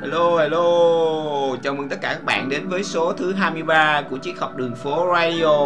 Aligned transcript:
Hello, 0.00 0.36
hello, 0.36 0.62
chào 1.62 1.74
mừng 1.74 1.88
tất 1.88 1.96
cả 2.00 2.08
các 2.12 2.24
bạn 2.24 2.48
đến 2.48 2.68
với 2.68 2.84
số 2.84 3.12
thứ 3.12 3.32
23 3.32 4.02
của 4.10 4.16
chiếc 4.16 4.40
học 4.40 4.56
đường 4.56 4.74
phố 4.74 5.14
Radio 5.14 5.56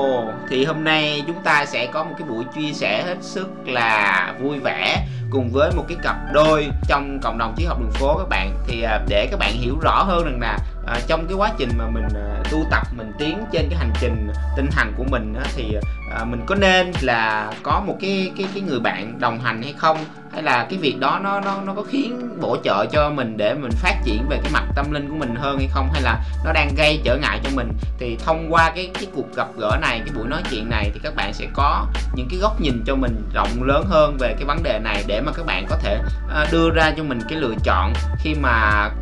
Thì 0.48 0.64
hôm 0.64 0.84
nay 0.84 1.22
chúng 1.26 1.42
ta 1.44 1.66
sẽ 1.66 1.86
có 1.92 2.04
một 2.04 2.14
cái 2.18 2.28
buổi 2.28 2.44
chia 2.54 2.72
sẻ 2.72 3.02
hết 3.06 3.16
sức 3.20 3.48
là 3.64 4.34
vui 4.42 4.58
vẻ 4.58 5.06
Cùng 5.30 5.50
với 5.52 5.70
một 5.76 5.84
cái 5.88 5.98
cặp 6.02 6.16
đôi 6.32 6.68
trong 6.88 7.18
cộng 7.22 7.38
đồng 7.38 7.54
chiếc 7.56 7.66
học 7.66 7.80
đường 7.80 7.90
phố 7.90 8.18
các 8.18 8.28
bạn. 8.28 8.54
Thì 8.66 8.82
à, 8.82 9.00
để 9.08 9.28
các 9.30 9.38
bạn 9.38 9.52
hiểu 9.52 9.78
rõ 9.82 10.02
hơn 10.02 10.24
rằng 10.24 10.40
là 10.40 10.58
à, 10.86 11.00
trong 11.06 11.26
cái 11.26 11.36
quá 11.36 11.52
trình 11.58 11.70
mà 11.78 11.86
mình 11.86 12.08
à, 12.14 12.42
tu 12.50 12.64
tập, 12.70 12.86
mình 12.96 13.12
tiến 13.18 13.38
trên 13.52 13.66
cái 13.70 13.78
hành 13.78 13.92
trình 14.00 14.28
tinh 14.56 14.66
thần 14.70 14.92
của 14.96 15.04
mình 15.10 15.34
á, 15.34 15.44
Thì 15.56 15.76
à, 16.18 16.24
mình 16.24 16.40
có 16.46 16.54
nên 16.54 16.92
là 17.00 17.52
có 17.62 17.82
một 17.86 17.96
cái 18.00 18.32
cái 18.36 18.46
cái 18.54 18.62
người 18.62 18.80
bạn 18.80 19.20
đồng 19.20 19.40
hành 19.40 19.62
hay 19.62 19.74
không? 19.78 19.98
Hay 20.32 20.42
là 20.42 20.66
cái 20.70 20.78
việc 20.78 20.96
đó 21.00 21.20
nó 21.22 21.40
nó 21.40 21.60
nó 21.64 21.74
có 21.74 21.82
khiến 21.82 22.38
bổ 22.40 22.56
trợ 22.64 22.86
cho 22.92 23.10
mình 23.10 23.36
để 23.36 23.54
mình 23.54 23.70
phát 23.70 23.94
triển 24.04 24.28
về 24.28 24.38
cái 24.42 24.52
mặt 24.52 24.64
tâm 24.74 24.92
linh 24.92 25.08
của 25.10 25.16
mình 25.16 25.34
hơn 25.34 25.58
hay 25.58 25.68
không? 25.72 25.88
Hay 25.92 26.02
là 26.02 26.20
nó 26.44 26.52
đang 26.52 26.74
gây 26.76 27.00
trở 27.04 27.16
ngại 27.16 27.40
cho 27.44 27.50
mình? 27.54 27.68
Thì 27.98 28.16
thông 28.24 28.46
qua 28.50 28.72
cái 28.74 28.90
cái 28.94 29.06
cuộc 29.14 29.36
gặp 29.36 29.48
gỡ 29.58 29.78
này, 29.80 30.00
cái 30.04 30.14
buổi 30.16 30.28
nói 30.28 30.42
chuyện 30.50 30.70
này 30.70 30.90
thì 30.94 31.00
các 31.02 31.14
bạn 31.16 31.32
sẽ 31.32 31.46
có 31.54 31.86
những 32.14 32.28
cái 32.30 32.38
góc 32.38 32.60
nhìn 32.60 32.82
cho 32.86 32.94
mình 32.94 33.28
rộng 33.34 33.62
lớn 33.62 33.84
hơn 33.88 34.16
về 34.20 34.34
cái 34.34 34.44
vấn 34.44 34.62
đề 34.62 34.78
này 34.78 35.04
để 35.06 35.20
mà 35.20 35.32
các 35.36 35.46
bạn 35.46 35.66
có 35.68 35.76
thể 35.76 35.98
à, 36.34 36.46
đưa 36.52 36.70
ra 36.70 36.92
cho 36.96 37.02
mình 37.02 37.20
cái 37.28 37.38
lựa 37.38 37.54
chọn. 37.64 37.92
Khi 38.18 38.34
mà 38.34 38.50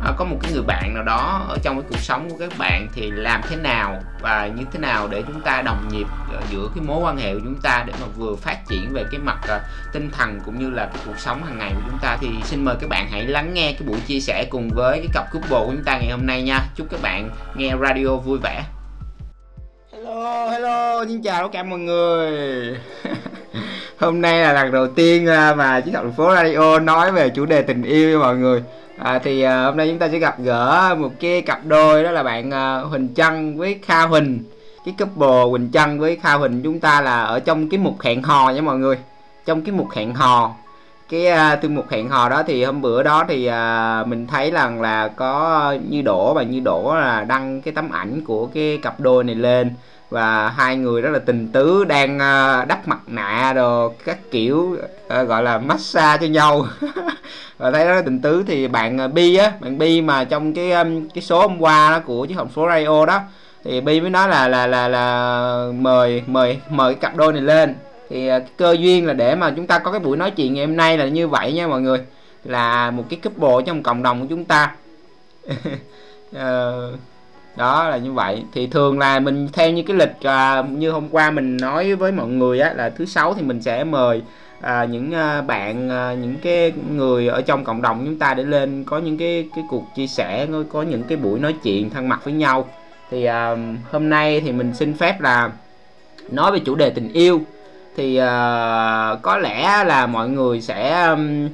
à, 0.05 0.13
có 0.17 0.25
một 0.25 0.37
cái 0.41 0.51
người 0.53 0.63
bạn 0.67 0.93
nào 0.93 1.03
đó 1.03 1.45
ở 1.49 1.57
trong 1.63 1.81
cái 1.81 1.89
cuộc 1.89 1.99
sống 1.99 2.29
của 2.29 2.37
các 2.39 2.57
bạn 2.57 2.87
thì 2.93 3.11
làm 3.11 3.41
thế 3.49 3.55
nào 3.55 4.01
và 4.21 4.47
như 4.47 4.63
thế 4.71 4.79
nào 4.79 5.07
để 5.07 5.23
chúng 5.27 5.41
ta 5.41 5.61
đồng 5.61 5.87
nhịp 5.91 6.07
giữa 6.51 6.69
cái 6.75 6.83
mối 6.87 6.99
quan 7.03 7.17
hệ 7.17 7.33
của 7.33 7.41
chúng 7.43 7.61
ta 7.61 7.83
để 7.87 7.93
mà 8.01 8.07
vừa 8.17 8.35
phát 8.35 8.67
triển 8.67 8.93
về 8.93 9.03
cái 9.11 9.19
mặt 9.19 9.37
à, 9.47 9.59
tinh 9.93 10.09
thần 10.11 10.39
cũng 10.45 10.59
như 10.59 10.69
là 10.69 10.85
cái 10.85 11.03
cuộc 11.05 11.18
sống 11.19 11.43
hàng 11.43 11.57
ngày 11.57 11.71
của 11.75 11.81
chúng 11.89 11.99
ta 12.01 12.17
thì 12.21 12.27
xin 12.43 12.65
mời 12.65 12.75
các 12.81 12.89
bạn 12.89 13.07
hãy 13.11 13.25
lắng 13.25 13.53
nghe 13.53 13.71
cái 13.71 13.87
buổi 13.87 13.99
chia 14.07 14.19
sẻ 14.19 14.45
cùng 14.49 14.69
với 14.69 14.97
cái 14.97 15.07
cặp 15.13 15.31
couple 15.33 15.59
của 15.59 15.71
chúng 15.71 15.83
ta 15.85 15.97
ngày 15.97 16.11
hôm 16.11 16.25
nay 16.25 16.43
nha. 16.43 16.61
Chúc 16.75 16.87
các 16.91 17.01
bạn 17.01 17.29
nghe 17.55 17.75
radio 17.81 18.15
vui 18.15 18.39
vẻ. 18.43 18.63
Hello 19.93 20.49
hello 20.49 21.05
xin 21.05 21.21
chào 21.21 21.43
tất 21.43 21.49
cả 21.51 21.63
mọi 21.63 21.79
người. 21.79 22.77
Hôm 23.99 24.21
nay 24.21 24.41
là 24.41 24.53
lần 24.53 24.71
đầu 24.71 24.87
tiên 24.87 25.27
à, 25.27 25.55
mà 25.55 25.81
chiếc 25.81 25.91
thành 25.93 26.11
phố 26.11 26.35
radio 26.35 26.79
nói 26.79 27.11
về 27.11 27.29
chủ 27.29 27.45
đề 27.45 27.61
tình 27.61 27.83
yêu 27.83 28.19
mọi 28.19 28.37
người. 28.37 28.63
À, 28.97 29.19
thì 29.19 29.41
à, 29.41 29.63
hôm 29.63 29.77
nay 29.77 29.87
chúng 29.89 29.99
ta 29.99 30.09
sẽ 30.09 30.19
gặp 30.19 30.35
gỡ 30.39 30.95
một 30.99 31.11
cái 31.19 31.41
cặp 31.41 31.65
đôi 31.65 32.03
đó 32.03 32.11
là 32.11 32.23
bạn 32.23 32.51
à, 32.51 32.79
Huỳnh 32.79 33.13
Trân 33.15 33.57
với 33.57 33.79
Kha 33.85 34.01
Huỳnh. 34.01 34.43
Cái 34.85 34.95
couple 34.99 35.43
Huỳnh 35.49 35.69
Trân 35.73 35.99
với 35.99 36.15
Kha 36.15 36.33
Huỳnh 36.33 36.61
chúng 36.63 36.79
ta 36.79 37.01
là 37.01 37.23
ở 37.23 37.39
trong 37.39 37.69
cái 37.69 37.77
mục 37.77 38.01
hẹn 38.01 38.23
hò 38.23 38.49
nha 38.49 38.61
mọi 38.61 38.77
người. 38.77 38.97
Trong 39.45 39.61
cái 39.61 39.71
mục 39.71 39.87
hẹn 39.91 40.13
hò 40.13 40.55
cái 41.09 41.27
à, 41.27 41.53
uh, 41.53 41.61
tiêu 41.61 41.71
mục 41.71 41.89
hẹn 41.89 42.09
hò 42.09 42.29
đó 42.29 42.43
thì 42.47 42.63
hôm 42.63 42.81
bữa 42.81 43.03
đó 43.03 43.25
thì 43.27 43.49
uh, 43.49 44.07
mình 44.07 44.27
thấy 44.27 44.51
rằng 44.51 44.81
là 44.81 45.07
có 45.07 45.75
như 45.89 46.01
đổ 46.01 46.33
và 46.33 46.43
như 46.43 46.59
đổ 46.59 46.95
là 46.95 47.23
đăng 47.23 47.61
cái 47.61 47.73
tấm 47.73 47.91
ảnh 47.91 48.21
của 48.25 48.45
cái 48.45 48.79
cặp 48.81 48.99
đôi 48.99 49.23
này 49.23 49.35
lên 49.35 49.73
và 50.09 50.49
hai 50.49 50.75
người 50.75 51.01
rất 51.01 51.09
là 51.09 51.19
tình 51.19 51.47
tứ 51.47 51.85
đang 51.85 52.15
uh, 52.15 52.67
đắp 52.67 52.87
mặt 52.87 52.99
nạ 53.07 53.53
rồi 53.53 53.91
các 54.05 54.17
kiểu 54.31 54.77
uh, 55.21 55.27
gọi 55.27 55.43
là 55.43 55.57
massage 55.57 56.27
cho 56.27 56.33
nhau. 56.33 56.65
Và 57.57 57.71
thấy 57.71 57.85
rất 57.85 57.95
là 57.95 58.01
tình 58.01 58.21
tứ 58.21 58.43
thì 58.47 58.67
bạn 58.67 59.05
uh, 59.05 59.13
Bi 59.13 59.35
á 59.35 59.51
bạn 59.59 59.77
Bi 59.77 60.01
mà 60.01 60.23
trong 60.23 60.53
cái 60.53 60.71
um, 60.71 61.07
cái 61.09 61.21
số 61.21 61.41
hôm 61.41 61.61
qua 61.61 61.89
đó 61.91 61.99
của 62.05 62.25
chiếc 62.25 62.35
hồng 62.35 62.49
phố 62.49 62.67
radio 62.69 63.05
đó 63.05 63.19
thì 63.63 63.81
Bi 63.81 64.01
mới 64.01 64.09
nói 64.09 64.29
là 64.29 64.47
là 64.47 64.67
là 64.67 64.87
là 64.87 65.65
mời 65.75 66.23
mời 66.27 66.59
mời 66.69 66.93
cái 66.93 67.01
cặp 67.01 67.15
đôi 67.15 67.33
này 67.33 67.41
lên 67.41 67.75
thì 68.09 68.27
à, 68.27 68.39
cơ 68.57 68.75
duyên 68.79 69.05
là 69.05 69.13
để 69.13 69.35
mà 69.35 69.53
chúng 69.55 69.67
ta 69.67 69.79
có 69.79 69.91
cái 69.91 69.99
buổi 69.99 70.17
nói 70.17 70.31
chuyện 70.31 70.53
ngày 70.53 70.65
hôm 70.65 70.75
nay 70.75 70.97
là 70.97 71.07
như 71.07 71.27
vậy 71.27 71.53
nha 71.53 71.67
mọi 71.67 71.81
người. 71.81 71.99
Là 72.43 72.91
một 72.91 73.03
cái 73.09 73.19
couple 73.23 73.65
trong 73.65 73.83
cộng 73.83 74.03
đồng 74.03 74.21
của 74.21 74.27
chúng 74.29 74.45
ta. 74.45 74.75
Ờ, 76.33 76.91
đó 77.57 77.89
là 77.89 77.97
như 77.97 78.13
vậy. 78.13 78.43
Thì 78.53 78.67
thường 78.67 78.99
là 78.99 79.19
mình 79.19 79.47
theo 79.53 79.71
như 79.71 79.83
cái 79.83 79.97
lịch 79.97 80.23
à, 80.23 80.63
như 80.69 80.91
hôm 80.91 81.09
qua 81.09 81.31
mình 81.31 81.57
nói 81.57 81.95
với 81.95 82.11
mọi 82.11 82.27
người 82.27 82.59
á 82.59 82.73
là 82.73 82.89
thứ 82.89 83.05
sáu 83.05 83.33
thì 83.33 83.41
mình 83.41 83.61
sẽ 83.61 83.83
mời 83.83 84.21
à, 84.61 84.85
những 84.85 85.13
à, 85.13 85.41
bạn 85.41 85.89
à, 85.89 86.13
những 86.13 86.35
cái 86.41 86.73
người 86.91 87.27
ở 87.27 87.41
trong 87.41 87.63
cộng 87.63 87.81
đồng 87.81 88.05
chúng 88.05 88.19
ta 88.19 88.33
để 88.33 88.43
lên 88.43 88.83
có 88.83 88.97
những 88.97 89.17
cái 89.17 89.49
cái 89.55 89.63
cuộc 89.69 89.83
chia 89.95 90.07
sẻ 90.07 90.47
có 90.69 90.81
những 90.81 91.03
cái 91.03 91.17
buổi 91.17 91.39
nói 91.39 91.55
chuyện 91.63 91.89
thân 91.89 92.09
mật 92.09 92.23
với 92.23 92.33
nhau. 92.33 92.67
Thì 93.11 93.25
à, 93.25 93.55
hôm 93.91 94.09
nay 94.09 94.41
thì 94.41 94.51
mình 94.51 94.73
xin 94.73 94.93
phép 94.93 95.21
là 95.21 95.51
nói 96.31 96.51
về 96.51 96.59
chủ 96.59 96.75
đề 96.75 96.89
tình 96.89 97.13
yêu 97.13 97.41
thì 97.99 98.19
uh, 98.19 99.21
có 99.21 99.37
lẽ 99.41 99.83
là 99.83 100.07
mọi 100.07 100.29
người 100.29 100.61
sẽ 100.61 101.05
um, 101.09 101.49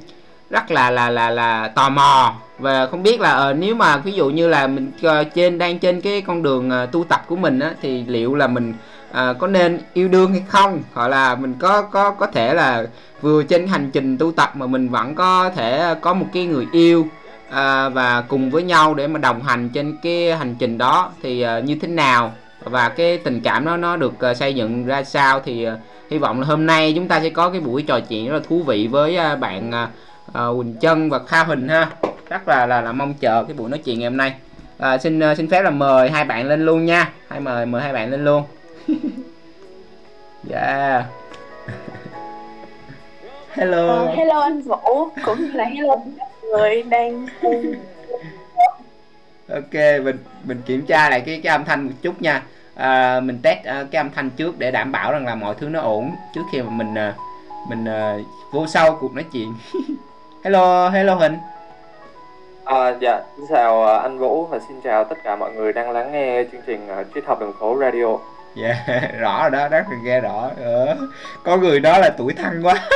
rất 0.50 0.70
là 0.70 0.90
là 0.90 1.10
là 1.10 1.30
là 1.30 1.68
tò 1.68 1.88
mò. 1.88 2.34
Và 2.58 2.86
không 2.86 3.02
biết 3.02 3.20
là 3.20 3.48
uh, 3.48 3.56
nếu 3.56 3.74
mà 3.74 3.96
ví 3.96 4.12
dụ 4.12 4.30
như 4.30 4.48
là 4.48 4.66
mình 4.66 4.92
uh, 5.06 5.34
trên 5.34 5.58
đang 5.58 5.78
trên 5.78 6.00
cái 6.00 6.20
con 6.20 6.42
đường 6.42 6.70
uh, 6.84 6.92
tu 6.92 7.04
tập 7.04 7.24
của 7.26 7.36
mình 7.36 7.60
á 7.60 7.70
thì 7.82 8.04
liệu 8.04 8.34
là 8.34 8.46
mình 8.46 8.74
uh, 9.10 9.38
có 9.38 9.46
nên 9.46 9.80
yêu 9.94 10.08
đương 10.08 10.32
hay 10.32 10.42
không? 10.48 10.82
Hoặc 10.94 11.08
là 11.08 11.34
mình 11.34 11.54
có 11.58 11.82
có 11.82 12.10
có 12.10 12.26
thể 12.26 12.54
là 12.54 12.86
vừa 13.20 13.42
trên 13.42 13.66
hành 13.66 13.90
trình 13.90 14.18
tu 14.18 14.32
tập 14.32 14.50
mà 14.54 14.66
mình 14.66 14.88
vẫn 14.88 15.14
có 15.14 15.50
thể 15.56 15.94
có 16.00 16.14
một 16.14 16.26
cái 16.32 16.46
người 16.46 16.66
yêu 16.72 17.00
uh, 17.48 17.54
và 17.92 18.24
cùng 18.28 18.50
với 18.50 18.62
nhau 18.62 18.94
để 18.94 19.06
mà 19.06 19.18
đồng 19.18 19.42
hành 19.42 19.68
trên 19.68 19.96
cái 20.02 20.36
hành 20.36 20.54
trình 20.58 20.78
đó 20.78 21.10
thì 21.22 21.46
uh, 21.58 21.64
như 21.64 21.78
thế 21.82 21.88
nào? 21.88 22.32
Và 22.70 22.88
cái 22.88 23.18
tình 23.18 23.40
cảm 23.40 23.64
đó 23.64 23.76
nó 23.76 23.96
được 23.96 24.12
uh, 24.30 24.36
xây 24.36 24.54
dựng 24.54 24.86
ra 24.86 25.04
sao 25.04 25.40
thì 25.40 25.68
uh, 25.68 25.72
hy 26.10 26.18
vọng 26.18 26.40
là 26.40 26.46
hôm 26.46 26.66
nay 26.66 26.92
chúng 26.96 27.08
ta 27.08 27.20
sẽ 27.20 27.30
có 27.30 27.50
cái 27.50 27.60
buổi 27.60 27.82
trò 27.82 28.00
chuyện 28.00 28.28
rất 28.28 28.34
là 28.34 28.40
thú 28.48 28.62
vị 28.62 28.86
với 28.86 29.16
à, 29.16 29.36
bạn 29.36 29.70
Quỳnh 30.32 30.74
Trân 30.80 31.10
và 31.10 31.18
Kha 31.18 31.44
Huỳnh 31.44 31.68
ha. 31.68 31.90
Rất 32.28 32.48
là 32.48 32.66
là, 32.66 32.80
là 32.80 32.92
mong 32.92 33.14
chờ 33.14 33.44
cái 33.44 33.54
buổi 33.56 33.70
nói 33.70 33.78
chuyện 33.78 33.98
ngày 33.98 34.08
hôm 34.08 34.16
nay. 34.16 34.34
À, 34.78 34.98
xin 34.98 35.20
xin 35.36 35.48
phép 35.48 35.62
là 35.62 35.70
mời 35.70 36.10
hai 36.10 36.24
bạn 36.24 36.48
lên 36.48 36.66
luôn 36.66 36.84
nha. 36.84 37.12
Hai 37.28 37.40
mời 37.40 37.66
mời 37.66 37.82
hai 37.82 37.92
bạn 37.92 38.10
lên 38.10 38.24
luôn. 38.24 38.42
Yeah. 40.50 41.04
Hello. 43.56 44.02
Uh, 44.02 44.16
hello 44.16 44.40
anh 44.40 44.62
Vũ 44.62 45.08
cũng 45.24 45.40
như 45.40 45.50
là 45.52 45.64
hello 45.64 45.96
người 46.42 46.82
đang 46.82 47.26
ok 49.48 49.74
mình 50.04 50.16
mình 50.44 50.62
kiểm 50.66 50.86
tra 50.86 51.10
lại 51.10 51.20
cái 51.26 51.40
cái 51.42 51.52
âm 51.52 51.64
thanh 51.64 51.86
một 51.86 51.92
chút 52.02 52.22
nha 52.22 52.42
à, 52.76 53.20
mình 53.20 53.38
test 53.42 53.58
uh, 53.58 53.90
cái 53.90 54.00
âm 54.00 54.10
thanh 54.10 54.30
trước 54.30 54.58
để 54.58 54.70
đảm 54.70 54.92
bảo 54.92 55.12
rằng 55.12 55.26
là 55.26 55.34
mọi 55.34 55.54
thứ 55.58 55.68
nó 55.68 55.80
ổn. 55.80 56.10
Trước 56.34 56.42
khi 56.52 56.62
mà 56.62 56.70
mình 56.70 56.94
uh, 56.94 57.14
mình 57.68 57.84
uh, 57.84 58.26
vô 58.52 58.66
sau 58.66 58.98
cuộc 59.00 59.14
nói 59.14 59.24
chuyện. 59.32 59.54
Hello 60.44 60.88
hello 60.88 61.14
hình 61.14 61.38
à, 62.64 62.94
dạ 63.00 63.20
xin 63.36 63.46
chào 63.50 63.82
uh, 63.82 64.02
anh 64.02 64.18
vũ 64.18 64.46
và 64.46 64.58
xin 64.68 64.80
chào 64.80 65.04
tất 65.04 65.18
cả 65.24 65.36
mọi 65.36 65.52
người 65.52 65.72
đang 65.72 65.90
lắng 65.90 66.12
nghe 66.12 66.44
chương 66.52 66.60
trình 66.66 66.88
uh, 67.00 67.06
triết 67.14 67.24
học 67.26 67.40
đường 67.40 67.52
phố 67.60 67.78
radio. 67.80 68.18
Dạ 68.54 68.74
yeah, 68.86 69.02
rõ 69.18 69.42
rồi 69.42 69.50
đó 69.50 69.68
rất 69.68 69.84
là 69.90 69.96
nghe 70.02 70.20
rõ 70.20 70.50
ờ. 70.64 70.96
có 71.42 71.56
người 71.56 71.80
đó 71.80 71.98
là 71.98 72.10
tuổi 72.18 72.32
thân 72.32 72.62
quá 72.62 72.74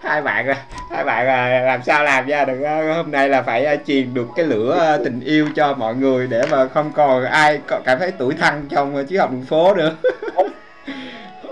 hai 0.00 0.22
bạn 0.22 0.46
à, 0.46 0.56
hai 0.90 1.04
bạn 1.04 1.26
à, 1.26 1.60
làm 1.60 1.82
sao 1.82 2.04
làm 2.04 2.26
ra 2.26 2.44
được 2.44 2.58
hôm 2.96 3.10
nay 3.10 3.28
là 3.28 3.42
phải 3.42 3.78
truyền 3.86 4.14
được 4.14 4.26
cái 4.36 4.46
lửa 4.46 4.98
tình 5.04 5.20
yêu 5.20 5.48
cho 5.54 5.74
mọi 5.74 5.94
người 5.94 6.26
để 6.26 6.42
mà 6.50 6.68
không 6.68 6.92
còn 6.94 7.24
ai 7.24 7.60
cảm 7.84 7.98
thấy 7.98 8.12
tuổi 8.18 8.34
thân 8.40 8.68
trong 8.70 9.06
chiếc 9.06 9.18
học 9.18 9.30
đường 9.32 9.44
phố 9.44 9.74
nữa. 9.74 9.96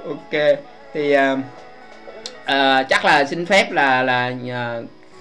Ok 0.09 0.41
thì 0.95 1.17
uh, 1.17 1.39
uh, 2.43 2.89
chắc 2.89 3.05
là 3.05 3.25
xin 3.25 3.47
phép 3.47 3.71
là 3.71 4.03
là 4.03 4.33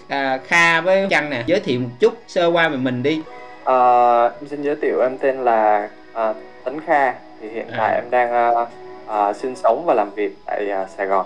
uh, 0.07 0.47
kha 0.47 0.81
với 0.81 1.07
trăng 1.09 1.29
nè 1.29 1.43
giới 1.45 1.59
thiệu 1.59 1.79
một 1.79 1.89
chút 1.99 2.13
sơ 2.27 2.47
qua 2.47 2.69
về 2.69 2.77
mình 2.77 3.03
đi. 3.03 3.21
Uh, 3.61 4.31
em 4.41 4.47
xin 4.49 4.61
giới 4.61 4.75
thiệu 4.81 5.01
em 5.01 5.17
tên 5.17 5.37
là 5.43 5.89
uh, 6.11 6.35
tấn 6.63 6.81
kha 6.81 7.13
thì 7.41 7.49
hiện 7.49 7.67
tại 7.77 7.93
à. 7.93 7.95
em 7.95 8.09
đang 8.09 8.53
uh, 8.53 8.69
uh, 9.07 9.35
sinh 9.35 9.55
sống 9.55 9.85
và 9.85 9.93
làm 9.93 10.09
việc 10.09 10.37
tại 10.45 10.67
uh, 10.83 10.89
sài 10.89 11.07
gòn. 11.07 11.25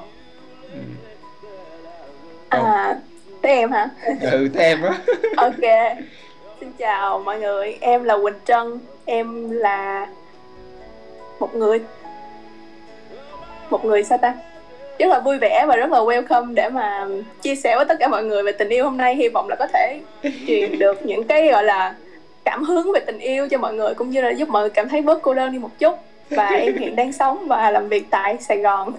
Ừ 0.73 0.79
à 2.59 2.97
tới 3.41 3.52
em 3.52 3.72
hả? 3.72 3.90
Ừ 4.31 4.47
tới 4.53 4.64
em 4.66 4.81
á. 4.81 4.97
Ok. 5.38 5.97
Xin 6.59 6.72
chào 6.78 7.20
mọi 7.20 7.40
người 7.40 7.78
em 7.82 8.03
là 8.03 8.17
quỳnh 8.17 8.40
trân 8.46 8.79
em 9.05 9.52
là 9.52 10.08
một 11.40 11.55
người 11.55 11.79
một 13.70 13.85
người 13.85 14.03
sao 14.03 14.17
ta? 14.17 14.34
Rất 15.00 15.08
là 15.08 15.20
vui 15.20 15.38
vẻ 15.38 15.66
và 15.67 15.76
rất 15.76 15.91
là 15.91 16.00
welcome 16.00 16.53
để 16.53 16.70
mà 16.70 17.08
chia 17.41 17.55
sẻ 17.55 17.76
với 17.76 17.85
tất 17.85 17.96
cả 18.00 18.08
mọi 18.08 18.23
người 18.23 18.44
về 18.44 18.52
tình 18.52 18.70
yêu 18.70 18.84
hôm 18.84 18.97
nay. 18.97 19.16
Hy 19.16 19.28
vọng 19.28 19.49
là 19.49 19.56
có 19.56 19.67
thể 19.73 19.99
truyền 20.47 20.79
được 20.79 21.06
những 21.06 21.23
cái 21.23 21.47
gọi 21.47 21.64
là 21.64 21.96
cảm 22.46 22.64
hứng 22.64 22.91
về 22.94 22.99
tình 22.99 23.20
yêu 23.20 23.47
cho 23.49 23.58
mọi 23.58 23.73
người 23.73 23.94
cũng 23.94 24.09
như 24.09 24.22
là 24.22 24.29
giúp 24.29 24.49
mọi 24.49 24.61
người 24.61 24.70
cảm 24.70 24.90
thấy 24.90 25.02
bớt 25.02 25.22
cô 25.22 25.34
đơn 25.34 25.52
đi 25.52 25.59
một 25.59 25.79
chút. 25.79 25.99
Và 26.29 26.47
em 26.47 26.78
hiện 26.78 26.96
đang 26.96 27.14
sống 27.14 27.47
và 27.47 27.72
làm 27.72 27.90
việc 27.90 28.06
tại 28.09 28.38
Sài 28.40 28.58
Gòn. 28.58 28.94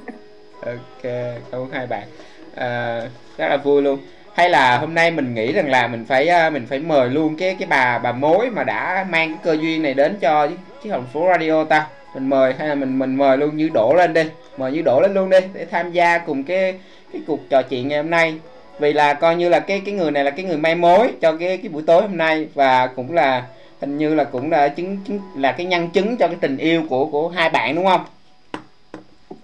Ok 0.66 1.02
cảm 1.50 1.60
ơn 1.60 1.68
hai 1.72 1.86
bạn. 1.86 2.08
À, 2.54 3.02
rất 3.36 3.48
là 3.48 3.56
vui 3.56 3.82
luôn. 3.82 3.98
Hay 4.34 4.50
là 4.50 4.78
hôm 4.78 4.94
nay 4.94 5.10
mình 5.10 5.34
nghĩ 5.34 5.52
rằng 5.52 5.70
là 5.70 5.86
mình 5.86 6.04
phải 6.08 6.28
à, 6.28 6.50
mình 6.50 6.66
phải 6.66 6.78
mời 6.78 7.10
luôn 7.10 7.36
cái 7.36 7.56
cái 7.58 7.68
bà 7.68 7.98
bà 7.98 8.12
mối 8.12 8.50
mà 8.50 8.64
đã 8.64 9.06
mang 9.10 9.28
cái 9.28 9.38
cơ 9.42 9.52
duyên 9.52 9.82
này 9.82 9.94
đến 9.94 10.16
cho 10.20 10.48
chiếc 10.82 10.90
hồng 10.90 11.06
phố 11.12 11.28
radio 11.32 11.64
ta. 11.64 11.86
Mình 12.14 12.28
mời 12.28 12.54
hay 12.58 12.68
là 12.68 12.74
mình 12.74 12.98
mình 12.98 13.16
mời 13.16 13.36
luôn 13.36 13.56
như 13.56 13.68
đổ 13.74 13.94
lên 13.94 14.12
đi. 14.12 14.22
Mời 14.56 14.72
như 14.72 14.82
đổ 14.82 15.00
lên 15.00 15.14
luôn 15.14 15.30
đi 15.30 15.38
để 15.52 15.64
tham 15.70 15.92
gia 15.92 16.18
cùng 16.18 16.44
cái 16.44 16.74
cái 17.12 17.22
cuộc 17.26 17.40
trò 17.50 17.62
chuyện 17.62 17.88
ngày 17.88 17.98
hôm 17.98 18.10
nay. 18.10 18.34
Vì 18.78 18.92
là 18.92 19.14
coi 19.14 19.36
như 19.36 19.48
là 19.48 19.60
cái 19.60 19.82
cái 19.84 19.94
người 19.94 20.10
này 20.10 20.24
là 20.24 20.30
cái 20.30 20.44
người 20.44 20.56
may 20.56 20.74
mối 20.74 21.12
cho 21.20 21.36
cái 21.36 21.56
cái 21.56 21.68
buổi 21.68 21.82
tối 21.86 22.02
hôm 22.02 22.16
nay 22.16 22.48
và 22.54 22.86
cũng 22.86 23.12
là 23.12 23.44
hình 23.80 23.98
như 23.98 24.14
là 24.14 24.24
cũng 24.24 24.50
là 24.50 24.68
chứng, 24.68 24.98
chứng 25.06 25.20
là 25.36 25.52
cái 25.52 25.66
nhân 25.66 25.90
chứng 25.90 26.16
cho 26.16 26.26
cái 26.26 26.36
tình 26.40 26.56
yêu 26.56 26.82
của 26.88 27.06
của 27.06 27.28
hai 27.28 27.50
bạn 27.50 27.74
đúng 27.74 27.86
không? 27.86 28.04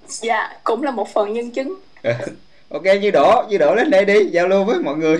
Dạ 0.06 0.50
cũng 0.64 0.82
là 0.82 0.90
một 0.90 1.08
phần 1.08 1.32
nhân 1.32 1.50
chứng 1.50 1.74
ok 2.70 2.82
như 3.00 3.10
đổ 3.10 3.44
như 3.48 3.58
đổ 3.58 3.74
lên 3.74 3.90
đây 3.90 4.04
đi 4.04 4.24
giao 4.24 4.48
lưu 4.48 4.64
với 4.64 4.78
mọi 4.78 4.96
người. 4.96 5.18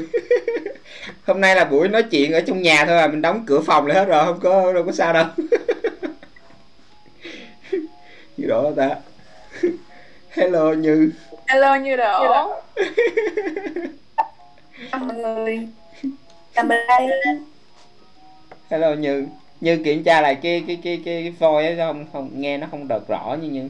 Hôm 1.26 1.41
nay 1.41 1.56
là 1.56 1.64
buổi 1.64 1.88
nói 1.88 2.02
chuyện 2.02 2.32
ở 2.32 2.41
trong 2.41 2.62
nhà 2.62 2.85
thôi 2.87 2.99
à 2.99 3.06
mình 3.06 3.23
đóng 3.23 3.44
cửa 3.47 3.61
phòng 3.61 3.87
lại 3.87 3.99
hết 3.99 4.05
rồi 4.05 4.25
không 4.25 4.41
có 4.41 4.73
đâu 4.73 4.85
có 4.85 4.93
sao 4.93 5.12
đâu. 5.12 5.25
Như 8.37 8.47
đổ 8.47 8.73
ta? 8.76 8.91
Hello 10.31 10.73
như. 10.73 11.11
Hello 11.47 11.75
như 11.75 11.97
đổ 11.97 12.52
mọi 14.93 15.14
người. 15.17 15.69
Làm 16.55 16.69
bên 16.69 16.79
đây 16.88 17.08
hello 18.70 18.94
như. 18.94 19.26
Như 19.61 19.81
kiểm 19.85 20.02
tra 20.02 20.20
lại 20.20 20.35
cái 20.43 20.64
cái 20.67 20.79
cái 20.85 21.02
cái, 21.05 21.23
cái 21.23 21.35
voice 21.38 21.69
ấy 21.69 21.76
không 21.76 22.06
không 22.12 22.31
nghe 22.35 22.58
nó 22.58 22.67
không 22.70 22.88
được 22.88 23.08
rõ 23.08 23.37
như 23.43 23.49
như 23.49 23.69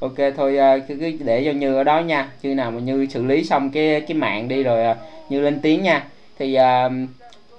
ok 0.00 0.14
thôi 0.36 0.58
à, 0.58 0.78
cứ, 0.88 0.94
cứ 1.00 1.12
để 1.24 1.44
cho 1.44 1.52
như 1.52 1.76
ở 1.76 1.84
đó 1.84 2.00
nha. 2.00 2.28
Chứ 2.42 2.54
nào 2.54 2.70
mà 2.70 2.80
như 2.80 3.06
xử 3.10 3.24
lý 3.24 3.44
xong 3.44 3.70
cái 3.70 4.00
cái 4.00 4.16
mạng 4.16 4.48
đi 4.48 4.62
rồi 4.62 4.84
à, 4.84 4.96
như 5.28 5.40
lên 5.40 5.60
tiếng 5.62 5.82
nha. 5.82 6.04
Thì 6.38 6.54
à, 6.54 6.90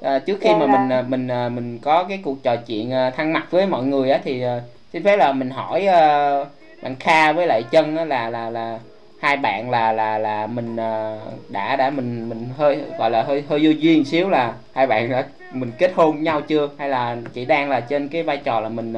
à, 0.02 0.20
trước 0.20 0.38
khi 0.42 0.50
mà 0.50 0.66
mình 0.66 0.92
à, 0.92 1.02
mình 1.02 1.28
à, 1.28 1.50
mình 1.50 1.80
có 1.80 2.04
cái 2.04 2.20
cuộc 2.24 2.44
trò 2.44 2.56
chuyện 2.56 2.94
à, 2.94 3.10
thân 3.10 3.34
mật 3.34 3.52
với 3.52 3.68
mọi 3.68 3.84
người 3.84 4.10
á 4.10 4.20
thì 4.24 4.42
à, 4.42 4.62
xin 4.94 5.04
phép 5.04 5.18
là 5.18 5.32
mình 5.32 5.50
hỏi 5.50 5.86
à, 5.86 6.46
bạn 6.82 6.96
Kha 7.00 7.34
với 7.34 7.48
lại 7.48 7.64
chân 7.72 7.98
á 7.98 8.06
là 8.06 8.30
là 8.30 8.50
là 8.50 8.80
hai 9.20 9.38
bạn 9.38 9.70
là 9.70 9.92
là 9.92 10.18
là 10.18 10.48
mình 10.48 10.78
à, 10.78 11.18
đã 11.50 11.76
đã 11.76 11.90
mình 11.90 12.30
mình 12.30 12.50
hơi 12.58 12.78
gọi 12.98 13.12
là 13.12 13.24
hơi 13.24 13.44
hơi 13.50 13.60
vô 13.64 13.72
duyên 13.80 14.06
xíu 14.06 14.30
là 14.30 14.54
hai 14.74 14.88
bạn 14.88 15.10
đã 15.10 15.26
mình 15.52 15.72
kết 15.78 15.92
hôn 15.96 16.24
nhau 16.24 16.42
chưa? 16.42 16.70
Hay 16.78 16.90
là 16.90 17.18
chỉ 17.34 17.46
đang 17.46 17.70
là 17.70 17.80
trên 17.80 18.08
cái 18.08 18.24
vai 18.24 18.38
trò 18.38 18.60
là 18.60 18.70
mình 18.70 18.94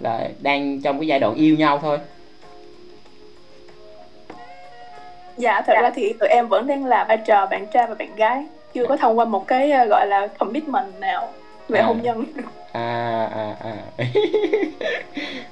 là 0.00 0.28
đang 0.40 0.80
trong 0.80 0.98
cái 0.98 1.06
giai 1.06 1.20
đoạn 1.20 1.34
yêu 1.34 1.56
nhau 1.56 1.78
thôi 1.78 1.98
dạ 5.40 5.62
thật 5.66 5.72
ra 5.82 5.90
thì 5.94 6.12
tụi 6.12 6.28
em 6.28 6.48
vẫn 6.48 6.66
đang 6.66 6.84
là 6.84 7.04
vai 7.04 7.16
trò 7.16 7.46
bạn 7.46 7.66
trai 7.66 7.86
và 7.86 7.94
bạn 7.94 8.16
gái. 8.16 8.44
Chưa 8.74 8.86
có 8.86 8.96
thông 8.96 9.18
qua 9.18 9.24
một 9.24 9.46
cái 9.46 9.70
ờ, 9.70 9.84
gọi 9.84 10.06
là 10.06 10.26
commitment 10.26 11.00
nào 11.00 11.28
về 11.68 11.80
À. 11.80 11.86
hôn 11.86 12.02
nhân. 12.02 12.24
À 12.72 13.28
à 13.34 13.56
à. 13.60 13.74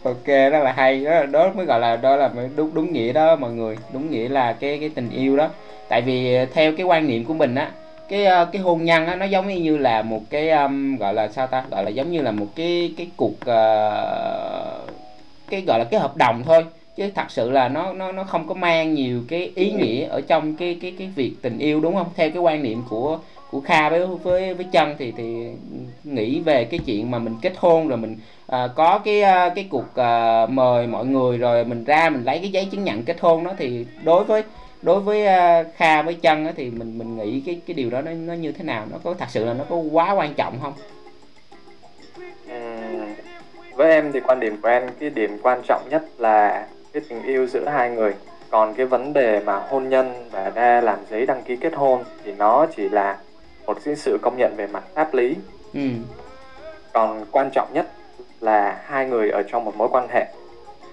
Ok 0.03 0.27
rất 0.27 0.61
là 0.65 0.73
hay. 0.73 1.05
Đó, 1.05 1.27
đó 1.27 1.51
mới 1.55 1.67
gọi 1.67 1.81
là 1.81 1.97
đó 1.97 2.17
là 2.17 2.31
đúng 2.57 2.75
đúng 2.75 2.93
nghĩa 2.93 3.13
đó 3.13 3.37
mọi 3.37 3.51
người. 3.51 3.79
Đúng 3.93 4.11
nghĩa 4.11 4.29
là 4.29 4.53
cái 4.53 4.79
cái 4.79 4.91
tình 4.95 5.11
yêu 5.11 5.37
đó. 5.37 5.49
Tại 5.89 6.03
vì 6.03 6.47
theo 6.55 6.73
cái 6.77 6.87
quan 6.87 7.07
niệm 7.07 7.25
của 7.25 7.35
mình 7.35 7.55
á 7.55 7.71
cái 8.09 8.25
ờ, 8.27 8.45
cái 8.53 8.63
hôn 8.63 8.85
nhân 8.85 9.07
á 9.07 9.17
nó 9.17 9.25
giống 9.27 9.49
như 9.49 9.77
là 9.77 10.03
một 10.03 10.21
cái 10.31 10.51
um, 10.51 10.97
gọi 10.97 11.15
là 11.15 11.29
sao 11.29 11.47
ta? 11.47 11.65
Gọi 11.71 11.85
là 11.85 11.91
giống 11.91 12.11
như 12.13 12.23
là 12.23 12.31
một 12.31 12.47
cái 12.57 12.95
cái 12.97 13.11
cuộc 13.17 13.35
ờ, 13.45 14.81
cái 15.51 15.63
gọi 15.67 15.79
là 15.79 15.85
cái 15.91 16.01
hợp 16.01 16.17
đồng 16.17 16.43
thôi 16.47 16.65
chứ 16.99 17.11
thật 17.15 17.31
sự 17.31 17.51
là 17.51 17.69
nó 17.69 17.93
nó 17.93 18.13
nó 18.13 18.25
không 18.25 18.49
có 18.49 18.55
mang 18.55 18.95
nhiều 18.95 19.23
cái 19.29 19.53
ý 19.55 19.73
nghĩa 19.73 20.07
ở 20.07 20.21
trong 20.21 20.55
cái 20.55 20.79
cái 20.83 20.95
cái 20.99 21.11
việc 21.17 21.33
tình 21.43 21.59
yêu 21.59 21.81
đúng 21.81 21.95
không? 21.95 22.07
Theo 22.17 22.31
cái 22.31 22.43
quan 22.43 22.63
niệm 22.63 22.83
của 22.89 23.19
của 23.51 23.61
Kha 23.61 23.91
với 23.91 24.07
với 24.07 24.55
với 24.55 24.67
chân 24.73 24.95
thì 24.99 25.13
thì 25.17 25.47
nghĩ 26.05 26.41
về 26.41 26.65
cái 26.65 26.81
chuyện 26.87 27.11
mà 27.11 27.19
mình 27.19 27.35
kết 27.43 27.53
hôn 27.57 27.89
rồi 27.89 27.99
mình 27.99 28.17
à, 28.47 28.69
có 28.77 28.99
cái 28.99 29.23
à, 29.23 29.49
cái 29.55 29.67
cuộc 29.71 29.95
à, 29.95 30.47
mời 30.47 30.87
mọi 30.87 31.07
người 31.07 31.39
rồi 31.39 31.65
mình 31.65 31.85
ra 31.85 32.11
mình 32.11 32.25
lấy 32.25 32.39
cái 32.39 32.51
giấy 32.51 32.69
chứng 32.71 32.85
nhận 32.85 33.03
kết 33.03 33.21
hôn 33.21 33.45
đó 33.45 33.53
thì 33.59 33.87
đối 34.05 34.25
với 34.25 34.43
đối 34.83 35.01
với 35.01 35.27
à, 35.27 35.63
Kha 35.77 36.03
với 36.03 36.15
chân 36.15 36.47
á, 36.47 36.53
thì 36.57 36.71
mình 36.71 36.99
mình 36.99 37.17
nghĩ 37.17 37.43
cái 37.47 37.61
cái 37.67 37.75
điều 37.75 37.91
đó 37.91 38.01
nó 38.03 38.11
nó 38.11 38.33
như 38.33 38.53
thế 38.53 38.65
nào? 38.65 38.87
Nó 38.91 38.99
có 39.05 39.15
thật 39.15 39.27
sự 39.29 39.45
là 39.45 39.55
nó 39.55 39.65
có 39.69 39.77
quá 39.77 40.13
quan 40.13 40.35
trọng 40.35 40.59
không? 40.63 40.73
Với 43.75 43.91
em 43.91 44.13
thì 44.13 44.21
quan 44.21 44.41
điểm 44.41 44.57
của 44.63 44.69
em 44.69 44.83
cái 45.01 45.11
điểm 45.11 45.39
quan 45.43 45.63
trọng 45.69 45.83
nhất 45.91 46.03
là 46.19 46.67
cái 46.99 47.07
tình 47.09 47.23
yêu 47.23 47.47
giữa 47.47 47.69
hai 47.69 47.91
người. 47.91 48.15
Còn 48.51 48.75
cái 48.75 48.87
vấn 48.87 49.13
đề 49.13 49.41
mà 49.41 49.59
hôn 49.69 49.89
nhân 49.89 50.29
và 50.31 50.51
ra 50.55 50.81
làm 50.81 50.99
giấy 51.11 51.27
đăng 51.27 51.43
ký 51.43 51.57
kết 51.57 51.75
hôn 51.75 52.05
thì 52.25 52.33
nó 52.33 52.67
chỉ 52.77 52.89
là 52.89 53.19
một 53.67 53.79
cái 53.85 53.97
sự 53.97 54.19
công 54.23 54.37
nhận 54.39 54.55
về 54.57 54.67
mặt 54.67 54.85
pháp 54.95 55.15
lý. 55.15 55.35
Ừ. 55.75 55.81
Còn 56.93 57.25
quan 57.31 57.51
trọng 57.55 57.69
nhất 57.75 57.87
là 58.41 58.81
hai 58.85 59.07
người 59.07 59.31
ở 59.31 59.43
trong 59.43 59.65
một 59.65 59.77
mối 59.77 59.89
quan 59.93 60.09
hệ. 60.09 60.27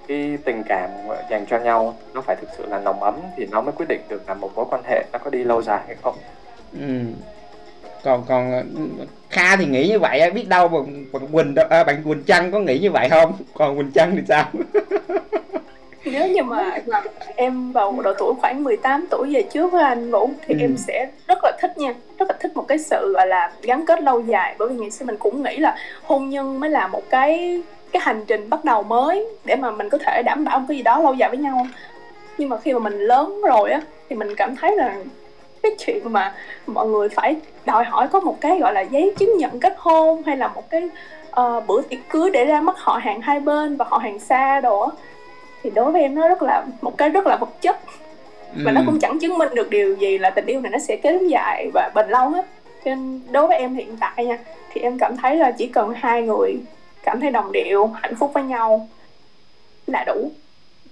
Cái 0.07 0.37
tình 0.45 0.63
cảm 0.63 0.89
dành 1.29 1.45
cho 1.49 1.59
nhau 1.59 1.95
nó 2.13 2.21
phải 2.21 2.35
thực 2.35 2.49
sự 2.57 2.65
là 2.65 2.79
nồng 2.79 3.03
ấm 3.03 3.19
thì 3.37 3.47
nó 3.51 3.61
mới 3.61 3.71
quyết 3.71 3.85
định 3.89 4.01
được 4.09 4.21
là 4.27 4.33
một 4.33 4.51
mối 4.55 4.65
quan 4.69 4.81
hệ 4.83 5.03
nó 5.13 5.19
có 5.19 5.29
đi 5.29 5.43
lâu 5.43 5.61
dài 5.61 5.81
hay 5.87 5.95
không. 6.03 6.15
Ừ. 6.73 6.99
Còn 8.03 8.23
còn 8.27 8.51
ờ, 8.51 8.63
Kha 9.29 9.55
thì 9.55 9.65
nghĩ 9.65 9.89
như 9.89 9.99
vậy 9.99 10.31
biết 10.31 10.47
đâu 10.49 10.67
bạn 10.67 11.05
bạn 11.13 11.27
Quỳnh 11.31 11.55
à, 11.69 11.83
bạn 11.83 12.03
Quỳnh 12.03 12.23
Trăng 12.23 12.51
có 12.51 12.59
nghĩ 12.59 12.79
như 12.79 12.91
vậy 12.91 13.09
không? 13.09 13.33
Còn 13.53 13.77
Quỳnh 13.77 13.91
Trăng 13.91 14.15
thì 14.15 14.21
sao 14.27 14.45
nếu 16.05 16.27
như 16.27 16.43
mà 16.43 16.77
em 17.35 17.71
vào 17.71 17.95
độ 18.03 18.13
tuổi 18.19 18.33
khoảng 18.41 18.63
18 18.63 19.05
tuổi 19.09 19.33
về 19.33 19.41
trước 19.43 19.71
với 19.71 19.83
anh 19.83 20.11
Vũ 20.11 20.29
thì 20.47 20.53
Ừ. 20.53 20.59
em 20.61 20.77
sẽ 20.77 21.07
rất 21.27 21.39
là 21.43 21.51
thích 21.61 21.77
nha. 21.77 21.93
Rất 22.19 22.29
là 22.29 22.35
thích 22.39 22.51
một 22.55 22.65
cái 22.67 22.77
sự 22.77 23.13
gọi 23.13 23.27
là 23.27 23.51
gắn 23.61 23.85
kết 23.85 24.01
lâu 24.01 24.21
dài. 24.21 24.55
Bởi 24.59 24.67
vì 24.69 24.75
ngày 24.75 24.91
xưa 24.91 25.05
mình 25.05 25.17
cũng 25.17 25.43
nghĩ 25.43 25.57
là 25.57 25.75
hôn 26.03 26.29
nhân 26.29 26.59
mới 26.59 26.69
là 26.69 26.87
một 26.87 27.03
cái 27.09 27.61
cái 27.91 28.01
hành 28.05 28.23
trình 28.27 28.49
bắt 28.49 28.65
đầu 28.65 28.83
mới 28.83 29.25
để 29.45 29.55
mà 29.55 29.71
mình 29.71 29.89
có 29.89 29.97
thể 29.97 30.21
đảm 30.25 30.43
bảo 30.45 30.59
một 30.59 30.65
cái 30.69 30.77
gì 30.77 30.83
đó 30.83 30.99
lâu 30.99 31.13
dài 31.13 31.29
với 31.29 31.37
nhau. 31.37 31.67
Nhưng 32.37 32.49
mà 32.49 32.57
khi 32.57 32.73
mà 32.73 32.79
mình 32.79 32.99
lớn 32.99 33.41
rồi 33.41 33.71
á 33.71 33.81
thì 34.09 34.15
mình 34.15 34.35
cảm 34.35 34.55
thấy 34.55 34.75
là 34.75 34.95
cái 35.63 35.71
chuyện 35.85 36.13
mà 36.13 36.33
mọi 36.67 36.87
người 36.87 37.09
phải 37.09 37.35
đòi 37.65 37.83
hỏi 37.83 38.07
có 38.07 38.19
một 38.19 38.37
cái 38.41 38.59
gọi 38.59 38.73
là 38.73 38.81
giấy 38.81 39.13
chứng 39.17 39.37
nhận 39.37 39.59
kết 39.59 39.73
hôn 39.77 40.23
hay 40.25 40.37
là 40.37 40.47
một 40.47 40.69
cái 40.69 40.89
ờ, 41.31 41.59
bữa 41.67 41.81
tiệc 41.81 41.99
cưới 42.09 42.29
để 42.29 42.45
ra 42.45 42.61
mắt 42.61 42.75
họ 42.77 42.99
hàng 43.03 43.21
hai 43.21 43.39
bên 43.39 43.75
và 43.77 43.85
họ 43.89 43.97
hàng 43.97 44.19
xa 44.19 44.59
đồ 44.61 44.79
á 44.81 44.89
thì 45.65 45.71
đối 45.75 45.91
với 45.91 46.01
em 46.01 46.15
nó 46.15 46.27
rất 46.27 46.41
là 46.41 46.65
một 46.81 46.97
cái 46.97 47.09
rất 47.09 47.27
là 47.27 47.35
vật 47.35 47.49
chất 47.61 47.77
và 48.63 48.71
nó 48.71 48.81
Ừ. 48.81 48.83
cũng 48.85 48.99
chẳng 48.99 49.19
chứng 49.19 49.37
minh 49.37 49.49
được 49.55 49.69
điều 49.69 49.95
gì 49.95 50.17
là 50.17 50.29
tình 50.29 50.45
yêu 50.45 50.61
này 50.61 50.71
nó 50.71 50.77
sẽ 50.79 50.95
kéo 50.95 51.19
dài 51.29 51.69
và 51.73 51.91
bền 51.95 52.09
lâu 52.09 52.29
hết 52.29 52.45
cho 52.85 52.95
nên 52.95 53.21
đối 53.31 53.47
với 53.47 53.57
em 53.57 53.75
hiện 53.75 53.97
tại 53.99 54.25
nha 54.25 54.37
thì 54.73 54.81
em 54.81 54.97
cảm 54.99 55.17
thấy 55.17 55.35
là 55.35 55.51
chỉ 55.51 55.67
cần 55.67 55.93
hai 55.95 56.21
người 56.21 56.55
cảm 57.03 57.19
thấy 57.19 57.31
đồng 57.31 57.51
điệu 57.51 57.87
hạnh 57.87 58.15
phúc 58.15 58.31
với 58.33 58.43
nhau 58.43 58.87
là 59.87 60.03
đủ 60.03 60.31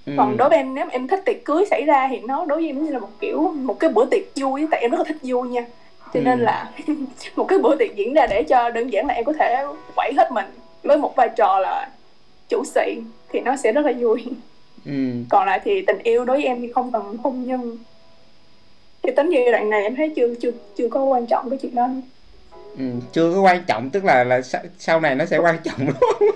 Ừ. 0.06 0.14
còn 0.18 0.38
đối 0.38 0.50
với 0.50 0.58
em 0.58 0.74
nếu 0.76 0.86
em 0.92 1.08
thích 1.08 1.22
tiệc 1.26 1.46
cưới 1.46 1.66
xảy 1.70 1.84
ra 1.86 2.08
thì 2.12 2.20
nó 2.20 2.46
đối 2.46 2.58
với 2.58 2.68
em 2.68 2.86
như 2.86 2.92
là 2.92 3.00
một 3.00 3.10
kiểu 3.20 3.42
một 3.56 3.80
cái 3.80 3.90
bữa 3.90 4.06
tiệc 4.06 4.22
vui 4.36 4.68
tại 4.72 4.82
em 4.82 4.92
rất 4.92 4.98
là 4.98 5.04
thích 5.08 5.18
vui 5.24 5.48
nha 5.50 5.66
cho 6.14 6.20
nên 6.20 6.40
Ừ. 6.40 6.44
là 6.44 6.70
một 7.36 7.46
cái 7.48 7.60
bữa 7.60 7.76
tiệc 7.76 7.96
diễn 7.96 8.14
ra 8.14 8.28
để 8.28 8.44
cho 8.44 8.70
đơn 8.70 8.90
giản 8.94 9.08
là 9.08 9.14
em 9.14 9.26
có 9.26 9.34
thể 9.40 9.66
quẩy 9.96 10.14
hết 10.18 10.32
mình 10.32 10.46
với 10.84 10.98
một 10.98 11.16
vai 11.16 11.30
trò 11.36 11.60
là 11.60 11.90
chủ 12.50 12.64
sĩ 12.66 12.98
thì 13.30 13.40
nó 13.40 13.56
sẽ 13.56 13.72
rất 13.72 13.86
là 13.86 13.94
vui 14.00 14.24
ừ. 14.86 14.92
còn 15.30 15.46
lại 15.46 15.62
thì 15.64 15.82
tình 15.88 15.98
yêu 16.04 16.26
đối 16.26 16.38
với 16.38 16.46
em 16.46 16.62
thì 16.62 16.72
không 16.76 16.92
cần 16.92 17.18
hôn 17.24 17.44
nhân 17.48 17.78
thì 19.04 19.12
tính 19.16 19.30
giai 19.30 19.52
đoạn 19.52 19.70
này 19.70 19.84
em 19.84 19.96
thấy 19.96 20.14
chưa 20.16 20.34
chưa 20.42 20.52
chưa 20.78 20.88
có 20.90 21.04
quan 21.04 21.26
trọng 21.28 21.50
cái 21.50 21.60
chuyện 21.62 21.76
đó 21.76 21.88
Ừ. 22.78 22.84
chưa 23.12 23.34
có 23.34 23.42
quan 23.42 23.64
trọng 23.68 23.90
tức 23.90 24.04
là 24.06 24.24
là 24.24 24.42
sau, 24.80 25.00
này 25.00 25.16
nó 25.16 25.26
sẽ 25.26 25.38
quan 25.38 25.56
trọng 25.64 25.76
không 25.92 26.30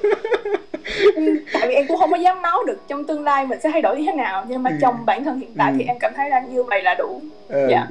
Ừ, 1.16 1.36
tại 1.54 1.68
vì 1.68 1.74
em 1.74 1.88
cũng 1.88 1.98
không 1.98 2.12
có 2.12 2.18
dám 2.18 2.42
nói 2.42 2.64
được 2.68 2.78
trong 2.88 3.04
tương 3.08 3.24
lai 3.24 3.46
mình 3.48 3.60
sẽ 3.64 3.70
thay 3.72 3.82
đổi 3.82 3.98
như 3.98 4.04
thế 4.06 4.12
nào 4.18 4.46
nhưng 4.50 4.64
mà 4.64 4.70
Ừ. 4.70 4.76
trong 4.82 5.06
bản 5.06 5.24
thân 5.24 5.40
hiện 5.40 5.54
tại 5.58 5.72
Ừ. 5.72 5.76
thì 5.80 5.86
em 5.86 6.00
cảm 6.00 6.14
thấy 6.16 6.30
là 6.30 6.40
như 6.40 6.64
vậy 6.64 6.82
là 6.84 6.96
đủ 6.96 7.22
ừ. 7.48 7.68
Dạ. 7.72 7.88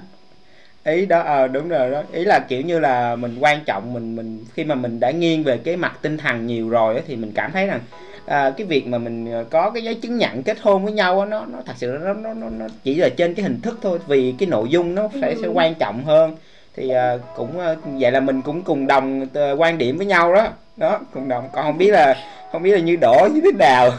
ý 0.84 1.06
đó 1.06 1.20
ờ 1.20 1.48
đúng 1.48 1.68
rồi 1.68 1.90
đó 1.90 2.02
ý 2.12 2.24
là 2.24 2.38
kiểu 2.48 2.62
như 2.62 2.78
là 2.78 3.16
mình 3.16 3.36
quan 3.40 3.60
trọng 3.66 3.92
mình 3.92 4.16
mình 4.16 4.44
khi 4.54 4.64
mà 4.64 4.74
mình 4.74 5.00
đã 5.00 5.10
nghiêng 5.10 5.44
về 5.44 5.58
cái 5.64 5.76
mặt 5.76 5.98
tinh 6.02 6.18
thần 6.18 6.46
nhiều 6.46 6.68
rồi 6.68 6.94
á, 6.96 7.02
thì 7.06 7.16
mình 7.16 7.32
cảm 7.34 7.52
thấy 7.52 7.66
rằng 7.66 7.80
à, 8.26 8.52
cái 8.56 8.66
việc 8.66 8.86
mà 8.86 8.98
mình 8.98 9.32
ờ, 9.32 9.44
có 9.50 9.70
cái 9.70 9.82
giấy 9.84 9.94
chứng 9.94 10.18
nhận 10.18 10.42
kết 10.42 10.56
hôn 10.60 10.84
với 10.84 10.92
nhau 10.92 11.20
á, 11.20 11.26
nó 11.26 11.44
nó 11.52 11.58
thật 11.66 11.72
sự 11.76 11.98
nó 12.04 12.12
nó 12.14 12.34
nó, 12.34 12.46
nó 12.50 12.66
chỉ 12.84 12.94
là 12.94 13.08
trên 13.08 13.34
cái 13.34 13.42
hình 13.42 13.60
thức 13.60 13.78
thôi 13.82 13.98
vì 14.06 14.34
cái 14.38 14.48
nội 14.48 14.68
dung 14.68 14.94
nó 14.94 15.08
sẽ 15.20 15.34
sẽ 15.40 15.46
Ừ. 15.46 15.50
quan 15.54 15.74
trọng 15.74 16.04
hơn. 16.04 16.36
Thì 16.76 16.90
à, 16.90 17.16
cũng 17.36 17.58
à, 17.60 17.74
vậy 17.84 18.12
là 18.12 18.20
mình 18.20 18.42
cũng 18.42 18.62
cùng 18.62 18.86
đồng 18.86 19.26
quan 19.58 19.78
điểm 19.78 19.96
với 19.96 20.06
nhau 20.06 20.34
đó. 20.34 20.48
Đó 20.76 21.00
cùng 21.14 21.28
đồng. 21.28 21.48
Còn 21.52 21.64
không 21.64 21.78
biết 21.78 21.90
là 21.90 22.14
không 22.52 22.62
biết 22.62 22.70
là 22.72 22.78
như 22.78 22.96
đổ 23.00 23.28
như 23.34 23.40
thế 23.44 23.50
nào 23.58 23.90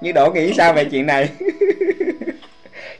như 0.00 0.12
đổ 0.12 0.30
nghĩ 0.34 0.52
sao 0.56 0.72
về 0.72 0.84
chuyện 0.84 1.06
này? 1.06 1.28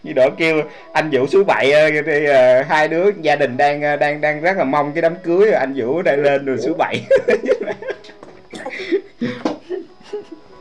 Như 0.02 0.12
đổ 0.12 0.30
kêu 0.38 0.62
anh 0.92 1.10
vũ 1.12 1.26
số 1.26 1.44
bảy 1.44 1.72
ờ, 1.72 1.90
thì, 2.06 2.24
ờ, 2.24 2.62
hai 2.62 2.88
đứa 2.88 3.10
gia 3.20 3.36
đình 3.36 3.56
đang 3.56 3.80
đang 4.00 4.20
đang 4.20 4.40
rất 4.40 4.56
là 4.56 4.64
mong 4.64 4.92
cái 4.92 5.02
đám 5.02 5.14
cưới 5.22 5.52
anh 5.52 5.74
vũ 5.76 6.02
đang 6.02 6.22
lên 6.22 6.44
rồi 6.44 6.58
số 6.58 6.74
bảy 6.74 7.00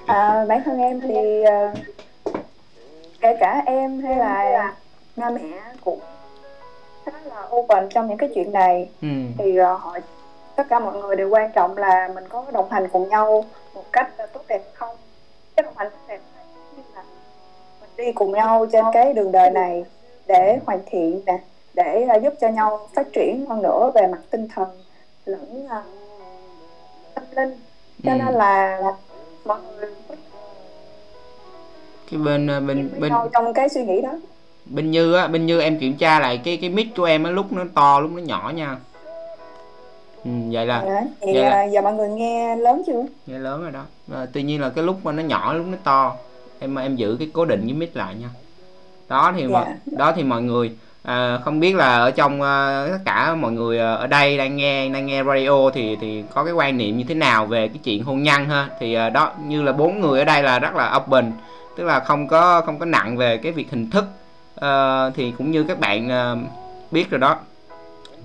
À, 0.07 0.45
bản 0.47 0.61
thân 0.65 0.79
em 0.79 1.01
thì 1.01 1.43
ờ, 1.43 1.73
kể 3.21 3.37
cả 3.39 3.63
em 3.65 3.99
hay 3.99 4.15
là 4.17 4.73
ba 5.15 5.29
mẹ 5.29 5.41
cũng 5.85 5.99
khá 7.05 7.11
là 7.25 7.47
open 7.55 7.89
trong 7.89 8.07
những 8.07 8.17
cái 8.17 8.29
chuyện 8.35 8.51
này 8.51 8.89
ừ. 9.01 9.07
thì 9.37 9.57
ờ, 9.57 9.73
họ 9.73 9.97
tất 10.55 10.63
cả 10.69 10.79
mọi 10.79 10.97
người 10.97 11.15
đều 11.15 11.29
quan 11.29 11.51
trọng 11.51 11.77
là 11.77 12.09
mình 12.15 12.23
có 12.29 12.45
đồng 12.51 12.69
hành 12.69 12.87
cùng 12.91 13.09
nhau 13.09 13.45
một 13.73 13.83
cách 13.93 14.11
ờ, 14.17 14.25
tốt 14.25 14.41
đẹp 14.47 14.61
không 14.73 14.95
cái 15.55 15.63
đồng 15.63 15.73
hành 15.77 15.89
tốt 15.89 15.97
đẹp 16.07 16.19
là 16.95 17.03
mình 17.81 17.89
đi 17.97 18.11
cùng 18.11 18.31
nhau 18.31 18.65
trên 18.71 18.85
cái 18.93 19.13
đường 19.13 19.31
đời 19.31 19.49
này 19.51 19.85
để 20.27 20.59
hoàn 20.65 20.79
thiện 20.85 21.21
nè 21.25 21.39
để 21.73 22.07
uh, 22.17 22.23
giúp 22.23 22.33
cho 22.41 22.47
nhau 22.47 22.87
phát 22.93 23.07
triển 23.13 23.45
hơn 23.49 23.61
nữa 23.61 23.91
về 23.95 24.07
mặt 24.07 24.19
tinh 24.29 24.47
thần 24.55 24.67
lẫn 25.25 25.65
uh, 25.65 25.71
tâm 27.15 27.23
linh 27.35 27.59
cho 28.03 28.11
Ừ. 28.11 28.17
nên 28.25 28.33
là 28.33 28.81
mọi 29.47 29.59
người 29.79 29.89
cái 32.11 32.19
bên 32.19 32.47
ờ, 32.47 32.59
bên 32.59 32.89
bên 32.91 33.01
bên 33.01 33.11
nhau 33.11 33.29
trong 33.33 33.53
cái 33.53 33.69
suy 33.69 33.85
nghĩ 33.85 34.01
đó. 34.01 34.11
bên 34.65 34.91
như 34.91 35.13
á 35.13 35.27
bên 35.27 35.45
như 35.45 35.61
em 35.61 35.79
kiểm 35.79 35.97
tra 35.97 36.19
lại 36.19 36.41
cái 36.43 36.57
cái 36.57 36.69
mic 36.69 36.87
của 36.95 37.03
em 37.03 37.23
á 37.23 37.31
lúc 37.31 37.51
nó 37.53 37.63
to 37.73 37.99
lúc 37.99 38.11
nó 38.11 38.21
nhỏ 38.21 38.51
nha. 38.55 38.77
Ừ, 40.25 40.31
vậy 40.51 40.65
là 40.65 40.83
Dạ, 40.85 41.01
thì 41.21 41.31
Dạ, 41.35 41.41
dạ. 41.41 41.63
uh, 41.65 41.71
giờ 41.73 41.81
mọi 41.81 41.93
người 41.93 42.09
nghe 42.09 42.55
lớn 42.55 42.81
chưa? 42.87 43.05
Nghe 43.27 43.39
lớn 43.39 43.61
rồi 43.61 43.71
đó. 43.71 43.83
À, 44.13 44.25
tuy 44.33 44.43
nhiên 44.43 44.61
là 44.61 44.69
cái 44.69 44.83
lúc 44.83 44.95
mà 45.03 45.11
nó 45.11 45.23
nhỏ 45.23 45.53
lúc 45.53 45.65
nó 45.67 45.77
to 45.83 46.15
em 46.59 46.75
em 46.75 46.95
giữ 46.95 47.15
cái 47.19 47.29
cố 47.33 47.45
định 47.45 47.61
cái 47.65 47.73
mic 47.73 47.95
lại 47.95 48.15
nha. 48.15 48.29
Đó 49.07 49.33
thì 49.37 49.47
mọi 49.47 49.65
Dạ. 49.67 49.75
đó 49.97 50.13
thì 50.15 50.23
mọi 50.23 50.41
người 50.41 50.71
à, 51.07 51.39
không 51.43 51.59
biết 51.59 51.75
là 51.75 51.97
ở 51.97 52.11
trong 52.11 52.41
à, 52.41 52.87
tất 52.91 52.99
cả 53.05 53.35
mọi 53.35 53.51
người 53.51 53.79
à, 53.79 53.93
ở 53.93 54.07
đây 54.07 54.37
đang 54.37 54.55
nghe 54.55 54.89
đang 54.89 55.05
nghe 55.05 55.23
radio 55.23 55.69
thì 55.73 55.97
thì 56.01 56.23
có 56.33 56.43
cái 56.43 56.53
quan 56.53 56.77
niệm 56.77 56.97
như 56.97 57.03
thế 57.07 57.15
nào 57.15 57.45
về 57.45 57.67
cái 57.67 57.77
chuyện 57.83 58.03
hôn 58.03 58.23
nhân 58.23 58.49
ha? 58.49 58.69
Thì 58.79 58.93
à, 58.93 59.09
đó 59.09 59.31
như 59.47 59.63
là 59.63 59.71
bốn 59.71 60.01
người 60.01 60.19
ở 60.19 60.25
đây 60.25 60.43
là 60.43 60.59
rất 60.59 60.75
là 60.75 60.95
open 60.97 61.31
tức 61.77 61.83
là 61.83 61.99
không 61.99 62.27
có 62.27 62.61
không 62.61 62.79
có 62.79 62.85
nặng 62.85 63.17
về 63.17 63.37
cái 63.37 63.51
việc 63.51 63.71
hình 63.71 63.89
thức. 63.89 64.05
Ờ, 64.55 65.11
thì 65.15 65.33
cũng 65.37 65.51
như 65.51 65.63
các 65.63 65.79
bạn 65.79 66.09
à, 66.09 66.35
biết 66.91 67.09
rồi 67.09 67.19
đó 67.19 67.37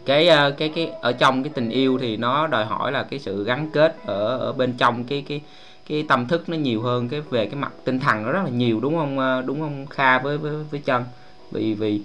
cái 0.07 0.29
ờ, 0.29 0.51
cái 0.51 0.69
cái 0.75 0.91
ở 1.01 1.13
trong 1.13 1.43
cái 1.43 1.53
tình 1.55 1.71
yêu 1.71 1.99
thì 2.01 2.17
nó 2.17 2.47
đòi 2.47 2.65
hỏi 2.65 2.93
là 2.93 3.03
cái 3.03 3.19
sự 3.19 3.45
gắn 3.45 3.71
kết 3.73 3.97
ở 4.07 4.39
ở 4.39 4.53
bên 4.53 4.75
trong 4.79 5.05
cái 5.05 5.25
cái 5.29 5.41
cái 5.89 6.05
tâm 6.09 6.29
thức 6.29 6.49
nó 6.49 6.57
nhiều 6.57 6.83
hơn 6.83 7.09
cái 7.09 7.21
về 7.21 7.47
cái 7.47 7.57
mặt 7.57 7.73
tinh 7.85 8.01
thần 8.01 8.23
nó 8.23 8.33
rất 8.33 8.41
là 8.45 8.51
nhiều 8.51 8.81
đúng 8.81 8.97
không 8.97 9.19
à, 9.19 9.43
đúng 9.43 9.61
không 9.61 9.87
Kha 9.87 10.19
với 10.19 10.39
với 10.39 10.53
với 10.71 10.81
chân 10.81 11.05
vì 11.51 11.75
vì 11.75 12.01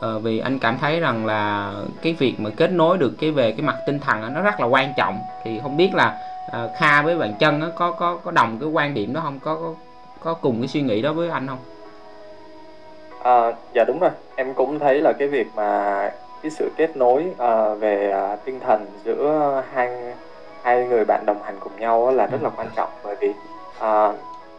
ờ, 0.00 0.18
vì 0.18 0.38
anh 0.38 0.58
cảm 0.58 0.78
thấy 0.78 1.00
rằng 1.00 1.26
là 1.26 1.72
cái 2.02 2.12
việc 2.12 2.40
mà 2.40 2.50
kết 2.56 2.70
nối 2.72 2.98
được 2.98 3.12
cái 3.20 3.30
về 3.30 3.52
cái 3.52 3.62
mặt 3.62 3.76
tinh 3.86 4.00
thần 4.00 4.34
nó 4.34 4.42
rất 4.42 4.60
là 4.60 4.66
quan 4.66 4.92
trọng. 4.96 5.18
Thì 5.44 5.60
không 5.62 5.76
biết 5.76 5.94
là 5.94 6.18
ờ, 6.52 6.70
Kha 6.76 7.02
với 7.02 7.16
bạn 7.18 7.34
chân 7.38 7.72
có 7.76 7.92
có 7.92 8.18
có 8.24 8.30
đồng 8.30 8.58
cái 8.60 8.68
quan 8.68 8.94
điểm 8.94 9.12
đó 9.12 9.20
không? 9.24 9.38
Có 9.38 9.54
có 9.56 9.74
có 10.20 10.34
cùng 10.34 10.60
cái 10.60 10.68
suy 10.68 10.82
nghĩ 10.82 11.02
đó 11.02 11.12
với 11.12 11.30
anh 11.30 11.46
không? 11.46 11.58
À, 13.22 13.52
dạ 13.74 13.84
đúng 13.84 13.98
rồi, 13.98 14.10
em 14.36 14.54
cũng 14.54 14.78
thấy 14.78 15.00
là 15.00 15.12
cái 15.18 15.28
việc 15.28 15.46
mà 15.54 16.10
cái 16.42 16.50
sự 16.50 16.70
kết 16.76 16.96
nối 16.96 17.26
à, 17.38 17.74
về 17.74 18.10
à, 18.10 18.36
tinh 18.36 18.60
thần 18.60 18.86
giữa 19.04 19.62
hai 19.72 20.14
hai 20.62 20.84
người 20.84 21.04
bạn 21.04 21.26
đồng 21.26 21.42
hành 21.42 21.56
cùng 21.60 21.72
nhau 21.78 22.12
là 22.12 22.26
rất 22.26 22.42
là 22.42 22.50
quan 22.56 22.68
trọng. 22.76 22.90
Bởi 23.04 23.16
vì 23.20 23.32
à, 23.78 24.12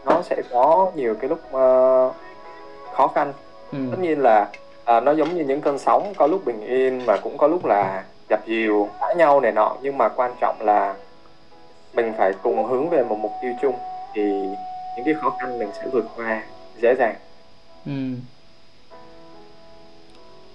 nó 0.04 0.22
sẽ 0.22 0.36
có 0.50 0.92
nhiều 0.94 1.14
cái 1.20 1.28
lúc 1.30 1.40
à, 1.52 1.68
khó 2.92 3.08
khăn. 3.14 3.32
ừ. 3.72 3.78
Tất 3.90 3.96
nhiên 4.00 4.22
là 4.22 4.48
à, 4.88 5.00
nó 5.00 5.12
giống 5.12 5.36
như 5.36 5.44
những 5.44 5.60
cơn 5.60 5.78
sóng, 5.78 6.12
có 6.16 6.26
lúc 6.26 6.44
bình 6.44 6.60
yên 6.60 7.06
mà 7.06 7.16
cũng 7.16 7.38
có 7.38 7.46
lúc 7.46 7.64
là 7.64 8.04
dập 8.30 8.40
dìu, 8.46 8.88
cãi 9.00 9.14
nhau 9.14 9.40
này 9.40 9.52
nọ 9.52 9.76
nhưng 9.82 9.98
mà 9.98 10.08
quan 10.08 10.32
trọng 10.40 10.56
là 10.60 10.94
mình 11.94 12.12
phải 12.18 12.32
cùng 12.42 12.66
hướng 12.66 12.90
về 12.90 13.04
một 13.04 13.18
mục 13.22 13.32
tiêu 13.42 13.52
chung 13.62 13.74
thì 14.14 14.22
những 14.96 15.04
cái 15.04 15.14
khó 15.14 15.36
khăn 15.40 15.58
mình 15.58 15.68
sẽ 15.72 15.86
vượt 15.92 16.04
qua 16.16 16.42
dễ 16.82 16.94
dàng. 16.98 17.14
Ừ. 17.86 17.92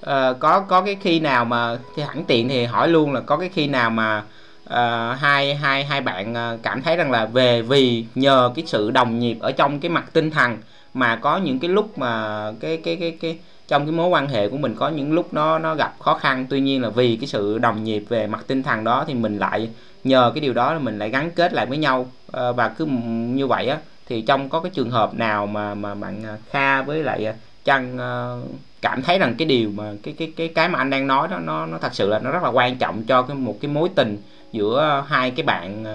à, 0.01 0.33
có 0.39 0.59
có 0.59 0.81
cái 0.81 0.97
khi 1.01 1.19
nào 1.19 1.45
mà 1.45 1.77
thì 1.95 2.03
hẳn 2.03 2.23
tiện 2.27 2.49
thì 2.49 2.65
hỏi 2.65 2.87
luôn 2.87 3.13
là 3.13 3.21
có 3.21 3.37
cái 3.37 3.49
khi 3.53 3.67
nào 3.67 3.89
mà 3.89 4.23
uh, 4.63 5.19
hai 5.19 5.55
hai 5.55 5.83
hai 5.83 6.01
bạn 6.01 6.33
ờ, 6.33 6.57
cảm 6.63 6.81
thấy 6.81 6.95
rằng 6.95 7.11
là 7.11 7.25
về 7.25 7.61
vì 7.61 8.05
nhờ 8.15 8.51
cái 8.55 8.65
sự 8.65 8.91
đồng 8.91 9.19
nhịp 9.19 9.37
ở 9.39 9.51
trong 9.51 9.79
cái 9.79 9.89
mặt 9.89 10.05
tinh 10.13 10.31
thần 10.31 10.57
mà 10.93 11.15
có 11.15 11.37
những 11.37 11.59
cái 11.59 11.69
lúc 11.69 11.97
mà 11.97 12.43
cái 12.59 12.77
cái 12.77 12.97
cái 12.99 13.17
cái 13.21 13.37
trong 13.67 13.85
cái 13.85 13.91
mối 13.91 14.07
quan 14.07 14.27
hệ 14.27 14.49
của 14.49 14.57
mình 14.57 14.75
có 14.75 14.89
những 14.89 15.13
lúc 15.13 15.33
nó 15.33 15.59
nó 15.59 15.75
gặp 15.75 15.95
khó 15.99 16.13
khăn 16.13 16.45
tuy 16.49 16.61
nhiên 16.61 16.81
là 16.81 16.89
vì 16.89 17.15
cái 17.15 17.27
sự 17.27 17.57
đồng 17.57 17.83
nhịp 17.83 18.03
về 18.09 18.27
mặt 18.27 18.43
tinh 18.47 18.63
thần 18.63 18.83
đó 18.83 19.03
thì 19.07 19.13
mình 19.13 19.37
lại 19.37 19.69
nhờ 20.03 20.31
cái 20.35 20.41
điều 20.41 20.53
đó 20.53 20.73
là 20.73 20.79
mình 20.79 20.99
lại 20.99 21.09
gắn 21.09 21.31
kết 21.31 21.53
lại 21.53 21.65
với 21.65 21.77
nhau. 21.77 22.07
Ờ, 22.31 22.53
và 22.53 22.69
cứ 22.69 22.85
như 22.85 23.47
vậy 23.47 23.67
á 23.67 23.77
thì 24.07 24.21
trong 24.21 24.49
có 24.49 24.59
cái 24.59 24.71
trường 24.75 24.91
hợp 24.91 25.13
nào 25.13 25.47
mà 25.47 25.73
mà 25.73 25.95
bạn 25.95 26.23
ờ, 26.23 26.37
Kha 26.49 26.81
với 26.81 27.03
lại 27.03 27.25
ờ, 27.25 27.33
Trăng 27.65 27.97
ờ, 27.97 28.41
cảm 28.81 29.01
thấy 29.01 29.19
rằng 29.19 29.35
cái 29.37 29.45
điều 29.45 29.69
mà 29.69 29.93
cái 30.03 30.13
cái 30.17 30.33
cái 30.35 30.47
cái 30.47 30.69
mà 30.69 30.79
anh 30.79 30.89
đang 30.89 31.07
nói 31.07 31.27
đó 31.27 31.39
nó 31.39 31.65
nó 31.65 31.77
thật 31.77 31.95
sự 31.95 32.09
là 32.09 32.19
nó 32.19 32.31
rất 32.31 32.43
là 32.43 32.49
quan 32.49 32.77
trọng 32.77 33.03
cho 33.03 33.21
cái 33.21 33.37
một 33.37 33.57
cái 33.61 33.71
mối 33.71 33.89
tình 33.95 34.17
giữa 34.51 35.03
hai 35.07 35.31
cái 35.31 35.45
bạn 35.45 35.85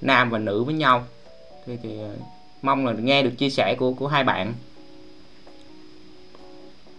nam 0.00 0.30
và 0.30 0.38
nữ 0.38 0.64
với 0.64 0.74
nhau? 0.74 1.04
Thì 1.66 1.78
thì 1.82 1.98
mong 2.62 2.86
là 2.86 2.92
nghe 2.92 3.22
được 3.22 3.32
chia 3.38 3.50
sẻ 3.50 3.74
của 3.78 3.92
của 3.92 4.08
hai 4.08 4.24
bạn. 4.24 4.54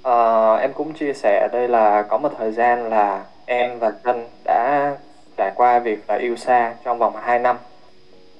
Ờ, 0.03 0.55
em 0.55 0.73
cũng 0.73 0.93
chia 0.93 1.13
sẻ 1.13 1.49
đây 1.51 1.67
là 1.67 2.01
có 2.01 2.17
một 2.17 2.29
thời 2.37 2.51
gian 2.51 2.89
là 2.89 3.23
em 3.45 3.79
và 3.79 3.91
Tân 4.03 4.25
đã 4.43 4.91
trải 5.37 5.51
qua 5.55 5.79
việc 5.79 5.99
là 6.07 6.15
yêu 6.15 6.35
xa 6.35 6.73
trong 6.83 6.97
vòng 6.99 7.15
2 7.15 7.39
năm. 7.39 7.57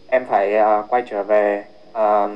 Em 0.07 0.25
phải 0.25 0.55
ờ, 0.55 0.83
quay 0.89 1.03
trở 1.09 1.23
về 1.23 1.63
ờ, 1.93 2.29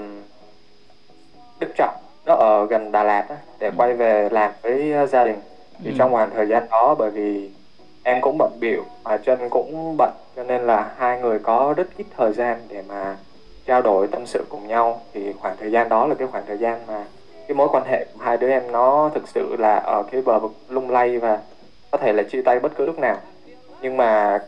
Đức 1.60 1.68
Trọng, 1.76 1.96
nó 2.26 2.34
ở 2.36 2.66
gần 2.66 2.92
Đà 2.92 3.04
Lạt 3.04 3.26
á, 3.30 3.36
để 3.60 3.72
quay 3.78 3.94
về 3.94 4.30
làm 4.32 4.52
với 4.62 4.92
ờ, 4.94 5.06
gia 5.06 5.24
đình. 5.24 5.40
Thì 5.84 5.90
Ừ. 5.92 5.96
trong 5.98 6.12
khoảng 6.12 6.30
thời 6.30 6.46
gian 6.48 6.64
đó 6.72 6.96
bởi 7.00 7.10
vì 7.10 7.50
em 8.04 8.22
cũng 8.22 8.38
bận 8.38 8.52
bịu 8.60 8.84
mà 9.04 9.18
Trân 9.18 9.50
cũng 9.50 9.98
bận 9.98 10.12
cho 10.36 10.44
nên 10.44 10.62
là 10.62 10.92
hai 10.98 11.20
người 11.20 11.40
có 11.40 11.74
rất 11.78 11.88
ít 11.98 12.06
thời 12.18 12.34
gian 12.34 12.60
để 12.68 12.84
mà 12.88 13.16
trao 13.66 13.82
đổi 13.82 14.08
tâm 14.08 14.26
sự 14.26 14.46
cùng 14.50 14.68
nhau. 14.68 15.02
Thì 15.14 15.34
khoảng 15.42 15.56
thời 15.60 15.72
gian 15.72 15.90
đó 15.90 16.08
là 16.08 16.16
cái 16.16 16.28
khoảng 16.32 16.44
thời 16.48 16.58
gian 16.58 16.80
mà 16.88 17.06
cái 17.48 17.56
mối 17.56 17.68
quan 17.72 17.84
hệ 17.86 18.06
của 18.14 18.20
hai 18.20 18.38
đứa 18.38 18.50
em 18.50 18.72
nó 18.72 19.12
thực 19.14 19.28
sự 19.28 19.56
là 19.60 19.76
ở 19.76 20.04
cái 20.12 20.22
bờ 20.22 20.40
vực 20.40 20.52
lung 20.70 20.90
lay 20.90 21.20
và 21.20 21.40
có 21.92 21.98
thể 21.98 22.14
là 22.14 22.24
chia 22.24 22.42
tay 22.42 22.60
bất 22.60 22.72
cứ 22.76 22.86
lúc 22.86 23.00
nào. 23.00 23.18
Nhưng 23.82 23.98
mà 23.98 24.40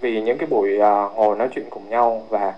vì 0.00 0.22
những 0.22 0.38
cái 0.38 0.46
buổi 0.46 0.78
uh, 0.78 1.16
ngồi 1.16 1.36
nói 1.36 1.48
chuyện 1.54 1.66
cùng 1.70 1.90
nhau 1.90 2.26
và 2.28 2.54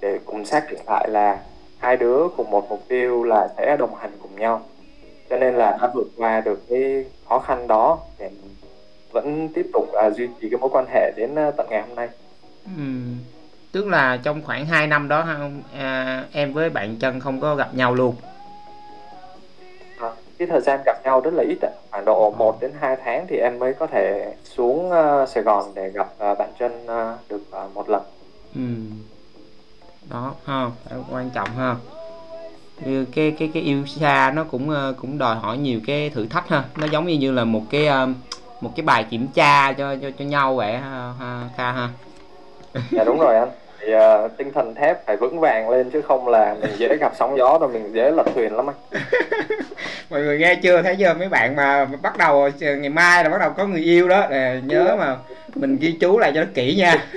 để 0.00 0.18
cùng 0.24 0.44
xác 0.44 0.70
định 0.70 0.80
lại 0.86 1.08
là 1.10 1.38
hai 1.78 1.96
đứa 1.96 2.28
cùng 2.36 2.50
một 2.50 2.68
mục 2.68 2.82
tiêu 2.88 3.24
là 3.24 3.48
sẽ 3.56 3.76
đồng 3.76 3.94
hành 3.94 4.10
cùng 4.22 4.36
nhau. 4.36 4.62
Cho 5.30 5.36
nên 5.36 5.54
là 5.54 5.78
đã 5.80 5.90
vượt 5.94 6.06
qua 6.16 6.40
được 6.40 6.62
cái 6.68 7.04
khó 7.28 7.38
khăn 7.38 7.66
đó 7.66 7.98
để 8.18 8.30
vẫn 9.12 9.48
tiếp 9.54 9.66
tục 9.72 9.88
uh, 10.06 10.14
duy 10.14 10.28
trì 10.40 10.48
cái 10.50 10.58
mối 10.60 10.70
quan 10.72 10.86
hệ 10.94 11.12
đến 11.16 11.30
uh, 11.48 11.56
tận 11.56 11.66
ngày 11.70 11.82
hôm 11.82 11.96
nay. 11.96 12.08
Ừm, 12.76 13.18
tức 13.72 13.86
là 13.86 14.18
trong 14.22 14.42
khoảng 14.42 14.66
2 14.66 14.86
năm 14.86 15.08
đó 15.08 15.22
ha, 15.22 15.50
à, 15.78 16.24
em 16.32 16.52
với 16.52 16.70
bạn 16.70 16.96
Trân 17.00 17.20
không 17.20 17.40
có 17.40 17.54
gặp 17.54 17.74
nhau 17.74 17.94
luôn? 17.94 18.14
Cái 20.38 20.48
thời 20.48 20.60
gian 20.60 20.80
gặp 20.86 20.96
nhau 21.04 21.20
rất 21.20 21.34
là 21.34 21.42
ít 21.42 21.58
ạ. 21.62 21.70
khoảng 21.90 22.04
độ 22.04 22.30
1 22.38 22.60
đến 22.60 22.72
2 22.80 22.96
tháng 23.04 23.26
thì 23.28 23.36
em 23.36 23.58
mới 23.58 23.74
có 23.74 23.86
thể 23.86 24.34
xuống 24.44 24.90
ờ, 24.90 25.26
Sài 25.26 25.42
Gòn 25.42 25.64
để 25.74 25.88
gặp 25.88 26.08
ờ, 26.18 26.34
bạn 26.34 26.52
Trân 26.58 26.86
ờ, 26.86 27.16
được 27.28 27.40
ờ, 27.50 27.68
một 27.74 27.88
lần 27.88 28.02
Ừm. 28.54 28.90
đó 30.10 30.34
ha 30.44 30.70
quan 31.10 31.30
trọng 31.30 31.48
ha 31.56 31.74
cái 33.14 33.34
cái 33.38 33.50
cái 33.54 33.62
yêu 33.62 33.86
xa 33.86 34.32
nó 34.34 34.44
cũng 34.44 34.70
ờ, 34.70 34.94
cũng 35.00 35.18
đòi 35.18 35.36
hỏi 35.36 35.58
nhiều 35.58 35.80
cái 35.86 36.10
thử 36.10 36.26
thách 36.26 36.48
ha 36.48 36.64
nó 36.76 36.86
giống 36.86 37.06
như 37.06 37.14
như 37.14 37.32
là 37.32 37.44
một 37.44 37.62
cái 37.70 37.86
ờ, 37.86 38.08
một 38.60 38.70
cái 38.76 38.84
bài 38.86 39.04
kiểm 39.10 39.28
tra 39.34 39.72
cho 39.72 39.96
cho 40.02 40.10
cho 40.18 40.24
nhau 40.24 40.54
vậy 40.54 40.76
ha, 40.76 41.12
ha 41.20 41.48
Kha 41.56 41.72
ha 41.72 41.88
Dạ 42.90 43.04
đúng 43.04 43.18
rồi 43.18 43.36
anh. 43.36 43.50
Thì 43.80 43.92
ờ, 43.92 44.28
tinh 44.36 44.52
thần 44.52 44.74
thép 44.74 45.06
phải 45.06 45.16
vững 45.16 45.40
vàng 45.40 45.70
lên 45.70 45.90
chứ 45.90 46.02
không 46.02 46.28
là 46.28 46.54
mình 46.60 46.70
dễ 46.76 46.96
gặp 46.96 47.12
sóng 47.18 47.38
gió 47.38 47.58
rồi 47.60 47.70
mình 47.72 47.92
dễ 47.92 48.10
lật 48.10 48.26
thuyền 48.34 48.56
lắm 48.56 48.66
anh. 48.70 49.02
mọi 50.10 50.20
người 50.20 50.38
nghe 50.38 50.54
chưa? 50.54 50.82
Thấy 50.82 50.96
chưa? 50.96 51.14
Mấy 51.14 51.28
bạn 51.28 51.56
mà 51.56 51.84
bắt 52.02 52.18
đầu 52.18 52.50
ngày 52.60 52.90
mai 52.90 53.24
là 53.24 53.30
bắt 53.30 53.38
đầu 53.40 53.50
có 53.56 53.66
người 53.66 53.82
yêu 53.82 54.08
đó. 54.08 54.20
À, 54.30 54.60
nhớ 54.64 54.96
mà 54.98 55.16
mình 55.54 55.76
ghi 55.80 55.92
chú 56.00 56.18
lại 56.18 56.32
cho 56.34 56.40
nó 56.40 56.46
kỹ 56.54 56.74
nha. 56.78 57.06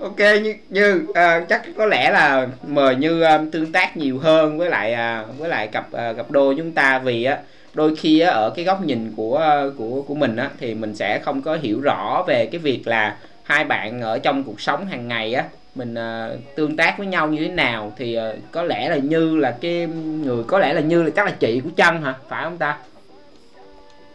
Ok 0.00 0.18
như, 0.18 0.54
như 0.68 1.06
à, 1.14 1.40
chắc 1.48 1.62
có 1.76 1.86
lẽ 1.86 2.10
là 2.10 2.46
mời 2.62 2.96
như 2.96 3.22
à, 3.22 3.40
tương 3.52 3.72
tác 3.72 3.96
nhiều 3.96 4.18
hơn 4.18 4.58
với 4.58 4.70
lại 4.70 4.92
à, 4.92 5.24
với 5.38 5.48
lại 5.48 5.66
cặp 5.66 5.92
à, 5.92 6.12
cặp 6.12 6.30
đôi 6.30 6.54
chúng 6.56 6.72
ta 6.72 6.98
vì 6.98 7.24
á 7.24 7.38
đôi 7.74 7.96
khi 7.96 8.20
á, 8.20 8.30
ở 8.30 8.50
cái 8.50 8.64
góc 8.64 8.82
nhìn 8.82 9.12
của 9.16 9.36
à, 9.38 9.62
của 9.78 10.02
của 10.02 10.14
mình 10.14 10.36
á 10.36 10.50
thì 10.60 10.74
mình 10.74 10.94
sẽ 10.94 11.18
không 11.18 11.42
có 11.42 11.56
hiểu 11.62 11.80
rõ 11.80 12.24
về 12.26 12.46
cái 12.46 12.58
việc 12.58 12.86
là 12.86 13.16
hai 13.42 13.64
bạn 13.64 14.00
ở 14.00 14.18
trong 14.18 14.44
cuộc 14.44 14.60
sống 14.60 14.86
hàng 14.86 15.08
ngày 15.08 15.34
á 15.34 15.44
mình 15.74 15.94
à, 15.94 16.30
tương 16.56 16.76
tác 16.76 16.98
với 16.98 17.06
nhau 17.06 17.28
như 17.28 17.44
thế 17.44 17.48
nào 17.48 17.92
thì 17.96 18.14
à, 18.14 18.32
có 18.52 18.62
lẽ 18.62 18.88
là 18.88 18.96
như 18.96 19.36
là 19.36 19.56
cái 19.60 19.86
người 20.24 20.44
có 20.44 20.58
lẽ 20.58 20.72
là 20.72 20.80
như 20.80 21.02
là 21.02 21.10
chắc 21.10 21.26
là 21.26 21.32
chị 21.32 21.60
của 21.64 21.70
chân 21.76 22.02
hả? 22.02 22.14
Phải 22.28 22.44
không 22.44 22.58
ta? 22.58 22.78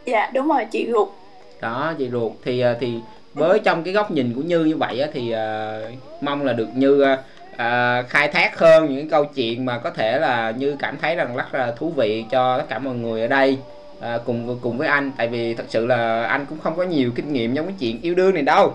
Dạ 0.04 0.30
đúng 0.34 0.48
rồi 0.48 0.66
chị 0.70 0.88
ruột. 0.90 1.08
Đó 1.60 1.94
chị 1.98 2.08
ruột. 2.10 2.32
Thì 2.44 2.60
à, 2.60 2.74
thì 2.80 2.94
với 3.34 3.58
trong 3.58 3.82
cái 3.84 3.94
góc 3.94 4.10
nhìn 4.10 4.34
của 4.34 4.42
như 4.42 4.64
như 4.64 4.76
vậy 4.76 5.00
á, 5.00 5.08
thì 5.12 5.30
à, 5.30 5.78
mong 6.20 6.44
là 6.44 6.52
được 6.52 6.68
như 6.74 7.04
à, 7.56 8.02
khai 8.02 8.28
thác 8.28 8.58
hơn 8.58 8.94
những 8.94 9.08
câu 9.08 9.24
chuyện 9.24 9.64
mà 9.64 9.78
có 9.78 9.90
thể 9.90 10.18
là 10.18 10.50
như 10.50 10.76
cảm 10.78 10.96
thấy 11.02 11.16
rằng 11.16 11.36
rất 11.36 11.54
là 11.54 11.72
thú 11.78 11.92
vị 11.96 12.24
cho 12.30 12.58
tất 12.58 12.64
cả 12.68 12.78
mọi 12.78 12.94
người 12.94 13.20
ở 13.20 13.26
đây 13.26 13.58
à, 14.00 14.18
cùng 14.24 14.58
cùng 14.62 14.78
với 14.78 14.88
anh. 14.88 15.10
Tại 15.16 15.28
vì 15.28 15.54
thật 15.54 15.64
sự 15.68 15.86
là 15.86 16.22
anh 16.22 16.46
cũng 16.46 16.58
không 16.58 16.76
có 16.76 16.82
nhiều 16.82 17.10
kinh 17.14 17.32
nghiệm 17.32 17.56
trong 17.56 17.66
cái 17.66 17.74
chuyện 17.78 18.00
yêu 18.02 18.14
đương 18.14 18.34
này 18.34 18.42
đâu 18.42 18.74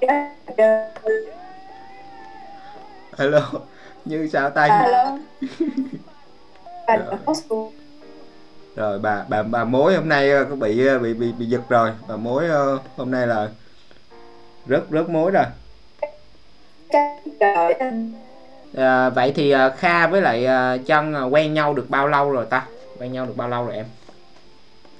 Dạ, 0.00 0.30
dạ. 0.58 0.88
hello 3.18 3.50
như 4.04 4.28
sao 4.32 4.50
tay 4.50 4.70
Hello. 4.70 5.18
Và 6.86 6.96
Rồi. 6.96 7.34
school. 7.34 7.66
rồi 8.76 8.98
bà 8.98 9.24
bà 9.28 9.42
bà 9.42 9.64
mối 9.64 9.94
hôm 9.94 10.08
nay 10.08 10.30
ờ, 10.30 10.44
có 10.50 10.56
bị 10.56 10.86
ờ, 10.86 10.98
bị 10.98 11.14
bị 11.14 11.32
bị 11.32 11.46
giật 11.46 11.60
rồi 11.68 11.90
bà 12.08 12.16
mối 12.16 12.48
ờ, 12.48 12.78
hôm 12.96 13.10
nay 13.10 13.26
là 13.26 13.48
rớt 14.68 14.82
rớt 14.90 15.08
mối 15.08 15.30
rồi 15.30 15.44
à, 18.76 19.10
vậy 19.10 19.32
thì 19.36 19.54
kha 19.76 20.06
với 20.06 20.22
lại 20.22 20.46
chân 20.86 21.14
quen 21.32 21.54
nhau 21.54 21.74
được 21.74 21.90
bao 21.90 22.08
lâu 22.08 22.30
rồi 22.30 22.46
ta 22.50 22.66
quen 22.98 23.12
nhau 23.12 23.26
được 23.26 23.36
bao 23.36 23.48
lâu 23.48 23.66
rồi 23.66 23.76
em 23.76 23.86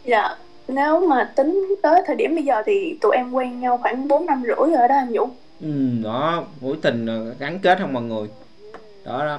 Dạ, 0.05 0.37
nếu 0.73 1.07
mà 1.09 1.33
tính 1.37 1.75
tới 1.83 2.03
thời 2.07 2.17
điểm 2.17 2.35
bây 2.35 2.45
giờ 2.45 2.63
thì 2.67 2.99
tụi 3.01 3.17
em 3.17 3.33
quen 3.33 3.61
nhau 3.61 3.79
khoảng 3.83 4.09
4 4.09 4.27
năm 4.27 4.43
rưỡi 4.47 4.77
rồi 4.77 4.89
đó 4.89 4.95
anh 4.95 5.13
Vũ. 5.13 5.29
ừ 5.61 5.69
đó 6.05 6.45
mối 6.61 6.77
tình 6.83 7.07
ờ, 7.07 7.35
gắn 7.39 7.59
kết 7.59 7.79
không 7.79 7.93
mọi 7.93 8.03
người. 8.03 8.29
Đó 9.05 9.27
đó. 9.27 9.39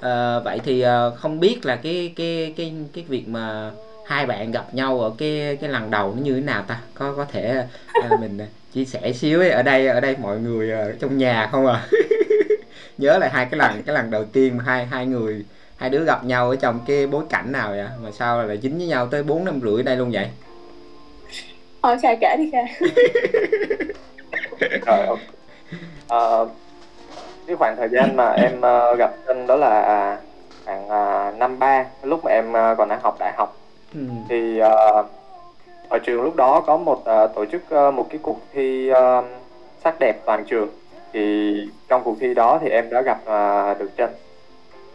Ờ, 0.00 0.42
vậy 0.44 0.60
thì 0.64 0.80
ờ, 0.80 1.16
không 1.16 1.40
biết 1.40 1.66
là 1.66 1.76
cái 1.76 2.12
cái 2.16 2.54
cái 2.56 2.72
cái 2.94 3.04
việc 3.08 3.28
mà 3.28 3.70
hai 4.06 4.26
bạn 4.26 4.52
gặp 4.52 4.74
nhau 4.74 5.00
ở 5.00 5.12
cái 5.18 5.56
cái 5.60 5.70
lần 5.70 5.90
đầu 5.90 6.14
nó 6.16 6.22
như 6.22 6.34
thế 6.34 6.40
nào 6.40 6.62
ta? 6.68 6.80
Có 6.94 7.14
có 7.16 7.24
thể 7.24 7.64
ờ, 8.02 8.16
mình 8.20 8.38
chia 8.72 8.84
sẻ 8.84 9.12
xíu 9.12 9.40
ấy. 9.40 9.50
ở 9.50 9.62
đây 9.62 9.86
ở 9.86 10.00
đây 10.00 10.16
mọi 10.22 10.38
người 10.40 10.70
ờ, 10.70 10.92
trong 11.00 11.18
nhà 11.18 11.48
không 11.52 11.66
à? 11.66 11.86
Nhớ 12.98 13.18
lại 13.18 13.30
hai 13.30 13.46
cái 13.50 13.58
lần 13.58 13.82
cái 13.86 13.94
lần 13.94 14.10
đầu 14.10 14.24
tiên 14.24 14.56
mà 14.56 14.64
hai 14.64 14.86
hai 14.86 15.06
người 15.06 15.44
hai 15.76 15.90
đứa 15.90 16.04
gặp 16.04 16.24
nhau 16.24 16.50
ở 16.50 16.56
trong 16.56 16.80
cái 16.86 17.06
bối 17.06 17.24
cảnh 17.30 17.52
nào 17.52 17.70
vậy? 17.70 17.86
Mà 18.02 18.10
sao 18.10 18.44
lại 18.46 18.58
dính 18.62 18.78
với 18.78 18.86
nhau 18.86 19.06
tới 19.06 19.22
bốn 19.22 19.44
năm 19.44 19.60
rưỡi 19.60 19.82
đây 19.82 19.96
luôn 19.96 20.10
vậy 20.12 20.28
Thôi 21.84 21.96
Kha 22.02 22.14
kể 22.14 22.36
đi 22.36 22.50
Kha. 22.52 22.86
rồi 24.86 25.06
ok. 25.06 25.18
Ờ, 26.08 26.48
cái 27.46 27.56
khoảng 27.56 27.76
thời 27.76 27.88
gian 27.88 28.16
mà 28.16 28.30
em 28.32 28.60
ờ, 28.60 28.94
gặp 28.94 29.10
Trân 29.26 29.46
đó 29.46 29.56
là 29.56 30.18
khoảng 30.64 30.84
uh, 30.84 31.38
năm 31.38 31.58
ba 31.58 31.84
lúc 32.02 32.24
mà 32.24 32.30
em 32.30 32.52
ờ, 32.52 32.74
còn 32.78 32.88
đang 32.88 33.00
học 33.02 33.16
đại 33.20 33.32
học 33.36 33.56
ừ. 33.94 34.00
thì 34.28 34.58
ờ, 34.58 35.04
ở 35.88 35.98
trường 35.98 36.22
lúc 36.22 36.36
đó 36.36 36.60
có 36.66 36.76
một 36.76 37.02
ờ, 37.04 37.26
tổ 37.26 37.44
chức 37.44 37.62
ờ, 37.70 37.90
một 37.90 38.06
cái 38.10 38.18
cuộc 38.22 38.40
thi 38.52 38.88
ờ, 38.88 39.22
sắc 39.84 39.94
đẹp 40.00 40.16
toàn 40.24 40.44
trường 40.44 40.68
thì 41.12 41.54
trong 41.88 42.02
cuộc 42.04 42.16
thi 42.20 42.34
đó 42.34 42.58
thì 42.62 42.68
em 42.68 42.90
đã 42.90 43.02
gặp 43.02 43.20
ờ, 43.24 43.74
được 43.74 43.90
Trân 43.98 44.10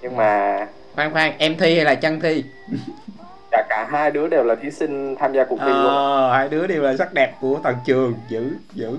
nhưng 0.02 0.16
mà 0.18 0.68
khoan 0.96 1.12
khoan 1.12 1.34
em 1.38 1.58
thi 1.58 1.76
hay 1.76 1.86
là 1.86 1.96
chân 1.96 2.20
thi 2.20 2.44
cả 3.52 3.66
cả 3.70 3.88
hai 3.92 4.12
đứa 4.12 4.28
đều 4.28 4.44
là 4.44 4.56
thí 4.56 4.72
sinh 4.72 5.16
tham 5.16 5.34
gia 5.34 5.44
cuộc 5.44 5.60
thi 5.60 5.66
luôn. 5.72 5.86
Ờ, 5.86 6.32
hai 6.34 6.50
đứa 6.50 6.68
đều 6.68 6.82
là 6.84 6.96
sắc 6.98 7.14
đẹp 7.14 7.34
của 7.42 7.60
toàn 7.64 7.76
trường 7.86 8.14
dữ 8.30 8.52
dữ. 8.74 8.98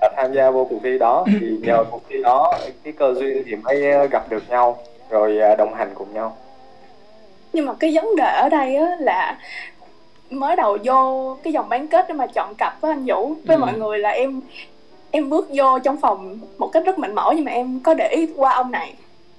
Và 0.00 0.10
tham 0.16 0.32
gia 0.32 0.50
vô 0.50 0.64
cuộc 0.70 0.78
thi 0.82 0.98
đó 0.98 1.24
thì 1.40 1.58
nhờ 1.62 1.84
cuộc 1.90 2.02
thi 2.08 2.22
đó 2.22 2.52
cái 2.84 2.92
cơ 2.92 3.14
duyên 3.14 3.42
thì 3.46 3.56
mới 3.56 3.90
ờ, 3.92 4.06
gặp 4.06 4.30
được 4.30 4.42
nhau 4.48 4.78
rồi 5.10 5.38
ờ, 5.38 5.56
đồng 5.56 5.74
hành 5.74 5.90
cùng 5.94 6.14
nhau. 6.14 6.36
Nhưng 7.52 7.66
mà 7.66 7.74
cái 7.80 7.92
vấn 7.94 8.16
đề 8.16 8.24
ở 8.40 8.48
đây 8.48 8.76
á 8.76 8.96
là 9.00 9.38
mới 10.30 10.56
đầu 10.56 10.78
vô 10.84 11.36
cái 11.42 11.52
dòng 11.52 11.68
bán 11.68 11.88
kết 11.88 12.04
để 12.08 12.14
mà 12.14 12.26
chọn 12.26 12.54
cặp 12.54 12.80
với 12.80 12.90
anh 12.92 13.04
Vũ 13.06 13.34
với 13.46 13.56
Ừ. 13.56 13.60
mọi 13.60 13.72
người 13.72 13.98
là 13.98 14.10
em 14.10 14.40
em 15.10 15.30
bước 15.30 15.48
vô 15.54 15.78
trong 15.78 15.96
phòng 16.00 16.38
một 16.58 16.70
cách 16.72 16.82
rất 16.86 16.98
mạnh 16.98 17.14
mẽ 17.14 17.22
nhưng 17.36 17.44
mà 17.44 17.52
em 17.52 17.80
có 17.84 17.94
để 17.94 18.08
ý 18.08 18.28
qua 18.36 18.52
ông 18.54 18.70
này 18.70 18.94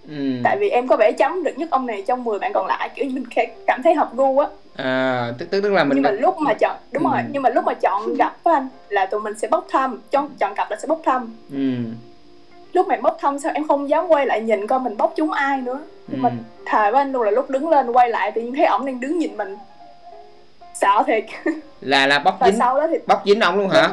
ừ. 0.07 0.15
tại 0.43 0.57
vì 0.59 0.69
em 0.69 0.88
có 0.88 0.95
vẻ 0.97 1.12
chấm 1.12 1.43
được 1.43 1.57
nhất 1.57 1.69
ông 1.71 1.85
này 1.85 2.03
trong 2.07 2.24
10 2.24 2.39
bạn 2.39 2.51
còn 2.53 2.65
lại 2.67 2.89
kiểu 2.95 3.05
như 3.05 3.12
mình 3.13 3.47
cảm 3.67 3.83
thấy 3.83 3.93
hợp 3.95 4.09
gu 4.15 4.39
á 4.39 4.47
à, 4.75 5.31
tức 5.38 5.45
tức 5.51 5.62
tức 5.62 5.69
là 5.71 5.83
mình 5.83 5.95
nhưng 5.95 6.03
mà 6.03 6.12
lúc 6.12 6.35
mà 6.39 6.53
chọn 6.53 6.75
đúng 6.91 7.03
Ừ. 7.05 7.09
rồi 7.13 7.21
nhưng 7.31 7.41
mà 7.41 7.50
lúc 7.50 7.63
mà 7.65 7.74
chọn 7.74 8.13
gặp 8.13 8.35
với 8.43 8.53
anh 8.53 8.67
là 8.89 9.05
tụi 9.05 9.21
mình 9.21 9.33
sẽ 9.39 9.47
bốc 9.47 9.65
thăm 9.71 10.01
chọn 10.12 10.29
chọn 10.39 10.55
cặp 10.55 10.71
là 10.71 10.77
sẽ 10.81 10.88
bốc 10.88 11.01
thăm 11.05 11.33
ừ. 11.51 11.57
lúc 12.74 12.88
mà 12.88 12.95
bốc 13.01 13.17
thăm 13.21 13.39
sao 13.39 13.51
em 13.55 13.67
không 13.67 13.89
dám 13.89 14.07
quay 14.07 14.25
lại 14.25 14.41
nhìn 14.41 14.67
coi 14.67 14.79
mình 14.79 14.97
bốc 14.97 15.13
trúng 15.15 15.31
ai 15.31 15.62
nữa 15.62 15.79
nhưng 16.07 16.21
mà 16.21 16.29
Ừ. 16.29 16.35
thề 16.65 16.91
với 16.91 17.01
anh 17.01 17.12
luôn 17.12 17.21
là 17.24 17.31
lúc 17.31 17.50
đứng 17.50 17.69
lên 17.69 17.91
quay 17.91 18.09
lại 18.09 18.31
tự 18.31 18.41
nhiên 18.41 18.55
thấy 18.55 18.65
ổng 18.65 18.85
đang 18.85 19.00
đứng 19.00 19.19
nhìn 19.19 19.38
mình 19.38 19.55
sợ 20.74 21.03
thiệt 21.07 21.25
là 21.81 22.07
là 22.07 22.19
bóc 22.19 22.38
dính 22.45 22.55
sau 22.59 22.77
đó 22.79 22.88
thì 22.91 22.97
bóc 23.07 23.21
dính 23.25 23.39
ông 23.39 23.57
luôn 23.57 23.69
hả 23.69 23.91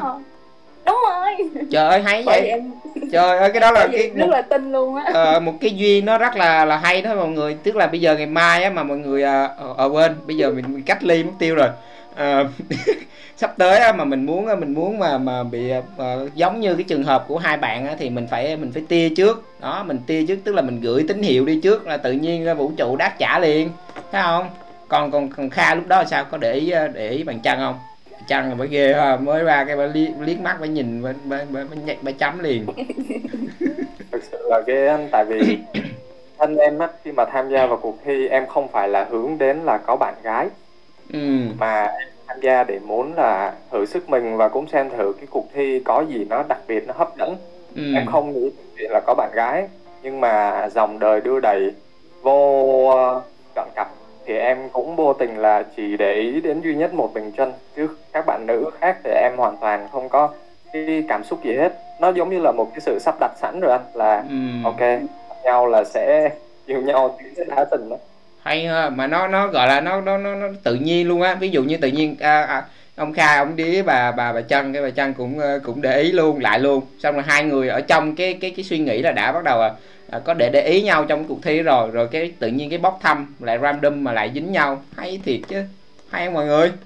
đúng 0.85 0.99
rồi. 1.09 1.49
Trời 1.71 1.89
ơi 1.89 2.01
hay 2.01 2.23
vậy. 2.23 2.47
em 2.47 2.71
trời 3.11 3.37
ơi 3.37 3.49
cái 3.53 3.59
đó 3.59 3.71
là 3.71 3.87
cái 3.91 4.09
rất 4.15 4.25
một, 4.25 4.31
là 4.31 4.41
tin 4.41 4.71
luôn 4.71 4.95
á. 4.95 5.03
Ờ, 5.13 5.39
một 5.39 5.53
cái 5.61 5.71
duyên 5.71 6.05
nó 6.05 6.17
rất 6.17 6.35
là 6.35 6.65
là 6.65 6.77
hay 6.77 7.01
đó 7.01 7.15
mọi 7.15 7.29
người. 7.29 7.57
Tức 7.63 7.75
là 7.75 7.87
bây 7.87 8.01
giờ 8.01 8.15
ngày 8.17 8.25
mai 8.25 8.63
á 8.63 8.69
mà 8.69 8.83
mọi 8.83 8.97
người 8.97 9.23
à, 9.23 9.43
ở, 9.43 9.73
ở 9.77 9.89
bên 9.89 10.15
bây 10.27 10.37
giờ 10.37 10.51
mình, 10.51 10.65
mình 10.67 10.83
cách 10.83 11.03
ly 11.03 11.23
mất 11.23 11.31
tiêu 11.39 11.55
rồi. 11.55 11.69
Ờ, 12.15 12.47
sắp 13.37 13.53
tới 13.57 13.79
á, 13.79 13.91
mà 13.91 14.05
mình 14.05 14.25
muốn 14.25 14.45
mình 14.59 14.73
muốn 14.73 14.99
mà 14.99 15.17
mà 15.17 15.43
bị 15.43 15.71
ờ, 15.97 16.29
giống 16.35 16.61
như 16.61 16.75
cái 16.75 16.83
trường 16.83 17.03
hợp 17.03 17.25
của 17.27 17.37
hai 17.37 17.57
bạn 17.57 17.87
á, 17.87 17.95
thì 17.99 18.09
mình 18.09 18.27
phải 18.27 18.57
mình 18.57 18.71
phải 18.71 18.83
tia 18.87 19.09
trước. 19.09 19.43
Đó 19.59 19.83
mình 19.87 19.99
tia 20.07 20.25
trước 20.25 20.37
tức 20.43 20.55
là 20.55 20.61
mình 20.61 20.81
gửi 20.81 21.05
tín 21.07 21.21
hiệu 21.21 21.45
đi 21.45 21.59
trước 21.63 21.87
là 21.87 21.97
tự 21.97 22.11
nhiên 22.11 22.45
á, 22.45 22.53
vũ 22.53 22.71
trụ 22.77 22.95
đáp 22.95 23.13
trả 23.19 23.39
liền. 23.39 23.69
Thấy 24.11 24.21
không? 24.21 24.49
Còn 24.87 25.11
còn 25.11 25.29
còn 25.29 25.49
kha 25.49 25.75
lúc 25.75 25.87
đó 25.87 26.03
sao? 26.03 26.25
Có 26.25 26.37
để 26.37 26.53
ý 26.53 26.73
để 26.93 27.09
ý 27.09 27.23
bằng 27.23 27.39
chân 27.39 27.59
không 27.59 27.79
chân 28.27 28.49
là 28.49 28.55
mới 28.55 28.67
ghê 28.67 28.93
ha 28.93 29.15
mới 29.15 29.43
ra 29.43 29.63
cái 29.65 29.75
bà 29.75 29.85
liếc, 29.85 30.09
liếc 30.19 30.39
mắt 30.39 30.59
mới 30.59 30.69
nhìn 30.69 30.99
mới 31.01 31.13
mới, 31.25 31.45
mới, 31.45 31.65
nhảy- 31.85 31.97
mới 32.01 32.13
chấm 32.13 32.39
liền. 32.39 32.65
Thực 34.11 34.23
sự 34.31 34.47
là 34.49 34.61
cái 34.67 35.07
tại 35.11 35.25
vì 35.25 35.57
thân 36.37 36.57
em 36.57 36.79
á 36.79 36.87
khi 37.03 37.11
mà 37.11 37.25
tham 37.25 37.49
gia 37.49 37.65
vào 37.65 37.77
cuộc 37.77 37.97
thi 38.05 38.27
em 38.27 38.45
không 38.47 38.67
phải 38.67 38.87
là 38.87 39.03
hướng 39.03 39.37
đến 39.37 39.57
là 39.65 39.77
có 39.77 39.95
bạn 39.95 40.13
gái. 40.23 40.49
Ừ. 41.13 41.19
Mà 41.57 41.83
em 41.83 42.09
tham 42.27 42.37
gia 42.41 42.63
để 42.63 42.79
muốn 42.79 43.13
là 43.15 43.53
thử 43.71 43.85
sức 43.85 44.09
mình 44.09 44.37
và 44.37 44.49
cũng 44.49 44.67
xem 44.67 44.89
thử 44.89 45.13
cái 45.17 45.27
cuộc 45.29 45.45
thi 45.53 45.81
có 45.85 46.05
gì 46.09 46.25
nó 46.29 46.43
đặc 46.49 46.59
biệt 46.67 46.87
nó 46.87 46.93
hấp 46.97 47.17
dẫn. 47.17 47.35
Ừ. 47.75 47.93
Em 47.95 48.05
không 48.05 48.33
nghĩ 48.33 48.49
là 48.77 48.99
có 49.07 49.13
bạn 49.13 49.31
gái 49.33 49.67
nhưng 50.01 50.21
mà 50.21 50.69
dòng 50.69 50.99
đời 50.99 51.21
đưa 51.21 51.39
đẩy 51.39 51.71
vô 52.21 52.89
ờ, 52.95 53.21
chọn 53.55 53.69
cặp 53.75 53.87
thì 54.25 54.37
em 54.37 54.57
cũng 54.73 54.95
vô 54.95 55.13
tình 55.13 55.37
là 55.37 55.63
chỉ 55.77 55.97
để 55.97 56.13
ý 56.13 56.41
đến 56.41 56.61
duy 56.61 56.75
nhất 56.75 56.93
một 56.93 57.13
mình 57.13 57.31
chân 57.31 57.53
chứ 57.75 57.87
các 58.13 58.25
bạn 58.25 58.45
nữ 58.47 58.69
khác 58.81 58.97
thì 59.03 59.11
em 59.11 59.31
hoàn 59.37 59.57
toàn 59.57 59.87
không 59.91 60.09
có 60.09 60.29
cái 60.73 61.03
cảm 61.09 61.23
xúc 61.23 61.43
gì 61.43 61.53
hết. 61.57 61.73
Nó 62.01 62.09
giống 62.09 62.29
như 62.29 62.39
là 62.39 62.51
một 62.51 62.69
cái 62.73 62.79
sự 62.81 62.99
sắp 62.99 63.15
đặt 63.19 63.31
sẵn 63.41 63.59
rồi 63.59 63.71
anh 63.71 63.85
là 63.93 64.23
ừ. 64.29 64.35
ok 64.63 65.01
nhau 65.43 65.67
là 65.67 65.83
sẽ 65.83 66.29
yêu 66.65 66.81
nhau 66.81 67.17
tới 67.35 67.45
đá 67.45 67.65
tình 67.71 67.89
đó. 67.89 67.95
Hay 68.41 68.67
ha 68.67 68.89
mà 68.89 69.07
nó 69.07 69.27
nó 69.27 69.47
gọi 69.47 69.67
là 69.67 69.81
nó 69.81 70.01
nó 70.01 70.17
nó, 70.17 70.35
nó 70.35 70.47
tự 70.63 70.75
nhiên 70.75 71.07
luôn 71.07 71.21
á. 71.21 71.35
Ví 71.35 71.49
dụ 71.49 71.63
như 71.63 71.77
tự 71.77 71.87
nhiên 71.87 72.15
à, 72.19 72.41
à, 72.43 72.63
ông 72.95 73.13
khai 73.13 73.37
ông 73.37 73.55
đi 73.55 73.81
bà 73.81 74.11
bà 74.11 74.33
bà 74.33 74.41
chân 74.41 74.73
cái 74.73 74.81
bà 74.81 74.89
chân 74.89 75.13
cũng 75.13 75.39
ờ, 75.39 75.59
cũng 75.63 75.81
để 75.81 76.01
ý 76.01 76.11
luôn 76.11 76.39
lại 76.39 76.59
luôn. 76.59 76.81
Xong 76.99 77.15
rồi 77.15 77.23
hai 77.27 77.43
người 77.43 77.69
ở 77.69 77.81
trong 77.81 78.15
cái 78.15 78.37
cái 78.41 78.53
cái 78.57 78.65
suy 78.65 78.79
nghĩ 78.79 79.01
là 79.01 79.11
đã 79.11 79.31
bắt 79.31 79.43
đầu 79.43 79.61
à, 79.61 79.71
à, 80.09 80.19
có 80.19 80.33
để 80.33 80.49
để 80.49 80.61
ý 80.65 80.81
nhau 80.81 81.05
trong 81.05 81.25
cuộc 81.25 81.43
thi 81.43 81.61
rồi 81.61 81.89
rồi 81.91 82.07
cái 82.07 82.31
tự 82.39 82.47
nhiên 82.47 82.69
cái 82.69 82.79
bốc 82.79 82.99
thăm 83.03 83.35
lại 83.39 83.59
random 83.61 84.03
mà 84.03 84.11
lại 84.11 84.31
dính 84.33 84.51
nhau. 84.51 84.81
Hay 84.95 85.19
thiệt 85.25 85.39
chứ. 85.47 85.63
Hay 86.09 86.25
không 86.25 86.33
mọi 86.33 86.45
người? 86.45 86.71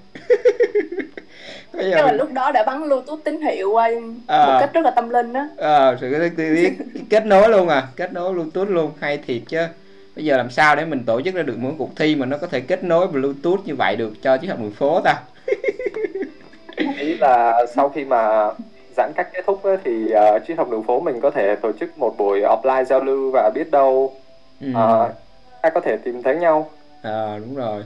Bây 1.72 1.90
Chắc 1.90 2.04
là 2.04 2.10
giờ 2.10 2.12
lúc 2.12 2.32
đó 2.32 2.52
đã 2.52 2.64
bắn 2.66 2.82
bluetooth 2.88 3.24
tín 3.24 3.40
hiệu 3.40 3.70
qua 3.72 3.90
Ờ. 4.26 4.46
một 4.46 4.56
cách 4.60 4.70
rất 4.74 4.84
là 4.84 4.90
tâm 4.90 5.08
linh 5.08 5.32
á. 5.32 5.48
Ờ 5.56 5.96
sự 6.00 6.30
kết 7.10 7.26
nối 7.26 7.48
luôn 7.48 7.68
à. 7.68 7.86
Kết 7.96 8.12
nối 8.12 8.32
bluetooth 8.32 8.68
luôn. 8.70 8.92
Hay 9.00 9.18
thiệt 9.26 9.42
chứ. 9.48 9.58
Bây 10.16 10.24
giờ 10.24 10.36
làm 10.36 10.50
sao 10.50 10.76
để 10.76 10.84
mình 10.84 11.04
tổ 11.04 11.20
chức 11.20 11.34
ra 11.34 11.42
được 11.42 11.58
một 11.58 11.70
cuộc 11.78 11.96
thi 11.96 12.16
mà 12.16 12.26
nó 12.26 12.38
có 12.38 12.46
thể 12.46 12.60
kết 12.60 12.84
nối 12.84 13.06
bluetooth 13.06 13.60
như 13.64 13.74
vậy 13.74 13.96
được 13.96 14.12
cho 14.22 14.36
chiếc 14.36 14.48
học 14.48 14.58
đường 14.60 14.70
phố 14.70 15.00
ta? 15.04 15.14
Ý 16.98 17.14
là 17.14 17.66
sau 17.74 17.88
khi 17.88 18.04
mà 18.04 18.50
giãn 18.98 19.12
cách 19.16 19.28
kết 19.32 19.42
thúc 19.46 19.62
ấy, 19.62 19.76
thì 19.84 20.04
uh, 20.14 20.42
triết 20.48 20.58
học 20.58 20.70
đường 20.70 20.82
phố 20.82 21.00
mình 21.00 21.20
có 21.20 21.30
thể 21.30 21.56
tổ 21.62 21.72
chức 21.80 21.98
một 21.98 22.14
buổi 22.18 22.40
offline 22.40 22.84
giao 22.84 23.00
lưu 23.00 23.30
và 23.30 23.50
biết 23.54 23.70
đâu 23.70 24.14
ừ. 24.60 24.68
uh, 24.70 25.10
ta 25.62 25.70
có 25.70 25.80
thể 25.80 25.96
tìm 26.04 26.22
thấy 26.22 26.36
nhau. 26.36 26.70
Ờ, 27.02 27.38
đúng 27.38 27.56
rồi. 27.56 27.84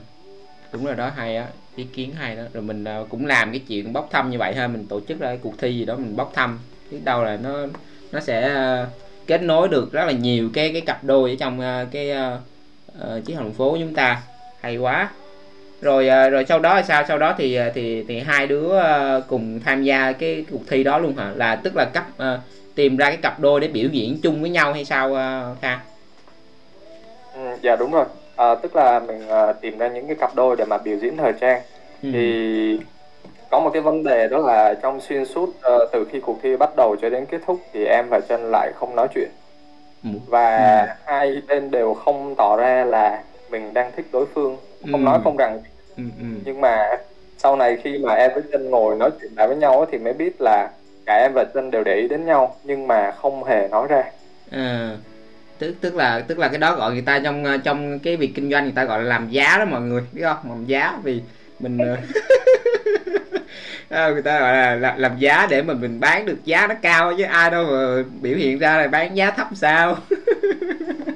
Đúng 0.71 0.85
rồi 0.85 0.95
đó 0.95 1.11
hay 1.15 1.37
á. 1.37 1.47
Ý 1.75 1.83
kiến 1.83 2.11
hay 2.11 2.35
đó. 2.35 2.43
Rồi 2.53 2.63
mình 2.63 2.83
ờ, 2.83 3.05
cũng 3.09 3.25
làm 3.25 3.51
cái 3.51 3.61
chuyện 3.67 3.93
bốc 3.93 4.07
thăm 4.11 4.29
như 4.29 4.37
vậy 4.37 4.55
ha 4.55 4.67
mình 4.67 4.85
tổ 4.87 4.99
chức 5.07 5.19
ra 5.19 5.27
cái 5.27 5.39
cuộc 5.43 5.53
thi 5.57 5.77
gì 5.77 5.85
đó 5.85 5.95
mình 5.95 6.15
bốc 6.15 6.31
thăm. 6.33 6.59
Biết 6.91 6.99
đâu 7.03 7.23
là 7.23 7.37
nó 7.43 7.53
nó 8.11 8.19
sẽ 8.19 8.41
ờ, 8.41 8.87
kết 9.27 9.41
nối 9.41 9.67
được 9.67 9.91
rất 9.91 10.05
là 10.05 10.11
nhiều 10.11 10.49
cái 10.53 10.71
cái 10.71 10.81
cặp 10.81 11.03
đôi 11.03 11.29
ở 11.29 11.35
trong 11.39 11.59
ờ, 11.59 11.85
cái 11.91 12.11
ờ, 12.11 12.39
ờ, 12.99 13.21
chiếc 13.25 13.33
hồng 13.33 13.53
phố 13.53 13.77
chúng 13.79 13.93
ta. 13.93 14.21
Hay 14.61 14.77
quá 14.77 15.09
rồi 15.83 16.07
ờ, 16.07 16.29
rồi 16.29 16.45
sau 16.49 16.59
đó 16.59 16.81
sao 16.87 17.03
sau 17.07 17.17
đó 17.17 17.35
thì 17.37 17.55
ờ, 17.55 17.71
thì 17.75 18.03
thì 18.07 18.19
hai 18.19 18.47
đứa 18.47 18.69
ờ, 18.79 19.21
cùng 19.27 19.59
tham 19.65 19.83
gia 19.83 20.11
cái 20.11 20.45
cuộc 20.51 20.61
thi 20.69 20.83
đó 20.83 20.97
luôn 20.99 21.15
hả 21.17 21.31
là 21.35 21.55
tức 21.55 21.75
là 21.75 21.85
cấp 21.93 22.03
tìm 22.75 22.97
ra 22.97 23.07
cái 23.07 23.17
cặp 23.17 23.39
đôi 23.39 23.59
để 23.59 23.67
biểu 23.67 23.89
diễn 23.91 24.19
chung 24.23 24.41
với 24.41 24.49
nhau 24.49 24.73
hay 24.73 24.85
sao 24.85 25.15
kha 25.61 25.79
ừ, 27.33 27.39
dạ 27.63 27.75
đúng 27.75 27.91
rồi 27.91 28.05
Ờ, 28.35 28.55
tức 28.63 28.75
là 28.75 28.99
mình 28.99 29.27
ờ, 29.27 29.53
tìm 29.61 29.77
ra 29.77 29.87
những 29.87 30.07
cái 30.07 30.15
cặp 30.19 30.35
đôi 30.35 30.55
để 30.55 30.65
mà 30.65 30.77
biểu 30.77 30.97
diễn 30.97 31.17
thời 31.17 31.33
trang 31.41 31.61
ừ. 32.01 32.09
thì 32.13 32.79
có 33.49 33.59
một 33.59 33.69
cái 33.73 33.81
vấn 33.81 34.03
đề 34.03 34.27
đó 34.27 34.37
là 34.37 34.73
trong 34.83 35.01
xuyên 35.01 35.25
suốt 35.25 35.49
ờ, 35.61 35.89
từ 35.93 36.05
khi 36.11 36.19
cuộc 36.19 36.39
thi 36.43 36.57
bắt 36.57 36.75
đầu 36.77 36.95
cho 37.01 37.09
đến 37.09 37.25
kết 37.25 37.41
thúc 37.45 37.59
thì 37.73 37.85
em 37.85 38.05
và 38.09 38.19
chân 38.29 38.51
lại 38.51 38.71
không 38.75 38.95
nói 38.95 39.07
chuyện 39.15 39.29
Ừ. 40.03 40.09
và 40.27 40.77
Ừ. 40.87 40.93
hai 41.05 41.41
bên 41.47 41.71
đều 41.71 41.93
không 41.93 42.35
tỏ 42.37 42.55
ra 42.57 42.85
là 42.85 43.23
mình 43.49 43.73
đang 43.73 43.91
thích 43.95 44.05
đối 44.11 44.25
phương 44.35 44.57
không 44.91 45.01
Ừ. 45.01 45.05
nói 45.05 45.19
không 45.23 45.37
rằng 45.37 45.63
Ừ, 45.97 46.03
ừ. 46.19 46.25
nhưng 46.45 46.61
mà 46.61 46.87
sau 47.37 47.55
này 47.55 47.77
khi 47.83 47.97
mà 47.97 48.13
em 48.13 48.31
với 48.33 48.43
chân 48.51 48.69
ngồi 48.69 48.95
nói 48.95 49.11
chuyện 49.21 49.31
lại 49.37 49.47
với 49.47 49.57
nhau 49.57 49.85
thì 49.91 49.97
mới 49.97 50.13
biết 50.13 50.41
là 50.41 50.69
cả 51.05 51.13
em 51.21 51.31
và 51.35 51.43
chân 51.53 51.71
đều 51.71 51.83
để 51.83 51.95
ý 51.95 52.07
đến 52.07 52.25
nhau 52.25 52.55
nhưng 52.63 52.87
mà 52.87 53.11
không 53.11 53.43
hề 53.43 53.67
nói 53.67 53.87
ra. 53.89 54.03
À, 54.51 54.97
tức 55.59 55.75
tức 55.81 55.95
là 55.95 56.19
tức 56.27 56.39
là 56.39 56.47
cái 56.47 56.57
đó 56.57 56.75
gọi 56.75 56.93
người 56.93 57.01
ta 57.01 57.19
trong 57.23 57.43
ờ, 57.43 57.57
trong 57.57 57.99
cái 57.99 58.17
việc 58.17 58.31
kinh 58.35 58.51
doanh 58.51 58.63
người 58.63 58.73
ta 58.75 58.83
gọi 58.83 58.99
là 58.99 59.05
làm 59.05 59.29
giá 59.29 59.57
đó 59.57 59.65
mọi 59.65 59.81
người 59.81 60.01
biết 60.11 60.21
không? 60.23 60.37
Làm 60.49 60.65
giá 60.65 60.99
vì 61.03 61.21
mình 61.59 61.77
ờ, 63.89 64.11
người 64.13 64.21
ta 64.21 64.39
gọi 64.39 64.53
là 64.53 64.75
làm, 64.75 64.97
làm 64.97 65.17
giá 65.17 65.47
để 65.49 65.61
mà 65.61 65.73
mình 65.73 65.99
bán 65.99 66.25
được 66.25 66.37
giá 66.45 66.67
nó 66.67 66.75
cao 66.81 67.13
chứ 67.17 67.23
ai 67.23 67.51
đâu 67.51 67.65
mà 67.65 68.03
biểu 68.21 68.37
hiện 68.37 68.59
ra 68.59 68.77
là 68.77 68.87
bán 68.87 69.17
giá 69.17 69.31
thấp 69.31 69.47
sao 69.55 69.97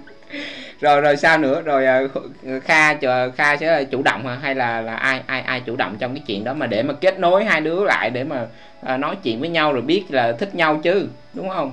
rồi 0.79 1.01
rồi 1.01 1.17
sao 1.17 1.37
nữa? 1.37 1.61
Rồi 1.61 1.85
ờ, 1.85 2.07
kha 2.63 2.93
chờ 2.93 3.31
kha 3.31 3.57
sẽ 3.57 3.67
là 3.71 3.83
chủ 3.83 4.01
động 4.01 4.27
hay 4.41 4.55
là 4.55 4.81
là 4.81 4.95
ai 4.95 5.21
ai 5.27 5.41
ai 5.41 5.61
chủ 5.65 5.75
động 5.75 5.95
trong 5.99 6.13
cái 6.15 6.23
chuyện 6.27 6.43
đó 6.43 6.53
mà 6.53 6.67
để 6.67 6.83
mà 6.83 6.93
kết 7.01 7.19
nối 7.19 7.45
hai 7.45 7.61
đứa 7.61 7.83
lại 7.83 8.09
để 8.09 8.23
mà 8.23 8.47
à, 8.81 8.97
nói 8.97 9.15
chuyện 9.23 9.39
với 9.39 9.49
nhau 9.49 9.73
rồi 9.73 9.81
biết 9.81 10.05
là 10.09 10.31
thích 10.39 10.55
nhau 10.55 10.79
chứ 10.83 11.07
đúng 11.33 11.49
không? 11.49 11.71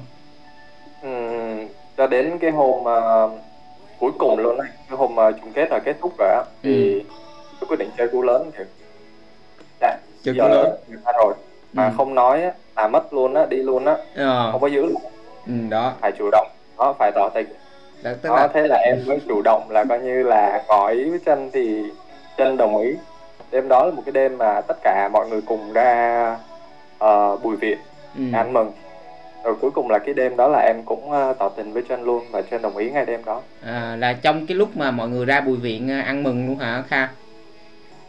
Ừm, 1.00 1.68
cho 1.96 2.06
đến 2.06 2.38
cái 2.40 2.50
hôm 2.50 2.84
ờ, 2.84 3.30
cuối 3.98 4.12
cùng 4.18 4.38
luôn 4.38 4.58
ấy, 4.58 4.68
cái 4.88 4.98
hôm 4.98 5.16
ờ, 5.16 5.32
chung 5.40 5.52
kết 5.54 5.68
là 5.70 5.78
kết 5.84 5.96
thúc 6.00 6.12
rồi 6.18 6.28
á 6.28 6.42
thì 6.62 7.02
tôi 7.60 7.68
quyết 7.68 7.78
định 7.78 7.90
chơi 7.98 8.08
cú 8.12 8.22
lớn 8.22 8.50
thì 8.58 8.64
dạ, 9.80 9.96
Chơi 10.22 10.34
cú 10.34 10.48
lớn. 10.48 10.70
người 10.88 10.98
ta 11.04 11.12
rồi 11.18 11.34
mà 11.72 11.88
Ừ. 11.90 11.94
không 11.96 12.14
nói 12.14 12.42
á, 12.42 12.52
là 12.76 12.88
mất 12.88 13.12
luôn 13.12 13.34
á 13.34 13.46
đi 13.46 13.56
luôn 13.56 13.84
á. 13.84 13.96
Ờ. 14.14 14.52
Không 14.52 14.60
có 14.60 14.66
giữ 14.66 14.82
lại, 14.82 15.12
ừ, 15.46 15.52
đó. 15.70 15.94
Phải 16.00 16.12
chủ 16.18 16.28
động 16.32 16.46
đó 16.78 16.96
phải 16.98 17.12
tỏ 17.14 17.28
tình 17.34 17.46
đó, 18.04 18.10
tức 18.22 18.28
đó 18.28 18.36
là 18.36 18.48
thế 18.48 18.68
là 18.68 18.76
em 18.76 18.98
mới 19.06 19.18
chủ 19.28 19.42
động 19.42 19.70
là 19.70 19.84
coi 19.84 19.98
như 19.98 20.22
là 20.22 20.64
ngỏ 20.68 20.88
ý 20.88 21.10
với 21.10 21.18
chân 21.26 21.50
thì 21.52 21.82
chân 22.36 22.56
đồng 22.56 22.78
ý. 22.78 22.94
Đêm 23.50 23.68
đó 23.68 23.84
là 23.84 23.90
một 23.90 24.02
cái 24.06 24.12
đêm 24.12 24.38
mà 24.38 24.60
tất 24.60 24.76
cả 24.82 25.08
mọi 25.12 25.28
người 25.28 25.40
cùng 25.46 25.72
ra 25.72 26.38
ờ, 26.98 27.36
bùi 27.36 27.56
viện. 27.56 27.78
Ừ, 28.16 28.22
ăn 28.32 28.52
mừng. 28.52 28.72
Rồi 29.44 29.54
cuối 29.60 29.70
cùng 29.70 29.90
là 29.90 29.98
cái 29.98 30.14
đêm 30.14 30.36
đó 30.36 30.48
là 30.48 30.58
em 30.58 30.82
cũng 30.84 31.12
ờ, 31.12 31.34
tỏ 31.38 31.48
tình 31.48 31.72
với 31.72 31.82
chân 31.88 32.02
luôn 32.02 32.24
và 32.30 32.42
chân 32.42 32.62
đồng 32.62 32.76
ý 32.76 32.90
ngay 32.90 33.06
đêm 33.06 33.20
đó. 33.24 33.40
À, 33.64 33.96
là 33.98 34.12
trong 34.12 34.46
cái 34.46 34.56
lúc 34.56 34.68
mà 34.76 34.90
mọi 34.90 35.08
người 35.08 35.26
ra 35.26 35.40
bùi 35.40 35.56
viện 35.56 35.90
à, 35.90 36.00
ăn 36.00 36.22
mừng 36.22 36.46
luôn 36.46 36.58
hả 36.58 36.82
kha? 36.88 37.08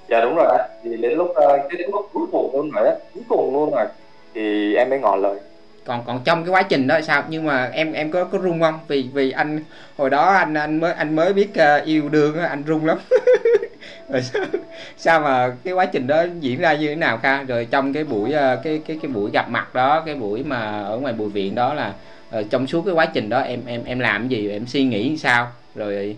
Dạ 0.10 0.21
đúng 0.21 0.36
rồi 0.36 0.58
thì 0.84 0.97
đến 0.97 1.17
lúc 1.17 1.31
ờ, 1.36 1.58
cái 1.58 1.77
đến 1.77 1.89
lúc 1.91 2.10
cuối 2.13 2.27
cùng 2.31 2.49
luôn 2.53 2.71
rồi 2.71 2.88
á. 2.88 2.95
Cuối 3.13 3.23
cùng 3.29 3.53
luôn 3.53 3.71
rồi. 3.71 3.86
Thì 4.34 4.75
em 4.75 4.89
mới 4.89 4.99
ngỏ 4.99 5.15
lời 5.15 5.39
còn 5.86 6.04
còn 6.06 6.21
trong 6.26 6.45
cái 6.45 6.52
quá 6.52 6.62
trình 6.62 6.88
đó 6.88 7.02
sao? 7.02 7.24
Nhưng 7.30 7.45
mà 7.45 7.69
em 7.74 7.93
em 7.93 8.12
có 8.12 8.24
có 8.24 8.39
rung 8.39 8.62
không? 8.62 8.80
Vì 8.88 9.06
vì 9.13 9.32
anh 9.32 9.60
hồi 9.98 10.10
đó 10.10 10.26
anh 10.26 10.54
anh 10.54 10.80
mới 10.80 10.93
anh 10.93 11.15
mới 11.15 11.34
biết 11.34 11.50
uh, 11.50 11.86
yêu 11.86 12.10
đương 12.10 12.38
anh 12.38 12.63
rung 12.67 12.86
lắm. 12.86 12.98
Rồi 14.10 14.21
sao, 14.21 14.45
sao 14.98 15.19
mà 15.19 15.56
cái 15.63 15.74
quá 15.74 15.86
trình 15.86 16.08
đó 16.08 16.26
diễn 16.39 16.60
ra 16.60 16.74
như 16.74 16.88
thế 16.88 16.95
nào 16.95 17.17
kha? 17.17 17.43
Rồi 17.43 17.67
trong 17.71 17.93
cái 17.93 18.04
buổi 18.04 18.30
uh, 18.30 18.63
cái 18.63 18.82
cái 18.88 19.00
cái 19.02 19.12
buổi 19.12 19.32
gặp 19.32 19.50
mặt 19.50 19.76
đó 19.76 20.04
cái 20.06 20.15
buổi 20.15 20.43
mà 20.43 20.82
ở 20.82 20.98
ngoài 20.98 21.13
bùi 21.13 21.30
viện 21.30 21.56
đó 21.56 21.74
là 21.74 21.93
uh, 22.39 22.45
trong 22.50 22.67
suốt 22.67 22.82
cái 22.86 22.93
quá 22.93 23.06
trình 23.06 23.30
đó 23.30 23.39
em 23.39 23.60
em 23.65 23.84
em 23.86 24.00
làm 24.00 24.28
gì? 24.28 24.50
Em 24.50 24.67
suy 24.67 24.84
nghĩ 24.84 25.10
như 25.10 25.17
sao? 25.17 25.48
Rồi 25.76 26.15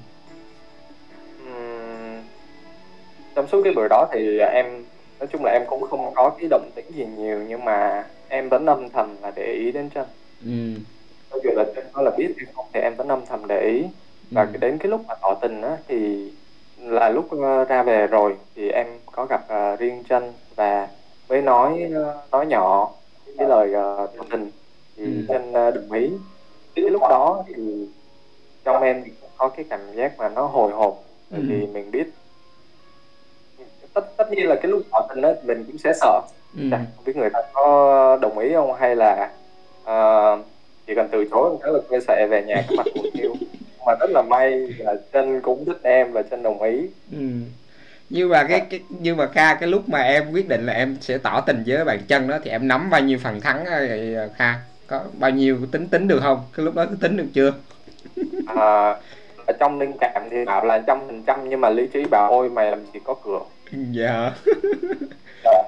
trong 3.38 3.47
suốt 3.47 3.62
cái 3.63 3.73
buổi 3.73 3.88
đó 3.89 4.08
thì 4.13 4.39
em 4.39 4.65
nói 5.19 5.27
chung 5.32 5.45
là 5.45 5.51
em 5.51 5.62
cũng 5.67 5.88
không 5.89 6.13
có 6.15 6.30
cái 6.39 6.47
động 6.49 6.69
tĩnh 6.75 6.86
gì 6.95 7.06
nhiều 7.17 7.39
nhưng 7.47 7.65
mà 7.65 8.03
em 8.29 8.49
vẫn 8.49 8.65
âm 8.65 8.89
thầm 8.89 9.21
là 9.21 9.31
để 9.31 9.53
ý 9.53 9.71
đến 9.71 9.89
chân 9.89 10.07
ừ, 10.39 10.83
cho 11.29 11.37
dù 11.43 11.49
là 11.55 11.63
chân 11.75 11.85
có 11.93 12.01
là 12.01 12.11
biết 12.17 12.33
hay 12.37 12.53
không 12.55 12.65
thì 12.73 12.79
em 12.79 12.95
vẫn 12.97 13.07
âm 13.07 13.25
thầm 13.25 13.47
để 13.47 13.59
ý. 13.61 13.83
Và 14.33 14.45
ừ, 14.45 14.51
cái- 14.53 14.57
đến 14.59 14.77
cái 14.79 14.87
lúc 14.89 15.01
mà 15.07 15.13
tỏ 15.21 15.39
tình 15.41 15.61
á 15.61 15.77
thì 15.87 15.95
là 16.75 17.09
lúc 17.09 17.27
ờ, 17.43 17.65
ra 17.65 17.83
về 17.83 18.07
rồi 18.07 18.37
thì 18.55 18.69
em 18.69 18.87
có 19.05 19.25
gặp 19.25 19.41
ờ, 19.49 19.75
riêng 19.75 20.03
chân 20.09 20.33
và 20.55 20.87
mới 21.29 21.41
nói 21.41 21.89
ờ, 21.95 22.27
nói 22.31 22.45
nhỏ 22.45 22.91
cái 23.37 23.47
lời 23.47 23.73
ờ, 23.73 24.07
tỏ 24.17 24.23
tình. 24.31 24.51
Thì 24.97 25.03
Ừ. 25.03 25.09
chân 25.27 25.53
ờ, 25.53 25.71
đồng 25.71 25.91
ý. 25.91 26.11
Cái 26.75 26.85
lúc 26.89 27.01
đó 27.09 27.43
thì 27.47 27.53
trong 28.63 28.81
em 28.83 29.03
có 29.35 29.49
cái 29.49 29.65
cảm 29.69 29.93
giác 29.95 30.17
mà 30.17 30.29
nó 30.29 30.47
hồi 30.47 30.71
hộp 30.73 31.03
bởi 31.29 31.41
Ừ. 31.41 31.47
vì 31.49 31.67
mình 31.67 31.91
biết. 31.91 32.07
Tất 33.93 34.01
tất 34.17 34.27
nhiên 34.31 34.47
là 34.47 34.55
cái 34.55 34.71
lúc 34.71 34.81
tỏ 34.91 35.07
tình 35.09 35.21
á 35.23 35.29
mình 35.43 35.63
cũng 35.67 35.77
sẽ 35.77 35.93
sợ 36.01 36.21
ừ, 36.55 36.62
Dạ, 36.71 36.77
không 36.95 37.05
biết 37.05 37.15
người 37.15 37.29
ta 37.33 37.39
có 37.53 38.17
đồng 38.21 38.38
ý 38.38 38.53
không 38.53 38.73
hay 38.73 38.95
là 38.95 39.29
ờ, 39.83 40.38
chỉ 40.88 40.95
cần 40.95 41.07
từ 41.12 41.25
chối 41.31 41.49
một 41.49 41.60
cái 41.63 41.71
là 41.73 41.79
quay 41.89 42.01
xe 42.01 42.27
về 42.29 42.43
nhà 42.43 42.62
có 42.69 42.75
mặt 42.77 42.86
cuộc 42.93 43.13
yêu 43.13 43.33
mà 43.86 43.93
rất 43.99 44.10
là 44.10 44.21
may 44.21 44.51
là 44.77 44.95
chân 45.13 45.41
cũng 45.41 45.65
thích 45.65 45.79
em 45.83 46.12
và 46.12 46.21
chân 46.21 46.43
đồng 46.43 46.62
ý. 46.62 46.88
Ừ. 47.12 47.17
nhưng 48.10 48.29
mà 48.29 48.43
cái, 48.49 48.60
cái 48.69 48.79
nhưng 48.89 49.17
mà 49.17 49.27
kha 49.27 49.55
cái 49.55 49.69
lúc 49.69 49.89
mà 49.89 50.01
em 50.01 50.31
quyết 50.31 50.47
định 50.49 50.65
là 50.65 50.73
em 50.73 50.97
sẽ 51.01 51.17
tỏ 51.17 51.41
tình 51.41 51.63
với 51.67 51.86
bạn 51.86 51.99
chân 52.07 52.27
đó 52.27 52.39
thì 52.43 52.51
em 52.51 52.67
nắm 52.67 52.89
bao 52.89 53.01
nhiêu 53.01 53.17
phần 53.23 53.41
thắng 53.41 53.65
vậy 53.65 54.15
à, 54.15 54.27
kha? 54.36 54.53
Có 54.88 55.03
bao 55.19 55.29
nhiêu 55.31 55.57
tính 55.71 55.89
tính 55.89 56.07
được 56.07 56.19
không? 56.21 56.49
Cái 56.57 56.65
lúc 56.65 56.75
đó 56.75 56.86
tính 57.01 57.17
được 57.17 57.27
chưa? 57.33 57.53
À, 58.45 58.95
ở 59.47 59.53
trong 59.60 59.79
linh 59.79 59.97
cảm 59.99 60.29
thì 60.31 60.45
bảo 60.45 60.65
là 60.65 60.83
trăm 60.88 60.99
phần 61.07 61.23
trăm 61.27 61.49
nhưng 61.49 61.62
mà 61.62 61.69
lý 61.69 61.88
trí 61.93 62.05
bảo 62.05 62.31
ôi 62.31 62.49
mày 62.49 62.71
làm 62.71 62.86
gì 62.86 62.99
có 63.03 63.13
cửa? 63.23 63.39
Dạ. 63.71 64.31
Hả? 65.43 65.63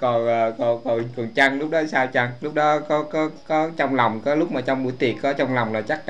Ờ, 0.00 0.52
còn 0.58 0.58
còn 0.58 0.80
còn 0.84 1.04
còn 1.16 1.28
chăng 1.34 1.58
lúc 1.58 1.70
đó 1.70 1.82
sao 1.88 2.06
chăng 2.06 2.30
lúc 2.40 2.54
đó 2.54 2.78
có 2.88 3.02
có 3.02 3.30
có 3.48 3.70
trong 3.76 3.94
lòng 3.94 4.20
có 4.24 4.34
lúc 4.34 4.52
mà 4.52 4.60
trong 4.60 4.84
buổi 4.84 4.92
tiệc 4.98 5.14
có 5.22 5.32
trong 5.32 5.54
lòng 5.54 5.72
là 5.72 5.80
chắc 5.80 6.00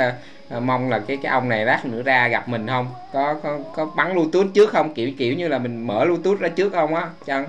uh, 0.56 0.62
mong 0.62 0.90
là 0.90 0.98
cái 0.98 1.18
cái 1.22 1.32
ông 1.32 1.48
này 1.48 1.64
lát 1.64 1.84
nữa 1.84 2.02
ra 2.02 2.28
gặp 2.28 2.48
mình 2.48 2.66
không? 2.66 2.86
Có 3.12 3.34
có 3.42 3.58
có 3.74 3.84
bắn 3.96 4.14
bluetooth 4.14 4.54
trước 4.54 4.70
không? 4.70 4.94
Kiểu 4.94 5.10
kiểu 5.18 5.34
như 5.34 5.48
là 5.48 5.58
mình 5.58 5.86
mở 5.86 6.04
bluetooth 6.04 6.40
ra 6.40 6.48
trước 6.48 6.72
không 6.72 6.94
á 6.94 7.08
chăng 7.26 7.46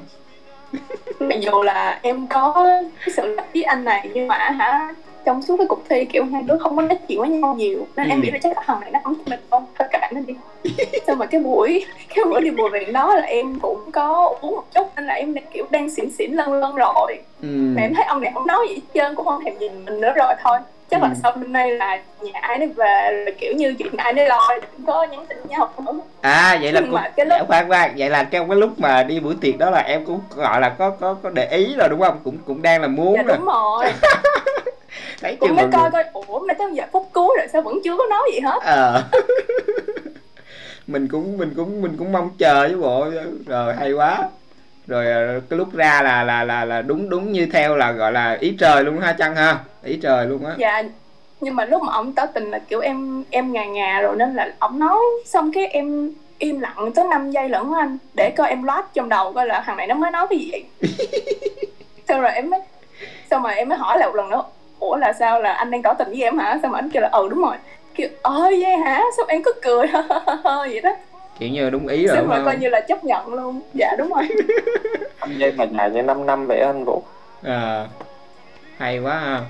mặc 1.19 1.39
dù 1.41 1.63
là 1.63 1.99
em 2.02 2.28
có 2.28 2.54
cái 2.99 3.13
sự 3.15 3.36
gặp 3.36 3.45
với 3.54 3.63
anh 3.63 3.86
này 3.86 4.10
nhưng 4.13 4.28
mà 4.28 4.38
hả 4.38 4.93
trong 5.25 5.41
suốt 5.41 5.58
cái 5.58 5.67
cuộc 5.67 5.82
thi 5.89 6.05
kiểu 6.05 6.25
hai 6.34 6.41
đứa 6.43 6.58
không 6.58 6.75
có 6.75 6.82
nói 6.82 6.97
chuyện 7.08 7.19
với 7.19 7.29
nhau 7.29 7.55
nhiều 7.55 7.88
nên 7.95 8.08
Ừ. 8.08 8.13
em 8.13 8.21
nghĩ 8.21 8.32
là 8.32 8.38
chắc 8.43 8.58
là 8.58 8.63
thằng 8.65 8.79
này 8.79 8.91
nó 8.91 8.99
không 9.03 9.15
thích 9.15 9.27
mình 9.27 9.39
không 9.49 9.65
thôi 9.79 9.88
bạn 9.91 10.13
nó 10.15 10.21
đi. 10.27 10.34
Xong 11.08 11.17
rồi 11.17 11.27
cái 11.27 11.41
buổi 11.41 11.86
cái 12.15 12.25
buổi 12.25 12.41
đi 12.41 12.49
bùa 12.49 12.69
viện 12.73 12.93
đó 12.93 13.15
là 13.15 13.21
em 13.21 13.60
cũng 13.62 13.91
có 13.91 14.34
uống 14.41 14.55
một 14.55 14.63
chút 14.75 14.88
nên 14.95 15.05
là 15.05 15.13
em 15.13 15.34
đang 15.34 15.43
kiểu 15.53 15.65
đang 15.69 15.89
xỉn 15.89 16.12
xỉn 16.12 16.32
lân 16.34 16.53
lân 16.53 16.75
rồi. 16.75 17.17
Ừ. 17.41 17.47
mà 17.75 17.82
em 17.82 17.93
thấy 17.95 18.03
ông 18.05 18.21
này 18.21 18.32
không 18.34 18.47
nói 18.47 18.65
gì 18.69 18.75
hết 18.75 18.82
trơn 18.93 19.15
cũng 19.15 19.25
không 19.25 19.43
thèm 19.45 19.58
nhìn 19.60 19.86
mình 19.86 20.01
nữa 20.01 20.12
rồi 20.15 20.34
thôi. 20.43 20.58
Chắc 20.91 21.01
là 21.01 21.08
Ừ. 21.08 21.13
sau 21.23 21.32
đêm 21.36 21.53
nay 21.53 21.71
là 21.71 22.01
nhà 22.21 22.39
ai 22.41 22.58
nấy 22.58 22.67
về 22.67 23.23
rồi 23.25 23.36
kiểu 23.39 23.53
như 23.58 23.75
chuyện 23.79 23.93
ai 23.97 24.13
nấy 24.13 24.27
lo 24.27 24.49
đừng 24.62 24.86
có 24.86 25.03
nhắn 25.03 25.25
tin 25.29 25.38
nhau 25.47 25.69
nữa. 25.86 25.91
À 26.21 26.58
vậy 26.62 26.71
là 26.71 26.82
cũng 26.82 26.91
mà 26.91 27.10
cái 27.15 27.25
lúc- 27.25 27.38
Dạ, 27.39 27.45
khoan 27.47 27.67
khoan 27.69 27.91
vậy 27.97 28.10
là 28.10 28.23
trong 28.23 28.49
cái 28.49 28.58
lúc 28.58 28.69
mà 28.79 29.03
đi 29.03 29.19
buổi 29.19 29.36
tiệc 29.41 29.58
đó 29.58 29.69
là 29.69 29.79
em 29.79 30.05
cũng 30.05 30.19
gọi 30.36 30.62
là 30.62 30.69
có 30.69 30.89
có 30.89 31.15
có 31.23 31.29
để 31.29 31.47
ý 31.51 31.75
rồi 31.77 31.89
đúng 31.89 31.99
không? 32.01 32.19
Cũng 32.23 32.38
cũng 32.47 32.62
đang 32.62 32.82
là 32.82 32.88
muốn 32.88 33.13
dạ 33.15 33.23
rồi. 33.23 33.38
đúng 33.38 33.45
rồi 33.45 33.86
thấy 35.21 35.36
cũng 35.36 35.55
mới 35.55 35.65
coi 35.71 35.91
coi. 35.91 36.03
Ủa 36.13 36.39
mà 36.39 36.53
tới 36.53 36.67
giờ 36.73 36.84
phút 36.91 37.10
cuối 37.13 37.36
rồi 37.38 37.47
sao 37.53 37.62
vẫn 37.62 37.79
chưa 37.84 37.97
có 37.97 38.05
nói 38.10 38.21
gì 38.34 38.39
hết? 38.39 38.60
Ờ. 38.62 39.03
Mình 40.88 41.08
cũng 41.08 41.38
mình 41.38 41.53
cũng 41.55 41.82
mình 41.82 41.95
cũng 41.97 42.12
mong 42.12 42.29
chờ 42.38 42.67
chứ 42.69 42.77
bộ. 42.77 43.08
Rồi 43.45 43.73
hay 43.73 43.91
quá. 43.91 44.29
Rồi 44.88 45.12
ờ, 45.12 45.39
cái 45.49 45.58
lúc 45.58 45.73
ra 45.73 46.01
là 46.01 46.23
là 46.23 46.43
là 46.43 46.65
là 46.65 46.82
đúng 46.82 47.10
đúng 47.10 47.32
như 47.32 47.47
theo 47.53 47.75
là 47.75 47.91
gọi 47.91 48.12
là 48.12 48.38
ý 48.39 48.55
trời 48.60 48.84
luôn 48.84 48.99
ha 48.99 49.13
chăng 49.13 49.36
ha. 49.36 49.60
Ý 49.84 49.99
trời 50.01 50.25
luôn 50.25 50.45
á. 50.45 50.55
Dạ 50.58 50.84
nhưng 51.41 51.55
mà 51.55 51.65
lúc 51.65 51.84
mà 51.84 51.93
ông 51.93 52.13
tỏ 52.13 52.25
tình 52.25 52.51
là 52.51 52.60
kiểu 52.60 52.79
em 52.79 53.23
em 53.29 53.53
ngà 53.53 53.65
ngà 53.65 54.01
rồi 54.01 54.15
nên 54.15 54.36
là 54.36 54.53
ông 54.60 54.79
nói 54.79 54.97
xong 55.25 55.51
cái 55.51 55.67
em 55.67 56.12
im 56.38 56.60
lặng 56.60 56.91
tới 56.95 57.05
5 57.10 57.32
giây 57.32 57.49
lẫn 57.49 57.73
anh. 57.73 57.97
Để 58.13 58.34
coi 58.38 58.49
em 58.49 58.63
loát 58.63 58.93
trong 58.93 59.10
đầu 59.10 59.34
coi 59.34 59.47
là 59.47 59.63
thằng 59.65 59.77
này 59.77 59.88
nó 59.88 59.95
mới 59.95 60.12
nói 60.12 60.27
cái 60.29 60.39
gì 60.39 60.51
vậy. 60.51 60.63
Xong 62.08 62.21
rồi 62.21 62.32
em 62.32 62.49
mới 62.49 62.60
xong 63.29 63.43
rồi 63.43 63.55
em 63.55 63.69
mới 63.69 63.77
hỏi 63.77 63.97
lại 63.99 64.08
một 64.08 64.15
lần 64.15 64.29
nữa 64.29 64.43
ủa 64.80 64.96
là 64.96 65.13
sao? 65.13 65.42
Là 65.42 65.54
anh 65.54 65.72
đang 65.72 65.82
tỏ 65.82 65.94
tình 65.94 66.08
với 66.08 66.22
em 66.22 66.38
hả? 66.38 66.60
Xong 66.62 66.72
rồi 66.72 66.80
anh 66.80 66.89
kêu 66.89 67.02
là 67.02 67.10
ừ 67.10 67.28
đúng 67.30 67.42
rồi. 67.42 67.56
Kêu 67.96 68.10
ơi 68.22 68.63
vậy 68.63 68.78
hả? 68.78 69.04
Xong 69.18 69.28
em 69.28 69.44
cứ 69.44 69.54
cười. 69.62 69.88
Vậy 70.44 70.82
đó. 70.82 70.96
Kiểu 71.39 71.50
như 71.50 71.70
đúng 71.70 71.88
ý 71.88 72.08
rồi 72.08 72.15
xong 72.15 72.26
đúng 72.26 72.36
rồi 72.36 72.46
coi 72.46 72.58
như 72.58 72.70
là 72.70 72.82
chấp 72.82 73.04
nhận 73.04 73.34
luôn. 73.34 73.62
Dạ 73.74 73.96
đúng 73.98 74.10
rồi. 74.10 74.28
Anh 75.20 75.38
dây 75.38 75.52
mà 75.52 75.65
dài 75.78 75.92
như 75.92 76.02
5 76.02 76.26
năm 76.26 76.46
vậy 76.48 76.60
anh 76.60 76.86
Vũ. 76.86 77.04
À, 77.44 77.88
hay 78.78 79.00
quá 79.00 79.20
ha. 79.20 79.42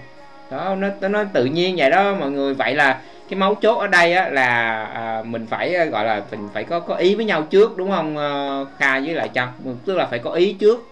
Đó 0.52 0.76
nó 0.76 1.10
nó 1.10 1.24
tự 1.34 1.46
nhiên 1.46 1.76
vậy 1.78 1.90
đó 1.90 2.14
mọi 2.20 2.32
người. 2.32 2.54
Vậy 2.54 2.76
là 2.76 3.02
cái 3.30 3.40
mấu 3.40 3.56
chốt 3.56 3.76
ở 3.76 3.88
đây 3.88 4.14
á 4.14 4.30
là 4.30 4.84
à, 4.84 5.22
mình 5.26 5.48
phải 5.50 5.76
à, 5.76 5.86
gọi 5.86 6.06
là 6.06 6.22
mình 6.32 6.50
phải 6.54 6.64
có 6.64 6.80
có 6.80 6.96
ý 6.96 7.16
với 7.16 7.26
nhau 7.26 7.42
trước 7.42 7.78
đúng 7.78 7.92
không 7.92 8.18
ờ, 8.18 8.66
kha 8.78 9.00
với 9.00 9.14
lại 9.14 9.30
trăng 9.34 9.52
tức 9.86 9.96
là 9.96 10.06
phải 10.06 10.20
có 10.20 10.32
ý 10.32 10.54
trước. 10.54 10.88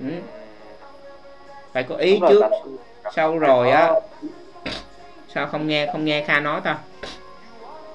Ừ. 0.00 0.06
phải 1.74 1.84
có 1.88 1.96
ý 1.96 2.20
trước 2.28 2.42
sau 3.16 3.38
rồi 3.38 3.70
á 3.70 3.90
sao 5.28 5.46
không 5.46 5.66
nghe 5.68 5.86
không 5.92 6.04
nghe 6.04 6.24
kha 6.26 6.40
nói 6.40 6.60
ta 6.64 6.78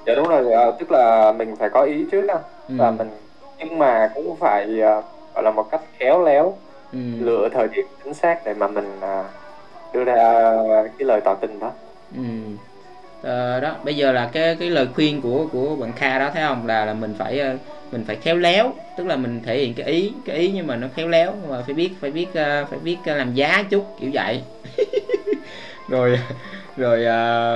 dạ 0.06 0.16
đúng 0.16 0.28
rồi 0.28 0.52
ờ, 0.54 0.76
tức 0.80 0.92
là 0.92 1.32
mình 1.32 1.56
phải 1.60 1.70
có 1.70 1.82
ý 1.82 2.06
trước 2.12 2.28
á 2.28 2.36
ừ. 2.68 2.74
và 2.78 2.92
mình 2.92 3.12
nhưng 3.58 3.80
mà 3.80 4.12
cũng 4.16 4.36
phải 4.40 4.80
ờ, 4.82 5.02
gọi 5.34 5.44
là 5.44 5.52
một 5.52 5.68
cách 5.72 5.82
khéo 6.00 6.24
léo 6.24 6.58
Ừ. 6.92 7.00
lựa 7.20 7.50
thời 7.54 7.68
điểm 7.68 7.86
chính 8.04 8.14
xác 8.14 8.46
để 8.46 8.54
mà 8.54 8.68
mình 8.68 9.00
ờ, 9.02 9.24
đưa 9.94 10.04
ra 10.04 10.16
cái 10.98 11.06
lời 11.06 11.22
tỏ 11.22 11.36
tình 11.36 11.60
đó 11.60 11.72
Ừ 12.16 12.22
à, 13.24 13.60
đó 13.60 13.76
bây 13.84 13.96
giờ 13.96 14.12
là 14.12 14.30
cái 14.34 14.56
cái 14.56 14.70
lời 14.70 14.88
khuyên 14.96 15.22
của 15.22 15.48
của 15.52 15.76
bạn 15.76 15.94
Kha 15.94 16.20
đó 16.20 16.32
thấy 16.34 16.44
không? 16.48 16.68
Là 16.68 16.86
là 16.86 16.94
mình 16.94 17.14
phải 17.18 17.40
ờ, 17.40 17.58
mình 17.92 18.04
phải 18.08 18.16
khéo 18.16 18.36
léo 18.38 18.74
tức 18.96 19.08
là 19.08 19.16
mình 19.16 19.42
thể 19.46 19.58
hiện 19.60 19.74
cái 19.74 19.88
ý 19.88 20.12
cái 20.26 20.38
ý 20.38 20.52
nhưng 20.52 20.68
mà 20.68 20.76
nó 20.76 20.88
khéo 20.96 21.08
léo 21.08 21.34
và 21.48 21.62
phải 21.66 21.74
biết 21.74 21.92
phải 22.02 22.12
biết 22.12 22.28
ờ, 22.34 22.66
phải 22.70 22.80
biết 22.80 22.98
làm 23.06 23.34
giá 23.34 23.64
chút 23.70 23.86
kiểu 24.00 24.12
vậy. 24.14 24.42
Rồi 25.90 26.20
rồi 26.78 27.06
à, 27.06 27.56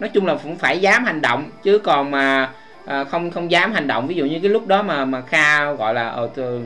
nói 0.00 0.10
chung 0.14 0.26
là 0.26 0.36
cũng 0.42 0.56
phải 0.56 0.78
dám 0.78 1.04
hành 1.04 1.22
động 1.22 1.50
chứ 1.62 1.78
còn 1.78 2.10
mà 2.10 2.52
à, 2.86 3.04
không 3.04 3.30
không 3.30 3.50
dám 3.50 3.72
hành 3.72 3.86
động. 3.86 4.06
Ví 4.06 4.14
dụ 4.14 4.24
như 4.24 4.38
cái 4.42 4.50
lúc 4.50 4.66
đó 4.66 4.82
mà 4.82 5.04
mà 5.04 5.20
kha 5.20 5.72
gọi 5.72 5.94
là 5.94 6.08
ờ, 6.08 6.30
thôi, 6.36 6.60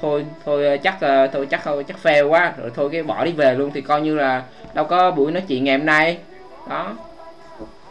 thôi 0.00 0.24
thôi 0.44 0.78
chắc 0.82 0.96
thôi 1.32 1.46
chắc 1.50 1.60
thôi 1.64 1.84
chắc 1.88 1.96
fail 2.02 2.28
quá 2.28 2.52
rồi 2.58 2.70
thôi 2.74 2.88
cái 2.92 3.02
bỏ 3.02 3.24
đi 3.24 3.32
về 3.32 3.54
luôn 3.54 3.70
thì 3.74 3.80
coi 3.80 4.02
như 4.02 4.14
là 4.14 4.42
đâu 4.74 4.84
có 4.84 5.10
buổi 5.10 5.32
nói 5.32 5.42
chuyện 5.48 5.64
ngày 5.64 5.78
hôm 5.78 5.86
nay. 5.86 6.18
Đó 6.68 6.96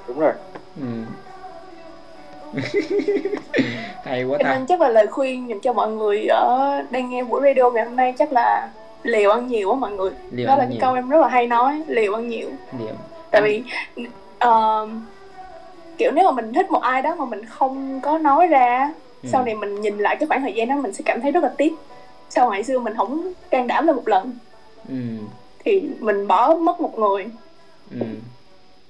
đúng 0.08 0.20
rồi. 0.20 0.34
Ừ. 0.82 0.86
hay 4.04 4.24
quá 4.24 4.38
ta. 4.44 4.54
nên 4.54 4.66
chắc 4.66 4.82
là 4.82 4.90
lời 4.90 5.08
khuyên 5.08 5.50
dành 5.50 5.60
cho 5.60 5.74
mọi 5.74 5.92
người 5.92 6.26
ở 6.28 6.82
đang 6.90 7.10
nghe 7.10 7.24
buổi 7.24 7.42
radio 7.44 7.70
ngày 7.70 7.86
hôm 7.86 7.96
nay 7.96 8.14
chắc 8.18 8.34
là 8.34 8.70
liều 9.04 9.32
ăn 9.32 9.48
nhiều 9.48 9.72
á 9.72 9.78
mọi 9.78 9.92
người. 9.92 10.12
Liều 10.32 10.48
đó 10.48 10.56
là 10.56 10.66
nhiều. 10.66 10.72
cái 10.72 10.82
câu 10.82 10.94
em 10.94 11.10
rất 11.10 11.22
là 11.22 11.28
hay 11.28 11.48
nói 11.48 11.84
liều 11.88 12.14
ăn 12.14 12.28
nhiều. 12.28 12.50
Liều. 12.80 12.96
Tại 13.32 13.42
vì 13.42 13.64
ờ, 14.40 14.88
kiểu 15.98 16.12
nếu 16.12 16.26
mà 16.26 16.32
mình 16.32 16.54
thích 16.54 16.72
một 16.72 16.82
ai 16.82 17.02
đó 17.02 17.16
mà 17.16 17.26
mình 17.26 17.46
không 17.46 18.00
có 18.02 18.18
nói 18.18 18.48
ra 18.48 18.94
Ừ. 19.24 19.30
sau 19.32 19.44
này 19.46 19.56
mình 19.56 19.82
nhìn 19.82 19.98
lại 19.98 20.16
cái 20.16 20.28
khoảng 20.28 20.42
thời 20.42 20.54
gian 20.54 20.68
đó 20.68 20.76
mình 20.76 20.94
sẽ 20.94 21.02
cảm 21.06 21.22
thấy 21.22 21.32
rất 21.32 21.44
là 21.44 21.50
tiếc. 21.58 21.74
Sau 22.30 22.52
ngày 22.52 22.64
xưa 22.64 22.80
mình 22.80 22.94
không 22.98 23.34
can 23.50 23.68
đảm 23.68 23.88
lên 23.88 23.96
một 23.96 24.08
lần. 24.08 24.32
Ừ. 24.90 24.96
Thì 25.64 25.84
mình 26.00 26.28
bỏ 26.28 26.56
mất 26.56 26.82
một 26.82 27.00
người. 27.00 27.26
Ừ 27.92 27.98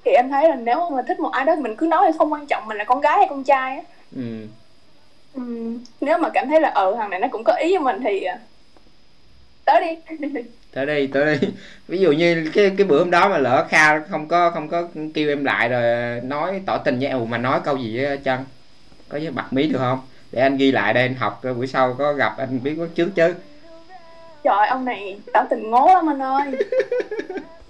thì 0.06 0.12
em 0.12 0.30
thấy 0.30 0.50
là 0.50 0.56
nếu 0.56 0.90
mà 0.90 1.02
thích 1.08 1.20
một 1.20 1.30
ai 1.32 1.46
đó 1.46 1.56
thì 1.56 1.62
mình 1.62 1.76
cứ 1.76 1.88
nói 1.88 2.08
thì 2.08 2.18
không 2.18 2.34
quan 2.34 2.48
trọng 2.48 2.68
mình 2.68 2.78
là 2.78 2.84
con 2.84 3.02
gái 3.02 3.18
hay 3.18 3.28
con 3.30 3.44
trai 3.44 3.78
á. 3.78 3.84
Ừ. 4.16 4.48
Ừm, 5.34 5.80
nếu 6.02 6.18
mà 6.18 6.30
cảm 6.34 6.50
thấy 6.50 6.62
là 6.62 6.70
ờ 6.70 6.96
thằng 6.96 7.10
này 7.10 7.20
nó 7.20 7.28
cũng 7.32 7.44
có 7.44 7.54
ý 7.54 7.78
với 7.78 7.80
mình 7.80 8.02
thì 8.04 8.24
à, 8.24 8.40
tới 9.66 9.82
đi. 9.82 10.18
Tới 10.74 10.86
đây 10.86 11.10
tới 11.14 11.26
đây 11.26 11.40
ví 11.88 12.00
dụ 12.00 12.12
như 12.12 12.52
cái 12.54 12.72
cái 12.78 12.88
bữa 12.88 13.00
hôm 13.00 13.12
đó 13.12 13.30
mà 13.30 13.38
lỡ 13.38 13.66
kha 13.70 14.00
không 14.00 14.28
có 14.28 14.52
không 14.52 14.70
có 14.70 14.88
kêu 15.14 15.30
em 15.30 15.46
lại 15.46 15.70
rồi 15.70 16.22
nói 16.22 16.62
tỏ 16.66 16.78
tình 16.78 17.00
với 17.00 17.08
em 17.08 17.30
mà 17.30 17.38
nói 17.38 17.60
câu 17.64 17.78
gì 17.78 18.04
á 18.04 18.16
chân 18.24 18.40
có 19.10 19.20
với 19.20 19.32
bật 19.32 19.54
mí 19.54 19.68
được 19.68 19.80
không? 19.80 20.00
Để 20.32 20.42
anh 20.42 20.58
ghi 20.58 20.72
lại 20.72 20.94
đây 20.94 21.04
anh 21.04 21.16
học 21.16 21.40
rồi 21.44 21.54
buổi 21.54 21.68
sau 21.68 21.96
có 21.98 22.14
gặp 22.14 22.36
anh 22.38 22.64
biết 22.64 22.78
trước 22.96 23.10
chứ. 23.16 23.34
Trời 24.44 24.68
ông 24.68 24.86
này 24.86 25.20
tỏ 25.34 25.44
tình 25.50 25.72
ngố 25.72 25.88
lắm 25.88 26.10
anh 26.10 26.22
ơi 26.22 26.52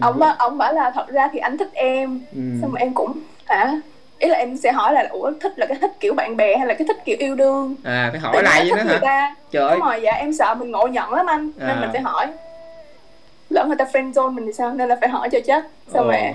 ông 0.00 0.18
bảo, 0.18 0.34
ông 0.38 0.58
bảo 0.58 0.72
là 0.72 0.90
thật 0.90 1.08
ra 1.08 1.28
thì 1.32 1.38
anh 1.38 1.58
thích 1.58 1.70
em. 1.72 2.20
Ừ. 2.34 2.40
xong 2.62 2.70
rồi 2.70 2.80
em 2.80 2.94
cũng 2.94 3.12
hả? 3.46 3.80
Ý 4.18 4.28
là 4.28 4.38
em 4.38 4.56
sẽ 4.56 4.72
hỏi 4.72 4.92
là 4.92 5.06
ủa 5.10 5.32
thích 5.40 5.52
là 5.56 5.66
cái 5.66 5.78
thích 5.80 5.90
kiểu 6.00 6.14
bạn 6.14 6.36
bè 6.36 6.56
hay 6.56 6.66
là 6.66 6.74
cái 6.74 6.86
thích 6.88 6.96
kiểu 7.04 7.16
yêu 7.18 7.34
đương? 7.34 7.74
À 7.84 8.08
phải 8.10 8.20
hỏi 8.20 8.32
Tại 8.34 8.42
lại 8.42 8.70
thích 8.70 8.84
người 8.86 8.94
hả? 8.94 9.00
ta. 9.02 9.34
Trời 9.50 9.62
ơi. 9.68 9.76
Đúng 9.78 9.86
rồi 9.88 10.00
dạ 10.02 10.12
em 10.12 10.32
sợ 10.32 10.54
mình 10.54 10.70
ngộ 10.70 10.86
nhận 10.86 11.12
lắm 11.12 11.26
anh 11.26 11.50
nên 11.56 11.68
À. 11.68 11.78
mình 11.80 11.90
phải 11.92 12.02
hỏi. 12.02 12.26
Lỡ 13.50 13.64
người 13.66 13.76
ta 13.76 13.84
friend 13.84 14.12
zone 14.12 14.30
mình 14.32 14.46
thì 14.46 14.52
sao? 14.52 14.72
Nên 14.74 14.88
là 14.88 14.96
phải 15.00 15.08
hỏi 15.08 15.28
cho 15.32 15.38
chết 15.46 15.64
xong 15.94 16.04
Ồ. 16.04 16.10
rồi 16.10 16.34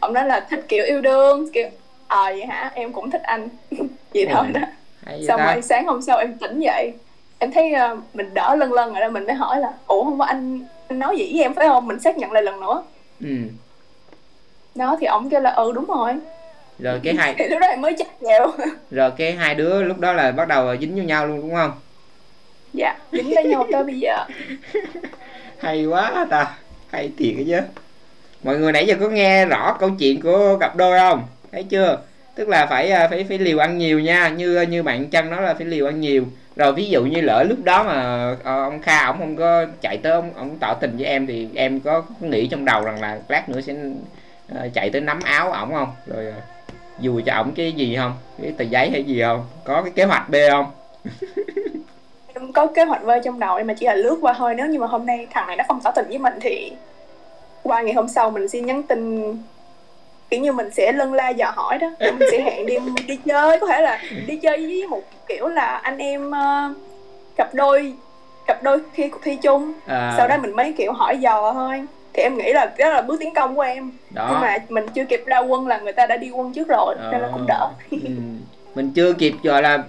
ông 0.00 0.12
nói 0.12 0.26
là 0.26 0.40
thích 0.50 0.64
kiểu 0.68 0.84
yêu 0.84 1.00
đương 1.00 1.52
kiểu 1.52 1.68
ờ 2.06 2.22
vậy 2.24 2.46
hả? 2.46 2.70
Em 2.74 2.92
cũng 2.92 3.10
thích 3.10 3.22
anh. 3.22 3.48
Vậy 4.14 4.26
thôi 4.32 4.46
đó 4.54 4.60
hay 5.06 5.16
vậy 5.18 5.24
xong 5.28 5.40
rồi 5.40 5.62
sáng 5.62 5.86
hôm 5.86 6.02
sau 6.02 6.18
em 6.18 6.38
tỉnh 6.38 6.60
dậy. 6.60 6.92
Em 7.38 7.52
thấy 7.52 7.72
ờ, 7.72 7.96
mình 8.14 8.34
đỡ 8.34 8.54
lân 8.54 8.72
lân 8.72 8.92
rồi 8.92 9.00
đó 9.00 9.08
mình 9.08 9.26
mới 9.26 9.34
hỏi 9.34 9.60
là 9.60 9.72
ủa 9.86 10.04
hôm 10.04 10.18
qua 10.20 10.26
anh, 10.26 10.60
anh 10.88 10.98
nói 10.98 11.16
gì 11.18 11.30
với 11.32 11.42
em 11.42 11.54
phải 11.54 11.66
không? 11.68 11.86
Mình 11.86 12.00
xác 12.00 12.16
nhận 12.16 12.32
lại 12.32 12.42
lần 12.42 12.60
nữa. 12.60 12.82
Ừ. 13.20 13.36
đó 14.74 14.96
thì 15.00 15.06
ông 15.06 15.30
kêu 15.30 15.40
là 15.40 15.50
ừ 15.50 15.72
đúng 15.72 15.86
rồi. 15.86 16.12
Rồi 16.78 17.00
cái 17.04 17.14
hai 17.14 17.34
thì 17.38 17.44
lúc 17.50 17.60
đó 17.60 17.66
em 17.66 17.80
mới 17.80 17.94
chắc 17.98 18.22
nhiều 18.22 18.52
rồi 18.90 19.10
cái 19.16 19.32
hai 19.32 19.54
đứa 19.54 19.82
lúc 19.82 19.98
đó 19.98 20.12
là 20.12 20.32
bắt 20.32 20.48
đầu 20.48 20.76
dính 20.80 20.94
với 20.94 21.04
nhau 21.04 21.26
luôn 21.26 21.40
đúng 21.40 21.54
không? 21.54 21.72
Dạ 22.72 22.96
dính 23.12 23.30
với 23.34 23.44
nhau 23.44 23.66
tới 23.72 23.84
bây 23.84 24.00
giờ. 24.00 24.24
Hay 25.58 25.86
quá 25.86 26.26
ta. 26.30 26.56
Hay 26.90 27.10
thiệt 27.18 27.34
chứ. 27.46 27.60
Mọi 28.42 28.58
người 28.58 28.72
nãy 28.72 28.86
giờ 28.86 28.94
có 29.00 29.08
nghe 29.08 29.46
rõ 29.46 29.76
câu 29.80 29.90
chuyện 29.98 30.20
của 30.20 30.56
cặp 30.60 30.76
đôi 30.76 30.98
không? 30.98 31.22
Thấy 31.52 31.62
chưa? 31.62 31.98
Tức 32.34 32.48
là 32.48 32.66
phải 32.66 32.90
à, 32.90 33.08
phải 33.08 33.24
phải 33.28 33.38
liều 33.38 33.58
ăn 33.58 33.78
nhiều 33.78 34.00
nha. 34.00 34.28
Như 34.28 34.60
như 34.60 34.82
bạn 34.82 35.10
chân 35.10 35.30
nói 35.30 35.42
là 35.42 35.54
phải 35.54 35.66
liều 35.66 35.86
ăn 35.86 36.00
nhiều 36.00 36.24
rồi 36.56 36.72
ví 36.72 36.86
dụ 36.88 37.04
như 37.04 37.20
lỡ 37.20 37.44
lúc 37.48 37.58
đó 37.64 37.84
mà 37.84 38.28
ờ, 38.44 38.62
ông 38.62 38.82
kha 38.82 39.04
ông 39.04 39.18
không 39.18 39.36
có 39.36 39.66
chạy 39.80 39.96
tới 39.96 40.12
ông, 40.12 40.30
ông 40.34 40.56
tỏ 40.60 40.74
tình 40.74 40.96
với 40.96 41.06
em 41.06 41.26
thì 41.26 41.48
em 41.54 41.80
có, 41.80 42.02
nghĩ 42.20 42.46
trong 42.46 42.64
đầu 42.64 42.84
rằng 42.84 43.00
là 43.00 43.18
lát 43.28 43.48
nữa 43.48 43.60
sẽ 43.60 43.74
ờ, 44.54 44.68
chạy 44.74 44.90
tới 44.90 45.00
nắm 45.00 45.20
áo 45.24 45.52
ổng 45.52 45.72
không? 45.72 45.88
Rồi 46.06 46.34
dù 46.98 47.12
dùi 47.12 47.22
cho 47.22 47.34
ổng 47.34 47.52
cái 47.54 47.72
gì 47.72 47.96
không? 47.96 48.12
Cái 48.42 48.52
tờ 48.58 48.64
giấy 48.64 48.90
hay 48.90 49.04
gì 49.04 49.22
không? 49.22 49.46
Có 49.64 49.82
cái 49.82 49.92
kế 49.94 50.04
hoạch 50.04 50.28
b 50.28 50.34
không? 50.50 50.66
Em 52.34 52.52
có 52.52 52.66
kế 52.66 52.84
hoạch 52.84 53.02
vơi 53.02 53.20
trong 53.24 53.38
đầu 53.38 53.56
em 53.56 53.66
mà 53.66 53.74
chỉ 53.74 53.86
là 53.86 53.94
lướt 53.94 54.18
qua 54.20 54.34
thôi. 54.38 54.54
Nếu 54.56 54.66
như 54.66 54.78
mà 54.78 54.86
hôm 54.86 55.06
nay 55.06 55.26
thằng 55.30 55.46
này 55.46 55.56
nó 55.56 55.64
không 55.68 55.80
tỏ 55.84 55.90
tình 55.90 56.08
với 56.08 56.18
mình 56.18 56.34
thì 56.40 56.72
qua 57.62 57.82
ngày 57.82 57.94
hôm 57.94 58.08
sau 58.08 58.30
mình 58.30 58.48
sẽ 58.48 58.60
nhắn 58.60 58.82
tin 58.82 59.32
kiểu 60.34 60.42
như 60.42 60.52
mình 60.52 60.70
sẽ 60.70 60.92
lân 60.92 61.12
la 61.12 61.28
dò 61.28 61.52
hỏi 61.56 61.78
đó. 61.78 61.90
Mình 62.00 62.18
sẽ 62.30 62.40
hẹn 62.40 62.66
đi 62.66 62.74
đi 63.06 63.16
chơi 63.26 63.58
có 63.60 63.66
thể 63.66 63.80
là 63.82 64.02
đi 64.26 64.36
chơi 64.36 64.56
với 64.56 64.86
một 64.88 65.02
kiểu 65.28 65.48
là 65.48 65.76
anh 65.76 65.98
em 65.98 66.30
ờ, 66.30 66.74
cặp 67.36 67.54
đôi 67.54 67.92
cặp 68.46 68.62
đôi 68.62 68.78
khi 68.92 69.08
cuộc 69.08 69.20
thi 69.22 69.36
chung. 69.42 69.72
À, 69.86 70.14
sau 70.16 70.28
đó 70.28 70.36
mình 70.42 70.56
mới 70.56 70.72
kiểu 70.72 70.92
hỏi 70.92 71.18
dò 71.18 71.52
thôi. 71.52 71.82
Thì 72.12 72.22
em 72.22 72.38
nghĩ 72.38 72.52
là 72.52 72.72
đó 72.78 72.90
là 72.90 73.02
bước 73.02 73.16
tiến 73.20 73.34
công 73.34 73.56
của 73.56 73.62
em. 73.62 73.92
Đó. 74.10 74.28
Nhưng 74.30 74.40
mà 74.40 74.58
mình 74.68 74.86
chưa 74.94 75.04
kịp 75.04 75.22
ra 75.26 75.38
quân 75.38 75.66
là 75.66 75.78
người 75.78 75.92
ta 75.92 76.06
đã 76.06 76.16
đi 76.16 76.30
quân 76.30 76.52
trước 76.52 76.68
rồi 76.68 76.94
nên 77.12 77.20
là 77.20 77.28
cũng 77.32 77.44
đỡ. 77.48 77.68
Ừ. 77.90 77.98
mình 78.74 78.90
chưa 78.94 79.12
kịp 79.12 79.34
gọi 79.42 79.62
là 79.62 79.84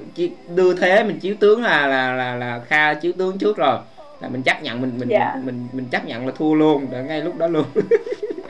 đưa 0.56 0.74
thế 0.74 1.04
mình 1.04 1.20
chiếu 1.20 1.36
tướng 1.40 1.64
là 1.64 1.88
là 1.88 2.14
là 2.14 2.36
là 2.36 2.60
kha 2.68 2.94
chiếu 2.94 3.12
tướng 3.18 3.38
trước 3.38 3.58
rồi. 3.58 3.78
Là 4.20 4.28
mình 4.30 4.44
chấp 4.44 4.62
nhận 4.62 4.82
mình 4.82 4.92
mình 4.98 5.10
Dạ. 5.10 5.36
mình 5.44 5.68
mình 5.74 5.86
chấp 5.92 6.06
nhận 6.06 6.26
là 6.26 6.34
thua 6.38 6.54
luôn 6.54 6.88
ngay 7.08 7.22
lúc 7.22 7.38
đó 7.38 7.48
luôn 7.48 7.66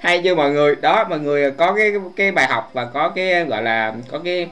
hay 0.00 0.20
chưa 0.24 0.34
mọi 0.34 0.50
người? 0.50 0.76
Đó 0.76 1.04
mọi 1.08 1.18
người 1.18 1.50
có 1.50 1.72
cái 1.72 1.92
cái 2.16 2.32
bài 2.32 2.46
học 2.46 2.70
và 2.72 2.84
có 2.84 3.08
cái 3.08 3.44
gọi 3.44 3.62
là 3.62 3.94
có 4.10 4.18
cái 4.18 4.48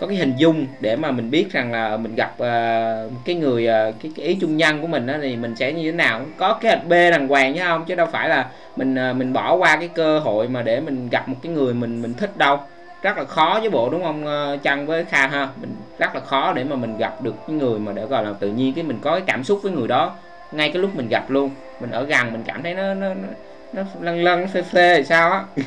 có 0.00 0.06
cái 0.06 0.16
hình 0.16 0.34
dung 0.36 0.66
để 0.80 0.96
mà 0.96 1.10
mình 1.10 1.30
biết 1.30 1.52
rằng 1.52 1.72
là 1.72 1.96
mình 1.96 2.14
gặp 2.14 2.32
uh, 2.32 3.12
cái 3.24 3.34
người 3.34 3.68
uh, 3.68 3.94
cái, 4.02 4.12
cái 4.16 4.26
ý 4.26 4.36
chung 4.40 4.56
nhân 4.56 4.80
của 4.80 4.86
mình 4.86 5.06
đó 5.06 5.14
thì 5.22 5.36
mình 5.36 5.56
sẽ 5.56 5.72
như 5.72 5.90
thế 5.90 5.96
nào. 5.96 6.20
Có 6.36 6.52
cái 6.52 6.72
hạch 6.72 6.86
B 6.88 6.90
đàng 6.90 7.28
hoàng 7.28 7.54
chứ 7.54 7.60
không 7.64 7.84
chứ 7.84 7.94
đâu 7.94 8.06
phải 8.12 8.28
là 8.28 8.50
mình 8.76 9.10
uh, 9.10 9.16
mình 9.16 9.32
bỏ 9.32 9.54
qua 9.54 9.76
cái 9.76 9.88
cơ 9.88 10.18
hội 10.18 10.48
mà 10.48 10.62
để 10.62 10.80
mình 10.80 11.08
gặp 11.10 11.28
một 11.28 11.36
cái 11.42 11.52
người 11.52 11.74
mình 11.74 12.02
mình 12.02 12.14
thích 12.14 12.36
đâu. 12.36 12.60
Rất 13.02 13.18
là 13.18 13.24
khó 13.24 13.58
với 13.60 13.70
bộ 13.70 13.88
đúng 13.90 14.02
không 14.02 14.26
chăng 14.62 14.86
với 14.86 15.04
Kha 15.04 15.26
ha? 15.26 15.48
Mình 15.60 15.74
rất 15.98 16.14
là 16.14 16.20
khó 16.20 16.52
để 16.52 16.64
mà 16.64 16.76
mình 16.76 16.98
gặp 16.98 17.22
được 17.22 17.34
cái 17.46 17.56
người 17.56 17.78
mà 17.78 17.92
để 17.92 18.06
gọi 18.06 18.24
là 18.24 18.32
tự 18.40 18.48
nhiên 18.48 18.74
cái 18.74 18.84
mình 18.84 18.98
có 19.02 19.10
cái 19.12 19.22
cảm 19.26 19.44
xúc 19.44 19.60
với 19.62 19.72
người 19.72 19.88
đó 19.88 20.14
ngay 20.52 20.70
cái 20.70 20.82
lúc 20.82 20.96
mình 20.96 21.08
gặp 21.08 21.30
luôn. 21.30 21.50
Mình 21.80 21.90
ở 21.90 22.04
gần 22.04 22.32
mình 22.32 22.42
cảm 22.46 22.62
thấy 22.62 22.74
nó 22.74 22.94
nó 22.94 23.08
nó, 23.14 23.28
nó 23.72 23.82
lân 24.00 24.24
nó 24.24 24.46
phê 24.52 24.62
phê 24.62 24.96
thì 24.96 25.04
sao 25.04 25.30
á. 25.30 25.44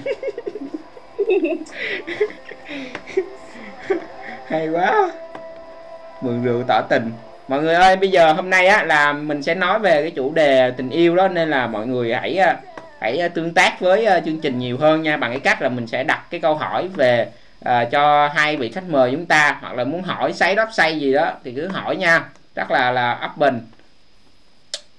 Hay 4.48 4.70
quá. 4.70 5.12
Mượn 6.22 6.44
rượu 6.44 6.64
tỏ 6.68 6.82
tình. 6.90 7.12
Mọi 7.48 7.62
người 7.62 7.76
ơi 7.76 7.96
bây 7.96 8.12
giờ 8.12 8.34
hôm 8.34 8.50
nay 8.50 8.68
á 8.68 8.84
là 8.84 9.14
mình 9.14 9.44
sẽ 9.44 9.56
nói 9.56 9.80
về 9.80 10.02
cái 10.02 10.12
chủ 10.12 10.32
đề 10.32 10.72
tình 10.72 10.90
yêu 10.90 11.16
đó 11.16 11.28
nên 11.28 11.50
là 11.50 11.68
mọi 11.68 11.88
người 11.88 12.14
hãy 12.14 12.38
ờ, 12.38 12.56
hãy 13.00 13.18
ờ, 13.18 13.28
tương 13.28 13.54
tác 13.54 13.80
với 13.80 14.06
ờ, 14.06 14.22
chương 14.26 14.42
trình 14.42 14.60
nhiều 14.60 14.78
hơn 14.78 15.04
nha. 15.04 15.18
Bằng 15.18 15.32
cái 15.32 15.40
cách 15.40 15.62
là 15.62 15.70
mình 15.70 15.88
sẽ 15.88 16.04
đặt 16.04 16.24
cái 16.30 16.40
câu 16.40 16.56
hỏi 16.56 16.88
về 16.96 17.28
ờ, 17.60 17.86
cho 17.86 18.28
hai 18.28 18.58
vị 18.58 18.70
khách 18.70 18.90
mời 18.90 19.12
chúng 19.12 19.26
ta 19.26 19.58
hoặc 19.62 19.74
là 19.76 19.84
muốn 19.84 20.04
hỏi 20.04 20.34
say 20.34 20.56
đắp 20.56 20.70
say 20.74 21.00
gì 21.00 21.14
đó 21.14 21.32
thì 21.44 21.54
cứ 21.56 21.68
hỏi 21.68 21.96
nha. 21.96 22.24
Rất 22.56 22.72
là 22.72 22.92
là 22.92 23.32
open. 23.36 23.62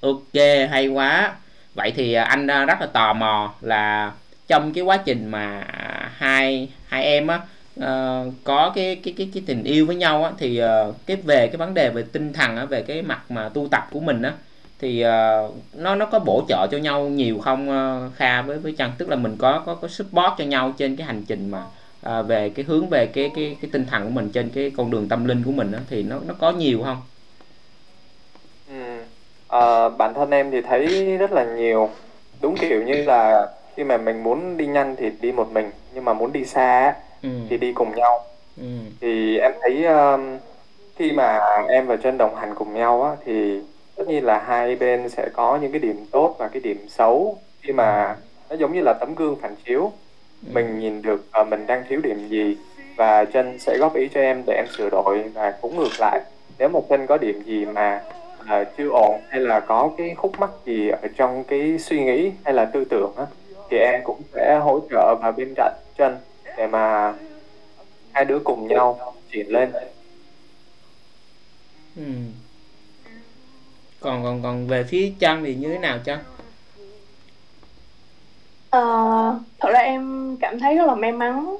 Ok 0.00 0.34
hay 0.70 0.88
quá 0.88 1.32
vậy 1.76 1.92
thì 1.96 2.12
à, 2.12 2.24
anh 2.24 2.46
à, 2.46 2.64
rất 2.64 2.80
là 2.80 2.86
tò 2.86 3.12
mò 3.12 3.54
là 3.60 4.12
trong 4.48 4.72
cái 4.72 4.84
quá 4.84 4.96
trình 4.96 5.26
mà 5.28 5.60
à, 5.60 6.10
hai 6.16 6.68
hai 6.86 7.04
em 7.04 7.26
á 7.26 7.40
uh, 7.80 8.32
có 8.44 8.72
cái 8.74 9.00
cái 9.04 9.14
cái 9.16 9.30
cái 9.34 9.42
tình 9.46 9.64
yêu 9.64 9.86
với 9.86 9.96
nhau 9.96 10.24
á 10.24 10.30
thì 10.38 10.62
uh, 10.62 10.94
cái 11.06 11.16
về 11.16 11.46
cái 11.46 11.56
vấn 11.56 11.74
đề 11.74 11.90
về 11.90 12.04
tinh 12.12 12.32
thần 12.32 12.56
á 12.56 12.64
về 12.64 12.82
cái 12.82 13.02
mặt 13.02 13.30
mà 13.30 13.48
tu 13.48 13.68
tập 13.68 13.88
của 13.90 14.00
mình 14.00 14.22
á 14.22 14.32
thì 14.78 15.04
uh, 15.04 15.54
nó 15.74 15.94
nó 15.94 16.06
có 16.06 16.18
bổ 16.18 16.44
trợ 16.48 16.66
cho 16.70 16.78
nhau 16.78 17.08
nhiều 17.08 17.38
không 17.38 17.68
uh, 17.70 18.16
Kha 18.16 18.42
với 18.42 18.58
với 18.58 18.74
Trần 18.78 18.92
tức 18.98 19.08
là 19.08 19.16
mình 19.16 19.36
có 19.38 19.62
có 19.66 19.74
có 19.74 19.88
support 19.88 20.32
cho 20.38 20.44
nhau 20.44 20.74
trên 20.78 20.96
cái 20.96 21.06
hành 21.06 21.22
trình 21.28 21.50
mà 21.50 21.62
uh, 22.08 22.26
về 22.26 22.50
cái 22.50 22.64
hướng 22.68 22.88
về 22.88 23.06
cái 23.06 23.30
cái 23.36 23.56
cái 23.62 23.70
tinh 23.72 23.86
thần 23.86 24.04
của 24.04 24.10
mình 24.10 24.30
trên 24.30 24.48
cái 24.48 24.70
con 24.76 24.90
đường 24.90 25.08
tâm 25.08 25.24
linh 25.24 25.42
của 25.42 25.52
mình 25.52 25.72
á 25.72 25.80
thì 25.90 26.02
nó 26.02 26.16
nó 26.26 26.34
có 26.34 26.52
nhiều 26.52 26.82
không? 26.84 26.96
Ừ. 29.58 29.60
Ờ, 29.60 29.88
bản 29.88 30.14
thân 30.14 30.30
em 30.30 30.50
thì 30.50 30.60
thấy 30.60 31.16
rất 31.16 31.32
là 31.32 31.44
nhiều 31.44 31.90
đúng 32.42 32.54
kiểu 32.58 32.82
như 32.82 33.04
là 33.04 33.46
khi 33.76 33.84
mà 33.84 33.96
mình 33.96 34.22
muốn 34.22 34.56
đi 34.56 34.66
nhanh 34.66 34.96
thì 34.96 35.10
đi 35.10 35.32
một 35.32 35.48
mình 35.52 35.70
nhưng 35.94 36.04
mà 36.04 36.14
muốn 36.14 36.32
đi 36.32 36.44
xa 36.44 36.94
Ừ. 37.22 37.28
thì 37.50 37.56
đi 37.58 37.72
cùng 37.72 37.94
nhau 37.96 38.18
Ừ. 38.56 38.64
thì 39.00 39.38
em 39.38 39.52
thấy 39.62 39.84
um, 39.86 40.38
khi 40.96 41.12
mà 41.12 41.40
em 41.68 41.86
và 41.86 41.96
Trân 41.96 42.18
đồng 42.18 42.36
hành 42.36 42.54
cùng 42.54 42.74
nhau 42.74 43.02
á, 43.04 43.16
thì 43.24 43.60
tất 43.96 44.04
nhiên 44.08 44.24
là 44.24 44.38
hai 44.38 44.76
bên 44.76 45.08
sẽ 45.08 45.28
có 45.34 45.58
những 45.62 45.72
cái 45.72 45.80
điểm 45.80 46.06
tốt 46.12 46.36
và 46.38 46.48
cái 46.48 46.60
điểm 46.60 46.88
xấu 46.88 47.42
khi 47.62 47.72
mà 47.72 48.16
nó 48.50 48.56
giống 48.56 48.72
như 48.72 48.80
là 48.82 48.94
tấm 49.00 49.14
gương 49.14 49.36
phản 49.42 49.54
chiếu 49.64 49.92
mình 50.42 50.78
nhìn 50.78 51.02
được 51.02 51.28
ờ, 51.32 51.44
mình 51.44 51.66
đang 51.66 51.84
thiếu 51.88 52.00
điểm 52.00 52.28
gì 52.28 52.58
và 52.96 53.24
Trân 53.24 53.58
sẽ 53.58 53.76
góp 53.78 53.94
ý 53.96 54.08
cho 54.14 54.20
em 54.20 54.44
để 54.46 54.54
em 54.54 54.66
sửa 54.70 54.90
đổi 54.90 55.22
và 55.34 55.50
cũng 55.62 55.76
ngược 55.76 56.00
lại 56.00 56.20
nếu 56.58 56.68
mà 56.68 56.80
Trân 56.90 57.06
có 57.06 57.16
điểm 57.18 57.42
gì 57.42 57.66
mà 57.66 58.04
ờ, 58.48 58.64
chưa 58.78 58.88
ổn 58.88 59.20
hay 59.28 59.40
là 59.40 59.60
có 59.60 59.90
cái 59.98 60.14
khúc 60.14 60.40
mắc 60.40 60.50
gì 60.64 60.88
ở 60.88 61.08
trong 61.16 61.44
cái 61.44 61.78
suy 61.78 62.04
nghĩ 62.04 62.32
hay 62.44 62.54
là 62.54 62.64
tư 62.64 62.84
tưởng 62.84 63.12
á 63.16 63.26
thì 63.70 63.76
em 63.76 64.00
cũng 64.04 64.20
sẽ 64.34 64.58
hỗ 64.62 64.80
trợ 64.90 65.14
và 65.22 65.32
bên 65.32 65.54
cạnh 65.56 65.74
chân 65.98 66.18
để 66.56 66.66
mà 66.66 67.14
hai 68.12 68.24
đứa 68.24 68.38
cùng 68.38 68.68
nhau 68.68 69.14
chuyển 69.30 69.48
lên 69.48 69.72
ừ. 71.96 72.02
còn 74.00 74.22
còn 74.24 74.42
còn 74.42 74.66
về 74.66 74.84
phía 74.84 75.12
chân 75.18 75.44
thì 75.44 75.54
như 75.54 75.68
thế 75.68 75.78
nào 75.78 75.98
chân 76.04 76.18
Ờ, 78.70 79.38
thật 79.58 79.68
ra 79.72 79.80
em 79.80 80.36
cảm 80.40 80.58
thấy 80.60 80.76
rất 80.76 80.86
là 80.86 80.94
may 80.94 81.12
mắn 81.12 81.56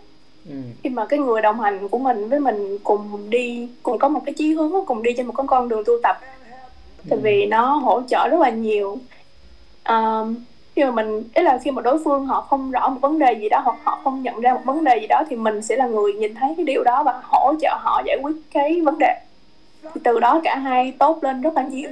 ừ. 0.48 0.54
khi 0.82 0.90
mà 0.90 1.06
cái 1.06 1.18
người 1.18 1.42
đồng 1.42 1.60
hành 1.60 1.88
của 1.88 1.98
mình 1.98 2.28
với 2.28 2.40
mình 2.40 2.78
cùng 2.84 3.30
đi 3.30 3.68
cùng 3.82 3.98
có 3.98 4.08
một 4.08 4.20
cái 4.26 4.34
chí 4.34 4.52
hướng 4.54 4.72
cùng 4.86 5.02
đi 5.02 5.10
trên 5.16 5.26
một 5.26 5.34
cái 5.36 5.46
con 5.46 5.68
đường 5.68 5.82
tu 5.86 5.92
tập 6.02 6.16
tại 7.10 7.18
vì 7.22 7.46
nó 7.46 7.62
hỗ 7.74 8.02
trợ 8.08 8.28
rất 8.28 8.40
là 8.40 8.50
nhiều 8.50 8.98
Ờ, 9.82 10.26
khi 10.76 10.84
mà 10.84 10.90
mình 10.90 11.28
ý 11.34 11.42
là 11.42 11.58
khi 11.64 11.70
mà 11.70 11.82
đối 11.82 11.98
phương 12.04 12.26
họ 12.26 12.40
không 12.40 12.70
rõ 12.70 12.88
một 12.88 12.98
vấn 13.00 13.18
đề 13.18 13.32
gì 13.32 13.48
đó 13.48 13.60
hoặc 13.64 13.76
họ 13.84 14.00
không 14.04 14.22
nhận 14.22 14.40
ra 14.40 14.54
một 14.54 14.60
vấn 14.64 14.84
đề 14.84 14.98
gì 15.00 15.06
đó 15.06 15.22
thì 15.30 15.36
mình 15.36 15.62
sẽ 15.62 15.76
là 15.76 15.86
người 15.86 16.12
nhìn 16.12 16.34
thấy 16.34 16.54
cái 16.56 16.64
điều 16.64 16.84
đó 16.84 17.02
và 17.02 17.20
hỗ 17.24 17.54
trợ 17.60 17.76
họ 17.80 18.02
giải 18.06 18.18
quyết 18.22 18.36
cái 18.54 18.80
vấn 18.84 18.98
đề 18.98 19.14
thì 19.94 20.00
từ 20.04 20.20
đó 20.20 20.40
cả 20.44 20.56
hai 20.58 20.92
tốt 20.98 21.18
lên 21.22 21.40
rất 21.40 21.54
là 21.54 21.62
nhiều 21.62 21.90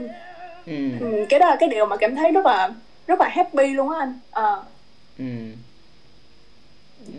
Ừ. 0.66 0.72
ừ, 1.00 1.26
cái 1.28 1.40
đó 1.40 1.46
là 1.48 1.56
cái 1.60 1.68
điều 1.68 1.86
mà 1.86 1.96
cảm 1.96 2.16
thấy 2.16 2.32
rất 2.32 2.46
là 2.46 2.70
rất 3.06 3.20
là 3.20 3.28
happy 3.28 3.66
luôn 3.66 3.90
á 3.90 3.98
anh 4.00 4.18
Ờ. 4.30 4.62
Ừ. 5.18 5.24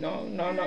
nó 0.00 0.10
nó 0.36 0.52
nó 0.52 0.64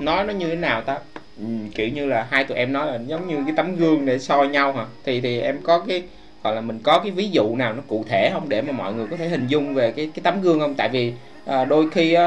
nói 0.00 0.24
nó 0.24 0.32
như 0.32 0.48
thế 0.48 0.56
nào 0.56 0.82
ta 0.82 0.98
ừ, 1.38 1.44
kiểu 1.74 1.88
như 1.88 2.06
là 2.06 2.26
hai 2.30 2.44
tụi 2.44 2.56
em 2.58 2.72
nói 2.72 2.86
là 2.86 2.98
giống 3.06 3.28
như 3.28 3.42
cái 3.46 3.54
tấm 3.56 3.76
gương 3.76 4.06
để 4.06 4.18
soi 4.18 4.48
nhau 4.48 4.72
hả 4.72 4.86
thì 5.04 5.20
thì 5.20 5.40
em 5.40 5.60
có 5.62 5.78
cái 5.88 6.02
gọi 6.44 6.54
là 6.54 6.60
mình 6.60 6.78
có 6.82 6.98
cái 6.98 7.10
ví 7.10 7.28
dụ 7.28 7.56
nào 7.56 7.74
nó 7.74 7.82
cụ 7.86 8.04
thể 8.08 8.30
không 8.32 8.48
để 8.48 8.62
mà 8.62 8.72
mọi 8.72 8.94
người 8.94 9.06
có 9.10 9.16
thể 9.16 9.28
hình 9.28 9.46
dung 9.46 9.74
về 9.74 9.92
cái 9.92 10.10
cái 10.14 10.20
tấm 10.22 10.42
gương 10.42 10.60
không? 10.60 10.74
Tại 10.74 10.88
vì 10.88 11.12
à, 11.44 11.64
đôi 11.64 11.90
khi 11.90 12.14
á, 12.14 12.26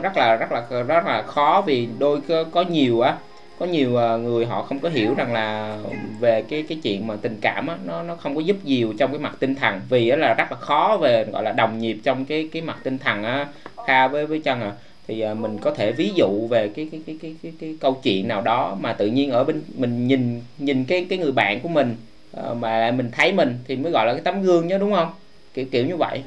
rất 0.00 0.16
là 0.16 0.36
rất 0.36 0.52
là 0.52 0.82
rất 0.82 1.06
là 1.06 1.22
khó 1.22 1.62
vì 1.66 1.88
đôi 1.98 2.20
có, 2.28 2.44
có 2.44 2.62
nhiều 2.62 3.00
á 3.00 3.16
có 3.58 3.66
nhiều 3.66 3.96
à, 3.96 4.16
người 4.16 4.46
họ 4.46 4.62
không 4.62 4.78
có 4.78 4.88
hiểu 4.88 5.14
rằng 5.14 5.32
là 5.32 5.78
về 6.20 6.42
cái 6.42 6.64
cái 6.68 6.78
chuyện 6.82 7.06
mà 7.06 7.16
tình 7.22 7.38
cảm 7.40 7.66
á 7.66 7.76
nó 7.84 8.02
nó 8.02 8.16
không 8.16 8.34
có 8.34 8.40
giúp 8.40 8.56
nhiều 8.64 8.94
trong 8.98 9.10
cái 9.10 9.18
mặt 9.18 9.36
tinh 9.40 9.54
thần. 9.54 9.80
Vì 9.88 10.08
á 10.08 10.16
là 10.16 10.34
rất 10.34 10.52
là 10.52 10.58
khó 10.58 10.98
về 11.00 11.24
gọi 11.24 11.42
là 11.42 11.52
đồng 11.52 11.78
nhịp 11.78 11.98
trong 12.04 12.24
cái 12.24 12.48
cái 12.52 12.62
mặt 12.62 12.78
tinh 12.82 12.98
thần 12.98 13.24
á 13.24 13.46
Kha 13.86 14.08
với 14.08 14.26
với 14.26 14.40
chân 14.40 14.60
à. 14.60 14.72
Thì 15.08 15.20
à, 15.20 15.34
mình 15.34 15.58
có 15.58 15.70
thể 15.70 15.92
ví 15.92 16.12
dụ 16.14 16.46
về 16.50 16.68
cái 16.68 16.88
cái 16.92 17.00
cái 17.06 17.16
cái 17.22 17.34
cái, 17.42 17.52
cái 17.60 17.76
câu 17.80 18.00
chuyện 18.02 18.28
nào 18.28 18.42
đó 18.42 18.76
mà 18.80 18.92
tự 18.92 19.06
nhiên 19.06 19.30
ở 19.30 19.44
bên 19.44 19.62
mình 19.76 20.06
nhìn 20.06 20.42
nhìn 20.58 20.84
cái 20.84 21.06
cái 21.10 21.18
người 21.18 21.32
bạn 21.32 21.60
của 21.60 21.68
mình 21.68 21.96
mà 22.32 22.78
lại 22.80 22.92
mình 22.92 23.10
thấy 23.12 23.32
mình 23.32 23.58
thì 23.66 23.76
mới 23.76 23.92
gọi 23.92 24.06
là 24.06 24.12
cái 24.12 24.22
tấm 24.24 24.42
gương 24.42 24.68
chứ 24.68 24.78
đúng 24.78 24.92
không 24.92 25.12
kiểu 25.54 25.66
kiểu 25.72 25.86
như 25.86 25.96
vậy 25.96 26.24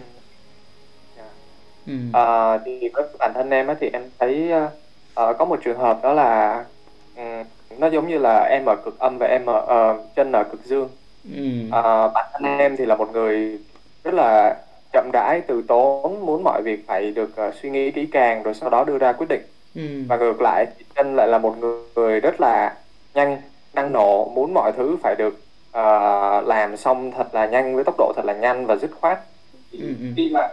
Dạ. 1.16 1.24
ừ. 1.86 1.94
Ờ, 2.12 2.58
thì 2.66 2.90
với 2.94 3.04
bản 3.20 3.32
thân 3.36 3.50
em 3.50 3.68
á 3.68 3.76
thì 3.82 3.90
em 3.94 4.12
thấy 4.20 4.52
ờ, 4.52 4.72
ờ, 5.14 5.34
có 5.40 5.46
một 5.46 5.60
trường 5.64 5.78
hợp 5.78 6.00
đó 6.04 6.14
là 6.14 6.56
ừm, 7.16 7.44
nó 7.80 7.88
giống 7.90 8.08
như 8.08 8.18
là 8.18 8.48
em 8.52 8.66
ở 8.66 8.76
cực 8.86 9.00
âm 9.00 9.18
và 9.20 9.28
em 9.28 9.46
ở 9.46 9.66
ờ, 9.68 9.98
chân 10.16 10.32
ở 10.32 10.44
cực 10.52 10.64
dương 10.66 10.90
Ừ. 11.24 11.32
Ờ, 11.72 12.10
bản 12.16 12.30
thân 12.34 12.44
em 12.60 12.76
thì 12.78 12.86
là 12.86 12.96
một 12.96 13.10
người 13.14 13.60
rất 14.04 14.14
là 14.14 14.56
chậm 14.94 15.10
rãi 15.14 15.42
từ 15.48 15.62
tốn 15.68 16.26
muốn 16.26 16.44
mọi 16.44 16.62
việc 16.66 16.80
phải 16.88 17.12
được 17.12 17.36
ờ, 17.36 17.52
suy 17.52 17.70
nghĩ 17.70 17.92
kỹ 17.92 18.08
càng 18.12 18.44
rồi 18.44 18.54
sau 18.54 18.70
đó 18.70 18.84
đưa 18.86 18.98
ra 18.98 19.14
quyết 19.14 19.28
định 19.30 19.42
Ừ. 19.74 19.82
và 20.10 20.18
ngược 20.18 20.42
lại 20.42 20.66
chân 20.96 21.16
lại 21.16 21.28
là 21.28 21.38
một 21.40 21.58
người, 21.58 21.74
người 21.96 22.20
rất 22.20 22.42
là 22.42 22.78
nhanh 23.14 23.42
năng 23.74 23.94
nổ 23.94 24.30
muốn 24.36 24.54
mọi 24.54 24.72
thứ 24.78 24.98
phải 25.04 25.16
được 25.18 25.34
ờ, 25.72 26.42
làm 26.42 26.78
xong 26.78 27.12
thật 27.12 27.28
là 27.34 27.46
nhanh 27.48 27.76
với 27.76 27.84
tốc 27.84 27.96
độ 27.98 28.14
thật 28.16 28.26
là 28.26 28.34
nhanh 28.34 28.66
và 28.66 28.76
dứt 28.76 28.92
khoát 29.02 29.20
Ừ, 29.72 29.80
ừ. 30.00 30.06
khi 30.16 30.30
mà 30.34 30.48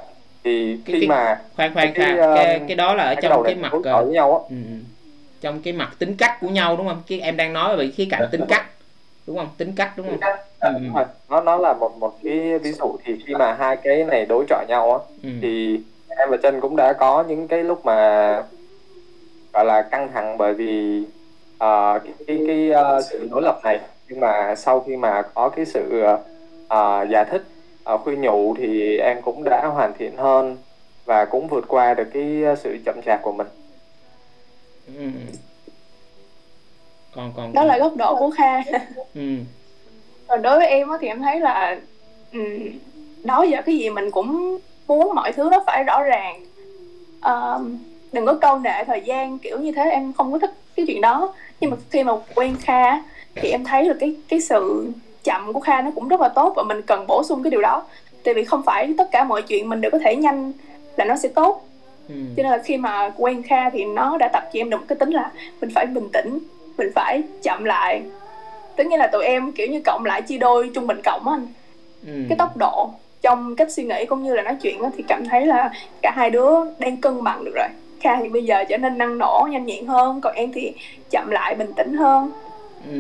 thì 0.45 0.77
khi 0.87 0.93
cái- 1.01 1.09
mà 1.09 1.43
khoan 1.57 1.75
khoan 1.75 1.95
cái, 1.95 2.17
Kha 2.17 2.17
cái, 2.35 2.59
um, 2.59 2.69
cái 2.69 2.77
đó 2.77 2.95
là 2.95 3.05
ở 3.05 3.15
cái 3.15 3.23
trong 3.23 3.43
cái 3.45 3.55
mặt 3.55 3.73
ờ, 3.85 3.93
hợp 3.93 4.05
với 4.05 4.13
nhau 4.15 4.33
á 4.33 4.39
ừ. 4.49 4.57
ừ. 4.65 4.75
trong 5.41 5.63
cái 5.63 5.73
mặt 5.73 5.91
tính 5.99 6.17
cách 6.19 6.39
của 6.41 6.49
nhau 6.49 6.77
đúng 6.77 6.89
không 6.89 7.03
cái 7.07 7.21
em 7.21 7.37
đang 7.37 7.53
nói 7.53 7.77
về 7.77 7.91
khía 7.91 8.07
cạnh 8.11 8.29
tính 8.33 8.41
cách 8.49 8.67
đúng 9.27 9.37
không 9.39 9.49
tính 9.59 9.73
cách 9.77 9.93
đúng 9.97 10.07
không 10.09 10.19
Ừ. 10.61 10.69
đúng 10.85 10.95
rồi. 10.95 11.05
nó 11.29 11.41
nó 11.41 11.57
là 11.57 11.73
một 11.75 11.97
một 12.01 12.19
cái 12.25 12.59
ví 12.59 12.73
dụ 12.73 12.97
thì 13.05 13.19
khi 13.27 13.35
mà 13.35 13.53
hai 13.55 13.77
cái 13.83 14.05
này 14.05 14.27
đối 14.27 14.45
chọi 14.49 14.67
nhau 14.69 14.93
á 14.93 14.99
ừ. 15.23 15.29
thì 15.43 15.81
em 16.09 16.31
và 16.31 16.37
chân 16.43 16.61
cũng 16.61 16.77
đã 16.77 16.93
có 16.93 17.25
những 17.29 17.49
cái 17.49 17.65
lúc 17.65 17.85
mà 17.85 17.95
gọi 19.53 19.65
là 19.65 19.89
căng 19.91 20.09
thẳng 20.13 20.39
bởi 20.39 20.55
vì 20.55 21.03
ờ, 21.59 21.99
cái 22.05 22.15
cái, 22.27 22.39
cái 22.47 22.71
ờ, 22.71 23.03
sự 23.03 23.29
đối 23.31 23.43
lập 23.43 23.61
này 23.65 23.81
nhưng 24.09 24.21
mà 24.21 24.55
sau 24.57 24.81
khi 24.81 24.97
mà 24.97 25.23
có 25.35 25.49
cái 25.49 25.67
sự 25.67 26.03
ờ, 26.69 27.07
giải 27.11 27.25
thích 27.31 27.43
ờ, 27.85 27.99
khuyên 27.99 28.21
nhủ 28.21 28.55
thì 28.59 28.97
em 28.97 29.23
cũng 29.23 29.45
đã 29.45 29.67
hoàn 29.67 29.93
thiện 29.99 30.17
hơn 30.17 30.57
và 31.05 31.25
cũng 31.25 31.49
vượt 31.49 31.65
qua 31.69 31.95
được 31.95 32.09
cái 32.15 32.43
sự 32.57 32.79
chậm 32.85 33.01
chạp 33.05 33.23
của 33.23 33.33
mình. 33.33 33.47
Ừ. 34.87 34.93
còn 37.15 37.33
còn 37.37 37.53
đó 37.53 37.65
là 37.65 37.79
góc 37.79 37.97
độ 37.97 38.17
của 38.19 38.31
Kha. 38.31 38.61
Ừ. 39.15 39.37
còn 40.27 40.43
đối 40.43 40.59
với 40.59 40.67
em 40.67 40.89
á 40.89 40.99
thì 41.01 41.09
em 41.09 41.23
thấy 41.23 41.41
là 41.41 41.81
um, 42.33 42.71
đó 43.25 43.43
giờ 43.43 43.63
cái 43.67 43.77
gì 43.79 43.91
mình 43.91 44.11
cũng 44.11 44.59
muốn 44.87 45.15
mọi 45.15 45.33
thứ 45.33 45.49
nó 45.53 45.65
phải 45.67 45.85
rõ 45.85 46.03
ràng. 46.03 46.41
Ờm, 47.21 47.79
đừng 48.13 48.27
có 48.27 48.35
câu 48.41 48.59
nệ 48.59 48.85
thời 48.85 49.01
gian 49.01 49.39
kiểu 49.39 49.59
như 49.59 49.73
thế 49.73 49.91
em 49.91 50.13
không 50.13 50.33
có 50.33 50.39
thích 50.39 50.51
cái 50.77 50.87
chuyện 50.87 51.01
đó. 51.01 51.35
Nhưng 51.61 51.71
mà 51.71 51.77
khi 51.91 52.05
mà 52.05 52.13
quen 52.35 52.57
Kha 52.61 53.03
thì 53.43 53.51
em 53.51 53.65
thấy 53.65 53.85
là 53.85 53.95
cái 54.01 54.15
cái 54.29 54.41
sự 54.41 54.93
chậm 55.25 55.53
của 55.53 55.61
Kha 55.61 55.83
nó 55.83 55.91
cũng 55.95 56.09
rất 56.09 56.21
là 56.21 56.29
tốt 56.29 56.53
và 56.57 56.63
mình 56.63 56.83
cần 56.83 57.07
bổ 57.07 57.23
sung 57.23 57.43
cái 57.43 57.51
điều 57.51 57.63
đó. 57.63 57.85
Tại 58.25 58.35
vì 58.35 58.45
không 58.45 58.63
phải 58.63 58.95
tất 58.99 59.09
cả 59.11 59.25
mọi 59.25 59.43
chuyện 59.43 59.69
mình 59.69 59.81
đều 59.81 59.91
có 59.91 59.99
thể 59.99 60.17
nhanh 60.17 60.53
là 60.97 61.05
nó 61.05 61.17
sẽ 61.17 61.29
tốt. 61.29 61.65
Ừ. 62.09 62.15
cho 62.37 62.43
nên 62.43 62.53
là 62.53 62.59
khi 62.59 62.77
mà 62.77 63.13
quen 63.17 63.43
Kha 63.43 63.71
thì 63.71 63.85
nó 63.85 64.17
đã 64.17 64.29
tập 64.33 64.43
cho 64.53 64.61
em 64.61 64.71
được 64.71 64.77
một 64.77 64.85
cái 64.89 64.97
tính 64.97 65.11
là 65.11 65.31
mình 65.61 65.71
phải 65.75 65.87
bình 65.87 66.09
tĩnh 66.13 66.39
mình 66.79 66.89
phải 66.95 67.23
chậm 67.43 67.65
lại. 67.65 68.03
Tức 68.77 68.87
nghĩa 68.87 68.97
là 68.97 69.07
tụi 69.07 69.25
em 69.25 69.53
kiểu 69.53 69.67
như 69.67 69.81
cộng 69.85 70.05
lại 70.05 70.23
chia 70.23 70.39
đôi 70.39 70.71
trung 70.75 70.87
bình 70.87 71.01
cộng 71.05 71.29
á 71.29 71.35
anh. 71.35 71.47
Ừ. 72.07 72.13
cái 72.29 72.39
tốc 72.39 72.57
độ 72.57 72.91
trong 73.23 73.57
cách 73.57 73.71
suy 73.71 73.85
nghĩ 73.85 74.07
cũng 74.07 74.23
như 74.23 74.35
là 74.35 74.43
nói 74.43 74.57
chuyện 74.63 74.79
thì 74.97 75.05
cảm 75.09 75.25
thấy 75.29 75.47
là 75.47 75.71
cả 76.03 76.13
hai 76.17 76.31
đứa 76.31 76.51
đang 76.79 76.97
cân 76.97 77.25
bằng 77.25 77.45
được 77.45 77.53
rồi. 77.55 77.69
Kha 78.01 78.17
thì 78.17 78.29
bây 78.29 78.45
giờ 78.45 78.65
trở 78.69 78.77
nên 78.79 78.99
năng 78.99 79.19
nổ 79.19 79.49
nhanh 79.51 79.67
nhẹn 79.67 79.87
hơn 79.87 80.21
còn 80.21 80.35
em 80.35 80.53
thì 80.53 80.73
chậm 81.11 81.31
lại 81.31 81.55
bình 81.55 81.73
tĩnh 81.77 81.95
hơn 81.95 82.33
Ừ. 82.85 82.93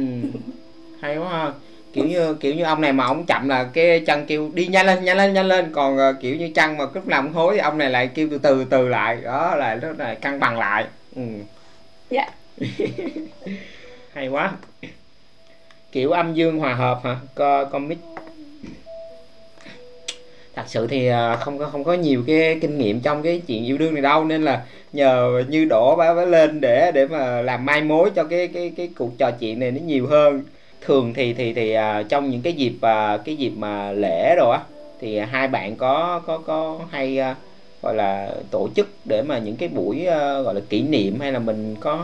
hay 1.00 1.16
quá 1.18 1.28
ha. 1.28 1.52
Kiểu 1.92 2.06
như 2.06 2.34
kiểu 2.34 2.54
như 2.54 2.64
ông 2.64 2.80
này 2.80 2.92
mà 2.92 3.04
ông 3.04 3.26
chậm 3.26 3.48
là 3.48 3.64
cái 3.72 4.00
chân 4.06 4.26
kêu 4.26 4.50
đi 4.54 4.66
nhanh 4.66 4.86
lên 4.86 5.04
nhanh 5.04 5.16
lên 5.16 5.34
nhanh 5.34 5.48
lên. 5.48 5.72
Còn 5.72 5.98
ờ, 5.98 6.12
kiểu 6.20 6.36
như 6.36 6.50
chân 6.54 6.76
mà 6.76 6.84
lúc 6.94 7.04
cũng 7.06 7.32
hối 7.32 7.54
thì 7.54 7.60
ông 7.60 7.78
này 7.78 7.90
lại 7.90 8.10
kêu 8.14 8.28
từ 8.30 8.38
từ 8.38 8.64
từ 8.64 8.88
lại. 8.88 9.18
Đó 9.24 9.56
là 9.56 9.74
rất 9.74 9.98
là 9.98 10.14
cân 10.14 10.40
bằng 10.40 10.58
lại. 10.58 10.84
Ừ. 11.16 11.22
dạ. 12.10 12.28
Hay 14.14 14.28
quá. 14.28 14.52
Kiểu 15.92 16.10
âm 16.10 16.34
dương 16.34 16.58
hòa 16.58 16.74
hợp 16.74 17.00
hả? 17.04 17.16
Co 17.34 17.64
con 17.64 17.88
mix 17.88 17.98
thật 20.58 20.64
sự 20.68 20.86
thì 20.86 21.06
à, 21.06 21.36
không 21.36 21.58
có 21.58 21.68
không 21.68 21.84
có 21.84 21.94
nhiều 21.94 22.24
cái 22.26 22.58
kinh 22.62 22.78
nghiệm 22.78 23.00
trong 23.02 23.22
cái 23.22 23.42
chuyện 23.46 23.64
yêu 23.64 23.78
đương 23.78 23.94
này 23.94 24.02
đâu, 24.02 24.24
nên 24.24 24.42
là 24.42 24.66
nhờ 24.92 25.42
như 25.48 25.64
đổ 25.64 25.96
bá 25.96 26.14
bá 26.14 26.24
lên 26.24 26.60
để 26.60 26.92
để 26.92 27.06
mà 27.06 27.40
làm 27.42 27.64
mai 27.64 27.82
mối 27.82 28.10
cho 28.14 28.24
cái 28.24 28.48
cái 28.48 28.72
cái 28.76 28.92
cuộc 28.96 29.18
trò 29.18 29.30
chuyện 29.40 29.58
này 29.60 29.70
nó 29.70 29.80
nhiều 29.80 30.06
hơn. 30.06 30.44
Thường 30.80 31.14
thì 31.14 31.34
thì 31.34 31.52
thì 31.54 31.72
à, 31.72 32.02
trong 32.02 32.30
những 32.30 32.42
cái 32.42 32.52
dịp 32.52 32.78
à, 32.82 33.18
cái 33.24 33.36
dịp 33.36 33.50
mà 33.50 33.92
lễ 33.92 34.34
rồi 34.36 34.56
á, 34.56 34.64
thì 34.98 35.18
hai 35.18 35.48
bạn 35.48 35.76
có 35.76 36.20
có 36.26 36.38
có 36.38 36.86
hay 36.90 37.18
gọi 37.82 37.94
là 37.94 38.34
tổ 38.50 38.68
chức 38.76 39.00
để 39.04 39.22
mà 39.22 39.38
những 39.38 39.56
cái 39.56 39.68
buổi 39.68 40.04
gọi 40.44 40.54
là 40.54 40.60
kỷ 40.70 40.82
niệm 40.82 41.20
hay 41.20 41.32
là 41.32 41.38
mình 41.38 41.78
có 41.78 41.96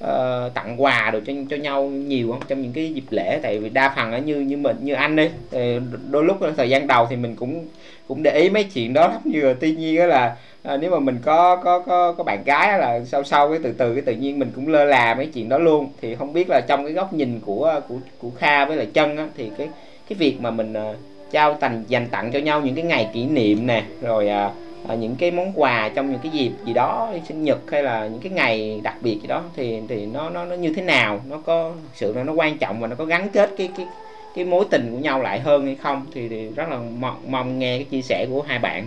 Ờ, 0.00 0.50
tặng 0.54 0.82
quà 0.82 1.10
được 1.12 1.22
cho 1.26 1.32
cho 1.50 1.56
nhau 1.56 1.84
nhiều 1.84 2.30
không? 2.32 2.40
Trong 2.48 2.62
những 2.62 2.72
cái 2.72 2.92
dịp 2.92 3.04
lễ 3.10 3.38
tại 3.42 3.58
vì 3.58 3.68
đa 3.68 3.92
phần 3.96 4.12
ở 4.12 4.18
như 4.18 4.40
như 4.40 4.56
mình 4.56 4.76
như 4.80 4.94
anh 4.94 5.16
đi 5.16 5.28
thì 5.50 5.74
ờ, 5.74 5.80
đôi 6.10 6.24
lúc 6.24 6.36
thời 6.56 6.70
gian 6.70 6.86
đầu 6.86 7.06
thì 7.10 7.16
mình 7.16 7.36
cũng 7.36 7.66
cũng 8.08 8.22
để 8.22 8.38
ý 8.40 8.50
mấy 8.50 8.64
chuyện 8.64 8.92
đó 8.94 9.08
lắm. 9.08 9.20
Như 9.24 9.40
là 9.40 9.54
tuy 9.60 9.72
nhiên 9.74 9.98
đó 9.98 10.06
là 10.06 10.36
à, 10.62 10.76
nếu 10.76 10.90
mà 10.90 10.98
mình 10.98 11.18
có 11.22 11.56
có 11.56 11.78
có 11.78 12.12
có 12.12 12.24
bạn 12.24 12.44
gái 12.44 12.78
là 12.78 13.04
sau 13.04 13.24
sau 13.24 13.50
cái 13.50 13.58
từ 13.62 13.72
từ 13.78 13.94
cái 13.94 14.02
tự 14.02 14.12
nhiên 14.12 14.38
mình 14.38 14.50
cũng 14.54 14.68
lơ 14.68 14.84
là 14.84 15.14
mấy 15.14 15.26
chuyện 15.26 15.48
đó 15.48 15.58
luôn. 15.58 15.88
Thì 16.00 16.14
không 16.14 16.32
biết 16.32 16.46
là 16.48 16.60
trong 16.68 16.84
cái 16.84 16.92
góc 16.92 17.12
nhìn 17.12 17.40
của 17.46 17.80
của 17.88 17.96
của 18.18 18.30
Kha 18.30 18.64
với 18.64 18.76
là 18.76 18.84
chân 18.84 19.16
á 19.16 19.28
thì 19.36 19.50
cái 19.58 19.68
cái 20.08 20.16
việc 20.18 20.40
mà 20.40 20.50
mình 20.50 20.72
ờ, 20.72 20.94
trao 21.30 21.54
tành 21.54 21.84
dành 21.88 22.06
tặng 22.10 22.30
cho 22.32 22.38
nhau 22.38 22.60
những 22.60 22.74
cái 22.74 22.84
ngày 22.84 23.10
kỷ 23.14 23.26
niệm 23.26 23.66
nè 23.66 23.84
rồi 24.02 24.28
à, 24.28 24.50
à, 24.88 24.94
những 24.94 25.16
cái 25.18 25.30
món 25.30 25.52
quà 25.56 25.90
trong 25.94 26.10
những 26.10 26.20
cái 26.22 26.32
dịp 26.32 26.52
gì 26.64 26.72
đó 26.72 27.12
sinh 27.28 27.44
nhật 27.44 27.58
hay 27.70 27.82
là 27.82 28.06
những 28.06 28.20
cái 28.20 28.32
ngày 28.32 28.80
đặc 28.82 28.94
biệt 29.00 29.18
gì 29.22 29.28
đó 29.28 29.42
thì 29.56 29.80
thì 29.88 30.06
nó 30.06 30.30
nó 30.30 30.44
nó 30.44 30.54
như 30.54 30.72
thế 30.76 30.82
nào? 30.82 31.20
Nó 31.28 31.36
có 31.46 31.72
thực 31.82 31.90
sự 31.94 32.12
là 32.12 32.22
nó 32.22 32.32
quan 32.32 32.58
trọng 32.58 32.80
và 32.80 32.86
nó 32.86 32.96
có 32.96 33.04
gắn 33.04 33.28
kết 33.28 33.50
cái 33.56 33.70
cái 33.76 33.86
cái 34.34 34.44
mối 34.44 34.64
tình 34.70 34.92
của 34.92 34.98
nhau 34.98 35.22
lại 35.22 35.40
hơn 35.40 35.66
hay 35.66 35.74
không? 35.74 36.06
Thì, 36.14 36.28
thì 36.28 36.48
rất 36.48 36.68
là 36.70 36.78
mong, 36.98 37.16
mong 37.28 37.58
nghe 37.58 37.76
cái 37.76 37.84
chia 37.84 38.02
sẻ 38.02 38.26
của 38.30 38.42
hai 38.42 38.58
bạn. 38.58 38.86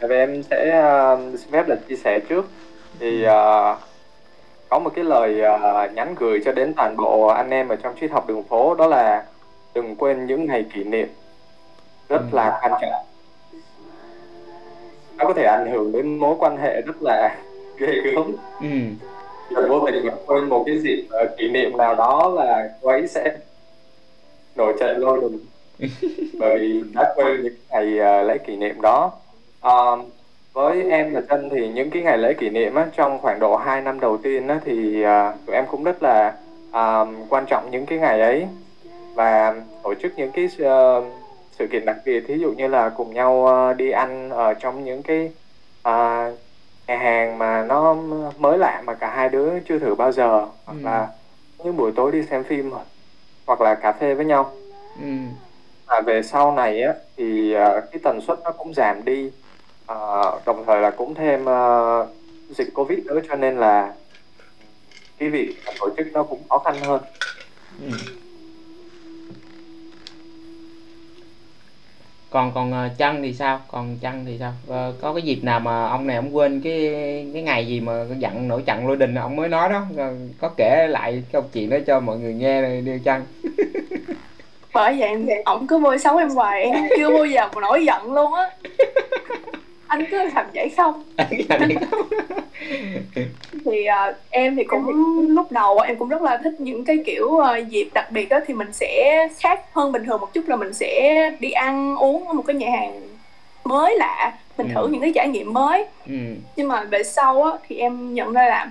Tại 0.00 0.08
vì 0.08 0.16
em 0.16 0.42
sẽ 0.42 0.82
uh, 1.14 1.40
xin 1.40 1.50
phép 1.50 1.68
là 1.68 1.76
chia 1.88 1.96
sẻ 1.96 2.20
trước. 2.28 2.50
Thì 2.98 3.24
uh, 3.26 3.78
có 4.68 4.78
một 4.78 4.90
cái 4.94 5.04
lời 5.04 5.40
uh, 5.40 5.92
nhắn 5.94 6.14
gửi 6.18 6.40
cho 6.44 6.52
đến 6.52 6.74
toàn 6.76 6.96
bộ 6.96 7.26
anh 7.26 7.50
em 7.50 7.68
ở 7.68 7.76
trong 7.76 7.94
triết 8.00 8.10
học 8.10 8.26
đường 8.28 8.42
phố 8.42 8.74
đó 8.74 8.86
là 8.86 9.24
đừng 9.74 9.96
quên 9.96 10.26
những 10.26 10.46
ngày 10.46 10.64
kỷ 10.74 10.84
niệm. 10.84 11.08
Rất 12.08 12.22
Ừ. 12.30 12.36
là 12.36 12.58
quan 12.62 12.72
trọng 12.80 12.92
nó 15.20 15.26
có 15.26 15.34
thể 15.34 15.44
ảnh 15.44 15.70
hưởng 15.72 15.92
đến 15.92 16.18
mối 16.18 16.36
quan 16.38 16.56
hệ 16.56 16.80
rất 16.80 17.02
là 17.02 17.36
ghê 17.78 17.86
gớm. 18.04 18.32
Ừ. 18.60 18.66
Rồi 19.50 19.68
vô 19.68 19.86
tình 19.86 20.06
mà 20.06 20.12
quên 20.26 20.48
một 20.48 20.62
cái 20.66 20.78
dịp 20.78 21.04
uh, 21.24 21.36
kỷ 21.38 21.48
niệm 21.48 21.76
nào 21.76 21.94
đó 21.94 22.32
là 22.36 22.70
cô 22.82 22.88
ấy 22.88 23.06
sẽ 23.06 23.36
nổi 24.56 24.74
trận 24.80 24.98
lôi 24.98 25.20
đình. 25.20 25.38
Bởi 26.38 26.58
vì 26.58 26.82
đã 26.94 27.12
quên 27.16 27.42
những 27.42 27.54
ngày 27.70 27.86
uh, 27.86 28.28
lễ 28.28 28.38
kỷ 28.38 28.56
niệm 28.56 28.80
đó. 28.80 29.12
Um, 29.62 30.04
với 30.52 30.90
em 30.90 31.14
và 31.14 31.20
Trân 31.28 31.48
thì 31.50 31.68
những 31.68 31.90
cái 31.90 32.02
ngày 32.02 32.18
lễ 32.18 32.32
kỷ 32.32 32.50
niệm 32.50 32.74
á, 32.74 32.86
trong 32.96 33.18
khoảng 33.18 33.40
độ 33.40 33.56
2 33.56 33.80
năm 33.80 34.00
đầu 34.00 34.16
tiên 34.16 34.48
á, 34.48 34.60
thì 34.64 35.04
uh, 35.04 35.46
tụi 35.46 35.56
em 35.56 35.64
cũng 35.70 35.84
rất 35.84 36.02
là 36.02 36.34
uh, 36.70 37.08
quan 37.28 37.46
trọng 37.46 37.70
những 37.70 37.86
cái 37.86 37.98
ngày 37.98 38.20
ấy. 38.20 38.46
Và 39.14 39.54
tổ 39.82 39.94
chức 39.94 40.12
những 40.16 40.30
cái 40.32 40.44
uh, 40.44 41.04
sự 41.60 41.66
kiện 41.72 41.84
đặc 41.84 41.96
biệt 42.04 42.24
thí 42.28 42.38
dụ 42.38 42.52
như 42.52 42.68
là 42.68 42.88
cùng 42.96 43.14
nhau 43.14 43.46
uh, 43.70 43.76
đi 43.76 43.90
ăn 43.90 44.30
ở 44.30 44.54
trong 44.54 44.84
những 44.84 45.02
cái 45.02 45.26
uh, 45.88 46.38
nhà 46.88 46.96
hàng 46.98 47.38
mà 47.38 47.64
nó 47.68 47.94
mới 48.38 48.58
lạ 48.58 48.82
mà 48.86 48.94
cả 48.94 49.10
hai 49.10 49.28
đứa 49.28 49.60
chưa 49.68 49.78
thử 49.78 49.94
bao 49.94 50.12
giờ 50.12 50.46
hoặc 50.64 50.76
Ừ. 50.76 50.84
là 50.84 51.08
những 51.64 51.76
buổi 51.76 51.92
tối 51.96 52.12
đi 52.12 52.22
xem 52.22 52.44
phim 52.44 52.70
hoặc 53.46 53.60
là 53.60 53.74
cà 53.74 53.92
phê 53.92 54.14
với 54.14 54.24
nhau 54.24 54.56
ừ 54.94 55.04
và 55.86 56.00
về 56.06 56.22
sau 56.22 56.52
này 56.52 56.82
á 56.82 56.94
thì 57.16 57.52
ờ, 57.52 57.80
cái 57.92 58.00
tần 58.04 58.20
suất 58.20 58.38
nó 58.44 58.50
cũng 58.52 58.74
giảm 58.74 59.04
đi 59.04 59.30
Ờ, 59.86 59.96
đồng 60.46 60.64
thời 60.66 60.80
là 60.80 60.90
cũng 60.90 61.14
thêm 61.14 61.44
ờ, 61.44 62.06
dịch 62.48 62.68
covid 62.74 62.98
nữa 62.98 63.20
cho 63.28 63.36
nên 63.36 63.56
là 63.56 63.94
cái 65.18 65.30
việc 65.30 65.62
tổ 65.78 65.88
chức 65.96 66.06
nó 66.12 66.22
cũng 66.22 66.48
khó 66.48 66.58
khăn 66.58 66.80
hơn 66.80 67.02
Ừ. 67.80 67.86
còn 72.30 72.52
còn 72.54 72.72
ờ, 72.72 72.88
chân 72.98 73.22
thì 73.22 73.34
sao? 73.34 73.60
Còn 73.68 73.96
chân 74.00 74.24
thì 74.26 74.36
sao? 74.38 74.52
Ờ, 74.68 74.94
có 75.00 75.12
cái 75.12 75.22
dịp 75.22 75.44
nào 75.44 75.60
mà 75.60 75.86
ông 75.86 76.06
này 76.06 76.16
ông 76.16 76.36
quên 76.36 76.60
cái 76.60 76.88
cái 77.34 77.42
ngày 77.42 77.66
gì 77.66 77.80
mà 77.80 78.04
giận 78.18 78.48
nổi 78.48 78.62
trận 78.66 78.86
lôi 78.86 78.96
đình 78.96 79.14
ông 79.14 79.36
mới 79.36 79.48
nói 79.48 79.68
đó. 79.68 79.82
Ờ, 79.96 80.14
có 80.40 80.50
kể 80.56 80.86
lại 80.88 81.12
cái 81.12 81.22
câu 81.32 81.42
chuyện 81.52 81.70
đó 81.70 81.76
cho 81.86 82.00
mọi 82.00 82.18
người 82.18 82.34
nghe 82.34 82.80
đi 82.80 82.92
chăng 83.04 83.24
bởi 84.74 84.96
vậy 84.98 85.42
ổng 85.44 85.66
cứ 85.66 85.78
bôi 85.78 85.98
xấu 85.98 86.16
em 86.16 86.30
hoài 86.30 86.62
em 86.62 86.84
chưa 86.96 87.10
bao 87.10 87.24
giờ 87.24 87.48
mà 87.54 87.60
nổi 87.60 87.84
giận 87.84 88.12
luôn 88.12 88.34
á 88.34 88.50
anh 89.90 90.04
cứ 90.10 90.16
làm 90.34 90.46
vậy 90.54 90.68
không? 90.76 91.02
Thì 93.64 93.84
à, 93.84 94.12
em 94.30 94.56
thì 94.56 94.64
cũng 94.64 94.86
lúc 95.28 95.52
đầu 95.52 95.78
em 95.78 95.96
cũng 95.96 96.08
rất 96.08 96.22
là 96.22 96.36
thích 96.44 96.54
những 96.58 96.84
cái 96.84 96.98
kiểu 97.06 97.38
à, 97.38 97.56
dịp 97.58 97.90
đặc 97.94 98.12
biệt 98.12 98.30
á 98.30 98.40
thì 98.46 98.54
mình 98.54 98.72
sẽ 98.72 99.28
khác 99.40 99.60
hơn 99.72 99.92
bình 99.92 100.04
thường 100.04 100.20
một 100.20 100.32
chút 100.34 100.48
là 100.48 100.56
mình 100.56 100.72
sẽ 100.74 101.30
đi 101.40 101.50
ăn 101.50 101.96
uống 101.96 102.28
ở 102.28 102.32
một 102.34 102.42
cái 102.46 102.56
nhà 102.56 102.70
hàng 102.70 103.00
mới 103.64 103.96
lạ. 103.98 104.32
Mình 104.58 104.66
Ừ. 104.68 104.72
thử 104.74 104.88
những 104.88 105.00
cái 105.00 105.12
trải 105.14 105.28
nghiệm 105.28 105.52
mới. 105.52 105.84
Ừ. 106.06 106.14
Nhưng 106.56 106.68
mà 106.68 106.84
về 106.84 107.02
sau 107.02 107.42
á 107.42 107.50
thì 107.68 107.76
em 107.78 108.14
nhận 108.14 108.32
ra 108.32 108.46
là 108.48 108.70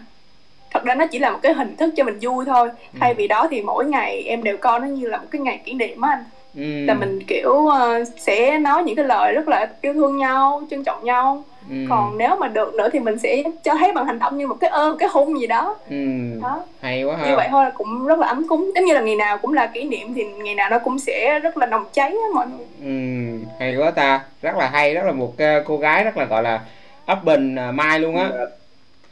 thật 0.71 0.83
ra 0.85 0.95
nó 0.95 1.05
chỉ 1.07 1.19
là 1.19 1.31
một 1.31 1.39
cái 1.43 1.53
hình 1.53 1.75
thức 1.77 1.93
cho 1.97 2.03
mình 2.03 2.17
vui 2.21 2.45
thôi. 2.45 2.69
Thay 2.99 3.13
vì 3.13 3.27
đó 3.27 3.47
thì 3.51 3.61
mỗi 3.61 3.85
ngày 3.85 4.23
em 4.23 4.43
đều 4.43 4.57
coi 4.57 4.79
nó 4.79 4.85
như 4.87 5.07
là 5.07 5.17
một 5.17 5.27
cái 5.31 5.41
ngày 5.41 5.61
kỷ 5.65 5.73
niệm 5.73 6.01
á 6.01 6.09
anh 6.11 6.23
ừ. 6.55 6.85
Là 6.85 6.93
mình 6.93 7.19
kiểu 7.27 7.67
ờ, 7.67 8.03
sẽ 8.17 8.57
nói 8.57 8.83
những 8.83 8.95
cái 8.95 9.05
lời 9.05 9.33
rất 9.33 9.47
là 9.47 9.69
yêu 9.81 9.93
thương 9.93 10.17
nhau 10.17 10.61
trân 10.69 10.83
trọng 10.83 11.05
nhau. 11.05 11.43
Ừ. 11.69 11.75
Còn 11.89 12.17
nếu 12.17 12.35
mà 12.35 12.47
được 12.47 12.73
nữa 12.73 12.89
thì 12.93 12.99
mình 12.99 13.19
sẽ 13.19 13.43
cho 13.63 13.75
thấy 13.75 13.91
bằng 13.91 14.05
hành 14.05 14.19
động 14.19 14.37
như 14.37 14.47
một 14.47 14.57
cái 14.59 14.69
ôm 14.69 14.97
cái 14.97 15.09
hôn 15.11 15.39
gì 15.39 15.47
đó. 15.47 15.75
Ừ. 15.89 15.95
Đó. 16.41 16.63
Hay 16.81 17.03
quá 17.03 17.17
như 17.27 17.35
vậy 17.35 17.47
ha 17.47 17.51
thôi 17.51 17.63
là 17.63 17.69
cũng 17.69 18.05
rất 18.05 18.19
là 18.19 18.27
ấm 18.27 18.47
cúng. 18.47 18.71
Giống 18.75 18.85
như 18.85 18.93
là 18.93 19.01
ngày 19.01 19.15
nào 19.15 19.37
cũng 19.37 19.53
là 19.53 19.67
kỷ 19.67 19.83
niệm 19.83 20.13
thì 20.13 20.23
ngày 20.23 20.55
nào 20.55 20.69
nó 20.69 20.79
cũng 20.79 20.99
sẽ 20.99 21.39
rất 21.39 21.57
là 21.57 21.65
nồng 21.65 21.85
cháy 21.93 22.09
á 22.09 22.27
mọi 22.33 22.45
người. 22.47 22.65
Ừ. 22.83 23.45
Hay 23.59 23.75
quá 23.75 23.91
ta. 23.91 24.21
Rất 24.41 24.55
là 24.55 24.69
hay 24.69 24.93
rất 24.93 25.05
là 25.05 25.11
một 25.11 25.33
ờ, 25.37 25.63
cô 25.65 25.77
gái 25.77 26.03
rất 26.03 26.17
là 26.17 26.25
gọi 26.25 26.43
là 26.43 26.59
ấp 27.05 27.23
bình 27.23 27.55
mai 27.73 27.99
luôn 27.99 28.15
á. 28.15 28.29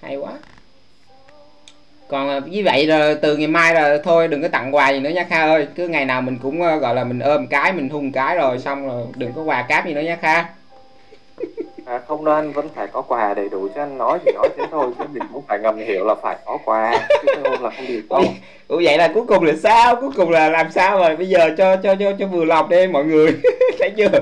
Hay 0.02 0.18
quá 0.18 0.32
còn 2.08 2.52
như 2.52 2.62
vậy 2.66 2.88
là 2.88 3.16
từ 3.22 3.38
ngày 3.38 3.48
mai 3.48 3.74
là 3.74 3.98
thôi 4.04 4.28
đừng 4.28 4.42
có 4.42 4.48
tặng 4.48 4.76
quà 4.76 4.90
gì 4.90 5.00
nữa 5.00 5.10
nha 5.10 5.26
kha 5.30 5.44
ơi. 5.44 5.68
Cứ 5.76 5.88
ngày 5.88 6.06
nào 6.06 6.22
mình 6.22 6.38
cũng 6.42 6.62
ờ, 6.62 6.76
gọi 6.76 6.96
là 6.96 7.04
mình 7.04 7.20
ôm 7.20 7.48
cái 7.48 7.74
mình 7.74 7.90
hung 7.90 8.12
cái 8.12 8.36
rồi 8.36 8.60
xong 8.60 8.88
rồi 8.88 9.04
đừng 9.16 9.34
có 9.34 9.42
quà 9.42 9.62
cáp 9.62 9.86
gì 9.86 9.94
nữa 9.94 10.02
nha 10.02 10.18
kha. 10.22 10.46
À, 11.86 12.00
không 12.08 12.26
đâu 12.26 12.36
anh 12.36 12.52
vẫn 12.52 12.70
phải 12.76 12.88
có 12.88 13.02
quà 13.02 13.34
đầy 13.34 13.50
đủ 13.50 13.68
cho 13.76 13.84
anh 13.84 13.98
nói 13.98 14.20
thì 14.26 14.32
nói 14.36 14.50
thế 14.58 14.64
thôi 14.72 14.92
chứ 14.98 15.04
mình 15.14 15.24
cũng 15.34 15.44
phải 15.48 15.60
ngầm 15.60 15.78
hiểu 15.78 16.06
là 16.06 16.16
phải 16.16 16.38
có 16.46 16.58
quà 16.66 17.08
chứ 17.10 17.34
không 17.44 17.64
là 17.64 17.70
không 17.70 17.88
được 17.88 18.02
đâu. 18.10 18.24
Ủa 18.68 18.82
vậy 18.84 18.98
là 18.98 19.08
cuối 19.14 19.24
cùng 19.28 19.44
là 19.44 19.54
sao? 19.64 19.96
Cuối 19.96 20.10
cùng 20.16 20.30
là 20.30 20.50
làm 20.50 20.72
sao 20.72 20.98
rồi? 21.00 21.16
Bây 21.16 21.30
giờ 21.30 21.50
cho 21.58 21.76
cho 21.76 21.96
cho 21.96 22.12
cho 22.20 22.28
vừa 22.28 22.46
lòng 22.46 22.70
đi 22.70 22.88
mọi 22.88 23.06
người. 23.06 23.32
Thấy 23.80 23.92
chưa 23.98 24.20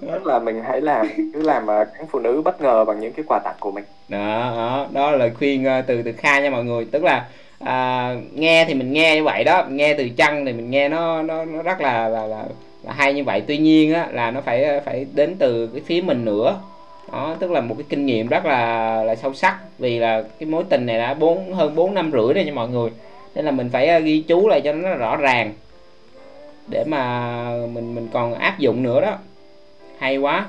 tức 0.00 0.26
là 0.26 0.38
mình 0.38 0.62
hãy 0.68 0.80
làm 0.80 1.06
cứ 1.34 1.42
làm 1.42 1.66
uh, 1.66 2.08
phụ 2.10 2.18
nữ 2.18 2.42
bất 2.44 2.60
ngờ 2.60 2.84
bằng 2.84 3.00
những 3.00 3.12
cái 3.12 3.24
quà 3.28 3.38
tặng 3.38 3.56
của 3.60 3.70
mình. 3.70 3.84
Đó 4.08 4.52
đó 4.56 4.86
đó 4.92 5.10
là 5.10 5.16
lời 5.16 5.30
khuyên 5.38 5.64
ờ, 5.64 5.82
từ 5.82 6.02
từ 6.02 6.12
kha 6.12 6.40
nha 6.40 6.50
mọi 6.50 6.64
người. 6.64 6.84
Tức 6.84 7.04
là 7.04 7.26
à, 7.58 8.14
nghe 8.34 8.64
thì 8.64 8.74
mình 8.74 8.92
nghe 8.92 9.16
như 9.16 9.24
vậy 9.24 9.44
đó 9.44 9.64
nghe 9.70 9.94
từ 9.94 10.08
chân 10.08 10.44
thì 10.44 10.52
mình 10.52 10.70
nghe 10.70 10.88
nó 10.88 11.22
nó 11.22 11.44
nó 11.44 11.62
rất 11.62 11.80
là 11.80 12.08
là, 12.08 12.26
là 12.26 12.44
là 12.82 12.92
hay 12.92 13.14
như 13.14 13.24
vậy. 13.24 13.42
Tuy 13.46 13.58
nhiên 13.58 13.94
á 13.94 14.08
là 14.12 14.30
nó 14.30 14.40
phải 14.40 14.64
ờ, 14.64 14.80
phải 14.84 15.06
đến 15.14 15.36
từ 15.38 15.66
cái 15.66 15.82
phía 15.86 16.00
mình 16.00 16.24
nữa. 16.24 16.60
Đó 17.12 17.36
tức 17.38 17.50
là 17.50 17.60
một 17.60 17.74
cái 17.78 17.84
kinh 17.88 18.06
nghiệm 18.06 18.26
rất 18.26 18.46
là 18.46 19.02
là 19.02 19.14
sâu 19.14 19.34
sắc. 19.34 19.58
Vì 19.78 19.98
là 19.98 20.22
cái 20.38 20.46
mối 20.48 20.64
tình 20.68 20.86
này 20.86 20.98
đã 20.98 21.14
bốn 21.14 21.54
hơn 21.54 21.74
bốn 21.74 21.94
năm 21.94 22.10
rưỡi 22.12 22.34
rồi 22.34 22.44
nha 22.44 22.52
mọi 22.52 22.68
người. 22.68 22.90
Nên 23.34 23.44
là 23.44 23.50
mình 23.50 23.70
phải 23.72 23.88
ờ, 23.88 23.98
ghi 23.98 24.24
chú 24.28 24.48
lại 24.48 24.60
cho 24.60 24.72
nó 24.72 24.94
rõ 24.94 25.16
ràng. 25.16 25.52
Để 26.68 26.84
mà 26.86 27.42
mình 27.72 27.94
mình 27.94 28.08
còn 28.12 28.34
áp 28.34 28.58
dụng 28.58 28.82
nữa 28.82 29.00
đó 29.00 29.18
hay 29.98 30.16
quá. 30.16 30.46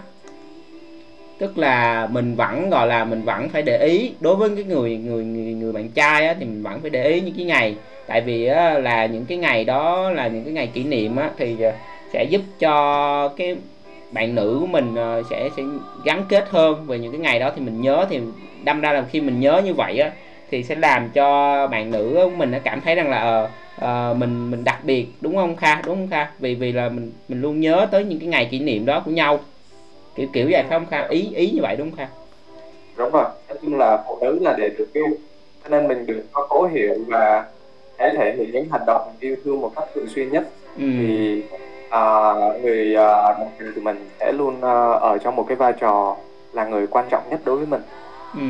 Tức 1.37 1.57
là 1.57 2.07
mình 2.11 2.35
vẫn 2.35 2.69
gọi 2.69 2.87
là 2.87 3.05
mình 3.05 3.21
vẫn 3.21 3.49
phải 3.49 3.61
để 3.61 3.77
ý. 3.77 4.11
Đối 4.19 4.35
với 4.35 4.49
cái 4.55 4.63
người 4.63 4.97
người 4.97 5.23
người 5.23 5.53
người 5.53 5.71
bạn 5.71 5.89
trai 5.89 6.27
á, 6.27 6.35
thì 6.39 6.45
mình 6.45 6.63
vẫn 6.63 6.81
phải 6.81 6.89
để 6.89 7.09
ý 7.09 7.21
những 7.21 7.35
cái 7.37 7.45
ngày. 7.45 7.75
Tại 8.07 8.21
vì 8.21 8.45
á, 8.45 8.79
là 8.79 9.05
những 9.05 9.25
cái 9.25 9.37
ngày 9.37 9.65
đó 9.65 10.09
là 10.09 10.27
những 10.27 10.43
cái 10.43 10.53
ngày 10.53 10.67
kỷ 10.67 10.83
niệm 10.83 11.15
á, 11.15 11.29
thì 11.37 11.61
ờ, 11.61 11.73
sẽ 12.13 12.23
giúp 12.23 12.41
cho 12.59 13.27
cái 13.37 13.55
bạn 14.11 14.35
nữ 14.35 14.57
của 14.59 14.67
mình 14.67 14.95
ờ, 14.95 15.23
sẽ 15.29 15.49
sẽ 15.57 15.63
gắn 16.05 16.23
kết 16.29 16.45
hơn 16.49 16.85
về 16.87 16.99
những 16.99 17.11
cái 17.11 17.21
ngày 17.21 17.39
đó. 17.39 17.51
Thì 17.55 17.61
mình 17.61 17.81
nhớ 17.81 18.05
thì 18.09 18.19
đâm 18.63 18.81
ra 18.81 18.91
là 18.91 19.05
khi 19.11 19.21
mình 19.21 19.39
nhớ 19.39 19.61
như 19.65 19.73
vậy 19.73 19.99
á 19.99 20.11
thì 20.51 20.63
sẽ 20.63 20.75
làm 20.75 21.09
cho 21.09 21.67
bạn 21.67 21.91
nữ 21.91 22.11
của 22.13 22.35
mình 22.37 22.51
nó 22.51 22.57
cảm 22.63 22.81
thấy 22.81 22.95
rằng 22.95 23.09
là 23.09 23.43
uh, 23.43 23.49
ờ, 23.79 24.15
mình 24.17 24.51
mình 24.51 24.63
đặc 24.63 24.79
biệt 24.83 25.07
đúng 25.21 25.35
không 25.35 25.55
kha? 25.55 25.81
Đúng 25.85 25.95
không 25.95 26.07
kha? 26.07 26.31
Vì 26.39 26.55
vì 26.55 26.71
là 26.71 26.89
mình 26.89 27.11
mình 27.27 27.41
luôn 27.41 27.59
nhớ 27.59 27.87
tới 27.91 28.03
những 28.03 28.19
cái 28.19 28.27
ngày 28.27 28.47
kỷ 28.51 28.59
niệm 28.59 28.85
đó 28.85 29.01
của 29.05 29.11
nhau. 29.11 29.39
Kiểu 30.15 30.27
kiểu 30.33 30.47
vậy 30.51 30.63
phải 30.69 30.79
không 30.79 30.85
kha? 30.89 31.07
Ý 31.07 31.29
ý 31.35 31.51
như 31.51 31.61
vậy 31.61 31.75
đúng 31.75 31.91
không 31.91 31.97
kha? 31.97 32.07
Đúng 32.97 33.11
rồi. 33.11 33.25
Nói 33.49 33.57
chung 33.61 33.77
là 33.77 34.03
phụ 34.07 34.17
nữ 34.21 34.39
là 34.41 34.55
để 34.57 34.69
được 34.77 34.93
yêu 34.93 35.07
cho 35.63 35.69
nên 35.69 35.87
mình 35.87 36.05
đừng 36.05 36.21
có 36.31 36.47
cố 36.49 36.65
hiểu 36.65 36.93
và 37.07 37.45
hãy 37.97 38.13
thể 38.17 38.35
hiện 38.37 38.51
những 38.51 38.69
hành 38.71 38.85
động 38.87 39.15
yêu 39.19 39.35
thương 39.43 39.61
một 39.61 39.71
cách 39.75 39.85
thường 39.95 40.07
xuyên 40.07 40.31
nhất. 40.31 40.47
Ừ. 40.77 40.83
thì 40.97 41.41
à, 41.89 42.33
người 42.61 42.95
à, 42.95 43.33
đồng 43.39 43.51
hành 43.59 43.71
của 43.75 43.81
mình 43.81 44.09
sẽ 44.19 44.31
luôn 44.31 44.61
à, 44.61 44.91
ở 44.91 45.17
trong 45.17 45.35
một 45.35 45.45
cái 45.47 45.57
vai 45.57 45.73
trò 45.79 46.17
là 46.53 46.65
người 46.65 46.87
quan 46.87 47.05
trọng 47.09 47.23
nhất 47.29 47.39
đối 47.45 47.57
với 47.57 47.65
mình. 47.65 47.81
Ừ. 48.33 48.41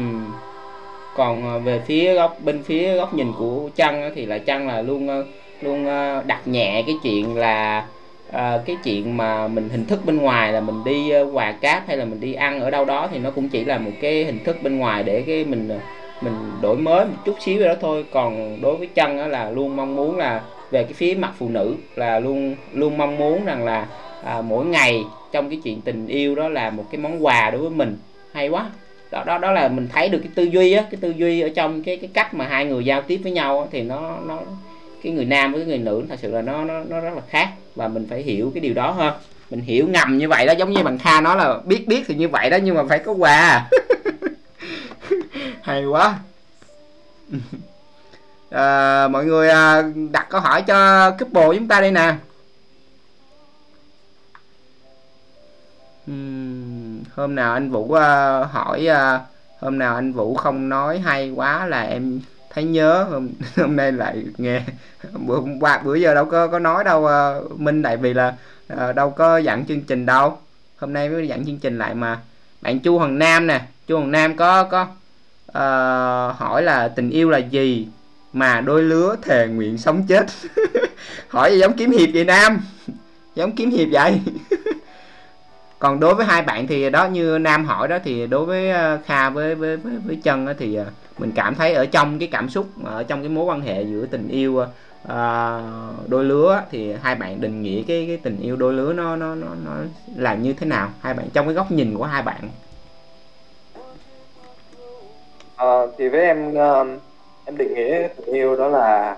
Còn 1.18 1.46
à, 1.46 1.58
về 1.58 1.82
phía 1.86 2.14
góc 2.14 2.38
bên 2.44 2.64
phía 2.64 2.96
góc 2.96 3.14
nhìn 3.14 3.34
của 3.40 3.70
Trăng 3.76 4.12
thì 4.16 4.26
là 4.26 4.38
Trăng 4.38 4.68
là 4.68 4.82
luôn 4.82 5.10
à, 5.10 5.18
luôn 5.62 5.88
à, 5.88 6.22
đặt 6.26 6.48
nhẹ 6.48 6.84
cái 6.88 6.96
chuyện 7.04 7.38
là 7.38 7.86
à, 8.32 8.60
cái 8.66 8.78
chuyện 8.84 9.18
mà 9.18 9.48
mình 9.48 9.70
hình 9.70 9.86
thức 9.86 10.06
bên 10.06 10.18
ngoài 10.18 10.54
là 10.54 10.60
mình 10.60 10.84
đi 10.86 11.12
quà 11.34 11.52
cáp 11.52 11.88
hay 11.88 11.98
là 11.98 12.06
mình 12.06 12.20
đi 12.20 12.34
ăn 12.34 12.62
ở 12.62 12.70
đâu 12.70 12.86
đó 12.86 13.08
thì 13.12 13.20
nó 13.20 13.32
cũng 13.32 13.50
chỉ 13.50 13.66
là 13.66 13.78
một 13.78 13.92
cái 14.02 14.26
hình 14.26 14.44
thức 14.44 14.58
bên 14.64 14.78
ngoài 14.78 15.04
để 15.04 15.24
cái 15.28 15.46
mình 15.46 15.70
mình 16.22 16.34
đổi 16.62 16.78
mới 16.78 17.06
một 17.06 17.18
chút 17.26 17.36
xíu 17.40 17.60
vậy 17.60 17.68
đó 17.68 17.76
thôi. 17.82 18.06
Còn 18.12 18.62
đối 18.62 18.76
với 18.76 18.88
Trăng 18.96 19.20
á, 19.20 19.28
là 19.28 19.50
luôn 19.50 19.76
mong 19.76 19.96
muốn 19.96 20.18
là 20.18 20.42
về 20.72 20.84
cái 20.84 20.94
phía 20.94 21.16
mặt 21.20 21.32
phụ 21.38 21.50
nữ 21.50 21.76
là 21.96 22.20
luôn 22.20 22.56
luôn 22.74 22.98
mong 22.98 23.18
muốn 23.18 23.46
rằng 23.46 23.66
là 23.66 23.88
à, 24.24 24.42
mỗi 24.42 24.66
ngày 24.66 25.04
trong 25.32 25.50
cái 25.50 25.60
chuyện 25.64 25.82
tình 25.82 26.08
yêu 26.08 26.36
đó 26.36 26.50
là 26.50 26.70
một 26.70 26.84
cái 26.92 27.02
món 27.02 27.26
quà 27.26 27.50
đối 27.52 27.62
với 27.62 27.70
mình. 27.70 27.98
Hay 28.34 28.50
quá 28.50 28.70
đó 29.12 29.24
đó 29.24 29.38
đó 29.38 29.52
là 29.52 29.68
mình 29.68 29.88
thấy 29.94 30.10
được 30.10 30.20
cái 30.24 30.32
tư 30.36 30.44
duy 30.44 30.72
á 30.72 30.86
cái 30.92 30.98
tư 31.02 31.14
duy 31.18 31.42
ở 31.42 31.50
trong 31.56 31.84
cái 31.84 31.98
cái 31.98 32.10
cách 32.14 32.34
mà 32.34 32.48
hai 32.48 32.66
người 32.66 32.86
giao 32.86 33.02
tiếp 33.02 33.20
với 33.24 33.32
nhau 33.32 33.60
á, 33.60 33.68
thì 33.72 33.84
nó 33.84 34.18
nó 34.28 34.40
cái 35.04 35.14
người 35.14 35.26
nam 35.26 35.52
với 35.52 35.62
cái 35.62 35.68
người 35.68 35.78
nữ 35.78 36.04
thật 36.10 36.16
sự 36.22 36.32
là 36.32 36.42
nó 36.42 36.66
nó 36.66 36.80
nó 36.80 37.00
rất 37.00 37.16
là 37.16 37.22
khác 37.30 37.50
và 37.76 37.88
mình 37.88 38.08
phải 38.10 38.22
hiểu 38.22 38.52
cái 38.54 38.62
điều 38.62 38.74
đó 38.74 38.92
hơn. 38.92 39.14
Mình 39.50 39.62
hiểu 39.62 39.88
ngầm 39.88 40.18
như 40.18 40.30
vậy 40.30 40.46
đó 40.46 40.54
giống 40.54 40.74
như 40.74 40.84
bằng 40.84 40.98
kha 40.98 41.22
nói 41.22 41.38
là 41.38 41.60
biết 41.66 41.88
biết 41.88 42.04
thì 42.08 42.16
như 42.16 42.30
vậy 42.30 42.50
đó 42.50 42.58
nhưng 42.64 42.76
mà 42.76 42.84
phải 42.90 43.00
có 43.00 43.12
quà. 43.12 43.70
Hay 45.62 45.86
quá. 45.86 46.20
À, 48.50 49.08
mọi 49.08 49.26
người 49.26 49.50
à, 49.50 49.84
đặt 50.12 50.28
câu 50.30 50.42
hỏi 50.42 50.62
cho 50.62 51.12
couple 51.12 51.48
chúng 51.54 51.68
ta 51.68 51.82
đây 51.82 51.92
nè. 51.92 52.16
Uhm 56.12 56.67
hôm 57.18 57.36
nào 57.36 57.54
anh 57.54 57.70
Vũ 57.70 57.84
uh, 57.84 58.00
hỏi 58.52 58.88
uh, 58.92 59.22
hôm 59.60 59.80
nào 59.80 59.96
anh 59.96 60.14
Vũ 60.14 60.36
không 60.36 60.70
nói 60.70 61.00
hay 61.00 61.30
quá 61.30 61.66
là 61.66 61.82
em 61.82 62.22
thấy 62.54 62.64
nhớ. 62.64 63.04
Hôm 63.04 63.30
hôm 63.56 63.76
nay 63.76 63.92
lại 63.92 64.24
nghe. 64.38 64.62
Bữa 65.14 65.40
qua 65.60 65.78
bữa 65.78 65.96
giờ 65.96 66.14
đâu 66.14 66.26
có 66.26 66.48
có 66.48 66.60
nói 66.60 66.84
đâu 66.84 67.02
uh, 67.02 67.60
Minh 67.60 67.84
tại 67.84 67.98
vì 67.98 68.14
là 68.14 68.34
uh, 68.74 68.96
đâu 68.96 69.10
có 69.10 69.38
dẫn 69.38 69.66
chương 69.66 69.82
trình 69.82 70.06
đâu. 70.06 70.38
Hôm 70.78 70.94
nay 70.94 71.10
mới 71.10 71.28
dẫn 71.28 71.46
chương 71.46 71.60
trình 71.60 71.78
lại 71.78 71.96
mà. 71.96 72.20
Bạn 72.62 72.80
chu 72.80 72.98
hoàng 72.98 73.20
nam 73.20 73.48
nè. 73.48 73.62
Chu 73.88 73.98
hoàng 73.98 74.12
nam 74.12 74.38
có 74.38 74.64
có 74.64 74.82
uh, 75.48 76.38
hỏi 76.38 76.64
là 76.64 76.88
tình 76.88 77.10
yêu 77.10 77.30
là 77.30 77.38
gì 77.38 77.88
mà 78.34 78.62
đôi 78.62 78.84
lứa 78.84 79.16
thề 79.22 79.48
nguyện 79.48 79.78
sống 79.78 80.04
chết? 80.08 80.26
Hỏi 81.28 81.52
gì 81.52 81.60
giống 81.60 81.74
kiếm 81.74 81.92
hiệp 81.92 82.10
vậy 82.14 82.26
nam. 82.26 82.62
Giống 83.36 83.56
kiếm 83.56 83.72
hiệp 83.72 83.88
vậy. 83.92 84.20
còn 85.80 86.00
đối 86.00 86.16
với 86.16 86.26
hai 86.26 86.42
bạn 86.42 86.68
thì 86.68 86.90
đó 86.90 87.06
như 87.06 87.38
nam 87.38 87.66
hỏi 87.66 87.88
đó 87.88 87.98
thì 88.04 88.28
đối 88.28 88.46
với 88.46 88.70
ờ, 88.72 89.00
kha 89.06 89.30
với 89.30 89.56
với 89.56 89.78
với, 89.78 89.94
với 90.06 90.20
chân 90.24 90.46
đó 90.46 90.54
thì 90.58 90.76
ờ, 90.76 90.86
mình 91.18 91.32
cảm 91.36 91.56
thấy 91.56 91.74
ở 91.74 91.86
trong 91.86 92.20
cái 92.20 92.30
cảm 92.32 92.50
xúc 92.50 92.66
ở 92.84 93.04
trong 93.04 93.22
cái 93.22 93.30
mối 93.30 93.46
quan 93.46 93.62
hệ 93.62 93.84
giữa 93.84 94.06
tình 94.06 94.28
yêu 94.28 94.54
uh, 94.54 95.12
đôi 96.08 96.24
lứa 96.24 96.64
thì 96.72 96.94
hai 97.02 97.16
bạn 97.16 97.42
định 97.42 97.62
nghĩa 97.62 97.82
cái 97.88 98.06
cái 98.08 98.18
tình 98.24 98.40
yêu 98.42 98.56
đôi 98.56 98.74
lứa 98.74 98.94
nó 98.94 99.16
nó 99.16 99.36
nó 99.36 99.48
nó 99.66 99.72
là 100.16 100.36
như 100.36 100.54
thế 100.54 100.68
nào? 100.68 100.90
Hai 101.02 101.14
bạn 101.14 101.30
trong 101.34 101.46
cái 101.46 101.54
góc 101.54 101.72
nhìn 101.72 101.98
của 101.98 102.06
hai 102.06 102.22
bạn. 102.22 102.50
À, 105.56 105.82
thì 105.98 106.10
với 106.10 106.22
em 106.22 106.54
em 107.46 107.58
định 107.58 107.74
nghĩa 107.74 108.08
tình 108.08 108.36
yêu 108.36 108.56
đó 108.56 108.68
là 108.68 109.18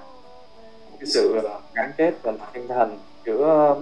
cái 1.00 1.08
sự 1.08 1.42
gắn 1.74 1.92
kết 1.98 2.14
về 2.24 2.32
tinh 2.54 2.68
thần 2.68 2.98
giữa 3.26 3.76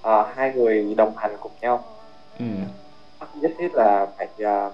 uh, 0.00 0.26
hai 0.36 0.52
người 0.54 0.94
đồng 0.96 1.16
hành 1.16 1.36
cùng 1.40 1.52
nhau 1.60 1.84
ừ. 2.40 3.26
nhất 3.40 3.50
thiết 3.58 3.74
là 3.74 4.06
phải 4.18 4.28
uh, 4.42 4.72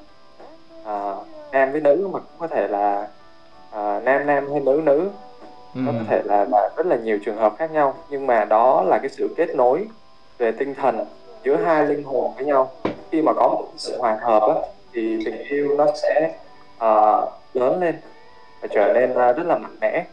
uh, 0.83 1.27
nam 1.53 1.73
với 1.73 1.81
nữ 1.81 2.09
mà 2.13 2.19
cũng 2.19 2.39
có 2.39 2.47
thể 2.47 2.69
là 2.69 3.09
uh, 3.71 4.05
nam 4.05 4.27
nam 4.27 4.51
hay 4.53 4.61
nữ 4.61 4.83
nữ. 4.85 5.11
Ừ. 5.75 5.81
nó 5.85 5.93
có 5.93 6.05
thể 6.09 6.23
là, 6.25 6.45
là 6.51 6.71
rất 6.77 6.87
là 6.87 6.97
nhiều 6.97 7.19
trường 7.25 7.37
hợp 7.37 7.55
khác 7.59 7.71
nhau. 7.71 7.95
Nhưng 8.11 8.27
mà 8.27 8.45
đó 8.45 8.83
là 8.83 8.99
cái 8.99 9.09
sự 9.09 9.35
kết 9.37 9.55
nối 9.55 9.87
về 10.39 10.53
tinh 10.53 10.75
thần 10.75 11.07
giữa 11.45 11.57
hai 11.57 11.87
linh 11.87 12.05
hồn 12.05 12.33
với 12.37 12.45
nhau. 12.45 12.71
Khi 13.11 13.23
mà 13.23 13.33
có 13.33 13.49
một 13.49 13.67
sự 13.77 13.99
hòa 13.99 14.19
hợp 14.23 14.43
á, 14.43 14.55
thì 14.93 15.19
tình 15.25 15.39
yêu 15.39 15.75
nó 15.79 15.87
sẽ 16.03 16.35
uh, 16.77 17.29
lớn 17.55 17.81
lên 17.81 17.95
và 18.61 18.69
trở 18.75 18.93
nên 18.95 19.11
uh, 19.11 19.37
rất 19.37 19.47
là 19.47 19.59
mạnh 19.59 19.77
mẽ. 19.81 20.05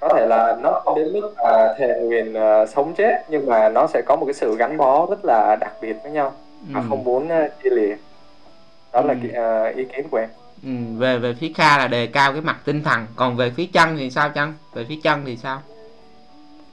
Có 0.00 0.08
thể 0.16 0.26
là 0.26 0.56
nó 0.62 0.80
không 0.84 0.98
đến 0.98 1.12
mức 1.12 1.26
uh, 1.26 1.78
thề 1.78 2.00
nguyện 2.02 2.34
uh, 2.36 2.68
sống 2.68 2.94
chết 2.94 3.24
nhưng 3.28 3.46
mà 3.46 3.68
nó 3.68 3.86
sẽ 3.86 4.02
có 4.06 4.16
một 4.16 4.26
cái 4.26 4.34
sự 4.34 4.56
gắn 4.56 4.76
bó 4.76 5.06
rất 5.10 5.24
là 5.24 5.56
đặc 5.60 5.72
biệt 5.80 5.96
với 6.02 6.12
nhau 6.12 6.32
và 6.70 6.80
ừ. 6.80 6.86
không 6.88 7.04
muốn 7.04 7.24
uh, 7.24 7.62
chia 7.62 7.70
lìa. 7.70 7.96
Đó 8.92 9.00
ừ. 9.00 9.06
là 9.06 9.14
cái, 9.22 9.42
uh, 9.70 9.76
ý 9.76 9.84
kiến 9.84 10.08
của 10.10 10.16
em. 10.16 10.28
Ừ. 10.62 10.70
về 10.98 11.18
về 11.18 11.34
phía 11.40 11.52
kha 11.54 11.78
là 11.78 11.88
đề 11.88 12.06
cao 12.06 12.32
cái 12.32 12.40
mặt 12.40 12.56
tinh 12.64 12.82
thần. 12.82 13.06
Còn 13.16 13.36
về 13.36 13.50
phía 13.56 13.66
chân 13.66 13.96
thì 13.96 14.10
sao 14.10 14.30
chân? 14.30 14.52
Về 14.74 14.84
phía 14.88 14.98
chân 15.02 15.22
thì 15.26 15.36
sao? 15.36 15.62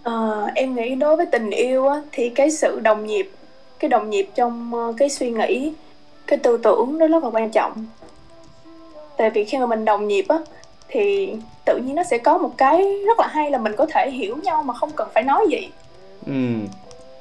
À, 0.03 0.13
em 0.55 0.75
nghĩ 0.75 0.95
đối 0.95 1.15
với 1.15 1.25
tình 1.25 1.49
yêu 1.49 1.87
á, 1.87 2.01
thì 2.11 2.29
cái 2.29 2.51
sự 2.51 2.79
đồng 2.79 3.05
nhịp 3.05 3.29
cái 3.79 3.89
đồng 3.89 4.09
nhịp 4.09 4.29
trong 4.35 4.73
cái 4.97 5.09
suy 5.09 5.31
nghĩ 5.31 5.73
cái 6.27 6.39
tư 6.39 6.57
tưởng 6.63 6.99
đó 6.99 7.07
rất 7.07 7.23
là 7.23 7.29
quan 7.29 7.51
trọng. 7.51 7.85
Tại 9.17 9.29
vì 9.29 9.43
khi 9.43 9.57
mà 9.57 9.65
mình 9.65 9.85
đồng 9.85 10.07
nhịp 10.07 10.25
á 10.29 10.37
thì 10.87 11.35
tự 11.65 11.77
nhiên 11.77 11.95
nó 11.95 12.03
sẽ 12.03 12.17
có 12.17 12.37
một 12.37 12.51
cái 12.57 12.97
rất 13.07 13.19
là 13.19 13.27
hay 13.27 13.51
là 13.51 13.57
mình 13.57 13.73
có 13.77 13.85
thể 13.85 14.11
hiểu 14.11 14.35
nhau 14.43 14.63
mà 14.63 14.73
không 14.73 14.91
cần 14.95 15.07
phải 15.13 15.23
nói 15.23 15.45
gì. 15.49 15.69
Ừ. 16.25 16.33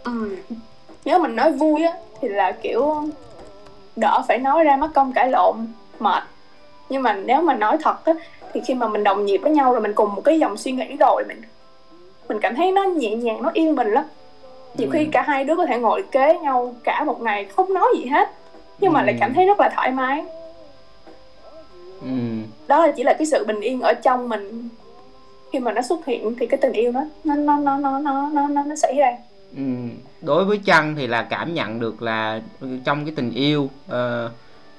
Ừ. 0.04 0.36
Nếu 1.04 1.18
mình 1.18 1.36
nói 1.36 1.52
vui 1.52 1.82
á 1.82 1.92
thì 2.22 2.28
là 2.28 2.52
kiểu 2.52 2.94
đỡ 3.96 4.22
phải 4.28 4.38
nói 4.38 4.64
ra 4.64 4.76
mất 4.76 4.88
công 4.94 5.12
cãi 5.12 5.28
lộn 5.28 5.56
mệt. 5.98 6.22
Nhưng 6.88 7.02
mà 7.02 7.12
nếu 7.12 7.42
mà 7.42 7.54
nói 7.54 7.76
thật 7.82 8.04
á, 8.04 8.12
thì 8.52 8.60
khi 8.66 8.74
mà 8.74 8.88
mình 8.88 9.04
đồng 9.04 9.24
nhịp 9.24 9.38
với 9.38 9.52
nhau 9.52 9.72
rồi 9.72 9.80
mình 9.80 9.92
cùng 9.94 10.14
một 10.14 10.22
cái 10.24 10.38
dòng 10.38 10.56
suy 10.56 10.72
nghĩ 10.72 10.96
rồi 10.96 11.24
mình 11.28 11.42
mình 12.28 12.40
cảm 12.40 12.54
thấy 12.54 12.72
nó 12.72 12.84
nhẹ 12.84 13.14
nhàng 13.14 13.42
nó 13.42 13.50
yên 13.54 13.74
mình 13.74 13.90
lắm. 13.90 14.04
Nhiều 14.74 14.88
khi 14.92 14.98
ừ. 14.98 15.08
cả 15.12 15.22
hai 15.22 15.44
đứa 15.44 15.56
có 15.56 15.66
thể 15.66 15.78
ngồi 15.78 16.04
kế 16.10 16.38
nhau 16.38 16.74
cả 16.84 17.04
một 17.04 17.22
ngày 17.22 17.44
không 17.44 17.74
nói 17.74 17.88
gì 17.98 18.06
hết 18.06 18.30
nhưng 18.80 18.92
mà 18.92 19.02
lại 19.02 19.14
ừ. 19.14 19.18
cảm 19.20 19.34
thấy 19.34 19.46
rất 19.46 19.60
là 19.60 19.68
thoải 19.74 19.90
mái. 19.90 20.24
Ừ. 22.02 22.08
Đó 22.66 22.86
là 22.86 22.92
chỉ 22.96 23.02
là 23.02 23.12
cái 23.12 23.26
sự 23.26 23.44
bình 23.44 23.60
yên 23.60 23.80
ở 23.80 23.94
trong 23.94 24.28
mình. 24.28 24.68
Khi 25.52 25.58
mà 25.58 25.72
nó 25.72 25.82
xuất 25.82 26.06
hiện 26.06 26.34
thì 26.40 26.46
cái 26.46 26.58
tình 26.58 26.72
yêu 26.72 26.92
đó 26.92 27.04
nó 27.24 27.34
nó 27.34 27.56
nó 27.56 27.76
nó 27.78 27.98
nó 27.98 28.30
nó 28.32 28.48
nó, 28.48 28.62
nó 28.62 28.76
xảy 28.76 28.94
ra. 28.96 29.16
Ừ. 29.57 29.62
đối 30.22 30.44
với 30.44 30.59
chân 30.59 30.94
thì 30.94 31.07
là 31.07 31.22
cảm 31.22 31.55
nhận 31.55 31.80
được 31.80 32.03
là 32.03 32.40
trong 32.84 33.05
cái 33.05 33.14
tình 33.16 33.30
yêu 33.30 33.70
uh, 33.86 34.32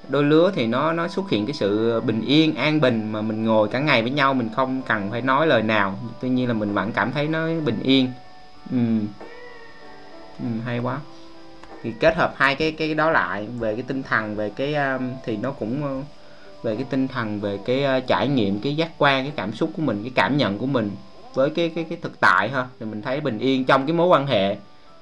đôi 0.08 0.24
lứa 0.24 0.52
thì 0.54 0.66
nó 0.66 0.92
nó 0.92 1.08
xuất 1.08 1.30
hiện 1.30 1.46
cái 1.46 1.54
sự 1.54 2.00
bình 2.00 2.22
yên 2.26 2.54
an 2.54 2.80
bình 2.80 3.12
mà 3.12 3.22
mình 3.22 3.44
ngồi 3.44 3.68
cả 3.68 3.78
ngày 3.78 4.02
với 4.02 4.10
nhau 4.10 4.34
mình 4.34 4.48
không 4.56 4.82
cần 4.88 5.10
phải 5.10 5.22
nói 5.22 5.46
lời 5.46 5.62
nào. 5.62 5.98
Tuy 6.20 6.28
nhiên 6.28 6.48
là 6.48 6.54
mình 6.54 6.74
vẫn 6.74 6.92
cảm 6.92 7.12
thấy 7.12 7.28
nó 7.28 7.48
bình 7.64 7.80
yên. 7.82 8.12
Ừ. 8.70 8.78
Ừ, 10.40 10.46
hay 10.64 10.78
quá. 10.78 10.98
Thì 11.82 11.92
kết 12.00 12.16
hợp 12.16 12.34
hai 12.36 12.54
cái 12.54 12.72
cái 12.72 12.94
đó 12.94 13.10
lại 13.10 13.46
về 13.58 13.74
cái 13.74 13.84
tinh 13.88 14.02
thần 14.02 14.36
về 14.36 14.50
cái 14.56 14.74
um, 14.74 15.12
thì 15.24 15.36
nó 15.36 15.50
cũng 15.50 15.84
ờ, 15.84 16.02
về 16.62 16.76
cái 16.76 16.84
tinh 16.90 17.08
thần 17.08 17.40
về 17.40 17.58
cái 17.64 17.98
uh, 17.98 18.06
trải 18.06 18.28
nghiệm 18.28 18.60
cái 18.60 18.76
giác 18.76 18.90
quan 18.98 19.24
cái 19.24 19.32
cảm 19.36 19.52
xúc 19.52 19.70
của 19.76 19.82
mình 19.82 20.02
cái 20.02 20.12
cảm 20.14 20.36
nhận 20.36 20.58
của 20.58 20.66
mình 20.66 20.90
với 21.34 21.50
cái 21.50 21.72
cái 21.74 21.84
cái 21.84 21.98
thực 22.02 22.20
tại 22.20 22.48
ha. 22.48 22.66
Thì 22.80 22.86
mình 22.86 23.02
thấy 23.02 23.20
bình 23.20 23.38
yên 23.38 23.64
trong 23.64 23.86
cái 23.86 23.92
mối 23.92 24.06
quan 24.06 24.26
hệ 24.26 24.56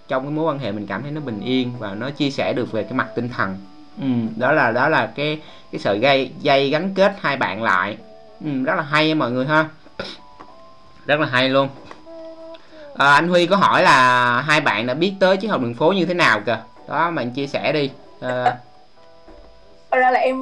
trong 0.08 0.22
cái 0.22 0.30
mối 0.30 0.44
quan 0.44 0.58
hệ 0.58 0.72
mình 0.72 0.86
cảm 0.86 1.02
thấy 1.02 1.10
nó 1.10 1.20
bình 1.20 1.40
yên 1.40 1.72
và 1.78 1.94
nó 1.94 2.10
chia 2.10 2.30
sẻ 2.30 2.52
được 2.52 2.72
về 2.72 2.82
cái 2.82 2.92
mặt 2.92 3.08
tinh 3.14 3.28
thần. 3.28 3.56
Ừ, 4.00 4.06
đó 4.36 4.52
là 4.52 4.70
đó 4.70 4.88
là 4.88 5.12
cái 5.16 5.40
cái 5.72 5.78
sợi 5.78 6.00
dây 6.00 6.30
dây 6.40 6.70
gắn 6.70 6.94
kết 6.94 7.12
hai 7.20 7.36
bạn 7.36 7.62
lại. 7.62 7.96
Ừ, 8.44 8.50
rất 8.64 8.74
là 8.74 8.82
hay 8.82 9.14
mọi 9.14 9.30
người 9.30 9.46
ha. 9.46 9.68
Rất 11.06 11.20
là 11.20 11.26
hay 11.26 11.48
luôn. 11.48 11.68
À, 12.94 13.12
anh 13.12 13.28
Huy 13.28 13.46
có 13.46 13.56
hỏi 13.56 13.82
là 13.82 14.40
hai 14.40 14.60
bạn 14.60 14.86
đã 14.86 14.94
biết 14.94 15.14
tới 15.20 15.36
chiếc 15.36 15.48
học 15.48 15.60
đường 15.60 15.74
phố 15.74 15.92
như 15.92 16.06
thế 16.06 16.14
nào 16.14 16.40
kìa? 16.46 16.58
Đó 16.88 17.10
bạn 17.10 17.30
chia 17.30 17.46
sẻ 17.46 17.72
đi. 17.72 17.90
À... 18.20 18.56
ra 19.90 20.10
là 20.10 20.18
em 20.18 20.36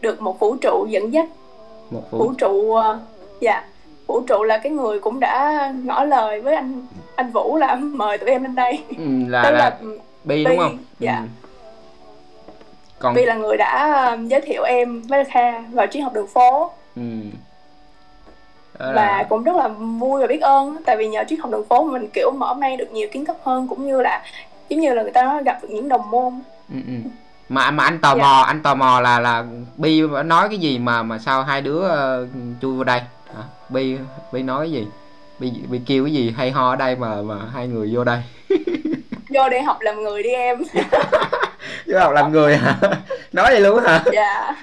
được 0.00 0.22
một 0.22 0.40
vũ 0.40 0.56
trụ 0.56 0.86
dẫn 0.90 1.12
dắt. 1.12 1.28
Một 1.90 2.10
vũ, 2.10 2.18
vũ 2.18 2.34
trụ 2.38 2.50
uh, 2.50 2.96
dạ 3.40 3.64
vũ 4.12 4.20
trụ 4.20 4.42
là 4.42 4.58
cái 4.58 4.72
người 4.72 4.98
cũng 4.98 5.20
đã 5.20 5.72
ngỏ 5.84 6.04
lời 6.04 6.40
với 6.40 6.54
anh 6.54 6.86
anh 7.16 7.32
Vũ 7.32 7.56
là 7.56 7.74
mời 7.74 8.18
tụi 8.18 8.30
em 8.30 8.42
lên 8.42 8.54
đây 8.54 8.84
ừ, 8.98 9.04
là, 9.28 9.42
là, 9.42 9.50
là 9.50 9.76
Bi 10.24 10.44
đúng 10.44 10.58
không 10.58 10.78
dạ 10.98 11.16
ừ. 11.16 12.52
còn 12.98 13.14
Bi 13.14 13.24
là 13.24 13.34
người 13.34 13.56
đã 13.56 14.04
um, 14.10 14.28
giới 14.28 14.40
thiệu 14.40 14.62
em 14.62 15.02
với 15.02 15.24
Kha 15.24 15.60
vào 15.60 15.86
chuyến 15.86 16.02
học 16.02 16.12
đường 16.14 16.26
phố 16.26 16.70
ừ. 16.96 17.02
Đó 18.78 18.92
và 18.94 19.06
là... 19.06 19.26
cũng 19.28 19.42
rất 19.42 19.56
là 19.56 19.68
vui 19.68 20.20
và 20.20 20.26
biết 20.26 20.40
ơn 20.40 20.76
tại 20.86 20.96
vì 20.96 21.08
nhờ 21.08 21.24
chuyến 21.28 21.40
học 21.40 21.50
đường 21.50 21.66
phố 21.68 21.84
mình 21.84 22.08
kiểu 22.12 22.30
mở 22.30 22.54
mang 22.54 22.76
được 22.76 22.92
nhiều 22.92 23.08
kiến 23.12 23.24
thức 23.24 23.36
hơn 23.42 23.68
cũng 23.68 23.86
như 23.86 24.02
là 24.02 24.22
giống 24.68 24.80
như 24.80 24.94
là 24.94 25.02
người 25.02 25.12
ta 25.12 25.40
gặp 25.44 25.58
được 25.62 25.68
những 25.70 25.88
đồng 25.88 26.10
môn 26.10 26.40
ừ, 26.72 26.80
ừ. 26.86 27.10
mà 27.48 27.70
mà 27.70 27.84
anh 27.84 27.98
tò 27.98 28.14
dạ. 28.16 28.22
mò 28.22 28.42
anh 28.46 28.62
tò 28.62 28.74
mò 28.74 29.00
là 29.00 29.20
là 29.20 29.44
bi 29.76 30.02
nói 30.24 30.48
cái 30.48 30.58
gì 30.58 30.78
mà 30.78 31.02
mà 31.02 31.18
sao 31.18 31.42
hai 31.42 31.60
đứa 31.60 31.78
uh, 31.78 32.28
chui 32.62 32.74
vào 32.74 32.84
đây 32.84 33.00
hả? 33.36 33.42
Bi 33.68 33.96
bi 34.32 34.42
nói 34.42 34.64
cái 34.64 34.72
gì? 34.72 34.86
Bi 35.38 35.52
bi 35.70 35.80
kêu 35.86 36.04
cái 36.04 36.12
gì? 36.12 36.34
Hay 36.36 36.50
ho 36.50 36.70
ở 36.70 36.76
đây 36.76 36.96
mà 36.96 37.22
mà 37.22 37.34
hai 37.54 37.68
người 37.68 37.90
vô 37.92 38.04
đây. 38.04 38.20
Vô 39.28 39.48
để 39.48 39.62
học 39.62 39.80
làm 39.80 40.02
người 40.02 40.22
đi 40.22 40.30
em. 40.30 40.62
Vô 41.86 41.98
học 41.98 42.12
làm 42.12 42.32
người 42.32 42.56
hả? 42.56 42.78
Nói 43.32 43.50
vậy 43.50 43.60
luôn 43.60 43.84
hả? 43.84 44.04
Dạ. 44.12 44.56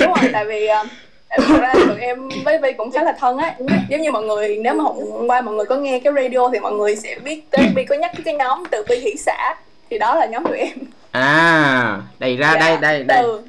Đúng 0.00 0.12
rồi 0.20 0.30
tại 0.32 0.44
vì 0.44 0.68
uh, 0.82 0.86
thật 1.30 1.60
ra 1.60 1.74
tụi 1.74 2.00
em 2.00 2.28
với 2.44 2.58
Vi 2.58 2.72
cũng 2.72 2.90
khá 2.90 3.02
là 3.02 3.12
thân 3.18 3.38
á. 3.38 3.54
Giống 3.88 4.00
như 4.00 4.10
mọi 4.10 4.22
người 4.22 4.58
nếu 4.62 4.74
mà 4.74 4.84
hôm 4.84 5.26
qua 5.26 5.40
mọi 5.40 5.54
người 5.54 5.66
có 5.66 5.76
nghe 5.76 5.98
cái 5.98 6.12
radio 6.12 6.50
thì 6.52 6.58
mọi 6.58 6.72
người 6.72 6.96
sẽ 6.96 7.16
biết 7.24 7.50
tới 7.50 7.68
Vi 7.74 7.84
có 7.84 7.94
nhắc 7.94 8.12
cái 8.24 8.34
nhóm 8.34 8.64
từ 8.70 8.84
Vi 8.88 8.96
hỷ 8.96 9.14
xã. 9.16 9.54
Thì 9.90 9.98
đó 9.98 10.14
là 10.14 10.26
nhóm 10.26 10.44
tụi 10.44 10.58
em. 10.58 10.78
À 11.10 12.00
đây 12.18 12.36
ra 12.36 12.50
dạ, 12.54 12.60
đây 12.60 12.76
đây 12.80 13.04
đây. 13.04 13.22
từ, 13.22 13.42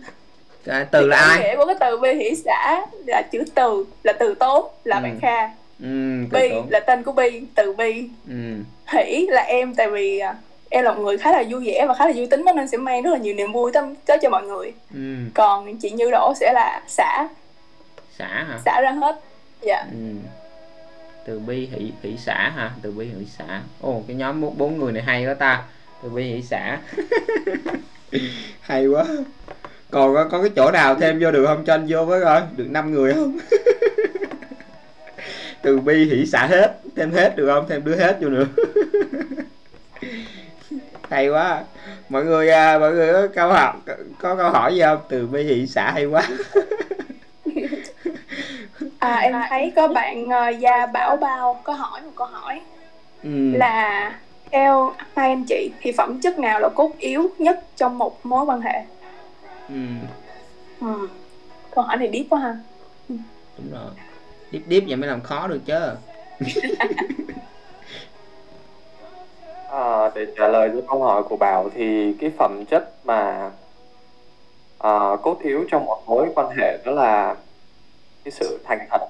à, 0.67 0.87
từ 0.91 1.07
là 1.07 1.17
ai? 1.17 1.39
nghĩa 1.39 1.55
của 1.55 1.65
cái 1.65 1.75
từ 1.79 1.97
Vi 1.97 2.13
hỷ 2.13 2.35
xã 2.35 2.85
là 3.07 3.21
chữ 3.31 3.43
từ 3.55 3.85
là 4.03 4.13
từ 4.13 4.35
tốt 4.35 4.79
là 4.83 4.97
ừ. 4.97 5.03
bạn 5.03 5.19
Kha. 5.21 5.49
Ừ, 5.79 6.25
Bi 6.31 6.49
là 6.69 6.79
tên 6.79 7.03
của 7.03 7.11
Bi 7.11 7.41
từ 7.55 7.73
Bi. 7.73 8.09
Ừ. 8.29 8.35
Hỷ 8.87 9.27
là 9.29 9.41
em 9.41 9.75
tại 9.75 9.89
vì 9.89 10.19
à, 10.19 10.35
em 10.69 10.83
là 10.83 10.93
một 10.93 11.01
người 11.01 11.17
khá 11.17 11.31
là 11.31 11.43
vui 11.49 11.65
vẻ 11.65 11.85
và 11.87 11.93
khá 11.93 12.05
là 12.05 12.11
vui 12.15 12.27
tính 12.27 12.45
nên 12.55 12.67
sẽ 12.67 12.77
mang 12.77 13.01
rất 13.01 13.11
là 13.11 13.17
nhiều 13.17 13.33
niềm 13.33 13.51
vui 13.51 13.71
tới 14.05 14.17
cho 14.21 14.29
mọi 14.29 14.43
người. 14.43 14.73
Ừ. 14.93 15.15
còn 15.33 15.77
chị 15.77 15.91
Như 15.91 16.11
Đỗ 16.11 16.33
sẽ 16.39 16.53
là 16.53 16.81
xã. 16.87 17.27
Xã 18.19 18.27
hả? 18.27 18.59
Xã 18.65 18.81
ra 18.81 18.91
hết. 18.91 19.19
Dạ. 19.61 19.85
Ừ. 19.91 19.97
từ 21.25 21.39
bi 21.39 21.69
hỷ 21.71 21.91
hỷ 22.03 22.17
xã 22.17 22.51
hả? 22.55 22.71
Từ 22.81 22.91
bi 22.91 23.05
hỷ 23.05 23.25
xã. 23.37 23.61
Ồ 23.81 24.03
cái 24.07 24.15
nhóm 24.15 24.41
bốn, 24.41 24.57
bốn 24.57 24.77
người 24.77 24.91
này 24.91 25.03
hay 25.03 25.25
quá 25.25 25.33
ta. 25.33 25.63
Từ 26.03 26.09
bi 26.09 26.23
hỷ 26.23 26.41
xã. 26.41 26.79
Hay 28.61 28.87
quá 28.87 29.05
còn 29.95 30.13
có, 30.13 30.25
có 30.31 30.41
cái 30.41 30.51
chỗ 30.55 30.71
nào 30.71 30.95
thêm 30.95 31.19
vô 31.21 31.31
được 31.31 31.45
không? 31.45 31.65
Cho 31.65 31.73
anh 31.73 31.85
vô 31.89 32.05
với 32.05 32.23
coi. 32.23 32.41
Được 32.55 32.67
5 32.69 32.91
người 32.91 33.13
không? 33.13 33.37
Từ 35.61 35.79
bi 35.79 36.05
hỷ 36.05 36.25
xã 36.25 36.45
hết. 36.45 36.79
Thêm 36.95 37.11
hết 37.11 37.35
được 37.35 37.51
không? 37.53 37.65
Thêm 37.69 37.85
đứa 37.85 37.95
hết 37.95 38.17
vô 38.21 38.29
nữa. 38.29 38.45
Hay 41.09 41.29
quá. 41.29 41.63
Mọi 42.09 42.25
người 42.25 42.49
à, 42.49 42.79
mọi 42.79 42.91
người 42.91 43.13
có 43.13 43.27
câu 43.35 43.49
hỏi 43.49 43.73
có 44.19 44.35
câu 44.35 44.49
hỏi 44.49 44.75
gì 44.75 44.81
không? 44.81 44.99
Từ 45.09 45.27
bi 45.27 45.43
hỷ 45.43 45.67
xã 45.67 45.91
hay 45.91 46.05
quá. 46.05 46.23
À 48.99 49.15
em 49.15 49.33
thấy 49.49 49.71
có 49.75 49.87
bạn 49.87 50.23
uh, 50.23 50.59
gia 50.59 50.85
bảo 50.85 51.17
bao 51.17 51.61
có 51.63 51.73
hỏi 51.73 52.01
một 52.01 52.11
câu 52.15 52.27
hỏi. 52.27 52.61
Ừ. 53.23 53.51
là 53.53 54.11
theo 54.51 54.93
hai 55.15 55.29
anh 55.29 55.43
chị 55.43 55.71
thì 55.81 55.91
phẩm 55.91 56.19
chất 56.21 56.39
nào 56.39 56.59
là 56.59 56.69
cốt 56.69 56.91
yếu 56.99 57.29
nhất 57.37 57.59
trong 57.75 57.97
một 57.97 58.25
mối 58.25 58.45
quan 58.45 58.61
hệ 58.61 58.83
ừ. 59.69 59.75
Ừ. 60.81 61.07
câu 61.75 61.83
hỏi 61.83 61.97
này 61.97 62.09
deep 62.13 62.25
quá 62.29 62.39
ha. 62.39 62.57
Đúng 63.57 63.71
rồi. 63.71 63.91
Deep 64.51 64.63
deep 64.69 64.83
vậy 64.87 64.95
mới 64.95 65.09
làm 65.09 65.21
khó 65.21 65.47
được 65.47 65.61
chứ. 65.65 65.79
À, 69.71 70.09
để 70.15 70.25
trả 70.37 70.47
lời 70.47 70.69
cho 70.73 70.81
câu 70.87 71.03
hỏi 71.03 71.23
của 71.23 71.37
Bảo 71.37 71.69
thì 71.75 72.13
cái 72.21 72.31
phẩm 72.37 72.63
chất 72.69 73.05
mà 73.05 73.51
à, 74.77 75.15
cốt 75.21 75.37
yếu 75.43 75.65
trong 75.71 75.85
một 75.85 76.01
mối 76.07 76.27
quan 76.35 76.49
hệ 76.57 76.77
đó 76.85 76.91
là 76.91 77.35
cái 78.23 78.31
sự 78.31 78.59
thành 78.63 78.87
thật. 78.89 79.07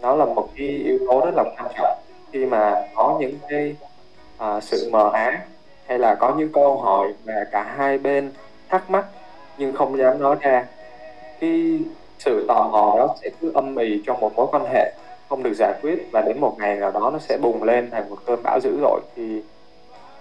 Nó 0.00 0.14
là 0.14 0.24
một 0.24 0.48
cái 0.56 0.66
yếu 0.66 0.98
tố 1.08 1.20
rất 1.24 1.34
là 1.34 1.42
quan 1.42 1.72
trọng 1.78 1.98
khi 2.32 2.46
mà 2.46 2.74
có 2.94 3.16
những 3.20 3.38
cái 3.48 3.76
à, 4.38 4.60
sự 4.60 4.88
mờ 4.92 5.10
ám 5.12 5.34
hay 5.86 5.98
là 5.98 6.14
có 6.14 6.34
những 6.38 6.52
câu 6.52 6.80
hỏi 6.80 7.12
mà 7.24 7.44
cả 7.52 7.74
hai 7.76 7.98
bên 7.98 8.32
thắc 8.68 8.90
mắc 8.90 9.04
nhưng 9.58 9.74
không 9.74 9.98
dám 9.98 10.22
nói 10.22 10.36
ra. 10.40 10.66
Cái 11.40 11.78
sự 12.18 12.44
tò 12.48 12.68
mò 12.72 12.94
đó 12.98 13.14
sẽ 13.22 13.30
cứ 13.40 13.52
âm 13.54 13.76
ỉ 13.76 14.02
trong 14.06 14.20
một 14.20 14.32
mối 14.36 14.46
quan 14.52 14.64
hệ 14.72 14.92
không 15.28 15.42
được 15.42 15.52
giải 15.54 15.74
quyết 15.82 16.08
và 16.12 16.20
đến 16.20 16.40
một 16.40 16.56
ngày 16.58 16.76
nào 16.76 16.90
đó 16.90 17.10
nó 17.12 17.18
sẽ 17.18 17.38
bùng 17.42 17.62
lên 17.62 17.90
thành 17.90 18.10
một 18.10 18.18
cơn 18.26 18.42
bão 18.42 18.60
dữ 18.60 18.78
dội 18.80 19.00
thì 19.16 19.42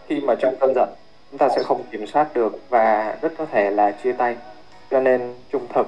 khi 0.07 0.19
mà 0.19 0.35
trong 0.35 0.55
cơn 0.59 0.73
giận 0.75 0.89
chúng 1.31 1.37
ta 1.37 1.49
sẽ 1.55 1.63
không 1.63 1.83
kiểm 1.91 2.07
soát 2.07 2.33
được 2.33 2.59
và 2.69 3.17
rất 3.21 3.31
có 3.37 3.45
thể 3.45 3.71
là 3.71 3.91
chia 3.91 4.13
tay. 4.13 4.35
Cho 4.91 4.99
nên 4.99 5.33
trung 5.51 5.67
thực 5.73 5.87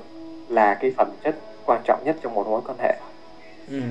là 0.50 0.74
cái 0.74 0.94
phẩm 0.98 1.08
chất 1.24 1.36
quan 1.66 1.82
trọng 1.86 2.00
nhất 2.06 2.16
trong 2.24 2.34
một 2.34 2.48
mối 2.48 2.62
quan 2.68 2.78
hệ. 2.80 2.96
Ừ. 3.70 3.82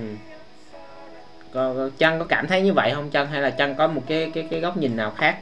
Có, 1.54 1.74
có 2.00 2.10
có 2.18 2.24
cảm 2.28 2.46
thấy 2.46 2.62
như 2.62 2.72
vậy 2.72 2.92
không 2.94 3.10
chân 3.10 3.26
hay 3.26 3.40
là 3.40 3.50
chân 3.50 3.74
có 3.78 3.86
một 3.86 4.02
cái 4.06 4.30
cái 4.34 4.48
cái 4.50 4.60
góc 4.60 4.76
nhìn 4.76 4.96
nào 4.96 5.12
khác? 5.16 5.36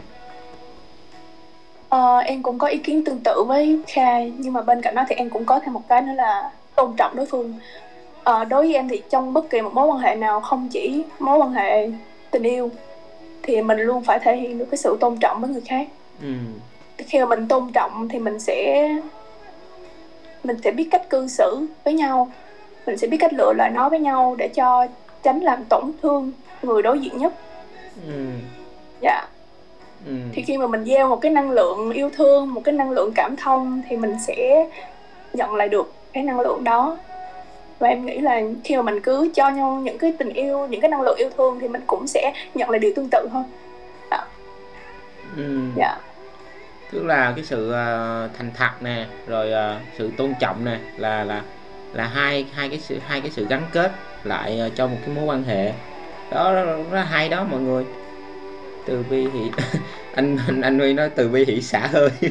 Ờ, 1.88 2.18
em 2.18 2.42
cũng 2.42 2.58
có 2.58 2.66
ý 2.66 2.78
kiến 2.78 3.04
tương 3.04 3.20
tự 3.24 3.44
với 3.46 3.78
Kha 3.86 4.20
nhưng 4.20 4.52
mà 4.52 4.62
bên 4.62 4.82
cạnh 4.82 4.94
đó 4.94 5.04
thì 5.08 5.14
em 5.14 5.30
cũng 5.30 5.44
có 5.44 5.60
thêm 5.60 5.74
một 5.74 5.82
cái 5.88 6.02
nữa 6.02 6.12
là 6.12 6.50
tôn 6.74 6.94
trọng 6.96 7.16
đối 7.16 7.26
phương. 7.26 7.54
Ờ, 8.24 8.44
đối 8.44 8.62
với 8.62 8.74
em 8.74 8.88
thì 8.88 9.02
trong 9.10 9.32
bất 9.32 9.50
kỳ 9.50 9.60
một 9.60 9.74
mối 9.74 9.86
quan 9.86 9.98
hệ 9.98 10.14
nào 10.14 10.40
không 10.40 10.68
chỉ 10.68 11.02
mối 11.18 11.38
quan 11.38 11.52
hệ 11.52 11.90
tình 12.30 12.42
yêu 12.42 12.70
thì 13.42 13.62
mình 13.62 13.78
luôn 13.78 14.02
phải 14.02 14.18
thể 14.18 14.36
hiện 14.36 14.58
được 14.58 14.66
cái 14.70 14.78
sự 14.78 14.96
tôn 15.00 15.16
trọng 15.16 15.40
với 15.40 15.50
người 15.50 15.62
khác. 15.68 15.86
Ừ. 16.20 16.26
Khi 16.98 17.18
mà 17.18 17.24
mình 17.24 17.46
tôn 17.46 17.72
trọng 17.72 18.08
thì 18.08 18.18
mình 18.18 18.40
sẽ 18.40 18.88
mình 20.44 20.56
sẽ 20.64 20.70
biết 20.70 20.88
cách 20.90 21.10
cư 21.10 21.28
xử 21.28 21.66
với 21.84 21.94
nhau 21.94 22.28
mình 22.86 22.96
sẽ 22.96 23.06
biết 23.06 23.16
cách 23.16 23.32
lựa 23.32 23.52
lời 23.52 23.70
nói 23.70 23.90
với 23.90 23.98
nhau 23.98 24.34
để 24.38 24.48
cho 24.48 24.86
tránh 25.22 25.40
làm 25.40 25.64
tổn 25.64 25.90
thương 26.02 26.32
người 26.62 26.82
đối 26.82 26.98
diện 26.98 27.18
nhất. 27.18 27.32
Ừ. 28.08 28.12
Dạ 29.00 29.26
ừ. 30.06 30.12
thì 30.32 30.42
khi 30.42 30.56
mà 30.58 30.66
mình 30.66 30.84
gieo 30.84 31.08
một 31.08 31.18
cái 31.20 31.32
năng 31.32 31.50
lượng 31.50 31.90
yêu 31.90 32.10
thương 32.16 32.54
một 32.54 32.60
cái 32.64 32.74
năng 32.74 32.90
lượng 32.90 33.12
cảm 33.14 33.36
thông 33.36 33.82
thì 33.88 33.96
mình 33.96 34.16
sẽ 34.26 34.68
nhận 35.32 35.54
lại 35.54 35.68
được 35.68 35.92
cái 36.12 36.22
năng 36.22 36.40
lượng 36.40 36.64
đó. 36.64 36.98
Và 37.78 37.88
em 37.88 38.06
nghĩ 38.06 38.18
là 38.18 38.40
khi 38.64 38.76
mà 38.76 38.82
mình 38.82 39.00
cứ 39.00 39.30
cho 39.34 39.50
nhau 39.50 39.80
những 39.84 39.98
cái 39.98 40.12
tình 40.18 40.28
yêu 40.28 40.66
những 40.66 40.80
cái 40.80 40.90
năng 40.90 41.02
lượng 41.02 41.18
yêu 41.18 41.30
thương 41.36 41.58
thì 41.60 41.68
mình 41.68 41.82
cũng 41.86 42.06
sẽ 42.06 42.32
nhận 42.54 42.70
lại 42.70 42.78
điều 42.78 42.92
tương 42.96 43.08
tự 43.08 43.28
thôi. 43.32 43.42
Ừ. 45.36 45.42
Dạ. 45.76 45.96
Tức 46.92 47.04
là 47.04 47.32
cái 47.36 47.44
sự 47.44 47.72
ờ, 47.72 48.28
thành 48.38 48.50
thật 48.54 48.70
nè 48.80 49.06
rồi 49.26 49.52
ờ, 49.52 49.80
sự 49.98 50.10
tôn 50.16 50.34
trọng 50.40 50.64
nè 50.64 50.78
là 50.96 51.24
là 51.24 51.42
là 51.92 52.04
hai 52.04 52.46
hai 52.52 52.68
cái 52.68 52.78
sự 52.78 52.98
hai 53.06 53.20
cái 53.20 53.30
sự 53.30 53.46
gắn 53.48 53.62
kết 53.72 53.92
lại 54.24 54.58
ờ, 54.58 54.70
cho 54.74 54.86
một 54.86 54.96
cái 55.06 55.14
mối 55.14 55.24
quan 55.24 55.42
hệ. 55.42 55.72
Đó 56.30 56.52
rất, 56.52 56.64
rất 56.90 57.02
hay 57.02 57.28
đó 57.28 57.46
mọi 57.50 57.60
người 57.60 57.84
từ 58.86 59.04
bi 59.10 59.26
hỷ 59.34 59.50
anh 60.14 60.38
anh 60.46 60.60
anh 60.60 60.78
huy 60.78 60.92
nói 60.92 61.08
từ 61.08 61.28
bi 61.28 61.44
hỷ 61.44 61.62
xả 61.62 61.86
hơi. 61.92 62.10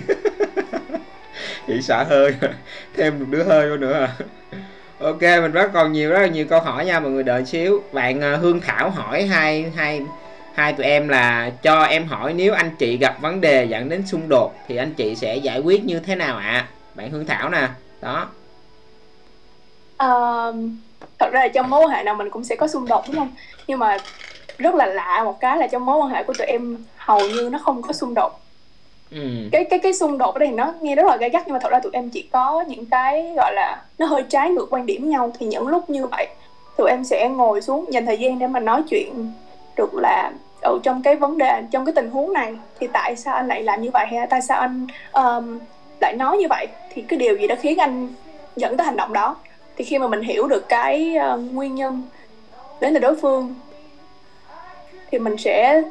Hỷ 1.67 1.81
xả 1.81 2.03
hơi. 2.03 2.35
Thêm 2.97 3.19
một 3.19 3.25
đứa 3.29 3.43
hơi 3.43 3.69
vô 3.69 3.77
nữa 3.77 3.93
à. 3.93 4.09
Ok 4.99 5.21
mình 5.21 5.51
rất 5.51 5.73
còn 5.73 5.91
nhiều 5.91 6.11
rất 6.11 6.19
là 6.19 6.27
nhiều 6.27 6.45
câu 6.45 6.59
hỏi 6.59 6.85
nha 6.85 6.99
mọi 6.99 7.11
người 7.11 7.23
đợi 7.23 7.45
xíu. 7.45 7.83
Bạn 7.91 8.21
à, 8.21 8.35
hương 8.35 8.61
thảo 8.61 8.89
hỏi 8.89 9.25
hai 9.25 9.71
hai 9.75 10.01
hai 10.53 10.73
tụi 10.73 10.85
em 10.85 11.07
là 11.07 11.51
cho 11.61 11.83
em 11.83 12.05
hỏi 12.07 12.33
nếu 12.33 12.53
anh 12.53 12.75
chị 12.79 12.97
gặp 12.97 13.21
vấn 13.21 13.41
đề 13.41 13.65
dẫn 13.65 13.89
đến 13.89 14.07
xung 14.07 14.29
đột 14.29 14.53
thì 14.67 14.75
anh 14.75 14.93
chị 14.93 15.15
sẽ 15.15 15.35
giải 15.35 15.59
quyết 15.59 15.85
như 15.85 15.99
thế 15.99 16.15
nào 16.15 16.37
ạ? 16.37 16.67
Bạn 16.95 17.11
hương 17.11 17.25
thảo 17.25 17.49
nè. 17.49 17.67
Đó. 18.01 18.29
Um, 19.97 20.77
thật 21.19 21.29
ra 21.31 21.39
là 21.39 21.47
trong 21.47 21.69
mối 21.69 21.81
quan 21.81 21.89
hệ 21.89 22.03
nào 22.03 22.15
mình 22.15 22.29
cũng 22.29 22.43
sẽ 22.43 22.55
có 22.55 22.67
xung 22.67 22.87
đột 22.87 23.03
đúng 23.07 23.15
không? 23.15 23.31
Nhưng 23.67 23.79
mà 23.79 23.97
rất 24.57 24.75
là 24.75 24.85
lạ 24.85 25.21
một 25.25 25.39
cái 25.39 25.57
là 25.57 25.67
trong 25.67 25.85
mối 25.85 25.97
quan 25.97 26.09
hệ 26.09 26.23
của 26.23 26.33
tụi 26.33 26.47
em 26.47 26.77
hầu 26.95 27.19
như 27.19 27.49
nó 27.51 27.57
không 27.57 27.81
có 27.81 27.93
xung 27.93 28.13
đột. 28.13 28.39
Ừ. 29.11 29.19
Cái 29.51 29.63
cái 29.63 29.79
cái 29.79 29.93
xung 29.93 30.17
đột 30.17 30.35
ở 30.35 30.39
đây 30.39 30.51
nó 30.51 30.73
nghe 30.81 30.95
rất 30.95 31.05
là 31.05 31.17
gay 31.17 31.29
gắt 31.29 31.43
nhưng 31.45 31.53
mà 31.53 31.59
thật 31.59 31.71
ra 31.71 31.79
tụi 31.79 31.91
em 31.93 32.09
chỉ 32.09 32.21
có 32.31 32.63
những 32.67 32.85
cái 32.85 33.33
gọi 33.35 33.53
là 33.53 33.81
nó 33.97 34.05
hơi 34.05 34.23
trái 34.29 34.49
ngược 34.49 34.67
quan 34.69 34.85
điểm 34.85 35.09
nhau. 35.09 35.31
Thì 35.39 35.45
những 35.45 35.67
lúc 35.67 35.89
như 35.89 36.05
vậy 36.05 36.27
tụi 36.77 36.89
em 36.89 37.03
sẽ 37.03 37.29
ngồi 37.29 37.61
xuống 37.61 37.85
dành 37.93 38.05
thời 38.05 38.17
gian 38.17 38.39
để 38.39 38.47
mà 38.47 38.59
nói 38.59 38.83
chuyện 38.89 39.31
được 39.77 39.93
là 39.93 40.31
ở 40.61 40.79
trong 40.83 41.01
cái 41.01 41.15
vấn 41.15 41.37
đề 41.37 41.63
trong 41.71 41.85
cái 41.85 41.93
tình 41.93 42.09
huống 42.09 42.33
này. 42.33 42.53
Thì 42.79 42.87
tại 42.93 43.15
sao 43.15 43.35
anh 43.35 43.47
lại 43.47 43.63
làm 43.63 43.81
như 43.81 43.89
vậy? 43.93 44.05
Hay 44.11 44.27
tại 44.27 44.41
sao 44.41 44.59
anh 44.59 44.87
um, 45.11 45.59
lại 46.01 46.13
nói 46.13 46.37
như 46.37 46.47
vậy? 46.49 46.67
Thì 46.93 47.01
cái 47.01 47.19
điều 47.19 47.37
gì 47.37 47.47
đã 47.47 47.55
khiến 47.55 47.77
anh 47.77 48.07
dẫn 48.55 48.77
tới 48.77 48.85
hành 48.85 48.97
động 48.97 49.13
đó? 49.13 49.35
Thì 49.77 49.83
khi 49.83 49.99
mà 49.99 50.07
mình 50.07 50.21
hiểu 50.21 50.47
được 50.47 50.69
cái 50.69 51.15
ờ, 51.15 51.37
nguyên 51.37 51.75
nhân 51.75 52.03
đến 52.79 52.93
từ 52.93 52.99
đối 52.99 53.15
phương 53.15 53.55
thì 55.15 55.19
mình 55.19 55.37
sẽ 55.37 55.81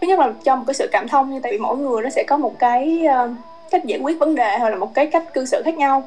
thứ 0.00 0.06
nhất 0.06 0.18
là 0.18 0.32
cho 0.44 0.56
một 0.56 0.64
cái 0.66 0.74
sự 0.74 0.88
cảm 0.92 1.08
thông 1.08 1.30
như 1.30 1.40
tại 1.42 1.52
vì 1.52 1.58
mỗi 1.58 1.76
người 1.76 2.02
nó 2.02 2.10
sẽ 2.10 2.24
có 2.28 2.36
một 2.36 2.58
cái 2.58 3.06
ờ, 3.06 3.30
cách 3.70 3.84
giải 3.84 3.98
quyết 4.02 4.18
vấn 4.18 4.34
đề 4.34 4.58
hoặc 4.58 4.68
là 4.68 4.76
một 4.76 4.94
cái 4.94 5.06
cách 5.06 5.24
cư 5.34 5.44
xử 5.44 5.62
khác 5.64 5.76
nhau. 5.76 6.02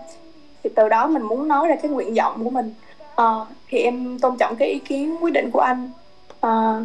Thì 0.64 0.70
từ 0.76 0.90
đó 0.90 1.08
mình 1.08 1.24
muốn 1.24 1.48
nói 1.48 1.68
ra 1.68 1.76
cái 1.76 1.92
nguyện 1.92 2.14
vọng 2.14 2.44
của 2.44 2.50
mình. 2.50 2.74
Ờ, 3.16 3.46
thì 3.70 3.80
em 3.80 4.20
tôn 4.20 4.38
trọng 4.38 4.56
cái 4.56 4.68
ý 4.68 4.80
kiến 4.80 5.16
quyết 5.22 5.34
định 5.34 5.52
của 5.52 5.60
anh. 5.60 5.90
Ờ, 6.40 6.84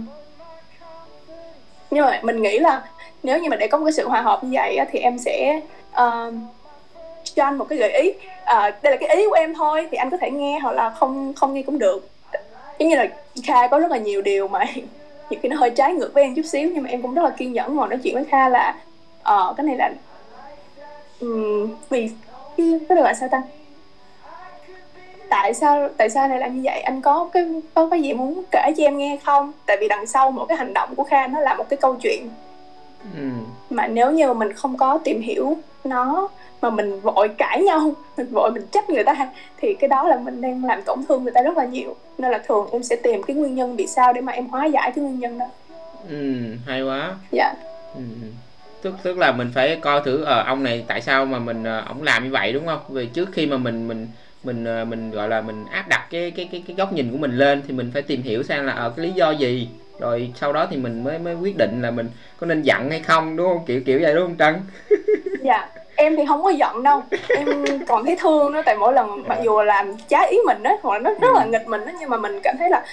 nhưng 1.90 2.04
mà 2.04 2.20
mình 2.22 2.42
nghĩ 2.42 2.58
là 2.58 2.82
nếu 3.22 3.38
như 3.38 3.48
mà 3.50 3.56
để 3.56 3.66
có 3.66 3.78
một 3.78 3.84
cái 3.84 3.92
sự 3.92 4.08
hòa 4.08 4.20
hợp 4.20 4.44
như 4.44 4.50
vậy 4.52 4.78
thì 4.92 4.98
em 4.98 5.18
sẽ 5.18 5.60
uh, 5.92 6.34
cho 7.34 7.44
anh 7.44 7.58
một 7.58 7.66
cái 7.68 7.78
gợi 7.78 7.92
ý. 7.92 8.10
Uh, 8.10 8.82
đây 8.82 8.92
là 8.92 8.96
cái 9.00 9.16
ý 9.16 9.26
của 9.28 9.34
em 9.34 9.54
thôi 9.54 9.88
thì 9.90 9.96
anh 9.96 10.10
có 10.10 10.16
thể 10.16 10.30
nghe 10.30 10.58
hoặc 10.58 10.72
là 10.72 10.90
không 10.90 11.32
không 11.36 11.54
nghe 11.54 11.62
cũng 11.62 11.78
được. 11.78 12.08
Giống 12.78 12.88
như 12.88 12.96
là 12.96 13.06
Kha 13.46 13.66
có 13.66 13.78
rất 13.78 13.90
là 13.90 13.98
nhiều 13.98 14.22
điều 14.22 14.48
mà 14.48 14.64
nhiều 15.30 15.40
khi 15.42 15.48
nó 15.48 15.56
hơi 15.56 15.70
trái 15.70 15.94
ngược 15.94 16.14
với 16.14 16.22
em 16.22 16.34
chút 16.34 16.46
xíu 16.46 16.70
nhưng 16.74 16.82
mà 16.82 16.90
em 16.90 17.02
cũng 17.02 17.14
rất 17.14 17.22
là 17.22 17.30
kiên 17.30 17.52
nhẫn 17.52 17.76
ngồi 17.76 17.88
nói 17.88 17.98
chuyện 18.02 18.14
với 18.14 18.24
Kha 18.24 18.48
là 18.48 18.74
ờ 19.22 19.54
cái 19.56 19.66
này 19.66 19.76
là 19.76 19.92
um, 21.20 21.74
vì 21.90 22.10
cái 22.56 22.80
cái 22.88 22.98
gọi 22.98 23.14
sao 23.14 23.28
ta? 23.28 23.42
Tại 25.28 25.54
sao 25.54 25.88
tại 25.96 26.10
sao 26.10 26.28
này 26.28 26.38
làm 26.38 26.56
như 26.56 26.60
vậy? 26.64 26.80
Anh 26.80 27.00
có 27.00 27.28
cái 27.32 27.44
có 27.74 27.88
cái 27.90 28.02
gì 28.02 28.14
muốn 28.14 28.42
kể 28.50 28.72
cho 28.76 28.84
em 28.84 28.98
nghe 28.98 29.18
không? 29.24 29.52
Tại 29.66 29.76
vì 29.80 29.88
đằng 29.88 30.06
sau 30.06 30.30
mỗi 30.30 30.46
cái 30.46 30.56
hành 30.56 30.74
động 30.74 30.94
của 30.96 31.04
Kha 31.04 31.26
nó 31.26 31.40
là 31.40 31.54
một 31.54 31.64
cái 31.68 31.76
câu 31.76 31.96
chuyện. 32.02 32.30
Ừ 33.16 33.28
mà 33.70 33.86
nếu 33.86 34.10
như 34.10 34.26
mà 34.26 34.34
mình 34.34 34.52
không 34.52 34.76
có 34.76 34.98
tìm 35.04 35.20
hiểu 35.20 35.56
nó 35.84 36.28
mà 36.62 36.70
mình 36.70 37.00
vội 37.00 37.28
cãi 37.38 37.62
nhau 37.62 37.92
mình 38.16 38.26
vội 38.30 38.50
mình 38.50 38.66
trách 38.72 38.90
người 38.90 39.04
ta. 39.04 39.28
Thì 39.56 39.74
cái 39.80 39.88
đó 39.88 40.08
là 40.08 40.16
mình 40.16 40.40
đang 40.40 40.64
làm 40.64 40.82
tổn 40.82 40.98
thương 41.08 41.22
người 41.22 41.32
ta 41.32 41.42
rất 41.42 41.56
là 41.56 41.64
nhiều. 41.64 41.96
Nên 42.18 42.30
là 42.30 42.38
thường 42.46 42.68
em 42.72 42.82
sẽ 42.82 42.96
tìm 42.96 43.22
cái 43.22 43.36
nguyên 43.36 43.54
nhân 43.54 43.76
vì 43.76 43.86
sao 43.86 44.12
để 44.12 44.20
mà 44.20 44.32
em 44.32 44.46
hóa 44.46 44.66
giải 44.66 44.92
cái 44.94 45.04
nguyên 45.04 45.18
nhân 45.18 45.38
đó. 45.38 45.46
Ừ 46.08 46.44
hay 46.66 46.82
quá. 46.82 47.14
Dạ. 47.32 47.54
Ừ. 47.94 48.00
tức 48.82 48.94
tức 49.02 49.18
là 49.18 49.32
mình 49.32 49.50
phải 49.54 49.76
coi 49.76 50.00
thử 50.04 50.24
ờ 50.24 50.42
ông 50.42 50.62
này 50.62 50.84
tại 50.88 51.00
sao 51.00 51.24
mà 51.26 51.38
mình 51.38 51.64
ờ, 51.64 51.84
ổng 51.88 52.02
làm 52.02 52.24
như 52.24 52.30
vậy 52.30 52.52
đúng 52.52 52.66
không? 52.66 52.80
Vì 52.88 53.06
trước 53.06 53.28
khi 53.32 53.46
mà 53.46 53.56
mình 53.56 53.88
mình 53.88 54.06
mình 54.44 54.64
ờ, 54.64 54.84
mình 54.84 55.10
gọi 55.10 55.28
là 55.28 55.40
mình 55.40 55.64
áp 55.72 55.88
đặt 55.88 56.06
cái 56.10 56.30
cái 56.30 56.48
cái 56.52 56.62
cái 56.66 56.76
góc 56.76 56.92
nhìn 56.92 57.12
của 57.12 57.18
mình 57.18 57.38
lên 57.38 57.62
thì 57.66 57.74
mình 57.74 57.90
phải 57.92 58.02
tìm 58.02 58.22
hiểu 58.22 58.42
xem 58.42 58.66
là 58.66 58.72
ờ 58.72 58.92
cái 58.96 59.06
lý 59.06 59.12
do 59.12 59.30
gì? 59.30 59.68
Rồi 60.00 60.32
sau 60.34 60.52
đó 60.52 60.66
thì 60.70 60.76
mình 60.76 61.04
mới 61.04 61.18
mới 61.18 61.34
quyết 61.34 61.56
định 61.56 61.82
là 61.82 61.90
mình 61.90 62.08
có 62.36 62.46
nên 62.46 62.62
giận 62.62 62.90
hay 62.90 63.00
không 63.00 63.36
đúng 63.36 63.48
không? 63.48 63.64
Kiểu 63.66 63.80
kiểu 63.86 64.00
vậy 64.02 64.14
đúng 64.14 64.26
không 64.26 64.36
trân? 64.38 64.54
Dạ 65.42 65.68
em 65.98 66.16
thì 66.16 66.26
không 66.26 66.42
có 66.42 66.50
giận 66.50 66.82
đâu. 66.82 67.02
Em 67.36 67.64
còn 67.86 68.04
thấy 68.04 68.16
thương 68.20 68.52
nó 68.52 68.62
tại 68.66 68.76
mỗi 68.76 68.92
lần 68.92 69.22
mặc 69.28 69.38
dù 69.44 69.58
là 69.58 69.64
làm 69.64 69.92
trái 70.08 70.30
ý 70.30 70.38
mình 70.46 70.62
đó 70.62 70.76
hoặc 70.82 70.92
là 70.92 70.98
nó 70.98 71.10
rất 71.20 71.28
là 71.34 71.44
nghịch 71.44 71.68
mình 71.68 71.86
đó 71.86 71.92
nhưng 72.00 72.10
mà 72.10 72.16
mình 72.16 72.40
cảm 72.42 72.56
thấy 72.58 72.70
là 72.70 72.84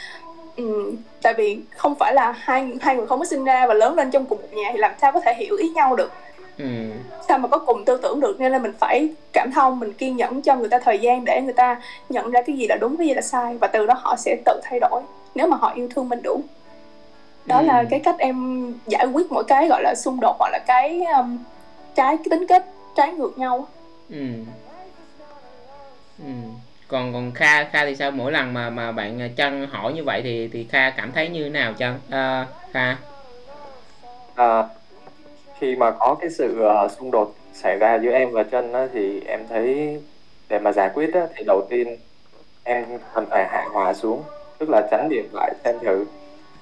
ừ, 0.55 0.93
tại 1.21 1.33
vì 1.33 1.59
không 1.77 1.95
phải 1.95 2.13
là 2.13 2.31
hai 2.31 2.71
hai 2.81 2.95
người 2.95 3.07
không 3.07 3.19
có 3.19 3.25
sinh 3.25 3.45
ra 3.45 3.67
và 3.67 3.73
lớn 3.73 3.95
lên 3.95 4.11
trong 4.11 4.25
cùng 4.25 4.41
một 4.41 4.47
nhà 4.53 4.69
thì 4.73 4.77
làm 4.77 4.91
sao 5.01 5.11
có 5.11 5.19
thể 5.19 5.33
hiểu 5.33 5.55
ý 5.57 5.69
nhau 5.69 5.95
được. 5.95 6.11
Ừ. 6.57 6.65
Sao 7.27 7.37
mà 7.37 7.47
có 7.47 7.57
cùng 7.57 7.85
tư 7.85 7.99
tưởng 8.03 8.19
được 8.19 8.39
nên 8.39 8.51
là 8.51 8.59
mình 8.59 8.73
phải 8.79 9.09
cảm 9.33 9.51
thông 9.51 9.79
mình 9.79 9.93
kiên 9.93 10.17
nhẫn 10.17 10.41
cho 10.41 10.55
người 10.55 10.69
ta 10.69 10.79
thời 10.79 10.99
gian 10.99 11.25
để 11.25 11.41
người 11.41 11.53
ta 11.53 11.81
nhận 12.09 12.31
ra 12.31 12.41
cái 12.41 12.57
gì 12.57 12.67
là 12.67 12.75
đúng 12.75 12.97
cái 12.97 13.07
gì 13.07 13.13
là 13.13 13.21
sai 13.21 13.57
và 13.57 13.67
từ 13.67 13.85
đó 13.85 13.93
họ 13.97 14.15
sẽ 14.17 14.37
tự 14.45 14.61
thay 14.63 14.79
đổi 14.79 15.01
nếu 15.35 15.47
mà 15.47 15.57
họ 15.57 15.71
yêu 15.75 15.87
thương 15.95 16.09
mình 16.09 16.21
đủ. 16.23 16.41
Đó 17.45 17.57
Ừ. 17.57 17.65
là 17.65 17.83
cái 17.89 17.99
cách 17.99 18.15
em 18.19 18.73
giải 18.87 19.05
quyết 19.05 19.31
mỗi 19.31 19.43
cái 19.43 19.67
gọi 19.67 19.83
là 19.83 19.95
xung 19.95 20.19
đột 20.19 20.35
hoặc 20.39 20.49
là 20.51 20.59
cái 20.67 21.01
um, 21.17 21.37
trái 21.95 22.17
cái 22.17 22.25
tính 22.29 22.47
kết 22.47 22.65
trái 22.95 23.13
ngược 23.13 23.37
nhau 23.37 23.67
ừ. 24.09 24.15
Ừ. 26.17 26.25
Còn 26.87 27.13
còn 27.13 27.31
kha 27.33 27.63
kha 27.63 27.85
thì 27.85 27.95
sao? 27.95 28.11
Mỗi 28.11 28.31
lần 28.31 28.53
mà 28.53 28.69
mà 28.69 28.91
bạn 28.91 29.19
chân 29.37 29.67
hỏi 29.67 29.93
như 29.93 30.03
vậy 30.03 30.21
thì 30.23 30.49
thì 30.53 30.67
kha 30.71 30.89
cảm 30.89 31.11
thấy 31.11 31.29
như 31.29 31.43
thế 31.43 31.49
nào 31.49 31.73
chân 31.77 31.99
à, 32.09 32.47
kha. 32.73 32.97
À, 34.35 34.63
khi 35.59 35.75
mà 35.75 35.91
có 35.99 36.17
cái 36.21 36.29
sự 36.29 36.61
ờ, 36.61 36.87
xung 36.87 37.11
đột 37.11 37.35
xảy 37.53 37.77
ra 37.77 37.99
giữa 38.03 38.11
em 38.11 38.31
và 38.31 38.43
chân 38.43 38.73
á, 38.73 38.87
thì 38.93 39.21
em 39.21 39.47
thấy 39.49 39.97
để 40.49 40.59
mà 40.59 40.71
giải 40.71 40.89
quyết 40.93 41.13
á, 41.13 41.27
thì 41.35 41.43
đầu 41.47 41.67
tiên 41.69 41.97
em 42.63 42.85
cần 43.13 43.25
phải 43.29 43.45
hạ 43.49 43.65
hòa 43.73 43.93
xuống 43.93 44.23
tức 44.59 44.69
là 44.69 44.87
tránh 44.91 45.09
niệm 45.09 45.29
lại 45.33 45.53
xem 45.63 45.75
thử. 45.85 46.05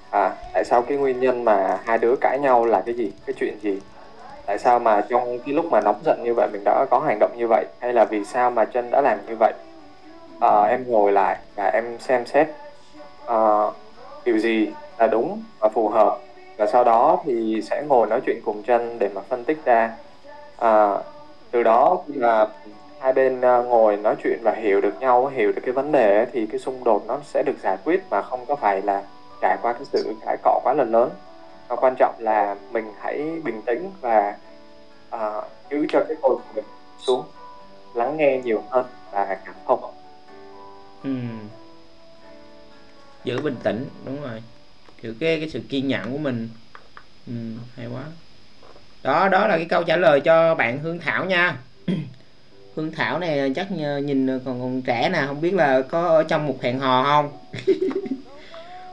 À 0.10 0.36
tại 0.54 0.64
sao 0.66 0.82
cái 0.82 0.98
nguyên 0.98 1.20
nhân 1.20 1.46
mà 1.46 1.82
hai 1.86 1.98
đứa 1.98 2.16
cãi 2.22 2.40
nhau 2.40 2.66
là 2.66 2.84
cái 2.86 2.96
gì? 2.96 3.12
Cái 3.26 3.34
chuyện 3.40 3.60
gì 3.62 3.80
tại 4.46 4.60
sao 4.60 4.80
mà 4.80 5.02
trong 5.10 5.40
cái 5.40 5.54
lúc 5.54 5.66
mà 5.66 5.82
nóng 5.82 6.02
giận 6.06 6.24
như 6.24 6.34
vậy 6.34 6.48
mình 6.52 6.62
đã 6.66 6.86
có 6.90 7.00
hành 7.00 7.18
động 7.20 7.32
như 7.38 7.48
vậy? 7.48 7.66
Hay 7.80 7.94
là 7.94 8.06
vì 8.06 8.26
sao 8.26 8.52
mà 8.52 8.66
chân 8.66 8.92
đã 8.92 9.02
làm 9.02 9.18
như 9.28 9.36
vậy? 9.40 9.54
À, 10.40 10.64
em 10.64 10.84
ngồi 10.88 11.12
lại 11.12 11.38
và 11.56 11.66
em 11.66 12.00
xem 12.00 12.26
xét 12.26 12.48
à, 13.28 13.38
điều 14.26 14.38
gì 14.38 14.68
là 14.98 15.08
đúng 15.08 15.44
và 15.60 15.70
phù 15.70 15.90
hợp. 15.90 16.20
Và 16.58 16.68
sau 16.68 16.84
đó 16.84 17.22
thì 17.26 17.62
sẽ 17.70 17.84
ngồi 17.88 18.08
nói 18.08 18.22
chuyện 18.26 18.42
cùng 18.46 18.64
chân 18.64 19.00
để 19.00 19.10
mà 19.16 19.22
phân 19.30 19.44
tích 19.44 19.66
ra. 19.66 19.92
À, 20.58 20.98
từ 21.52 21.64
đó 21.64 21.98
là 22.08 22.48
hai 23.00 23.14
bên 23.14 23.42
ngồi 23.42 23.98
nói 23.98 24.16
chuyện 24.24 24.40
và 24.44 24.52
hiểu 24.52 24.82
được 24.82 24.94
nhau 25.00 25.28
hiểu 25.28 25.52
được 25.52 25.62
cái 25.66 25.72
vấn 25.72 25.92
đề 25.92 26.26
thì 26.34 26.46
cái 26.46 26.60
xung 26.60 26.84
đột 26.84 27.04
nó 27.08 27.20
sẽ 27.24 27.44
được 27.46 27.56
giải 27.64 27.78
quyết 27.86 28.04
mà 28.10 28.22
không 28.22 28.46
có 28.46 28.56
phải 28.56 28.82
là 28.82 29.04
trải 29.42 29.58
qua 29.62 29.74
cái 29.74 29.84
sự 29.94 30.14
cãi 30.26 30.38
cọ 30.44 30.60
quá 30.64 30.74
là 30.74 30.84
lớn 30.84 31.10
và 31.74 31.80
quan 31.82 31.96
trọng 32.00 32.16
là 32.20 32.56
mình 32.72 32.86
hãy 33.02 33.42
bình 33.44 33.62
tĩnh 33.66 33.92
và 34.02 34.36
uh, 35.16 35.44
giữ 35.72 35.86
cho 35.90 36.04
cái 36.08 36.18
cột 36.22 36.38
của 36.38 36.54
mình 36.56 36.66
xuống 37.08 37.26
lắng 37.94 38.18
nghe 38.18 38.42
nhiều 38.44 38.64
hơn 38.70 38.86
và 39.12 39.38
cảm 39.46 39.56
thông. 39.68 39.94
Ừ. 41.04 41.10
giữ 43.24 43.42
bình 43.42 43.56
tĩnh 43.64 43.86
đúng 44.06 44.22
rồi. 44.22 44.44
Kiểu 45.02 45.14
cái 45.20 45.40
cái 45.40 45.50
sự 45.50 45.62
kiên 45.70 45.88
nhẫn 45.88 46.12
của 46.12 46.18
mình. 46.18 46.50
Ừ, 47.28 47.34
hay 47.76 47.88
quá. 47.88 48.04
Đó 49.04 49.30
đó 49.30 49.48
là 49.48 49.58
cái 49.58 49.66
câu 49.66 49.84
trả 49.84 49.98
lời 49.98 50.20
cho 50.20 50.56
bạn 50.56 50.80
hương 50.80 51.00
thảo 51.00 51.26
nha. 51.26 51.58
Hương 52.76 52.92
thảo 52.92 53.20
này 53.20 53.52
chắc 53.56 53.72
nhìn 54.04 54.28
còn 54.28 54.62
còn 54.62 54.82
trẻ 54.82 55.10
nè 55.14 55.24
không 55.28 55.42
biết 55.42 55.54
là 55.54 55.82
có 55.82 56.08
ở 56.08 56.24
trong 56.24 56.48
một 56.48 56.58
hẹn 56.62 56.80
hò 56.80 57.04
không? 57.04 57.38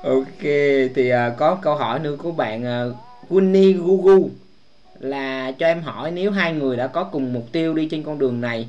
ok 0.03 0.42
thì 0.94 1.12
uh, 1.12 1.36
có 1.36 1.59
câu 1.62 1.76
hỏi 1.76 1.98
nữa 1.98 2.16
của 2.18 2.32
bạn 2.32 2.64
à, 2.66 2.84
uh, 2.84 2.96
Winnie 3.30 3.82
Gugu 3.82 4.30
là 5.01 5.53
cho 5.59 5.66
em 5.66 5.82
hỏi 5.82 6.11
nếu 6.11 6.30
hai 6.30 6.53
người 6.53 6.76
đã 6.76 6.86
có 6.86 7.05
cùng 7.05 7.32
mục 7.32 7.44
tiêu 7.53 7.74
đi 7.74 7.88
trên 7.90 8.03
con 8.03 8.18
đường 8.18 8.40
này 8.40 8.68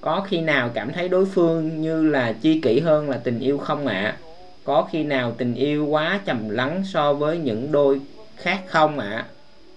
có 0.00 0.20
khi 0.28 0.40
nào 0.40 0.70
cảm 0.74 0.92
thấy 0.92 1.08
đối 1.08 1.26
phương 1.26 1.82
như 1.82 2.08
là 2.08 2.32
chi 2.32 2.60
kỷ 2.60 2.80
hơn 2.80 3.10
là 3.10 3.20
tình 3.24 3.40
yêu 3.40 3.58
không 3.58 3.86
ạ 3.86 3.94
à? 3.94 4.16
có 4.64 4.88
khi 4.90 5.04
nào 5.04 5.32
tình 5.38 5.54
yêu 5.54 5.86
quá 5.86 6.20
trầm 6.24 6.48
lắng 6.48 6.82
so 6.84 7.12
với 7.12 7.38
những 7.38 7.72
đôi 7.72 8.00
khác 8.36 8.60
không 8.66 8.98
ạ 8.98 9.10
à? 9.10 9.24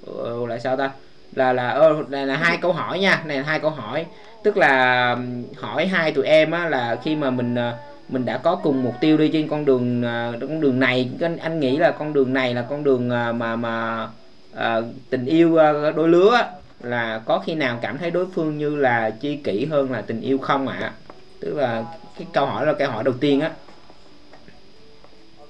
ừ, 0.05 0.45
là 0.45 0.59
sao 0.59 0.77
ta 0.77 0.91
là 1.35 1.53
là 1.53 1.69
ừ, 1.69 2.05
này 2.09 2.27
là 2.27 2.37
hai 2.37 2.57
câu 2.57 2.73
hỏi 2.73 2.99
nha 2.99 3.23
này 3.25 3.37
là 3.37 3.43
hai 3.43 3.59
câu 3.59 3.71
hỏi 3.71 4.05
tức 4.43 4.57
là 4.57 5.17
hỏi 5.57 5.87
hai 5.87 6.11
tụi 6.11 6.25
em 6.25 6.51
á 6.51 6.69
là 6.69 6.97
khi 7.03 7.15
mà 7.15 7.29
mình 7.29 7.55
uh, 7.55 7.92
mình 8.09 8.25
đã 8.25 8.37
có 8.37 8.55
cùng 8.55 8.83
mục 8.83 8.93
tiêu 9.01 9.17
đi 9.17 9.29
trên 9.33 9.47
con 9.47 9.65
đường 9.65 10.01
uh, 10.01 10.41
con 10.41 10.61
đường 10.61 10.79
này 10.79 11.09
anh 11.41 11.59
nghĩ 11.59 11.77
là 11.77 11.91
con 11.91 12.13
đường 12.13 12.33
này 12.33 12.53
là 12.53 12.61
con 12.61 12.83
đường 12.83 13.07
uh, 13.07 13.35
mà 13.35 13.55
mà 13.55 14.07
uh, 14.53 14.85
tình 15.09 15.25
yêu 15.25 15.49
uh, 15.49 15.95
đôi 15.95 16.09
lứa 16.09 16.47
là 16.79 17.21
có 17.25 17.39
khi 17.39 17.55
nào 17.55 17.79
cảm 17.81 17.97
thấy 17.97 18.11
đối 18.11 18.25
phương 18.35 18.57
như 18.57 18.75
là 18.75 19.09
chi 19.09 19.35
kỷ 19.35 19.65
hơn 19.65 19.91
là 19.91 20.01
tình 20.01 20.21
yêu 20.21 20.37
không 20.37 20.67
ạ 20.67 20.77
à? 20.81 20.91
tức 21.39 21.53
là 21.53 21.83
cái 22.17 22.27
câu 22.33 22.45
hỏi 22.45 22.65
là 22.65 22.73
câu 22.73 22.91
hỏi 22.91 23.03
đầu 23.03 23.13
tiên 23.19 23.41
á 23.41 23.51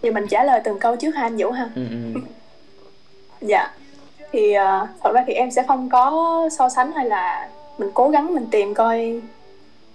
thì 0.02 0.12
mình 0.12 0.28
trả 0.28 0.44
lời 0.44 0.62
từng 0.64 0.80
câu 0.80 0.96
trước 0.96 1.16
hai 1.16 1.24
anh 1.24 1.38
Vũ 1.38 1.52
ha 1.52 1.70
ừ, 1.76 1.82
ừ. 1.90 2.20
dạ 3.42 3.72
thì 4.32 4.56
uh, 4.58 4.90
thật 5.04 5.12
ra 5.14 5.24
thì 5.28 5.34
em 5.34 5.52
sẽ 5.52 5.64
không 5.68 5.90
có 5.90 6.50
so 6.58 6.70
sánh 6.70 6.92
hay 6.92 7.06
là 7.06 7.50
mình 7.78 7.90
cố 7.94 8.10
gắng 8.10 8.34
mình 8.34 8.46
tìm 8.52 8.74
coi 8.74 9.22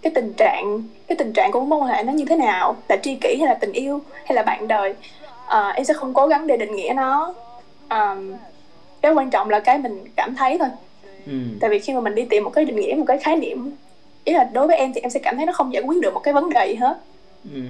cái 0.02 0.12
tình 0.14 0.32
trạng 0.32 0.82
cái 1.06 1.16
tình 1.16 1.32
trạng 1.32 1.52
của 1.52 1.60
mối 1.60 1.78
quan 1.80 1.88
hệ 1.88 2.02
nó 2.02 2.12
như 2.12 2.24
thế 2.24 2.36
nào? 2.36 2.76
Là 2.88 2.96
tri 2.96 3.14
kỷ 3.14 3.36
hay 3.38 3.48
là 3.48 3.54
tình 3.54 3.72
yêu 3.72 4.00
hay 4.24 4.34
là 4.34 4.42
bạn 4.42 4.68
đời? 4.68 4.94
Uh, 5.46 5.74
em 5.74 5.84
sẽ 5.84 5.94
không 5.94 6.14
cố 6.14 6.26
gắng 6.26 6.46
để 6.46 6.56
định 6.56 6.76
nghĩa 6.76 6.92
nó. 6.96 7.34
Um, 7.90 8.32
cái 9.00 9.12
quan 9.12 9.30
trọng 9.30 9.50
là 9.50 9.60
cái 9.60 9.78
mình 9.78 10.04
cảm 10.16 10.34
thấy 10.34 10.58
thôi. 10.58 10.68
Ừ. 11.26 11.32
tại 11.60 11.70
vì 11.70 11.78
khi 11.78 11.92
mà 11.92 12.00
mình 12.00 12.14
đi 12.14 12.26
tìm 12.30 12.44
một 12.44 12.50
cái 12.50 12.64
định 12.64 12.76
nghĩa 12.76 12.94
một 12.94 13.04
cái 13.08 13.18
khái 13.18 13.36
niệm 13.36 13.70
ý 14.24 14.32
là 14.34 14.50
đối 14.52 14.66
với 14.66 14.76
em 14.76 14.92
thì 14.94 15.00
em 15.00 15.10
sẽ 15.10 15.20
cảm 15.22 15.36
thấy 15.36 15.46
nó 15.46 15.52
không 15.52 15.72
giải 15.72 15.82
quyết 15.82 16.02
được 16.02 16.14
một 16.14 16.20
cái 16.20 16.34
vấn 16.34 16.50
đề 16.50 16.66
gì 16.66 16.74
hết. 16.74 16.98
Ừ. 17.54 17.60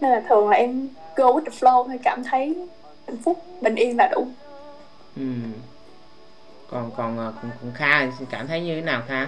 nên 0.00 0.10
là 0.10 0.22
thường 0.28 0.48
là 0.48 0.56
em 0.56 0.88
go 1.16 1.24
with 1.24 1.44
the 1.44 1.52
flow 1.60 1.86
hay 1.86 1.98
cảm 1.98 2.24
thấy 2.24 2.54
hạnh 3.06 3.16
phúc 3.24 3.42
bình 3.60 3.74
yên 3.74 3.96
là 3.96 4.08
đủ. 4.08 4.26
Ừ. 5.16 5.22
còn 6.70 6.90
còn 6.96 7.16
còn, 7.16 7.34
còn 7.42 7.72
kha 7.74 8.06
cảm 8.30 8.46
thấy 8.46 8.60
như 8.60 8.74
thế 8.74 8.80
nào 8.80 9.02
kha? 9.08 9.26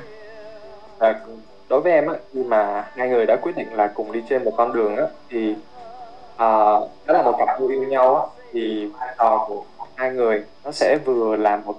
À, 1.01 1.21
đối 1.69 1.81
với 1.81 1.93
em 1.93 2.07
á 2.07 2.15
khi 2.33 2.43
mà 2.43 2.89
hai 2.97 3.09
người 3.09 3.27
đã 3.27 3.37
quyết 3.37 3.57
định 3.57 3.73
là 3.73 3.87
cùng 3.95 4.13
đi 4.13 4.23
trên 4.29 4.45
một 4.45 4.53
con 4.57 4.73
đường 4.73 4.97
á 4.97 5.05
thì 5.31 5.55
à, 6.37 6.47
đó 7.07 7.15
là 7.15 7.23
một 7.23 7.35
cặp 7.39 7.61
đôi 7.61 7.73
yêu 7.73 7.83
nhau 7.83 8.17
á 8.17 8.23
thì 8.53 8.87
vai 8.87 9.15
trò 9.19 9.45
của 9.49 9.65
hai 9.95 10.11
người 10.11 10.45
nó 10.65 10.71
sẽ 10.73 10.99
vừa 11.05 11.37
là 11.37 11.57
một 11.57 11.75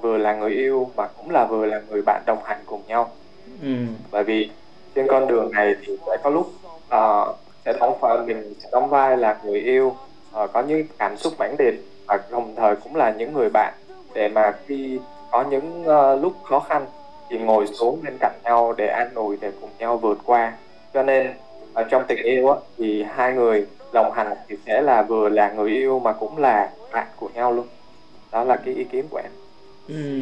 vừa 0.00 0.18
là 0.18 0.34
người 0.34 0.50
yêu 0.50 0.90
mà 0.96 1.06
cũng 1.06 1.30
là 1.30 1.44
vừa 1.44 1.66
là 1.66 1.80
người 1.90 2.02
bạn 2.06 2.22
đồng 2.26 2.38
hành 2.44 2.58
cùng 2.66 2.82
nhau 2.86 3.10
ừ. 3.62 3.68
bởi 4.10 4.24
vì 4.24 4.50
trên 4.94 5.06
con 5.06 5.26
đường 5.26 5.50
này 5.50 5.74
thì 5.86 5.98
sẽ 6.06 6.16
có 6.22 6.30
lúc 6.30 6.52
uh, 6.94 7.36
sẽ 7.64 7.72
đóng 7.80 7.98
vai 8.00 8.18
mình 8.18 8.54
sẽ 8.58 8.68
đóng 8.72 8.90
vai 8.90 9.16
là 9.16 9.38
người 9.44 9.60
yêu 9.60 9.96
uh, 10.42 10.52
có 10.52 10.62
những 10.62 10.86
cảm 10.98 11.16
xúc 11.16 11.32
mãnh 11.38 11.56
liệt 11.58 11.74
và 12.06 12.18
đồng 12.30 12.54
thời 12.56 12.76
cũng 12.76 12.96
là 12.96 13.10
những 13.10 13.32
người 13.34 13.48
bạn 13.48 13.74
để 14.14 14.28
mà 14.28 14.54
khi 14.66 14.98
có 15.30 15.44
những 15.50 15.82
uh, 15.82 16.22
lúc 16.22 16.32
khó 16.44 16.60
khăn 16.60 16.86
thì 17.34 17.40
ngồi 17.40 17.66
xuống 17.66 18.00
bên 18.04 18.16
cạnh 18.20 18.32
nhau 18.44 18.74
để 18.76 18.86
an 18.86 19.10
ủi 19.14 19.36
để 19.40 19.50
cùng 19.60 19.70
nhau 19.78 19.96
vượt 19.96 20.18
qua. 20.24 20.52
Cho 20.94 21.02
nên 21.02 21.32
ở 21.74 21.84
trong 21.90 22.04
tình 22.08 22.22
yêu 22.22 22.48
á, 22.48 22.56
thì 22.78 23.04
hai 23.14 23.32
người 23.32 23.66
đồng 23.92 24.12
hành 24.12 24.34
thì 24.48 24.56
sẽ 24.66 24.82
là 24.82 25.02
vừa 25.02 25.28
là 25.28 25.52
người 25.52 25.70
yêu 25.70 25.98
mà 25.98 26.12
cũng 26.12 26.38
là 26.38 26.70
bạn 26.92 27.06
của 27.16 27.28
nhau 27.34 27.52
luôn. 27.52 27.66
Đó 28.32 28.44
là 28.44 28.56
cái 28.56 28.74
ý 28.74 28.84
kiến 28.84 29.04
của 29.10 29.20
em. 29.24 29.32
Ừ. 29.88 30.20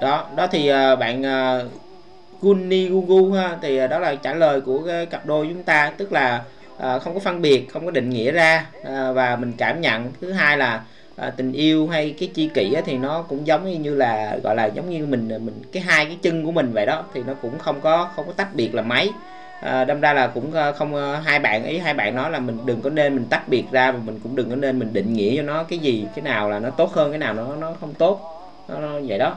đó 0.00 0.26
đó 0.36 0.46
thì 0.50 0.70
uh, 0.70 0.98
bạn 0.98 1.26
à, 1.26 1.60
uh, 1.64 2.42
Guni 2.42 2.88
Gugu 2.88 3.32
ha 3.32 3.58
thì 3.62 3.84
uh, 3.84 3.90
đó 3.90 3.98
là 3.98 4.14
trả 4.14 4.34
lời 4.34 4.60
của 4.60 4.82
cái 4.86 5.06
cặp 5.06 5.26
đôi 5.26 5.46
chúng 5.48 5.62
ta 5.62 5.92
tức 5.96 6.12
là 6.12 6.44
uh, 6.76 7.02
không 7.02 7.14
có 7.14 7.20
phân 7.20 7.42
biệt 7.42 7.66
không 7.72 7.84
có 7.84 7.90
định 7.90 8.10
nghĩa 8.10 8.32
ra 8.32 8.66
uh, 8.80 8.86
và 9.14 9.36
mình 9.36 9.52
cảm 9.58 9.80
nhận. 9.80 10.12
Thứ 10.20 10.32
hai 10.32 10.58
là 10.58 10.82
à, 11.20 11.30
tình 11.30 11.52
yêu 11.52 11.88
hay 11.88 12.14
cái 12.18 12.28
chi 12.34 12.50
kỷ 12.54 12.72
á, 12.72 12.82
thì 12.84 12.98
nó 12.98 13.22
cũng 13.22 13.46
giống 13.46 13.82
như 13.82 13.94
là 13.94 14.38
gọi 14.42 14.56
là 14.56 14.66
giống 14.66 14.90
như 14.90 15.06
mình 15.06 15.28
mình 15.28 15.62
cái 15.72 15.82
hai 15.82 16.06
cái 16.06 16.16
chân 16.22 16.44
của 16.44 16.52
mình 16.52 16.72
vậy 16.72 16.86
đó 16.86 17.04
thì 17.14 17.22
nó 17.26 17.34
cũng 17.42 17.58
không 17.58 17.80
có 17.80 18.10
không 18.16 18.26
có 18.26 18.32
tách 18.32 18.54
biệt 18.54 18.74
là 18.74 18.82
mấy. 18.82 19.10
À, 19.60 19.84
đâm 19.84 20.00
ra 20.00 20.12
là 20.12 20.26
cũng 20.26 20.52
ờ, 20.52 20.72
không 20.72 21.20
hai 21.24 21.38
bạn 21.38 21.64
ý 21.64 21.78
hai 21.78 21.94
bạn 21.94 22.14
nói 22.14 22.30
là 22.30 22.38
mình 22.38 22.58
đừng 22.66 22.80
có 22.80 22.90
nên 22.90 23.14
mình 23.14 23.24
tách 23.30 23.48
biệt 23.48 23.64
ra 23.70 23.92
và 23.92 23.98
mình 24.04 24.20
cũng 24.22 24.36
đừng 24.36 24.50
có 24.50 24.56
nên 24.56 24.78
mình 24.78 24.92
định 24.92 25.12
nghĩa 25.12 25.36
cho 25.36 25.42
nó 25.42 25.62
cái 25.62 25.78
gì 25.78 26.04
cái 26.14 26.22
nào 26.22 26.50
là 26.50 26.58
nó 26.58 26.70
tốt 26.70 26.92
hơn 26.92 27.10
cái 27.10 27.18
nào 27.18 27.34
nó 27.34 27.56
nó 27.56 27.72
không 27.80 27.94
tốt. 27.94 28.20
Nó, 28.68 28.78
nó 28.78 29.00
vậy 29.06 29.18
đó. 29.18 29.36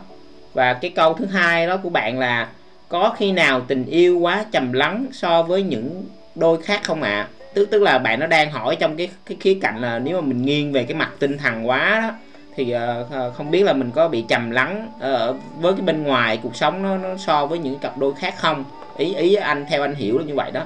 Và 0.53 0.73
cái 0.73 0.91
câu 0.95 1.13
thứ 1.13 1.25
hai 1.25 1.67
đó 1.67 1.77
của 1.77 1.89
bạn 1.89 2.19
là 2.19 2.47
có 2.89 3.15
khi 3.17 3.31
nào 3.31 3.61
tình 3.67 3.85
yêu 3.85 4.19
quá 4.19 4.45
trầm 4.51 4.73
lắng 4.73 5.05
so 5.11 5.43
với 5.43 5.63
những 5.63 6.03
đôi 6.35 6.61
khác 6.61 6.81
không 6.83 7.01
ạ? 7.01 7.09
à? 7.09 7.40
Tức 7.53 7.65
tức 7.71 7.81
là 7.81 7.97
bạn 7.97 8.19
nó 8.19 8.27
đang 8.27 8.51
hỏi 8.51 8.75
trong 8.79 8.97
cái 8.97 9.09
cái 9.25 9.37
khía 9.39 9.57
cạnh 9.61 9.81
là 9.81 9.99
nếu 9.99 10.21
mà 10.21 10.27
mình 10.27 10.41
nghiêng 10.41 10.73
về 10.73 10.83
cái 10.83 10.95
mặt 10.95 11.11
tinh 11.19 11.37
thần 11.37 11.67
quá 11.67 11.99
đó 12.01 12.13
thì 12.55 12.75
uh, 12.75 13.35
không 13.35 13.51
biết 13.51 13.63
là 13.63 13.73
mình 13.73 13.91
có 13.95 14.07
bị 14.07 14.25
trầm 14.27 14.51
lắng 14.51 14.87
uh, 14.95 15.35
với 15.61 15.73
cái 15.73 15.81
bên 15.81 16.03
ngoài 16.03 16.39
cuộc 16.43 16.55
sống 16.55 16.83
nó, 16.83 16.97
nó 16.97 17.17
so 17.17 17.45
với 17.45 17.59
những 17.59 17.79
cặp 17.79 17.97
đôi 17.97 18.13
khác 18.13 18.33
không 18.37 18.65
ý 18.97 19.15
ý 19.15 19.35
anh 19.35 19.65
theo 19.69 19.81
anh 19.81 19.95
hiểu 19.95 20.17
là 20.17 20.23
như 20.25 20.35
vậy 20.35 20.51
đó 20.51 20.61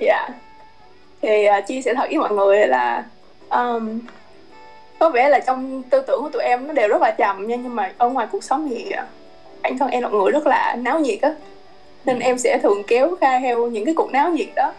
dạ 0.00 0.28
yeah. 0.28 0.30
thì 1.22 1.46
uh, 1.58 1.66
chia 1.66 1.82
sẻ 1.82 1.94
thật 1.94 2.06
với 2.10 2.18
mọi 2.18 2.32
người 2.32 2.66
là 2.66 3.04
um, 3.50 4.00
có 4.98 5.10
vẻ 5.10 5.28
là 5.28 5.40
trong 5.40 5.82
tư 5.82 6.02
tưởng 6.06 6.22
của 6.22 6.30
tụi 6.30 6.42
em 6.42 6.66
nó 6.66 6.72
đều 6.72 6.88
rất 6.88 7.02
là 7.02 7.14
trầm 7.18 7.46
nha 7.46 7.56
nhưng 7.56 7.76
mà 7.76 7.92
ở 7.98 8.08
ngoài 8.08 8.26
cuộc 8.32 8.44
sống 8.44 8.68
thì 8.70 8.92
bản 9.62 9.78
thân 9.78 9.90
em 9.90 10.02
là 10.02 10.08
người 10.08 10.30
rất 10.32 10.46
là 10.46 10.76
náo 10.78 10.98
nhiệt 10.98 11.20
á 11.22 11.34
nên 12.04 12.18
ừ. 12.18 12.22
em 12.24 12.38
sẽ 12.38 12.58
thường 12.62 12.82
kéo 12.86 13.16
kha 13.20 13.40
theo 13.40 13.66
những 13.66 13.84
cái 13.84 13.94
cuộc 13.94 14.12
náo 14.12 14.30
nhiệt 14.30 14.48
đó 14.56 14.72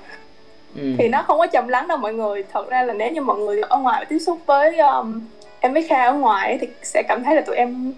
ừ. 0.76 0.96
thì 0.98 1.08
nó 1.08 1.24
không 1.28 1.40
có 1.40 1.48
trầm 1.48 1.68
lắng 1.68 1.88
đâu 1.88 1.98
mọi 1.98 2.14
người. 2.14 2.44
Thật 2.54 2.70
ra 2.70 2.84
là 2.84 2.94
nếu 2.94 3.12
như 3.12 3.22
mọi 3.22 3.38
người 3.38 3.62
ở 3.62 3.78
ngoài 3.78 4.06
tiếp 4.06 4.20
xúc 4.20 4.40
với 4.46 4.78
um, 4.78 5.22
em 5.60 5.74
với 5.74 5.84
kha 5.84 6.06
ở 6.06 6.14
ngoài 6.14 6.58
thì 6.62 6.68
sẽ 6.84 7.04
cảm 7.08 7.24
thấy 7.24 7.36
là 7.36 7.42
tụi 7.42 7.56
em 7.56 7.94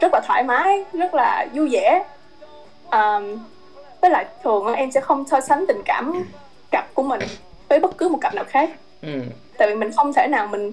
rất 0.00 0.12
là 0.12 0.20
thoải 0.26 0.42
mái 0.42 0.84
rất 0.92 1.14
là 1.14 1.46
vui 1.52 1.68
vẻ. 1.72 2.04
Um, 2.90 3.38
với 4.00 4.10
lại 4.10 4.26
thường 4.42 4.74
em 4.74 4.90
sẽ 4.90 5.00
không 5.00 5.24
so 5.26 5.40
sánh 5.40 5.64
tình 5.68 5.82
cảm 5.84 6.24
cặp 6.70 6.94
của 6.94 7.02
mình 7.02 7.20
với 7.68 7.80
bất 7.80 7.98
cứ 7.98 8.08
một 8.08 8.18
cặp 8.20 8.34
nào 8.34 8.44
khác. 8.48 8.70
Ừ. 9.02 9.20
tại 9.58 9.68
vì 9.68 9.74
mình 9.74 9.92
không 9.92 10.12
thể 10.12 10.26
nào 10.28 10.46
mình 10.46 10.72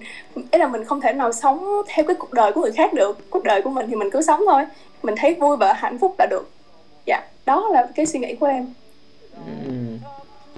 ý 0.51 0.59
là 0.59 0.67
mình 0.67 0.85
không 0.85 1.01
thể 1.01 1.13
nào 1.13 1.31
sống 1.31 1.81
theo 1.87 2.05
cái 2.05 2.15
cuộc 2.19 2.33
đời 2.33 2.51
của 2.51 2.61
người 2.61 2.71
khác 2.71 2.93
được. 2.93 3.29
Cuộc 3.29 3.43
đời 3.43 3.61
của 3.61 3.69
mình 3.69 3.85
thì 3.89 3.95
mình 3.95 4.09
cứ 4.09 4.21
sống 4.21 4.41
thôi. 4.47 4.65
Mình 5.03 5.15
thấy 5.17 5.33
vui 5.33 5.57
và 5.57 5.73
hạnh 5.73 5.97
phúc 5.97 6.15
là 6.19 6.25
được. 6.25 6.49
Dạ 7.05 7.21
đó 7.45 7.69
là 7.71 7.87
cái 7.95 8.05
suy 8.05 8.19
nghĩ 8.19 8.35
của 8.35 8.45
em. 8.45 8.73
Ừ 9.45 9.71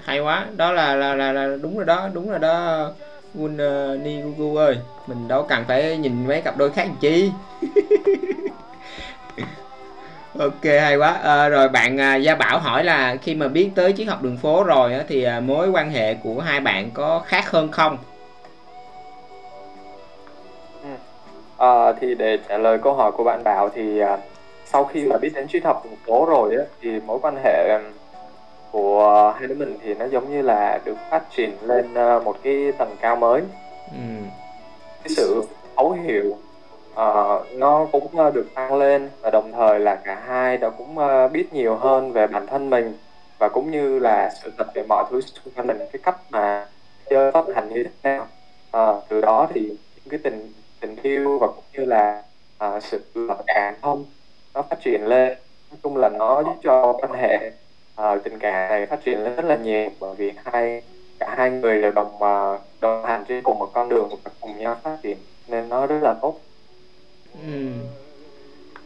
hay 0.04 0.20
quá. 0.20 0.46
Đó 0.56 0.72
là 0.72 0.94
là 0.94 1.14
là, 1.14 1.32
là 1.32 1.56
đúng 1.62 1.76
rồi 1.76 1.84
đó 1.84 2.08
đúng 2.12 2.30
rồi 2.30 2.38
đó. 2.38 2.90
Win 3.34 3.54
uh, 3.54 3.58
ờ, 3.58 3.96
Ni 4.02 4.20
ơi 4.56 4.78
mình 5.06 5.28
đâu 5.28 5.42
cần 5.42 5.64
phải 5.68 5.96
nhìn 5.96 6.26
mấy 6.26 6.40
cặp 6.40 6.56
đôi 6.56 6.70
khác 6.70 6.86
làm 6.86 6.96
chi. 7.00 7.30
Ok 10.38 10.64
hay 10.64 10.96
quá. 10.96 11.12
À, 11.12 11.48
rồi 11.48 11.68
bạn 11.68 12.00
à, 12.00 12.16
gia 12.16 12.34
bảo 12.34 12.58
hỏi 12.58 12.84
là 12.84 13.16
khi 13.22 13.34
mà 13.34 13.48
biết 13.48 13.70
tới 13.74 13.92
chiến 13.92 14.08
học 14.08 14.22
đường 14.22 14.36
phố 14.36 14.64
rồi 14.64 14.94
á, 14.94 15.04
thì 15.08 15.22
à, 15.22 15.40
mối 15.40 15.70
quan 15.70 15.90
hệ 15.90 16.14
của 16.14 16.40
hai 16.40 16.60
bạn 16.60 16.90
có 16.94 17.22
khác 17.26 17.50
hơn 17.50 17.70
không? 17.70 17.98
À, 21.62 21.92
thì 22.00 22.14
để 22.14 22.38
trả 22.48 22.58
lời 22.58 22.78
câu 22.82 22.94
hỏi 22.94 23.12
của 23.12 23.24
bạn 23.24 23.44
Bảo 23.44 23.70
thì 23.74 23.98
à, 23.98 24.18
sau 24.64 24.84
khi 24.84 25.04
mà 25.04 25.18
biết 25.18 25.30
đến 25.34 25.48
triết 25.48 25.64
học 25.64 25.82
đường 25.84 25.96
phố 26.06 26.26
rồi 26.26 26.56
á, 26.56 26.64
thì 26.80 27.00
mối 27.06 27.18
quan 27.22 27.36
hệ 27.44 27.78
của 28.72 29.34
hai 29.38 29.48
đứa 29.48 29.54
mình 29.54 29.78
thì 29.82 29.94
nó 29.94 30.04
giống 30.04 30.30
như 30.30 30.42
là 30.42 30.80
được 30.84 30.96
phát 31.10 31.22
triển 31.36 31.56
lên 31.62 31.94
à, 31.94 32.18
một 32.18 32.36
cái 32.42 32.72
tầng 32.78 32.96
cao 33.00 33.16
mới. 33.16 33.42
ừ. 33.90 33.98
Cái 35.02 35.14
sự 35.16 35.42
thấu 35.76 35.90
hiểu 35.90 36.36
uh, 36.92 37.46
nó 37.52 37.86
cũng 37.92 38.06
uh, 38.26 38.34
được 38.34 38.46
tăng 38.54 38.74
lên 38.74 39.08
và 39.20 39.30
đồng 39.30 39.52
thời 39.52 39.80
là 39.80 39.94
cả 39.94 40.22
hai 40.26 40.56
đã 40.56 40.70
cũng 40.70 40.96
biết 41.32 41.52
nhiều 41.52 41.76
hơn 41.76 42.12
về 42.12 42.26
bản 42.26 42.46
thân 42.46 42.70
mình 42.70 42.98
và 43.38 43.48
cũng 43.48 43.70
như 43.70 43.98
là 43.98 44.30
sự 44.42 44.52
thật 44.58 44.66
về 44.74 44.82
mọi 44.88 45.04
thứ 45.10 45.20
xung 45.20 45.54
quanh 45.54 45.66
mình 45.66 45.78
cái 45.78 46.00
cách 46.02 46.16
mà 46.30 46.66
chơi 47.10 47.32
phát 47.32 47.44
hành 47.54 47.68
như 47.68 47.84
thế 47.84 47.90
nào. 48.02 48.26
Uh, 48.76 49.04
từ 49.08 49.20
đó 49.20 49.48
thì 49.54 49.60
những 49.70 50.10
cái 50.10 50.20
tình 50.22 50.52
tình 50.80 50.96
yêu 51.02 51.38
và 51.38 51.46
cũng 51.46 51.64
như 51.72 51.84
là 51.84 52.22
uh, 52.64 52.82
sự 52.82 53.00
cảm 53.46 53.74
thông 53.82 54.04
nó 54.54 54.62
phát 54.62 54.76
triển 54.84 55.06
lên 55.06 55.28
nói 55.70 55.78
chung 55.82 55.96
là 55.96 56.08
nó 56.08 56.42
giúp 56.42 56.54
cho 56.62 56.92
quan 56.92 57.12
hệ 57.12 57.50
uh, 58.00 58.24
tình 58.24 58.38
cảm 58.38 58.68
này 58.68 58.86
phát 58.86 59.04
triển 59.04 59.24
lên 59.24 59.36
rất 59.36 59.44
là 59.44 59.56
nhiều 59.56 59.90
bởi 60.00 60.14
vì 60.14 60.32
hai 60.44 60.82
cả 61.18 61.34
hai 61.36 61.50
người 61.50 61.82
đều 61.82 61.92
đồng 61.92 62.14
uh, 62.14 62.60
đồng 62.80 63.04
hành 63.04 63.24
trên 63.28 63.42
cùng 63.42 63.58
một 63.58 63.70
con 63.72 63.88
đường 63.88 64.08
và 64.24 64.30
cùng 64.40 64.58
nhau 64.58 64.76
phát 64.82 64.96
triển 65.02 65.16
nên 65.48 65.68
nó 65.68 65.86
rất 65.86 65.98
là 66.02 66.14
tốt 66.22 66.40
ừ. 67.46 67.72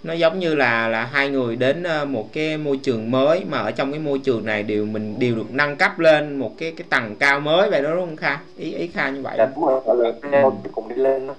nó 0.03 0.13
giống 0.13 0.39
như 0.39 0.55
là 0.55 0.89
là 0.89 1.05
hai 1.05 1.29
người 1.29 1.57
đến 1.57 1.85
một 2.07 2.33
cái 2.33 2.57
môi 2.57 2.77
trường 2.83 3.11
mới 3.11 3.45
mà 3.45 3.59
ở 3.59 3.71
trong 3.71 3.91
cái 3.91 4.01
môi 4.01 4.19
trường 4.19 4.45
này 4.45 4.63
đều 4.63 4.87
mình 4.87 5.19
đều 5.19 5.35
được 5.35 5.51
nâng 5.51 5.77
cấp 5.77 5.99
lên 5.99 6.37
một 6.37 6.53
cái 6.59 6.73
cái 6.77 6.87
tầng 6.91 7.17
cao 7.17 7.41
mới 7.41 7.71
vậy 7.71 7.83
đó 7.83 7.91
đúng 7.91 8.01
không 8.01 8.17
kha 8.17 8.39
ý 8.57 8.75
ý 8.75 8.87
kha 8.87 9.11
như 9.11 9.23
vậy 9.23 9.35
dạ 9.39 9.47
đúng 9.57 9.67
rồi 9.67 10.13
là 10.23 10.43
ừ. 10.43 10.51
cùng 10.73 10.89
đi 10.89 10.97
lên 10.97 11.27
đó 11.27 11.35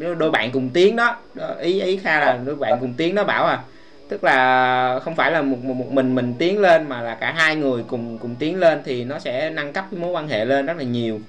ừ, 0.00 0.14
đôi 0.14 0.30
bạn 0.30 0.50
cùng 0.52 0.70
tiếng 0.74 0.96
đó. 0.96 1.16
đó 1.34 1.54
ý 1.60 1.80
ý 1.80 1.96
kha 1.96 2.20
là 2.20 2.38
đôi 2.46 2.56
bạn 2.56 2.78
cùng 2.80 2.94
tiếng 2.96 3.14
đó 3.14 3.24
bảo 3.24 3.46
à 3.46 3.62
tức 4.08 4.24
là 4.24 5.00
không 5.04 5.14
phải 5.14 5.32
là 5.32 5.42
một, 5.42 5.56
một 5.64 5.74
một 5.74 5.92
mình 5.92 6.14
mình 6.14 6.34
tiến 6.38 6.60
lên 6.60 6.88
mà 6.88 7.02
là 7.02 7.14
cả 7.14 7.32
hai 7.32 7.56
người 7.56 7.84
cùng 7.88 8.18
cùng 8.18 8.34
tiến 8.38 8.58
lên 8.58 8.80
thì 8.84 9.04
nó 9.04 9.18
sẽ 9.18 9.50
nâng 9.50 9.72
cấp 9.72 9.84
cái 9.90 10.00
mối 10.00 10.10
quan 10.10 10.28
hệ 10.28 10.44
lên 10.44 10.66
rất 10.66 10.76
là 10.76 10.82
nhiều. 10.82 11.20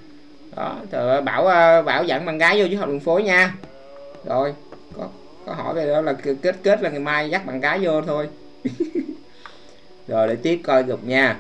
Đó 0.56 0.76
bảo 1.26 1.48
ờ, 1.48 1.82
bảo 1.82 2.04
dẫn 2.04 2.26
bạn 2.26 2.38
gái 2.38 2.62
vô 2.62 2.68
chứ 2.72 2.78
học 2.78 2.90
đường 2.90 3.00
phố 3.00 3.20
nha. 3.20 3.54
Rồi 4.26 4.54
có 4.98 5.08
có 5.46 5.54
hỏi 5.54 5.74
về 5.74 5.88
đó 5.88 6.02
là 6.02 6.14
kết 6.42 6.56
kết 6.64 6.82
là 6.82 6.90
ngày 6.90 7.00
mai 7.00 7.30
dắt 7.30 7.46
bạn 7.46 7.60
gái 7.60 7.80
vô 7.82 8.02
thôi. 8.02 8.30
Rồi 10.08 10.28
để 10.28 10.36
tiếp 10.36 10.60
coi 10.64 10.84
dục 10.84 11.00
nha. 11.06 11.38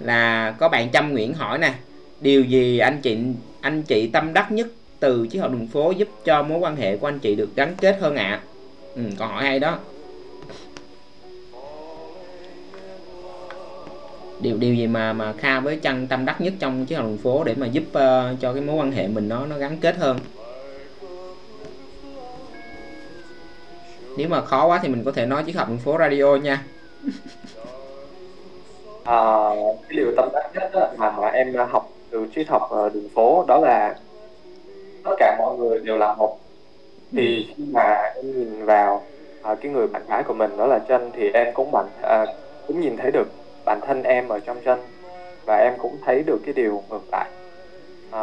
Là 0.00 0.54
có 0.58 0.68
bạn 0.68 0.90
Trâm 0.90 1.12
Nguyễn 1.12 1.34
hỏi 1.34 1.58
nè 1.58 1.74
điều 2.20 2.42
gì 2.42 2.78
anh 2.78 3.00
chị 3.00 3.18
anh 3.60 3.82
chị 3.82 4.06
tâm 4.06 4.32
đắc 4.32 4.52
nhất 4.52 4.66
từ 5.00 5.26
chiếc 5.26 5.38
học 5.38 5.50
đường 5.52 5.66
phố 5.66 5.90
giúp 5.90 6.08
cho 6.24 6.42
mối 6.42 6.58
quan 6.58 6.76
hệ 6.76 6.96
của 6.96 7.08
anh 7.08 7.18
chị 7.18 7.34
được 7.34 7.48
gắn 7.56 7.74
kết 7.80 7.98
hơn 8.00 8.16
ạ? 8.16 8.24
À? 8.24 8.40
ừ, 8.94 9.02
câu 9.18 9.28
hỏi 9.28 9.44
hay 9.44 9.58
đó. 9.58 9.78
Điều 14.40 14.56
điều 14.56 14.74
gì 14.74 14.86
mà 14.86 15.12
mà 15.12 15.32
kha 15.32 15.60
với 15.60 15.76
chân 15.76 16.06
tâm 16.08 16.24
đắc 16.24 16.40
nhất 16.40 16.52
trong 16.60 16.86
chiếc 16.86 16.96
học 16.96 17.04
đường 17.04 17.18
phố 17.18 17.44
để 17.44 17.54
mà 17.54 17.66
giúp 17.66 17.82
uh, 17.88 18.40
cho 18.40 18.52
cái 18.52 18.62
mối 18.62 18.76
quan 18.76 18.92
hệ 18.92 19.08
mình 19.08 19.28
nó 19.28 19.46
nó 19.46 19.58
gắn 19.58 19.76
kết 19.80 19.96
hơn? 19.96 20.18
Nếu 24.16 24.28
mà 24.28 24.40
khó 24.44 24.66
quá 24.66 24.80
thì 24.82 24.88
mình 24.88 25.04
có 25.04 25.12
thể 25.12 25.26
nói 25.26 25.42
chiếc 25.44 25.56
đường 25.68 25.78
phố 25.78 25.98
radio 25.98 26.36
nha. 26.36 26.64
À, 29.04 29.48
cái 29.88 29.96
điều 29.96 30.12
tâm 30.16 30.28
đắc 30.32 30.50
nhất 30.54 30.70
đó, 30.72 30.88
mà, 30.98 31.10
mà 31.10 31.28
em 31.28 31.54
học 31.70 31.90
từ 32.10 32.26
triết 32.34 32.48
học 32.48 32.62
ờ, 32.70 32.88
đường 32.88 33.08
phố 33.14 33.44
đó 33.48 33.58
là 33.58 33.94
tất 35.04 35.14
cả 35.18 35.36
mọi 35.38 35.56
người 35.58 35.80
đều 35.80 35.96
là 35.96 36.14
một. 36.14 36.38
Thì 37.12 37.46
khi 37.56 37.62
mà 37.72 37.94
em 38.14 38.38
nhìn 38.38 38.64
vào 38.64 39.02
à, 39.42 39.54
cái 39.60 39.72
người 39.72 39.86
bạn 39.86 40.02
gái 40.08 40.22
của 40.24 40.34
mình 40.34 40.56
đó 40.56 40.66
là 40.66 40.78
chân 40.88 41.10
thì 41.14 41.30
em 41.34 41.54
cũng 41.54 41.70
bản 41.72 41.86
à, 42.02 42.24
cũng 42.66 42.80
nhìn 42.80 42.96
thấy 42.96 43.10
được 43.10 43.28
bản 43.68 43.80
thân 43.86 44.02
em 44.02 44.28
ở 44.28 44.40
trong 44.40 44.64
dân 44.64 44.80
và 45.46 45.56
em 45.56 45.74
cũng 45.78 45.96
thấy 46.04 46.22
được 46.26 46.38
cái 46.44 46.54
điều 46.54 46.82
ngược 46.90 47.02
lại 47.12 47.30
à, 48.10 48.22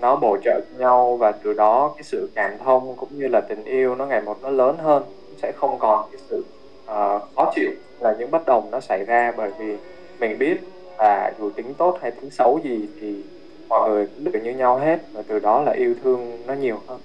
nó 0.00 0.16
bổ 0.16 0.36
trợ 0.44 0.60
nhau 0.78 1.16
và 1.16 1.32
từ 1.32 1.52
đó 1.52 1.92
cái 1.96 2.02
sự 2.02 2.30
cảm 2.34 2.58
thông 2.64 2.96
cũng 2.96 3.08
như 3.18 3.28
là 3.28 3.40
tình 3.40 3.64
yêu 3.64 3.94
nó 3.94 4.06
ngày 4.06 4.20
một 4.20 4.38
nó 4.42 4.50
lớn 4.50 4.76
hơn 4.78 5.02
sẽ 5.42 5.52
không 5.56 5.78
còn 5.78 6.08
cái 6.12 6.20
sự 6.30 6.44
uh, 6.84 7.22
khó 7.36 7.52
chịu 7.54 7.70
là 8.00 8.14
những 8.18 8.30
bất 8.30 8.46
đồng 8.46 8.70
nó 8.70 8.80
xảy 8.80 9.04
ra 9.04 9.32
bởi 9.36 9.50
vì 9.58 9.76
mình 10.18 10.38
biết 10.38 10.56
là 10.98 11.32
dù 11.38 11.50
tính 11.50 11.74
tốt 11.74 11.98
hay 12.02 12.10
tính 12.10 12.30
xấu 12.30 12.60
gì 12.64 12.88
thì 13.00 13.22
mọi 13.68 13.90
người 13.90 14.06
cũng 14.06 14.32
đều 14.32 14.42
như 14.42 14.50
nhau 14.50 14.78
hết 14.78 14.98
và 15.12 15.22
từ 15.28 15.38
đó 15.38 15.62
là 15.62 15.72
yêu 15.72 15.94
thương 16.02 16.38
nó 16.46 16.54
nhiều 16.54 16.80
hơn 16.86 17.00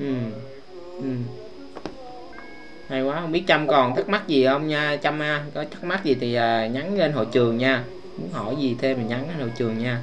ừ. 0.00 0.14
Ừ 0.98 1.06
hay 2.90 3.02
quá 3.02 3.20
không 3.20 3.32
biết 3.32 3.42
trâm 3.46 3.66
còn 3.66 3.96
thắc 3.96 4.08
mắc 4.08 4.28
gì 4.28 4.46
không 4.46 4.68
nha. 4.68 4.96
Trâm 5.02 5.20
ha 5.20 5.44
có 5.54 5.64
thắc 5.70 5.84
mắc 5.84 6.04
gì 6.04 6.16
thì 6.20 6.28
uh, 6.36 6.72
nhắn 6.74 6.98
lên 6.98 7.12
hội 7.12 7.26
trường 7.32 7.58
nha. 7.58 7.84
Muốn 8.18 8.28
hỏi 8.32 8.56
gì 8.58 8.76
thêm 8.80 8.96
thì 8.96 9.04
nhắn 9.08 9.28
lên 9.28 9.38
hội 9.40 9.52
trường 9.56 9.78
nha. 9.78 10.00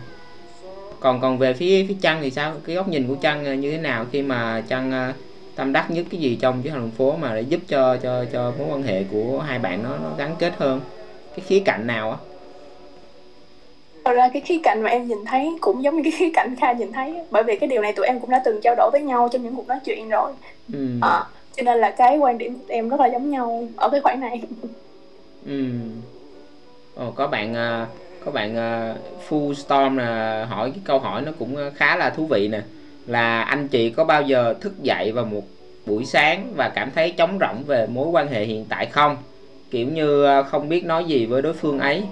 Còn 0.99 1.21
còn 1.21 1.37
về 1.37 1.53
phía 1.53 1.85
phía 1.87 1.95
trăng 2.01 2.19
thì 2.21 2.31
sao? 2.31 2.53
Cái 2.65 2.75
góc 2.75 2.87
nhìn 2.87 3.07
của 3.07 3.15
trăng 3.15 3.45
à, 3.45 3.55
như 3.55 3.71
thế 3.71 3.77
nào 3.77 4.05
khi 4.11 4.21
mà 4.21 4.63
trăng 4.67 5.13
tâm 5.55 5.73
đắc 5.73 5.91
nhất 5.91 6.05
cái 6.11 6.19
gì 6.19 6.37
trong 6.41 6.61
cái 6.63 6.71
thành 6.71 6.91
phố 6.91 7.15
mà 7.15 7.35
để 7.35 7.41
giúp 7.41 7.59
cho 7.67 7.97
cho 7.97 8.25
cho 8.33 8.53
mối 8.59 8.67
quan 8.71 8.83
hệ 8.83 9.03
của 9.11 9.39
hai 9.47 9.59
bạn 9.59 9.83
nó 9.83 9.89
nó 9.89 10.09
gắn 10.17 10.35
kết 10.39 10.53
hơn? 10.57 10.81
Cái 11.35 11.45
khía 11.47 11.59
cạnh 11.59 11.87
nào 11.87 12.11
á? 12.11 12.17
Thật 14.05 14.13
ra 14.13 14.29
cái 14.33 14.41
khía 14.41 14.59
cạnh 14.63 14.81
mà 14.83 14.89
em 14.89 15.07
nhìn 15.07 15.25
thấy 15.25 15.57
cũng 15.61 15.83
giống 15.83 15.95
như 15.95 16.01
cái 16.03 16.11
khía 16.11 16.29
cạnh 16.33 16.55
Kha 16.55 16.71
nhìn 16.71 16.91
thấy 16.91 17.13
bởi 17.31 17.43
vì 17.43 17.55
cái 17.55 17.69
điều 17.69 17.81
này 17.81 17.93
tụi 17.93 18.05
em 18.05 18.19
cũng 18.19 18.29
đã 18.29 18.41
từng 18.45 18.59
trao 18.63 18.75
đổi 18.75 18.89
với 18.91 19.01
nhau 19.01 19.29
trong 19.31 19.43
những 19.43 19.55
cuộc 19.55 19.67
nói 19.67 19.79
chuyện 19.85 20.09
rồi. 20.09 20.31
Ừ. 20.73 20.87
à, 21.01 21.25
cho 21.57 21.63
nên 21.63 21.79
là 21.79 21.91
cái 21.97 22.17
quan 22.17 22.37
điểm 22.37 22.55
của 22.59 22.65
em 22.69 22.89
rất 22.89 22.99
là 22.99 23.07
giống 23.07 23.29
nhau 23.31 23.69
ở 23.77 23.89
cái 23.91 24.01
khoản 24.01 24.19
này. 24.21 24.41
Ừ. 25.45 25.51
Ồ, 26.93 27.11
có 27.11 27.27
bạn 27.27 27.53
à, 27.55 27.87
có 28.19 28.31
bạn 28.31 28.55
à, 28.57 28.95
Full 29.29 29.53
Storm 29.53 29.97
là 29.97 30.45
hỏi 30.45 30.71
cái 30.71 30.81
câu 30.85 30.99
hỏi 30.99 31.21
nó 31.21 31.31
cũng 31.39 31.57
khá 31.75 31.97
là 31.97 32.09
thú 32.09 32.27
vị 32.27 32.47
nè. 32.47 32.63
Là 33.05 33.41
anh 33.43 33.69
chị 33.69 33.89
có 33.89 34.03
bao 34.05 34.21
giờ 34.21 34.55
thức 34.61 34.79
dậy 34.79 35.11
vào 35.11 35.25
một 35.25 35.49
buổi 35.85 36.05
sáng 36.05 36.53
và 36.55 36.69
cảm 36.69 36.91
thấy 36.91 37.11
trống 37.17 37.39
rỗng 37.39 37.65
về 37.65 37.87
mối 37.87 38.07
quan 38.09 38.27
hệ 38.29 38.45
hiện 38.45 38.65
tại 38.69 38.85
không? 38.87 39.17
Kiểu 39.71 39.89
như 39.89 40.25
à, 40.25 40.43
không 40.43 40.69
biết 40.69 40.85
nói 40.85 41.05
gì 41.05 41.25
với 41.25 41.41
đối 41.41 41.53
phương 41.53 41.79
ấy. 41.79 42.11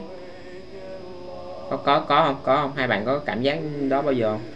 Có 1.68 1.78
có 1.78 2.00
có 2.00 2.24
không? 2.24 2.42
Có 2.44 2.56
không? 2.56 2.74
Hai 2.76 2.88
bạn 2.88 3.06
có 3.06 3.20
cảm 3.20 3.42
giác 3.42 3.60
đó 3.90 4.02
bao 4.02 4.14
giờ 4.14 4.32
không? 4.38 4.55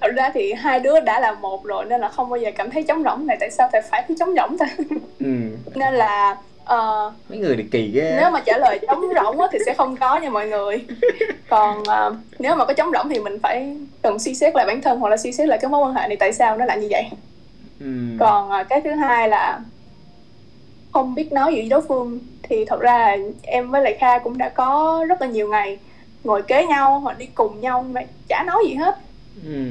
Thật 0.00 0.12
ra 0.16 0.30
thì 0.34 0.52
hai 0.52 0.80
đứa 0.80 1.00
đã 1.00 1.20
là 1.20 1.32
một 1.32 1.64
rồi 1.64 1.84
nên 1.84 2.00
là 2.00 2.08
không 2.08 2.30
bao 2.30 2.40
giờ 2.40 2.50
cảm 2.56 2.70
thấy 2.70 2.82
trống 2.82 3.02
rỗng. 3.02 3.26
Này 3.26 3.36
tại 3.40 3.50
sao 3.50 3.68
phải 3.72 3.82
phải 3.82 4.04
thấy 4.08 4.16
trống 4.20 4.34
rỗng 4.36 4.58
ta? 4.58 4.66
Ừ. 5.20 5.26
nên 5.74 5.94
là 5.94 6.36
uh, 6.62 7.12
mấy 7.28 7.38
người 7.38 7.56
thì 7.56 7.62
kỳ 7.72 7.90
ghê. 7.94 8.16
nếu 8.20 8.30
mà 8.30 8.40
trả 8.46 8.58
lời 8.58 8.78
trống 8.86 9.00
rỗng 9.14 9.38
thì 9.52 9.58
sẽ 9.66 9.74
không 9.74 9.96
có 9.96 10.18
nha 10.18 10.30
mọi 10.30 10.48
người. 10.48 10.84
Còn 11.48 11.80
uh, 11.80 12.16
nếu 12.38 12.56
mà 12.56 12.64
có 12.64 12.72
trống 12.72 12.90
rỗng 12.92 13.08
thì 13.08 13.20
mình 13.20 13.38
phải 13.42 13.76
cần 14.02 14.18
suy 14.18 14.34
xét 14.34 14.56
lại 14.56 14.66
bản 14.66 14.82
thân 14.82 14.98
hoặc 15.00 15.08
là 15.08 15.16
suy 15.16 15.32
xét 15.32 15.48
lại 15.48 15.58
cái 15.62 15.70
mối 15.70 15.84
quan 15.84 15.94
hệ 15.94 16.08
này 16.08 16.16
tại 16.16 16.32
sao 16.32 16.56
nó 16.56 16.64
lại 16.64 16.78
như 16.78 16.88
vậy. 16.90 17.04
Ừ. 17.80 17.86
còn 18.18 18.50
uh, 18.60 18.68
cái 18.68 18.80
thứ 18.80 18.90
hai 18.90 19.28
là 19.28 19.60
không 20.92 21.14
biết 21.14 21.32
nói 21.32 21.52
gì 21.54 21.60
với 21.60 21.68
đối 21.68 21.80
phương 21.80 22.18
thì 22.42 22.64
thật 22.64 22.80
ra 22.80 22.98
là 22.98 23.16
em 23.42 23.70
với 23.70 23.82
lại 23.82 23.96
kha 24.00 24.18
cũng 24.18 24.38
đã 24.38 24.48
có 24.48 25.04
rất 25.08 25.20
là 25.20 25.26
nhiều 25.26 25.48
ngày 25.48 25.78
ngồi 26.24 26.42
kế 26.42 26.66
nhau 26.66 27.00
hoặc 27.00 27.18
đi 27.18 27.26
cùng 27.34 27.60
nhau 27.60 27.82
mà 27.82 28.02
chả 28.28 28.44
nói 28.46 28.64
gì 28.68 28.74
hết 28.74 28.98
ừ. 29.44 29.64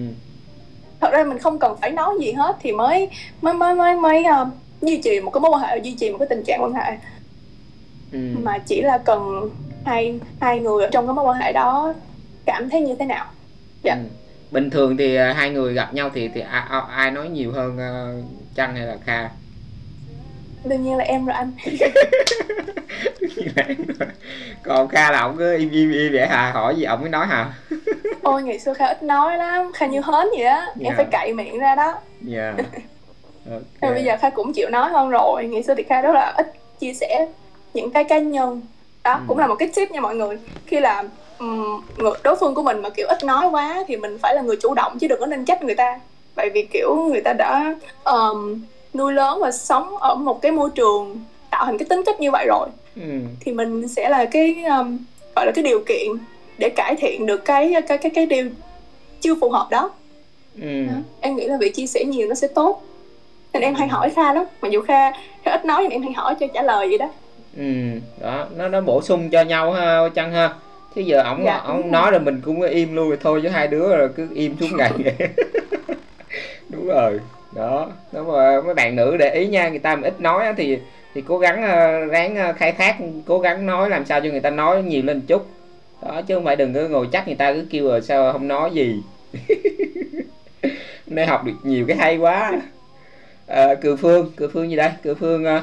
thật 1.02 1.10
ra 1.12 1.24
mình 1.24 1.40
không 1.40 1.60
cần 1.60 1.78
phải 1.82 1.92
nói 1.92 2.16
gì 2.20 2.32
hết 2.32 2.58
thì 2.60 2.72
mới 2.72 3.10
mới 3.42 3.54
mới 3.54 3.76
mới 3.76 3.96
mới 3.96 4.24
uh, 4.42 4.48
duy 4.82 5.02
trì 5.04 5.20
một 5.20 5.32
cái 5.32 5.42
mối 5.42 5.52
quan 5.52 5.62
hệ 5.62 5.78
duy 5.78 5.96
trì 6.00 6.10
một 6.10 6.18
cái 6.20 6.28
tình 6.30 6.44
trạng 6.44 6.64
quan 6.64 6.74
hệ 6.74 6.98
ừ. 8.12 8.20
mà 8.44 8.58
chỉ 8.58 8.82
là 8.82 8.98
cần 8.98 9.50
hai 9.86 10.20
hai 10.42 10.60
người 10.60 10.88
trong 10.92 11.08
cái 11.08 11.14
mối 11.14 11.26
quan 11.26 11.42
hệ 11.42 11.54
đó 11.54 11.94
cảm 12.46 12.70
thấy 12.70 12.82
như 12.82 12.96
thế 12.96 13.06
nào 13.06 13.26
dạ 13.84 13.94
ừ. 13.94 14.02
bình 14.52 14.70
thường 14.70 14.98
thì 14.98 15.18
uh, 15.18 15.36
hai 15.36 15.50
người 15.50 15.74
gặp 15.74 15.94
nhau 15.94 16.10
thì 16.14 16.28
thì 16.28 16.42
ai, 16.42 16.64
ai 16.90 17.12
nói 17.12 17.30
nhiều 17.30 17.52
hơn 17.52 17.78
uh, 17.78 18.26
Trăng 18.56 18.76
hay 18.76 18.86
là 18.86 18.98
Kha 19.06 19.30
đương 20.64 20.84
nhiên 20.84 20.98
là 20.98 21.04
em 21.04 21.26
rồi 21.26 21.36
anh 21.36 21.52
còn 24.64 24.88
kha 24.88 25.12
là 25.12 25.20
ông 25.20 25.36
cứ 25.38 25.58
im 25.58 25.72
im 25.72 25.92
im 25.92 26.14
vậy 26.14 26.28
hả 26.28 26.52
hỏi 26.52 26.76
gì 26.76 26.84
ông 26.84 27.02
mới 27.02 27.10
nói 27.10 27.28
hả 27.28 27.54
ôi 28.22 28.44
ngày 28.44 28.60
xưa 28.60 28.74
kha 28.74 28.86
ít 28.86 29.04
nói 29.04 29.38
lắm 29.38 29.72
kha 29.74 29.86
như 29.86 30.02
hến 30.02 30.28
vậy 30.38 30.46
á 30.46 30.60
yeah. 30.60 30.76
em 30.80 30.88
dạ. 30.90 30.94
phải 30.98 31.06
cậy 31.12 31.34
miệng 31.34 31.60
ra 31.60 31.76
đó 31.76 31.94
dạ 32.22 32.42
yeah. 32.42 32.56
okay. 33.82 33.94
bây 33.94 34.04
giờ 34.04 34.18
kha 34.22 34.30
cũng 34.30 34.54
chịu 34.54 34.70
nói 34.70 34.90
hơn 34.90 35.10
rồi 35.10 35.46
ngày 35.46 35.64
xưa 35.64 35.76
thì 35.76 35.84
kha 35.84 36.02
rất 36.02 36.12
là 36.14 36.34
ít 36.38 36.54
chia 36.80 36.94
sẻ 36.94 37.28
những 37.74 37.92
cái 37.92 38.04
cá 38.04 38.20
nhân 38.20 38.62
đó 39.04 39.14
ừ. 39.14 39.20
cũng 39.28 39.38
là 39.38 39.48
một 39.48 39.56
cái 39.60 39.70
tip 39.76 39.92
nha 39.92 40.02
mọi 40.02 40.16
người 40.16 40.38
khi 40.66 40.80
là 40.80 41.04
um, 41.40 41.82
đối 42.24 42.36
phương 42.40 42.56
của 42.56 42.64
mình 42.64 42.82
mà 42.82 42.90
kiểu 42.90 43.08
ít 43.08 43.24
nói 43.24 43.48
quá 43.48 43.84
thì 43.88 43.98
mình 43.98 44.18
phải 44.22 44.36
là 44.36 44.42
người 44.42 44.58
chủ 44.62 44.74
động 44.74 45.00
chứ 45.00 45.08
đừng 45.08 45.20
có 45.20 45.26
nên 45.26 45.46
trách 45.46 45.64
người 45.64 45.76
ta 45.76 46.00
bởi 46.36 46.50
vì 46.54 46.68
kiểu 46.74 46.96
người 47.12 47.22
ta 47.22 47.34
đã 47.34 47.76
um, 48.04 48.62
nuôi 48.94 49.14
lớn 49.14 49.40
và 49.42 49.52
sống 49.52 49.98
ở 49.98 50.16
một 50.16 50.42
cái 50.42 50.52
môi 50.52 50.70
trường 50.76 51.24
tạo 51.50 51.66
thành 51.66 51.78
cái 51.78 51.86
tính 51.90 52.04
cách 52.06 52.20
như 52.20 52.32
vậy 52.32 52.46
rồi 52.48 52.68
ừ. 52.96 53.20
thì 53.40 53.52
mình 53.52 53.88
sẽ 53.88 54.10
là 54.10 54.26
cái 54.26 54.64
um, 54.64 54.98
gọi 55.36 55.46
là 55.46 55.52
cái 55.56 55.64
điều 55.64 55.84
kiện 55.88 56.08
để 56.58 56.70
cải 56.70 56.96
thiện 56.96 57.26
được 57.26 57.46
cái 57.46 57.74
cái 57.88 57.98
cái 57.98 58.12
cái 58.16 58.26
điều 58.26 58.50
chưa 59.22 59.36
phù 59.42 59.50
hợp 59.50 59.68
đó. 59.72 59.92
Ừ. 60.62 60.86
Đó. 60.88 60.94
em 61.22 61.36
nghĩ 61.36 61.48
là 61.48 61.58
việc 61.58 61.76
chia 61.76 61.88
sẻ 61.88 62.04
nhiều 62.04 62.28
nó 62.28 62.36
sẽ 62.36 62.48
tốt. 62.48 62.84
Nên 63.54 63.64
em 63.64 63.76
hay 63.76 63.88
hỏi 63.88 64.10
kha 64.10 64.34
lắm. 64.34 64.46
Mặc 64.62 64.72
dù 64.72 64.82
kha 64.82 65.12
kha 65.46 65.52
ít 65.52 65.66
nói 65.66 65.82
nhưng 65.84 65.92
em 65.92 66.02
hay 66.02 66.14
hỏi 66.14 66.36
cho 66.40 66.48
trả 66.54 66.62
lời 66.62 66.88
vậy 66.88 66.98
đó. 66.98 67.10
Ừ. 67.58 67.64
Đó 68.22 68.46
nó 68.56 68.68
nó 68.68 68.82
bổ 68.82 69.02
sung 69.02 69.30
cho 69.30 69.42
nhau 69.42 69.72
ha 69.72 70.10
chăng 70.16 70.32
ha. 70.32 70.54
Chứ 70.96 71.02
giờ 71.02 71.22
ổng 71.24 71.44
Dạ, 71.46 71.58
ổng 71.58 71.92
nói 71.92 72.12
rồi 72.12 72.20
mình 72.20 72.42
cũng 72.46 72.62
im 72.62 72.96
luôn 72.96 73.08
rồi 73.08 73.18
thôi 73.22 73.40
chứ 73.44 73.50
hai 73.50 73.68
đứa 73.68 73.98
rồi 73.98 74.10
cứ 74.16 74.28
im 74.34 74.56
suốt 74.60 74.68
ngày. 74.78 74.92
Đúng 76.70 76.88
rồi 76.88 77.20
đó 77.52 77.92
đó 78.12 78.24
mà 78.24 78.62
mấy 78.62 78.74
bạn 78.74 78.96
nữ 78.96 79.18
để 79.18 79.34
ý 79.34 79.48
nha 79.48 79.70
người 79.70 79.80
ta 79.80 79.96
mà 79.96 80.08
ít 80.08 80.22
nói 80.22 80.54
thì 80.58 80.78
thì 81.14 81.24
cố 81.28 81.38
gắng 81.38 81.64
ờ, 81.64 82.06
ráng 82.06 82.36
ờ, 82.36 82.54
khai 82.54 82.72
thác 82.72 82.98
cố 83.26 83.40
gắng 83.40 83.66
nói 83.66 83.90
làm 83.90 84.06
sao 84.06 84.22
cho 84.22 84.30
người 84.30 84.40
ta 84.40 84.50
nói 84.50 84.84
nhiều 84.84 85.04
lên 85.04 85.22
chút. 85.22 85.48
Đó 86.02 86.22
chứ 86.22 86.36
không 86.36 86.46
phải 86.46 86.56
đừng 86.56 86.74
có 86.74 86.82
ngồi 86.82 87.08
chắc 87.12 87.28
người 87.28 87.36
ta 87.36 87.54
cứ 87.54 87.66
kêu 87.70 87.88
rồi 87.88 88.02
sao 88.02 88.32
không 88.32 88.48
nói 88.48 88.72
gì. 88.74 89.04
Hôm 91.08 91.16
nay 91.16 91.26
học 91.28 91.46
được 91.46 91.54
nhiều 91.64 91.86
cái 91.88 91.98
hay 91.98 92.18
quá. 92.18 92.62
Ờ, 93.48 93.68
à, 93.68 93.76
cừ 93.76 93.96
phương 93.96 94.32
cừ 94.38 94.50
phương 94.54 94.70
gì 94.70 94.76
đây? 94.76 94.90
Cừ 95.04 95.16
phương 95.16 95.46
uh, 95.46 95.62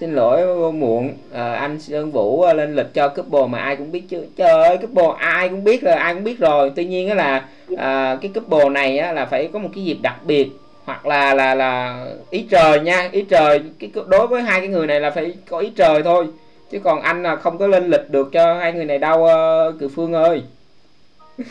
xin 0.00 0.14
lỗi 0.14 0.46
vô 0.46 0.72
muộn. 0.72 1.12
À, 1.32 1.54
anh 1.54 1.80
Sơn 1.80 2.12
Vũ 2.12 2.46
uh, 2.50 2.56
lên 2.56 2.76
lịch 2.76 2.94
cho 2.94 3.08
couple 3.08 3.46
mà 3.46 3.58
ai 3.58 3.76
cũng 3.76 3.92
biết 3.92 4.02
chứ. 4.08 4.26
Trời 4.36 4.62
ơi 4.68 4.78
couple 4.78 5.08
ai 5.18 5.48
cũng 5.48 5.64
biết 5.64 5.82
rồi 5.82 5.94
ai 5.94 6.14
cũng 6.14 6.24
biết 6.24 6.38
rồi. 6.38 6.72
Tuy 6.76 6.84
nhiên 6.84 7.08
á 7.08 7.14
là 7.14 7.48
à, 7.76 8.18
cái 8.22 8.30
couple 8.34 8.68
này 8.68 8.98
á 8.98 9.12
là 9.12 9.26
phải 9.26 9.48
có 9.52 9.58
một 9.58 9.68
cái 9.74 9.84
dịp 9.84 9.98
đặc 10.02 10.16
biệt 10.24 10.50
hoặc 10.84 11.06
là 11.06 11.34
là 11.34 11.54
là 11.54 12.04
ý 12.30 12.46
trời 12.50 12.80
nha 12.80 13.08
ý 13.12 13.24
trời 13.28 13.60
cái 13.78 13.90
đối 14.06 14.26
với 14.26 14.42
hai 14.42 14.60
cái 14.60 14.68
người 14.68 14.86
này 14.86 15.00
là 15.00 15.10
phải 15.10 15.34
có 15.48 15.58
ý 15.58 15.72
trời 15.76 16.02
thôi 16.02 16.26
chứ 16.70 16.78
còn 16.78 17.00
anh 17.00 17.22
là 17.22 17.36
không 17.36 17.58
có 17.58 17.66
lên 17.66 17.90
lịch 17.90 18.10
được 18.10 18.32
cho 18.32 18.54
hai 18.54 18.72
người 18.72 18.84
này 18.84 18.98
đâu 18.98 19.20
uh, 19.20 19.80
cự 19.80 19.88
phương 19.88 20.12
ơi. 20.12 20.42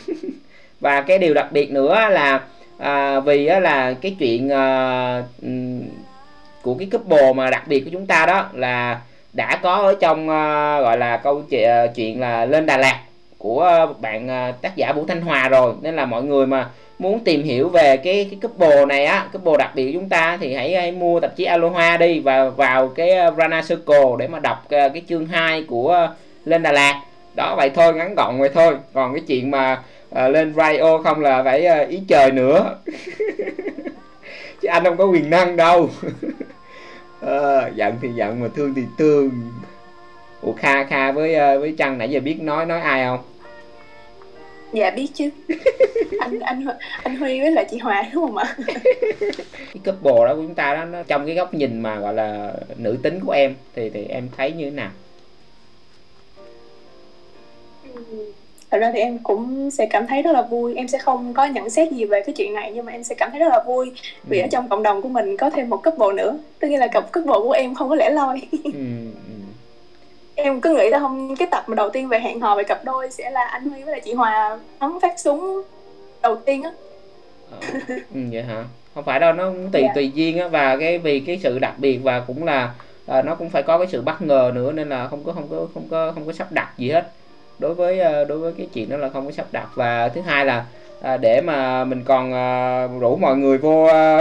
Và 0.80 1.00
cái 1.00 1.18
điều 1.18 1.34
đặc 1.34 1.52
biệt 1.52 1.70
nữa 1.70 2.08
là 2.10 2.40
à, 2.78 3.20
vì 3.20 3.46
á, 3.46 3.60
là 3.60 3.94
cái 4.00 4.16
chuyện 4.18 4.48
à, 4.52 5.22
của 6.62 6.74
cái 6.74 6.88
couple 6.92 7.32
mà 7.32 7.50
đặc 7.50 7.68
biệt 7.68 7.80
của 7.80 7.90
chúng 7.92 8.06
ta 8.06 8.26
đó 8.26 8.48
là 8.52 9.00
đã 9.32 9.58
có 9.62 9.74
ở 9.74 9.94
trong 10.00 10.28
à, 10.28 10.80
gọi 10.80 10.98
là 10.98 11.16
câu 11.16 11.42
chuyện, 11.50 11.68
ờ, 11.68 11.86
chuyện 11.94 12.20
là 12.20 12.44
lên 12.44 12.66
Đà 12.66 12.76
Lạt 12.76 13.00
của 13.38 13.86
bạn 14.00 14.28
tác 14.62 14.76
giả 14.76 14.92
Vũ 14.92 15.04
Thanh 15.08 15.20
Hòa 15.20 15.48
rồi 15.48 15.74
nên 15.82 15.96
là 15.96 16.06
mọi 16.06 16.22
người 16.22 16.46
mà 16.46 16.70
muốn 16.98 17.24
tìm 17.24 17.42
hiểu 17.42 17.68
về 17.68 17.96
cái 17.96 18.28
cái 18.30 18.38
couple 18.42 18.86
này 18.86 19.04
á 19.04 19.28
couple 19.32 19.52
đặc 19.58 19.70
biệt 19.74 19.86
của 19.86 19.98
chúng 20.00 20.08
ta 20.08 20.38
thì 20.40 20.54
hãy, 20.54 20.74
hãy 20.74 20.92
mua 20.92 21.20
tạp 21.20 21.36
chí 21.36 21.44
Aloha 21.44 21.96
đi 21.96 22.20
và 22.20 22.50
vào 22.50 22.88
cái 22.88 23.10
ờ, 23.10 23.34
Rana 23.38 23.62
Circle 23.68 24.16
để 24.18 24.28
mà 24.28 24.38
đọc 24.38 24.66
cái, 24.68 24.90
cái 24.90 25.02
chương 25.08 25.26
2 25.26 25.62
của 25.62 25.88
ờ, 25.88 26.14
lên 26.44 26.62
Đà 26.62 26.72
Lạt. 26.72 27.02
Đó 27.34 27.54
vậy 27.56 27.70
thôi 27.74 27.94
ngắn 27.94 28.14
gọn 28.14 28.38
vậy 28.38 28.50
thôi. 28.54 28.76
Còn 28.92 29.14
cái 29.14 29.22
chuyện 29.26 29.50
mà 29.50 29.82
uh, 30.10 30.30
lên 30.30 30.54
radio 30.54 30.98
không 31.04 31.20
là 31.20 31.42
phải 31.42 31.66
uh, 31.82 31.88
ý 31.88 32.02
trời 32.08 32.30
nữa. 32.30 32.76
Chứ 34.60 34.68
anh 34.68 34.84
không 34.84 34.96
có 34.96 35.04
quyền 35.04 35.30
năng 35.30 35.56
đâu. 35.56 35.90
Uh, 37.24 37.74
giận 37.74 37.94
thì 38.02 38.08
giận 38.14 38.40
mà 38.40 38.48
thương 38.56 38.74
thì 38.74 38.82
thương. 38.98 39.30
Ủa 40.42 40.52
kha 40.52 40.84
kha 40.84 41.12
với 41.12 41.34
uh, 41.34 41.60
với 41.60 41.74
trăng 41.78 41.98
nãy 41.98 42.10
giờ 42.10 42.20
biết 42.20 42.36
nói 42.40 42.66
nói 42.66 42.80
ai 42.80 43.04
không? 43.04 43.31
Dạ 44.72 44.90
biết 44.90 45.06
chứ. 45.14 45.30
Anh 46.20 46.40
anh 46.40 46.66
anh 47.02 47.16
huy 47.16 47.40
với 47.40 47.50
lại 47.50 47.66
chị 47.70 47.78
hòa 47.78 48.04
đúng 48.12 48.26
không 48.26 48.36
ạ? 48.36 48.56
Cái 49.72 49.82
couple 49.84 50.12
đó 50.26 50.34
của 50.34 50.42
chúng 50.42 50.54
ta 50.54 50.74
đó 50.74 50.84
nó 50.84 51.02
trong 51.02 51.26
cái 51.26 51.34
góc 51.34 51.54
nhìn 51.54 51.80
mà 51.80 51.98
gọi 52.00 52.14
là 52.14 52.52
nữ 52.76 52.98
tính 53.02 53.20
của 53.26 53.32
em 53.32 53.54
thì 53.74 53.90
thì 53.90 54.04
em 54.08 54.28
thấy 54.36 54.52
như 54.52 54.64
thế 54.64 54.70
nào? 54.70 54.90
Thật 58.70 58.78
ra 58.78 58.90
thì 58.94 59.00
em 59.00 59.18
cũng 59.18 59.70
sẽ 59.70 59.86
cảm 59.86 60.06
thấy 60.06 60.22
rất 60.22 60.32
là 60.32 60.42
vui. 60.42 60.74
Em 60.74 60.88
sẽ 60.88 60.98
không 60.98 61.34
có 61.34 61.44
nhận 61.44 61.70
xét 61.70 61.92
gì 61.92 62.04
về 62.04 62.22
cái 62.26 62.34
chuyện 62.38 62.54
này 62.54 62.72
nhưng 62.74 62.84
mà 62.84 62.92
em 62.92 63.04
sẽ 63.04 63.14
cảm 63.14 63.30
thấy 63.30 63.40
rất 63.40 63.48
là 63.48 63.62
vui 63.66 63.92
vì 64.24 64.38
Ừ. 64.38 64.42
ở 64.44 64.48
trong 64.52 64.68
cộng 64.68 64.82
đồng 64.82 65.02
của 65.02 65.08
mình 65.08 65.36
có 65.36 65.50
thêm 65.50 65.68
một 65.70 65.82
couple 65.84 66.12
nữa. 66.22 66.38
Tức 66.58 66.68
nghĩa 66.68 66.78
là 66.78 66.86
cặp 66.86 67.12
couple 67.12 67.32
của 67.42 67.52
em 67.52 67.74
không 67.74 67.88
có 67.88 67.94
lẻ 67.94 68.10
loi. 68.10 68.40
Ừ. 68.64 68.70
em 70.42 70.60
cứ 70.60 70.74
nghĩ 70.76 70.88
là 70.90 70.98
hôm 70.98 71.36
cái 71.36 71.48
tập 71.50 71.64
mà 71.66 71.74
đầu 71.74 71.90
tiên 71.90 72.08
về 72.08 72.18
hẹn 72.20 72.40
hò 72.40 72.56
về 72.56 72.64
cặp 72.64 72.84
đôi 72.84 73.10
sẽ 73.10 73.30
là 73.30 73.44
anh 73.44 73.68
huy 73.68 73.82
với 73.82 73.92
lại 73.92 74.00
chị 74.04 74.12
hòa 74.12 74.58
bắn 74.80 74.90
phát 75.02 75.20
súng 75.20 75.62
đầu 76.22 76.36
tiên 76.36 76.62
á. 76.62 76.70
Ờ, 77.50 77.58
ừ, 78.14 78.20
vậy 78.32 78.42
hả? 78.42 78.64
Không 78.94 79.04
phải 79.04 79.20
đâu 79.20 79.32
nó 79.32 79.44
cũng 79.44 79.70
tùy 79.72 79.82
Dạ. 79.82 79.92
tùy 79.94 80.10
duyên 80.14 80.38
á 80.38 80.48
và 80.48 80.76
cái 80.76 80.98
vì 80.98 81.20
cái 81.20 81.40
sự 81.42 81.58
đặc 81.58 81.74
biệt 81.78 81.96
và 82.02 82.20
cũng 82.20 82.44
là 82.44 82.70
à, 83.06 83.22
nó 83.22 83.34
cũng 83.34 83.50
phải 83.50 83.62
có 83.62 83.78
cái 83.78 83.86
sự 83.86 84.02
bất 84.02 84.22
ngờ 84.22 84.52
nữa 84.54 84.72
nên 84.72 84.88
là 84.88 85.08
không 85.08 85.24
có 85.24 85.32
không 85.32 85.48
có 85.50 85.66
không 85.74 85.88
có 85.90 86.12
không 86.14 86.26
có 86.26 86.32
sắp 86.32 86.52
đặt 86.52 86.68
gì 86.78 86.90
hết. 86.90 87.06
Đối 87.58 87.74
với 87.74 88.00
à, 88.00 88.24
đối 88.24 88.38
với 88.38 88.52
cái 88.58 88.68
chuyện 88.74 88.88
đó 88.88 88.96
là 88.96 89.08
không 89.08 89.26
có 89.26 89.32
sắp 89.32 89.46
đặt. 89.52 89.66
Và 89.74 90.08
thứ 90.08 90.20
hai 90.20 90.46
là 90.46 90.64
à, 91.02 91.16
để 91.16 91.40
mà 91.40 91.84
mình 91.84 92.02
còn 92.04 92.32
à, 92.32 92.88
rủ 93.00 93.16
mọi 93.16 93.36
người 93.36 93.58
vô 93.58 93.84
à, 93.84 94.18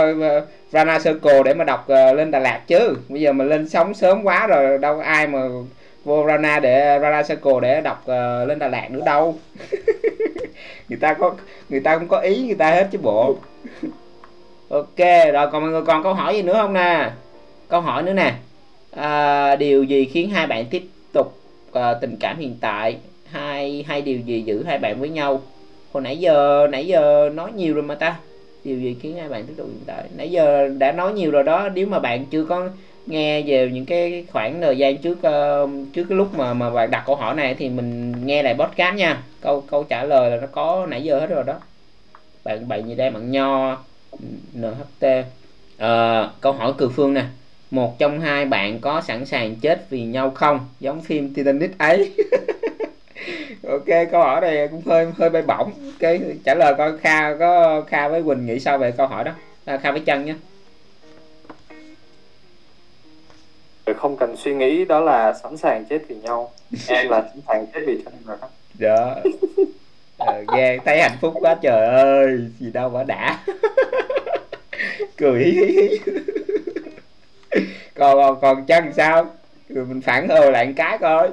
Rana 0.72 1.00
Circle 1.00 1.44
để 1.46 1.54
mà 1.54 1.64
đọc 1.64 1.88
à, 1.88 2.14
lên 2.14 2.32
Đà 2.32 2.40
Lạt 2.40 2.62
chứ. 2.68 2.98
Bây 3.10 3.22
giờ 3.22 3.34
mà 3.34 3.46
lên 3.46 3.70
sóng 3.70 3.94
sớm 3.94 4.24
quá 4.24 4.48
rồi 4.48 4.78
đâu 4.78 4.98
có 4.98 5.04
ai 5.04 5.28
mà 5.28 5.40
vô 6.04 6.26
Rana 6.28 6.60
để 6.60 6.99
Rana 7.02 7.24
Circle 7.24 7.60
để 7.62 7.82
đọc 7.82 8.02
uh, 8.02 8.47
lên 8.47 8.60
Đà 8.60 8.68
Lạt 8.68 8.91
nữa 8.91 9.02
đâu. 9.06 9.39
Người 10.89 10.99
ta 10.99 11.14
có 11.14 11.36
người 11.70 11.80
ta 11.80 11.97
cũng 11.97 12.08
có 12.08 12.20
ý 12.20 12.45
người 12.45 12.56
ta 12.56 12.72
hết 12.72 12.88
chứ 12.91 12.97
bộ. 13.02 13.36
Ok 14.70 14.97
rồi 15.34 15.47
còn 15.52 15.62
mọi 15.62 15.72
người 15.72 15.82
còn 15.82 16.04
câu 16.04 16.14
hỏi 16.14 16.36
gì 16.36 16.41
nữa 16.41 16.54
không 16.54 16.74
nè? 16.74 17.12
Câu 17.68 17.82
hỏi 17.82 18.04
nữa 18.04 18.14
nè. 18.14 18.34
À, 18.91 19.56
điều 19.56 19.84
gì 19.84 20.06
khiến 20.06 20.30
hai 20.30 20.47
bạn 20.47 20.66
tiếp 20.66 20.84
tục 21.14 21.38
uh, 21.72 21.84
tình 22.02 22.18
cảm 22.20 22.39
hiện 22.39 22.58
tại? 22.62 22.97
Hai 23.32 23.86
hai 23.88 24.02
điều 24.02 24.20
gì 24.20 24.41
giữ 24.41 24.64
hai 24.64 24.78
bạn 24.78 24.99
với 24.99 25.10
nhau? 25.10 25.41
Hồi 25.93 26.04
nãy 26.04 26.18
giờ 26.18 26.68
nãy 26.72 26.88
giờ 26.88 27.30
nói 27.34 27.52
nhiều 27.56 27.74
rồi 27.74 27.84
mà 27.84 27.95
ta. 27.95 28.16
Điều 28.64 28.80
gì 28.80 28.95
khiến 29.02 29.18
hai 29.18 29.30
bạn 29.30 29.45
tiếp 29.45 29.54
tục 29.58 29.68
hiện 29.68 29.84
tại? 29.86 30.04
Nãy 30.18 30.32
giờ 30.32 30.68
đã 30.78 30.91
nói 30.91 31.14
nhiều 31.14 31.32
rồi 31.32 31.43
đó. 31.43 31.70
Nếu 31.76 31.88
mà 31.88 31.99
bạn 31.99 32.26
chưa 32.26 32.45
có 32.45 32.70
nghe 33.12 33.41
về 33.41 33.70
những 33.74 33.86
cái 33.86 34.26
khoảng 34.32 34.62
thời 34.62 34.78
gian 34.78 34.97
trước 34.97 35.18
uh, 35.18 35.70
trước 35.93 36.05
cái 36.09 36.18
lúc 36.18 36.34
mà 36.34 36.53
mà 36.53 36.70
bạn 36.70 36.91
đặt 36.91 37.03
câu 37.05 37.16
hỏi 37.16 37.36
này 37.36 37.55
thì 37.55 37.70
mình 37.70 38.14
nghe 38.26 38.43
lại 38.43 38.55
podcast 38.59 38.95
nha. 38.95 39.24
Câu 39.41 39.62
câu 39.62 39.84
trả 39.84 40.03
lời 40.03 40.32
là 40.32 40.38
nó 40.38 40.47
có 40.51 40.86
nãy 40.89 41.03
giờ 41.03 41.20
hết 41.20 41.28
rồi 41.28 41.43
đó. 41.43 41.59
Bạn 42.43 42.68
bạn 42.68 42.88
gì 42.88 42.95
đây 42.95 43.09
bạn 43.09 43.32
nho 43.32 43.78
nht 44.53 45.26
Ờ, 45.78 46.30
câu 46.41 46.53
hỏi 46.53 46.74
cừ 46.78 46.89
phương 46.89 47.14
nè. 47.14 47.24
Một 47.72 47.99
trong 47.99 48.20
hai 48.20 48.45
bạn 48.45 48.80
có 48.80 49.01
sẵn 49.01 49.26
sàng 49.26 49.55
chết 49.55 49.89
vì 49.89 50.03
nhau 50.03 50.30
không? 50.30 50.59
Giống 50.80 51.01
phim 51.01 51.34
Titanic 51.34 51.78
ấy. 51.78 52.12
Ok 53.68 53.86
câu 54.12 54.22
hỏi 54.22 54.41
này 54.41 54.68
cũng 54.68 54.82
hơi 54.86 55.07
hơi 55.18 55.30
bay 55.30 55.41
bổng. 55.41 55.72
Ok 56.01 56.12
trả 56.45 56.55
lời 56.55 56.74
coi 56.78 56.97
kha 56.97 57.38
có 57.38 57.82
kha 57.88 58.07
với 58.07 58.24
quỳnh 58.24 58.45
nghĩ 58.45 58.59
sao 58.59 58.78
về 58.78 58.91
câu 58.91 59.07
hỏi 59.07 59.24
đó? 59.24 59.32
À, 59.66 59.78
kha 59.78 59.91
với 59.91 59.99
chân 59.99 60.26
nhé 60.26 60.34
không 63.98 64.18
cần 64.18 64.36
suy 64.38 64.54
nghĩ 64.54 64.86
đó 64.86 65.00
là 65.00 65.34
sẵn 65.44 65.58
sàng 65.58 65.86
chết 65.90 66.00
vì 66.08 66.16
nhau. 66.16 66.52
Em 66.88 67.10
là 67.10 67.22
sẵn 67.22 67.42
sàng 67.48 67.66
chết 67.74 67.80
vì 67.88 68.02
chân 68.06 68.14
rồi 68.26 68.38
đó. 68.42 68.48
Đó 68.80 69.16
ờ, 70.18 70.44
ghê 70.56 70.80
thấy 70.86 71.02
hạnh 71.02 71.18
phúc 71.22 71.34
quá 71.42 71.56
trời 71.62 71.88
ơi 71.88 72.40
gì 72.60 72.72
đâu 72.72 72.90
mà 72.90 73.04
đã. 73.04 73.40
Cười 75.18 75.44
hí 75.44 75.52
hí 75.52 75.66
hí. 75.66 76.00
Còn 77.96 78.18
còn 78.18 78.42
còn 78.42 78.66
chân 78.66 78.94
sao? 78.94 79.26
Rồi 79.70 79.86
mình 79.86 80.02
phản 80.02 80.30
hồi 80.30 80.52
lại 80.52 80.66
một 80.66 80.74
cái 80.76 80.98
coi. 80.98 81.30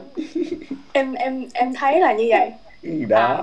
Em 0.93 1.15
em 1.15 1.47
em 1.53 1.75
thấy 1.75 2.01
là 2.01 2.13
như 2.13 2.27
vậy. 2.29 2.51
Ừ, 2.83 2.91
đó. 3.09 3.19
À, 3.19 3.43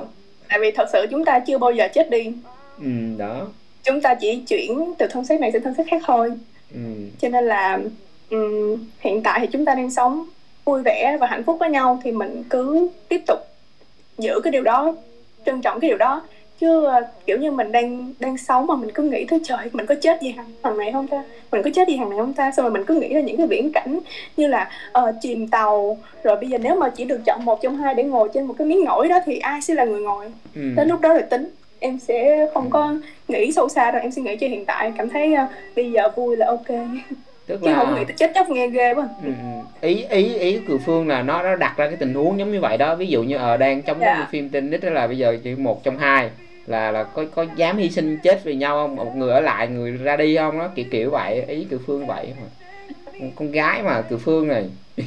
tại 0.49 0.59
vì 0.59 0.71
thật 0.71 0.85
sự 0.93 1.05
chúng 1.11 1.25
ta 1.25 1.39
chưa 1.39 1.57
bao 1.57 1.71
giờ 1.71 1.87
chết 1.93 2.09
đi. 2.09 2.31
Ừ, 2.79 2.87
đó. 3.17 3.47
Chúng 3.83 4.01
ta 4.01 4.15
chỉ 4.15 4.43
chuyển 4.47 4.93
từ 4.97 5.07
thân 5.07 5.25
xác 5.25 5.39
này 5.39 5.51
sang 5.51 5.61
thân 5.61 5.73
xác 5.73 5.83
khác 5.91 6.01
thôi. 6.05 6.31
Ừ, 6.73 6.79
cho 7.19 7.29
nên 7.29 7.45
là 7.45 7.79
ừm, 8.35 8.77
hiện 8.99 9.21
tại 9.23 9.39
thì 9.39 9.47
chúng 9.51 9.65
ta 9.65 9.75
đang 9.75 9.91
sống 9.91 10.25
vui 10.65 10.81
vẻ 10.81 11.17
và 11.19 11.27
hạnh 11.27 11.43
phúc 11.43 11.57
với 11.59 11.69
nhau 11.69 11.99
thì 12.03 12.11
mình 12.11 12.43
cứ 12.49 12.87
tiếp 13.07 13.21
tục 13.27 13.39
giữ 14.17 14.39
cái 14.43 14.51
điều 14.51 14.63
đó 14.63 14.93
trân 15.45 15.61
trọng 15.61 15.79
cái 15.79 15.89
điều 15.89 15.97
đó. 15.97 16.21
Chứ 16.59 16.85
ờ, 16.85 17.01
kiểu 17.25 17.37
như 17.37 17.51
mình 17.51 17.71
đang 17.71 18.13
đang 18.19 18.37
sống 18.37 18.67
mà 18.67 18.75
mình 18.75 18.91
cứ 18.91 19.03
nghĩ 19.03 19.25
tới 19.25 19.39
trời 19.43 19.69
mình 19.73 19.85
có 19.85 19.95
chết 20.01 20.21
gì 20.21 20.31
hàng 20.31 20.45
thằng 20.63 20.77
này 20.77 20.91
không 20.91 21.07
ta? 21.07 21.23
Mình 21.51 21.63
có 21.63 21.69
chết 21.73 21.87
gì 21.87 21.95
hàng 21.95 22.09
này 22.09 22.19
không 22.19 22.33
ta? 22.33 22.51
Xong 22.51 22.63
rồi 22.63 22.73
mình 22.73 22.83
cứ 22.85 22.95
nghĩ 22.95 23.13
ra 23.13 23.21
những 23.21 23.37
cái 23.37 23.47
viễn 23.47 23.71
cảnh 23.71 23.99
như 24.37 24.47
là 24.47 24.69
ờ, 24.91 25.13
chìm 25.21 25.47
tàu. 25.47 25.97
Rồi 26.23 26.35
bây 26.35 26.49
giờ 26.49 26.57
nếu 26.57 26.75
mà 26.75 26.89
chỉ 26.89 27.05
được 27.05 27.21
chọn 27.25 27.45
một 27.45 27.61
trong 27.61 27.77
hai 27.77 27.93
để 27.95 28.03
ngồi 28.03 28.29
trên 28.33 28.45
một 28.45 28.55
cái 28.57 28.67
miếng 28.67 28.85
nổi 28.85 29.07
đó 29.07 29.19
thì 29.25 29.37
ai 29.37 29.61
sẽ 29.61 29.73
là 29.73 29.85
người 29.85 30.01
ngồi? 30.01 30.25
Ừ. 30.55 30.61
đến 30.75 30.87
lúc 30.87 31.01
đó 31.01 31.13
rồi 31.13 31.21
tính. 31.21 31.49
Em 31.79 31.99
sẽ 31.99 32.47
không 32.53 32.69
có 32.69 32.95
nghĩ 33.27 33.51
sâu 33.51 33.69
xa 33.69 33.91
đâu 33.91 34.01
em 34.01 34.11
sẽ 34.11 34.21
nghĩ 34.21 34.35
cho 34.35 34.47
hiện 34.47 34.65
tại 34.65 34.93
cảm 34.97 35.09
thấy 35.09 35.33
ờ, 35.33 35.45
bây 35.75 35.91
giờ 35.91 36.09
vui 36.15 36.37
là 36.37 36.45
ok 36.47 36.67
tức 37.47 37.61
chứ 37.63 37.73
không 37.75 37.93
là 37.93 37.99
nghĩ 37.99 38.05
tới 38.05 38.15
chết 38.17 38.31
chóc 38.35 38.49
nghe 38.49 38.67
ghê 38.67 38.93
quá. 38.93 39.07
Ừ, 39.23 39.27
ừ. 39.81 39.87
ý 39.87 40.05
ý 40.09 40.37
ý 40.37 40.59
của 40.67 40.77
phương 40.85 41.07
là 41.07 41.21
nó 41.21 41.43
nó 41.43 41.55
đặt 41.55 41.73
ra 41.77 41.87
cái 41.87 41.95
tình 41.97 42.13
huống 42.13 42.39
giống 42.39 42.51
như 42.51 42.59
vậy 42.59 42.77
đó. 42.77 42.95
Ví 42.95 43.07
dụ 43.07 43.23
như 43.23 43.37
ở 43.37 43.57
đang 43.57 43.81
trong 43.81 43.99
Dạ. 43.99 44.15
cái 44.17 44.27
phim 44.31 44.49
tin 44.49 44.71
đó 44.71 44.89
là 44.89 45.07
bây 45.07 45.17
giờ 45.17 45.37
chỉ 45.43 45.55
một 45.55 45.83
trong 45.83 45.97
hai 45.97 46.29
là 46.67 46.91
là 46.91 47.03
có 47.03 47.25
có 47.35 47.45
dám 47.55 47.77
hy 47.77 47.89
sinh 47.89 48.17
chết 48.23 48.43
vì 48.43 48.55
nhau 48.55 48.75
không? 48.75 48.95
Một 48.95 49.15
người 49.15 49.31
ở 49.31 49.39
lại 49.39 49.67
người 49.67 49.91
ra 49.91 50.15
đi 50.17 50.37
không 50.37 50.59
đó? 50.59 50.69
Kiểu 50.75 50.85
kiểu 50.91 51.11
vậy. 51.11 51.43
Ý 51.47 51.63
cự 51.69 51.79
phương 51.87 52.07
vậy. 52.07 52.27
Mà 52.41 53.27
con 53.35 53.51
gái 53.51 53.83
mà 53.83 54.01
cự 54.01 54.17
phương 54.17 54.47
này. 54.47 54.65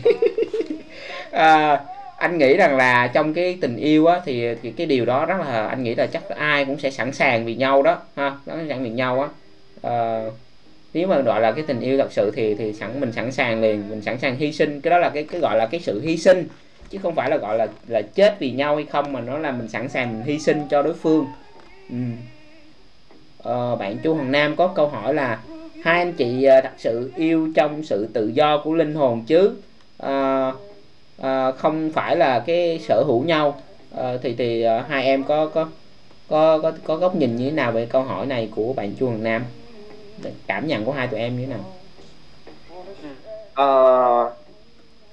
À, 1.31 1.81
anh 2.17 2.39
nghĩ 2.39 2.57
rằng 2.57 2.77
là 2.77 3.07
trong 3.07 3.35
cái 3.35 3.59
tình 3.61 3.77
yêu 3.77 4.07
á 4.07 4.21
thì, 4.25 4.55
thì 4.63 4.71
cái 4.71 4.87
điều 4.87 5.05
đó 5.05 5.27
rất 5.27 5.35
là 5.41 5.67
anh 5.67 5.83
nghĩ 5.83 5.95
là 5.95 6.07
chắc 6.07 6.29
ai 6.29 6.65
cũng 6.65 6.79
sẽ 6.79 6.91
sẵn 6.91 7.13
sàng 7.13 7.45
vì 7.45 7.55
nhau 7.55 7.83
đó 7.83 7.99
ha? 8.17 8.33
Sẵn 8.47 8.67
sàng 8.69 8.83
vì 8.85 8.91
nhau 8.91 9.21
á. 9.23 9.29
À, 9.83 10.23
nếu 10.93 11.09
mà 11.09 11.21
gọi 11.21 11.41
là 11.41 11.53
cái 11.53 11.65
tình 11.67 11.81
yêu 11.81 11.99
thật 11.99 12.13
sự 12.13 12.31
thì 12.35 12.55
thì 12.55 12.73
sẵn 12.73 13.01
mình 13.01 13.13
sẵn 13.13 13.33
sàng 13.33 13.61
liền 13.61 13.89
mình 13.89 14.03
sẵn 14.03 14.19
sàng 14.19 14.37
hy 14.37 14.53
sinh. 14.53 14.81
Cái 14.81 14.91
đó 14.91 14.99
là 14.99 15.11
cái 15.15 15.25
cái 15.31 15.41
gọi 15.41 15.57
là 15.59 15.67
cái 15.67 15.81
sự 15.81 16.01
hy 16.01 16.17
sinh 16.17 16.49
chứ 16.91 16.99
không 17.03 17.15
phải 17.15 17.31
là 17.31 17.37
gọi 17.37 17.59
là 17.59 17.67
là 17.87 18.03
chết 18.03 18.37
vì 18.41 18.53
nhau 18.53 18.77
hay 18.77 18.85
không 18.87 19.13
mà 19.13 19.21
nó 19.21 19.39
là 19.39 19.53
mình 19.53 19.69
sẵn 19.69 19.89
sàng 19.89 20.13
mình 20.13 20.23
hy 20.23 20.39
sinh 20.39 20.69
cho 20.69 20.83
đối 20.83 20.95
phương. 20.95 21.33
Ừ. 21.89 21.97
ờ, 23.37 23.77
bạn 23.77 23.99
chu 24.03 24.15
hoàng 24.15 24.33
nam 24.33 24.57
có 24.57 24.69
câu 24.75 24.89
hỏi 24.89 25.15
là 25.15 25.45
hai 25.79 25.99
anh 25.99 26.17
chị 26.17 26.45
à, 26.45 26.61
thật 26.61 26.73
sự 26.77 27.13
yêu 27.17 27.53
trong 27.55 27.83
sự 27.83 28.07
tự 28.15 28.29
do 28.29 28.63
của 28.65 28.75
linh 28.75 28.95
hồn 28.95 29.25
chứ? 29.27 29.63
À, 29.97 30.53
à, 31.17 31.53
không 31.53 31.91
phải 31.93 32.17
là 32.17 32.45
cái 32.47 32.79
sở 32.79 33.03
hữu 33.07 33.25
nhau. 33.25 33.61
À, 33.91 34.17
thì 34.23 34.35
thì 34.39 34.63
à, 34.63 34.83
hai 34.89 35.05
em 35.05 35.25
có 35.25 35.47
có 35.49 35.71
có 36.29 36.59
có 36.63 36.73
có 36.85 36.97
góc 36.97 37.17
nhìn 37.17 37.37
như 37.37 37.45
thế 37.47 37.53
nào 37.57 37.73
về 37.73 37.87
câu 37.87 38.03
hỏi 38.05 38.27
này 38.27 38.49
của 38.53 38.73
bạn 38.73 38.95
chu 38.97 39.07
hoàng 39.09 39.23
nam? 39.23 39.45
Cảm 40.47 40.67
nhận 40.67 40.85
của 40.85 40.93
hai 40.93 41.09
tụi 41.09 41.21
em 41.21 41.37
như 41.37 41.47
thế 41.47 41.53
nào? 41.53 41.65
À, 43.55 43.69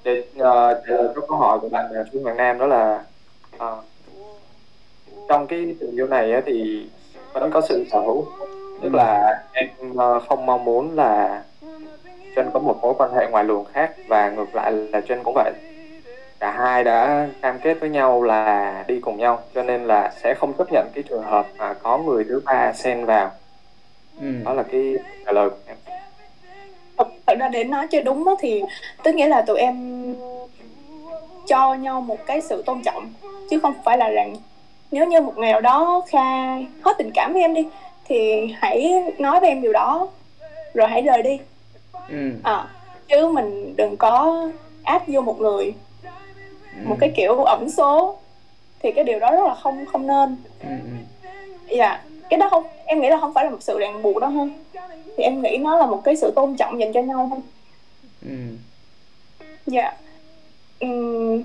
để 0.04 0.24
trả 0.38 0.44
lời 0.88 1.08
câu 1.28 1.38
hỏi 1.38 1.60
của 1.60 1.70
bạn 1.70 1.86
ờ, 1.94 2.06
Trung 2.14 2.24
Hoàng 2.24 2.38
Nam 2.38 2.60
đó 2.60 2.68
là 2.68 3.04
à, 3.58 3.68
trong 5.30 5.48
cái 5.48 5.76
tình 5.80 5.96
yêu 5.96 6.08
này 6.08 6.42
thì 6.46 6.88
vẫn 7.34 7.52
có 7.52 7.62
sự 7.70 7.86
sở 7.92 8.00
hữu. 8.00 8.26
Tức 8.82 8.94
là 8.94 9.44
em 9.54 9.70
ờ, 9.98 10.20
không 10.20 10.46
mong 10.46 10.66
muốn 10.66 10.96
là 10.96 11.44
Trân 12.36 12.50
có 12.54 12.60
một 12.60 12.80
mối 12.82 12.94
quan 12.98 13.14
hệ 13.14 13.28
ngoài 13.32 13.44
luồng 13.44 13.66
khác 13.66 13.92
và 14.08 14.30
ngược 14.30 14.56
lại 14.56 14.72
là 14.72 15.02
Trân 15.02 15.24
cũng 15.24 15.34
vậy. 15.36 15.52
Cả 16.40 16.52
hai 16.52 16.84
đã 16.84 17.28
cam 17.42 17.60
kết 17.60 17.74
với 17.80 17.90
nhau 17.90 18.24
là 18.24 18.84
đi 18.88 19.00
cùng 19.00 19.18
nhau 19.18 19.44
cho 19.56 19.64
nên 19.64 19.86
là 19.86 20.14
sẽ 20.24 20.34
không 20.34 20.54
chấp 20.54 20.72
nhận 20.72 20.88
cái 20.94 21.04
trường 21.10 21.24
hợp 21.24 21.46
mà 21.58 21.74
có 21.74 21.98
người 21.98 22.24
thứ 22.24 22.42
ba 22.46 22.74
xen 22.74 23.06
vào 23.06 23.32
ừ. 24.22 24.26
đó 24.46 24.54
là 24.54 24.64
cái 24.64 24.94
trả 25.26 25.32
lời 25.32 25.50
của 25.50 25.56
em 25.68 25.78
thật, 27.28 27.36
ra 27.40 27.48
để 27.48 27.64
nói 27.64 27.88
cho 27.92 28.02
đúng 28.02 28.26
đó 28.26 28.36
thì 28.40 28.62
tức 29.04 29.16
nghĩa 29.16 29.28
là 29.28 29.42
tụi 29.42 29.58
em 29.60 30.06
cho 31.48 31.74
nhau 31.74 32.02
một 32.02 32.26
cái 32.26 32.42
sự 32.42 32.64
tôn 32.66 32.82
trọng 32.86 33.14
chứ 33.50 33.60
không 33.60 33.74
phải 33.86 33.98
là 33.98 34.10
rằng 34.10 34.36
nếu 34.92 35.06
như 35.08 35.22
một 35.22 35.38
ngày 35.38 35.52
nào 35.52 35.62
đó 35.62 36.02
kha 36.08 36.56
hết 36.56 36.94
tình 36.98 37.12
cảm 37.14 37.34
với 37.34 37.42
em 37.42 37.54
đi 37.54 37.68
thì 38.06 38.48
hãy 38.58 39.04
nói 39.18 39.40
với 39.40 39.50
em 39.50 39.62
điều 39.62 39.74
đó 39.74 40.08
rồi 40.74 40.88
hãy 40.88 41.02
rời 41.02 41.24
đi 41.24 41.40
Ừ. 42.10 42.32
à, 42.44 42.68
chứ 43.08 43.28
mình 43.28 43.76
đừng 43.78 43.98
có 43.98 44.42
áp 44.84 45.04
vô 45.08 45.22
một 45.22 45.40
người 45.42 45.74
Ừ. 46.76 46.82
một 46.86 46.96
cái 47.00 47.12
kiểu 47.16 47.44
ẩn 47.44 47.70
số 47.72 48.18
thì 48.80 48.92
cái 48.92 49.04
điều 49.04 49.20
đó 49.20 49.32
rất 49.32 49.44
là 49.48 49.56
không 49.56 49.86
không 49.86 50.08
nên 50.08 50.36
ừ. 50.64 50.70
ừ. 50.70 51.28
dạ 51.78 52.02
cái 52.30 52.40
đó 52.40 52.48
không 52.50 52.64
em 52.86 53.02
nghĩ 53.02 53.10
là 53.10 53.18
không 53.20 53.34
phải 53.34 53.46
là 53.46 53.52
một 53.52 53.62
sự 53.62 53.80
ràng 53.80 54.02
buộc 54.02 54.22
đâu 54.22 54.30
hơn 54.30 54.66
thì 55.18 55.24
em 55.24 55.42
nghĩ 55.42 55.58
nó 55.58 55.78
là 55.78 55.86
một 55.86 56.02
cái 56.04 56.16
sự 56.16 56.32
tôn 56.36 56.56
trọng 56.58 56.80
dành 56.80 56.94
cho 56.94 57.02
nhau 57.02 57.28
thôi. 57.32 57.40
Ừ. 58.22 58.36
dạ. 59.66 59.94
Ừm, 60.80 61.44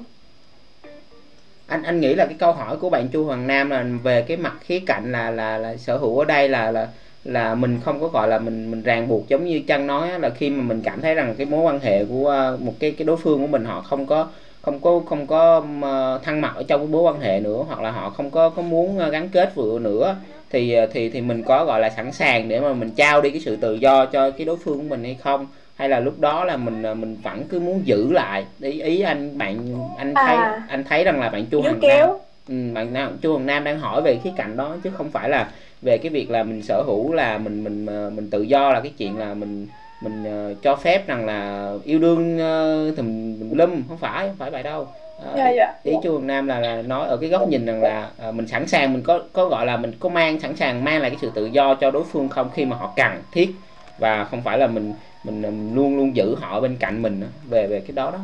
anh 1.70 1.82
anh 1.82 2.00
nghĩ 2.00 2.14
là 2.14 2.26
cái 2.26 2.34
câu 2.38 2.52
hỏi 2.52 2.76
của 2.76 2.90
bạn 2.90 3.08
Chu 3.08 3.24
Hoàng 3.24 3.46
Nam 3.46 3.70
là 3.70 3.84
về 4.02 4.22
cái 4.22 4.36
mặt 4.36 4.54
khía 4.60 4.80
cạnh 4.86 5.12
là 5.12 5.30
là 5.30 5.58
là 5.58 5.76
sở 5.76 5.96
hữu 5.96 6.18
ở 6.18 6.24
đây 6.24 6.48
là 6.48 6.70
là 6.70 6.88
là 7.24 7.54
mình 7.54 7.80
không 7.84 8.00
có 8.00 8.08
gọi 8.08 8.28
là 8.28 8.38
mình 8.38 8.70
mình 8.70 8.82
ràng 8.82 9.08
buộc 9.08 9.28
giống 9.28 9.44
như 9.44 9.60
Trăng 9.66 9.86
nói 9.86 10.10
á, 10.10 10.18
là 10.18 10.30
khi 10.30 10.50
mà 10.50 10.62
mình 10.62 10.82
cảm 10.84 11.00
thấy 11.00 11.14
rằng 11.14 11.34
cái 11.38 11.46
mối 11.46 11.60
quan 11.60 11.80
hệ 11.80 12.04
của 12.04 12.28
ờ, 12.28 12.58
một 12.60 12.72
cái 12.78 12.90
cái 12.90 13.04
đối 13.04 13.16
phương 13.16 13.40
của 13.40 13.46
mình 13.46 13.64
họ 13.64 13.80
không 13.80 14.06
có 14.06 14.28
không 14.62 14.80
có 14.80 15.00
không 15.08 15.26
có 15.26 15.64
ờ, 15.82 16.20
thăng 16.22 16.40
mặt 16.40 16.52
ở 16.56 16.62
trong 16.62 16.80
cái 16.80 16.88
mối 16.88 17.02
quan 17.02 17.20
hệ 17.20 17.40
nữa 17.40 17.64
hoặc 17.68 17.80
là 17.80 17.90
họ 17.90 18.10
không 18.10 18.30
có 18.30 18.50
có 18.50 18.62
muốn 18.62 18.98
ờ, 18.98 19.10
gắn 19.10 19.28
kết 19.28 19.54
vừa 19.54 19.78
nữa 19.78 20.16
thì 20.50 20.72
ờ, 20.72 20.86
thì 20.92 21.08
thì 21.10 21.20
mình 21.20 21.42
có 21.42 21.64
gọi 21.64 21.80
là 21.80 21.90
sẵn 21.90 22.12
sàng 22.12 22.48
để 22.48 22.60
mà 22.60 22.72
mình 22.72 22.90
trao 22.96 23.22
đi 23.22 23.30
cái 23.30 23.40
sự 23.40 23.56
tự 23.56 23.74
do 23.74 24.06
cho 24.06 24.30
cái 24.30 24.44
đối 24.46 24.56
phương 24.56 24.76
của 24.78 24.84
mình 24.84 25.04
hay 25.04 25.14
không? 25.14 25.46
Hay 25.76 25.88
là 25.88 26.00
lúc 26.00 26.18
đó 26.20 26.44
là 26.44 26.56
mình 26.56 26.82
ờ, 26.82 26.94
mình 26.94 27.16
vẫn 27.22 27.44
cứ 27.48 27.60
muốn 27.60 27.86
giữ 27.86 28.12
lại? 28.12 28.44
Ý 28.60 28.80
ý 28.82 29.00
anh 29.00 29.38
bạn 29.38 29.88
anh 29.96 30.14
thấy 30.14 30.36
À. 30.36 30.62
anh 30.68 30.84
thấy 30.84 31.04
rằng 31.04 31.20
là 31.20 31.28
bạn 31.28 31.46
Chu 31.46 31.62
Hằng 31.62 31.80
Nam 31.80 32.08
ừ, 32.48 32.54
bạn 32.74 32.92
Nam 32.92 33.18
Chu 33.22 33.36
Hằng 33.36 33.46
Nam 33.46 33.64
đang 33.64 33.80
hỏi 33.80 34.02
về 34.02 34.18
khía 34.24 34.32
cạnh 34.36 34.56
đó 34.56 34.76
chứ 34.82 34.90
không 34.90 35.10
phải 35.10 35.28
là 35.28 35.50
về 35.82 35.98
cái 35.98 36.10
việc 36.10 36.30
là 36.30 36.42
mình 36.42 36.62
sở 36.62 36.82
hữu 36.86 37.12
là 37.12 37.38
mình 37.38 37.64
mình 37.64 37.86
ờ, 37.86 38.10
mình 38.10 38.30
tự 38.30 38.42
do 38.42 38.72
là 38.72 38.80
cái 38.80 38.92
chuyện 38.98 39.18
là 39.18 39.34
mình 39.34 39.66
mình 40.00 40.24
ờ, 40.24 40.54
cho 40.62 40.76
phép 40.76 41.06
rằng 41.06 41.26
là 41.26 41.72
yêu 41.84 41.98
đương 41.98 42.36
uh, 42.36 42.96
thùm 42.96 43.38
thùm 43.40 43.58
lum 43.58 43.82
không 43.88 43.98
phải 43.98 44.28
không 44.28 44.36
phải 44.36 44.50
vậy 44.50 44.62
đâu 44.62 44.88
dạ 45.36 45.50
dạ. 45.50 45.74
ý 45.82 45.94
Chu 46.02 46.18
Hằng 46.18 46.26
Nam 46.26 46.46
là, 46.46 46.60
là 46.60 46.82
nói 46.82 47.08
ở 47.08 47.16
cái 47.16 47.30
góc 47.30 47.48
nhìn 47.48 47.66
rằng 47.66 47.82
là 47.82 48.10
ờ, 48.18 48.32
mình 48.32 48.46
sẵn 48.46 48.66
sàng 48.66 48.92
mình 48.92 49.02
có 49.02 49.20
có 49.32 49.48
gọi 49.48 49.66
là 49.66 49.76
mình 49.76 49.92
có 50.00 50.08
mang 50.08 50.40
sẵn 50.40 50.56
sàng 50.56 50.84
mang 50.84 51.00
lại 51.00 51.10
cái 51.10 51.18
sự 51.22 51.30
tự 51.34 51.46
do 51.46 51.74
cho 51.74 51.90
đối 51.90 52.04
phương 52.04 52.28
không 52.28 52.50
khi 52.54 52.64
mà 52.64 52.76
họ 52.76 52.92
cần 52.96 53.22
thiết. 53.32 53.54
Và 53.98 54.24
không 54.24 54.42
phải 54.42 54.58
là 54.58 54.66
mình 54.66 54.94
mình, 55.24 55.42
mình 55.42 55.74
luôn 55.74 55.96
luôn 55.96 56.16
giữ 56.16 56.34
họ 56.40 56.60
bên 56.60 56.76
cạnh 56.76 57.02
mình 57.02 57.22
về 57.48 57.66
về 57.66 57.80
cái 57.80 57.92
đó 57.92 58.10
đó. 58.10 58.18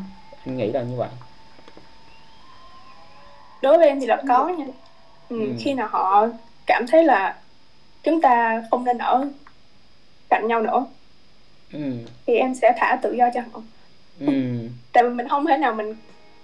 Anh 0.46 0.56
nghĩ 0.56 0.72
là 0.72 0.82
như 0.82 0.96
vậy. 0.96 1.08
Đối 3.62 3.78
với 3.78 3.88
em 3.88 4.00
thì 4.00 4.06
là 4.06 4.22
có 4.28 4.48
nha. 4.48 4.66
Ừ, 5.28 5.40
Ừ. 5.40 5.46
khi 5.58 5.74
nào 5.74 5.88
họ 5.90 6.26
cảm 6.66 6.86
thấy 6.86 7.04
là 7.04 7.36
chúng 8.02 8.20
ta 8.20 8.62
không 8.70 8.84
nên 8.84 8.98
ở 8.98 9.28
cạnh 10.30 10.48
nhau 10.48 10.62
nữa 10.62 10.86
ừ, 11.72 11.80
thì 12.26 12.34
em 12.36 12.54
sẽ 12.54 12.72
thả 12.76 12.98
tự 13.02 13.12
do 13.12 13.24
cho 13.34 13.40
họ. 13.52 13.60
Ừ, 14.20 14.26
tại 14.92 15.04
vì 15.04 15.10
mình 15.10 15.28
không 15.28 15.46
thể 15.46 15.56
nào 15.56 15.74
mình 15.74 15.94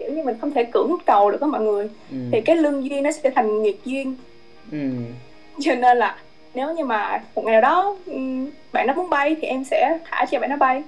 kiểu 0.03 0.17
như 0.17 0.23
mình 0.23 0.37
không 0.41 0.51
thể 0.51 0.65
cưỡng 0.65 0.97
cầu 1.07 1.31
được 1.31 1.39
với 1.41 1.51
mọi 1.51 1.61
người. 1.61 1.89
Ừ, 2.11 2.17
thì 2.33 2.41
cái 2.41 2.57
lương 2.57 2.85
duyên 2.85 3.03
nó 3.03 3.11
sẽ 3.11 3.31
thành 3.31 3.63
nghiệt 3.63 3.81
duyên. 3.85 4.17
Ừ, 4.73 4.79
cho 5.61 5.75
nên 5.75 5.99
là 5.99 6.17
nếu 6.55 6.75
như 6.75 6.85
mà 6.85 7.23
một 7.35 7.45
ngày 7.45 7.53
nào 7.53 7.61
đó 7.61 7.97
ừm, 8.07 8.51
bạn 8.73 8.87
nó 8.87 8.95
muốn 8.95 9.11
bay 9.11 9.37
thì 9.41 9.49
em 9.49 9.65
sẽ 9.65 9.99
thả 10.05 10.25
cho 10.31 10.41
bạn 10.41 10.51
nó 10.51 10.57
bay. 10.57 10.83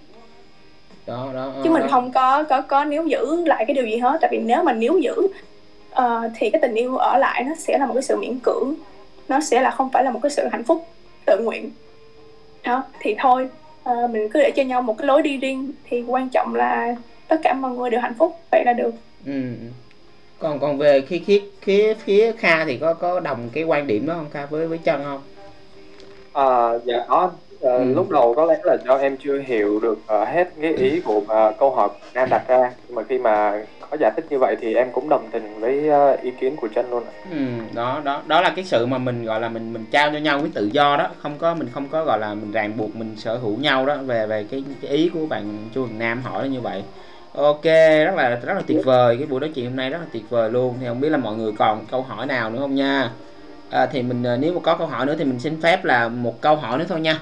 Đó 1.07 1.31
đó 1.35 1.53
chứ 1.65 1.71
mình 1.71 1.83
đó. 1.83 1.89
không 1.91 2.13
có 2.13 2.43
có 2.43 2.61
có 2.61 2.85
níu 2.85 3.07
giữ 3.07 3.45
lại 3.45 3.65
cái 3.67 3.75
điều 3.75 3.87
gì 3.87 3.97
hết. 3.97 4.19
Tại 4.21 4.29
vì 4.33 4.39
nếu 4.39 4.63
mà 4.63 4.73
níu 4.73 4.99
giữ 4.99 5.29
ờ, 5.91 6.31
thì 6.39 6.51
cái 6.51 6.61
tình 6.63 6.75
yêu 6.75 6.97
ở 6.97 7.19
lại 7.19 7.45
nó 7.45 7.55
sẽ 7.59 7.79
là 7.79 7.87
một 7.87 7.95
cái 7.95 8.03
sự 8.03 8.17
miễn 8.17 8.39
cưỡng. 8.39 8.75
Nó 9.29 9.41
sẽ 9.41 9.61
là 9.61 9.71
không 9.71 9.91
phải 9.91 10.05
là 10.05 10.11
một 10.11 10.21
cái 10.23 10.31
sự 10.31 10.49
hạnh 10.53 10.65
phúc 10.65 10.87
tự 11.27 11.39
nguyện. 11.39 11.71
Đó 12.65 12.83
thì 13.01 13.17
thôi 13.19 13.49
ờ, 13.85 14.07
mình 14.07 14.29
cứ 14.29 14.41
để 14.41 14.51
cho 14.51 14.63
nhau 14.63 14.83
một 14.83 14.99
cái 14.99 15.07
lối 15.07 15.23
đi 15.23 15.37
riêng. 15.37 15.73
Thì 15.85 16.05
quan 16.07 16.29
trọng 16.29 16.55
là 16.55 16.95
tất 17.29 17.37
cả 17.43 17.55
mọi 17.55 17.71
người 17.71 17.91
đều 17.91 18.01
hạnh 18.01 18.15
phúc 18.19 18.33
vậy 18.53 18.63
là 18.65 18.73
được. 18.73 18.91
Ừ. 19.27 19.33
còn 20.39 20.59
còn 20.61 20.79
về 20.79 21.01
khi 21.01 21.23
phía 21.27 21.41
phía 21.63 21.95
phía 21.95 22.33
Kha 22.33 22.65
thì 22.65 22.77
có 22.79 22.95
có 22.95 23.21
đồng 23.21 23.51
cái 23.53 23.65
quan 23.65 23.87
điểm 23.87 24.07
đó 24.07 24.15
không 24.15 24.31
Kha? 24.31 24.47
Với 24.47 24.67
với 24.69 24.79
chân 24.79 25.03
không? 25.05 25.21
À, 26.33 26.73
dạ 26.85 27.05
có. 27.09 27.31
Ờ, 27.61 27.79
Ừ. 27.79 27.85
lúc 27.95 28.11
đầu 28.11 28.35
có 28.35 28.45
lẽ 28.45 28.55
là 28.65 28.77
do 28.85 28.97
em 28.97 29.17
chưa 29.21 29.41
hiểu 29.47 29.81
được 29.81 29.99
ờ, 30.07 30.25
hết 30.25 30.49
cái 30.63 30.73
ý 30.75 31.01
của 31.01 31.25
ờ, 31.29 31.53
câu 31.59 31.71
hỏi 31.75 31.89
Nam 32.15 32.29
đặt 32.31 32.45
ra. 32.49 32.73
Nhưng 32.89 32.95
mà 32.95 33.03
khi 33.09 33.19
mà 33.19 33.65
có 33.91 33.97
giải 34.01 34.11
thích 34.17 34.25
như 34.31 34.39
vậy 34.39 34.57
thì 34.61 34.75
em 34.75 34.93
cũng 34.93 35.09
đồng 35.09 35.29
tình 35.33 35.61
với 35.61 35.91
ý 36.23 36.31
kiến 36.41 36.57
của 36.57 36.69
chân 36.75 36.91
luôn 36.91 37.05
ạ. 37.07 37.13
ừ, 37.31 37.37
đó 37.75 38.01
đó 38.05 38.23
đó 38.27 38.41
là 38.41 38.53
cái 38.57 38.65
sự 38.65 38.87
mà 38.87 38.99
mình 38.99 39.25
gọi 39.25 39.41
là 39.41 39.49
mình 39.49 39.73
mình 39.73 39.87
trao 39.91 40.11
cho 40.13 40.19
nhau 40.19 40.39
cái 40.41 40.51
tự 40.55 40.67
do 40.73 40.97
đó. 40.97 41.09
Không 41.19 41.39
có 41.39 41.55
mình 41.55 41.69
không 41.75 41.89
có 41.89 42.05
gọi 42.05 42.19
là 42.19 42.35
mình 42.35 42.53
ràng 42.53 42.77
buộc 42.77 42.97
mình 42.97 43.17
sở 43.17 43.37
hữu 43.37 43.57
nhau 43.59 43.87
đó 43.87 43.97
về 44.07 44.27
về 44.27 44.47
cái, 44.51 44.65
cái 44.83 44.91
ý 44.91 45.09
của 45.15 45.27
bạn 45.27 45.69
Chu 45.75 45.85
Hằng 45.87 45.99
Nam 45.99 46.23
hỏi 46.23 46.43
là 46.43 46.49
như 46.49 46.61
vậy 46.61 46.83
ok 47.35 47.65
rất 48.05 48.15
là 48.17 48.29
rất 48.31 48.55
là 48.55 48.63
tuyệt 48.67 48.85
vời. 48.85 49.17
Cái 49.17 49.27
buổi 49.27 49.41
nói 49.41 49.51
chuyện 49.55 49.65
hôm 49.65 49.77
nay 49.77 49.91
rất 49.91 49.99
là 49.99 50.07
tuyệt 50.13 50.31
vời 50.31 50.51
luôn. 50.51 50.77
Thì 50.81 50.87
không 50.87 51.01
biết 51.01 51.09
là 51.09 51.19
mọi 51.19 51.37
người 51.37 51.53
còn 51.59 51.87
câu 51.91 52.03
hỏi 52.03 52.27
nào 52.27 52.51
nữa 52.51 52.59
không 52.61 52.75
nha? 52.75 53.11
À, 53.71 53.87
thì 53.87 54.03
mình 54.03 54.23
à, 54.23 54.37
nếu 54.37 54.53
mà 54.53 54.61
có 54.63 54.77
câu 54.77 54.87
hỏi 54.87 55.07
nữa 55.07 55.15
thì 55.19 55.25
mình 55.25 55.41
xin 55.41 55.61
phép 55.61 55.85
là 55.85 56.09
một 56.09 56.41
câu 56.41 56.57
hỏi 56.57 56.79
nữa 56.79 56.85
thôi 56.89 57.01
nha. 57.01 57.21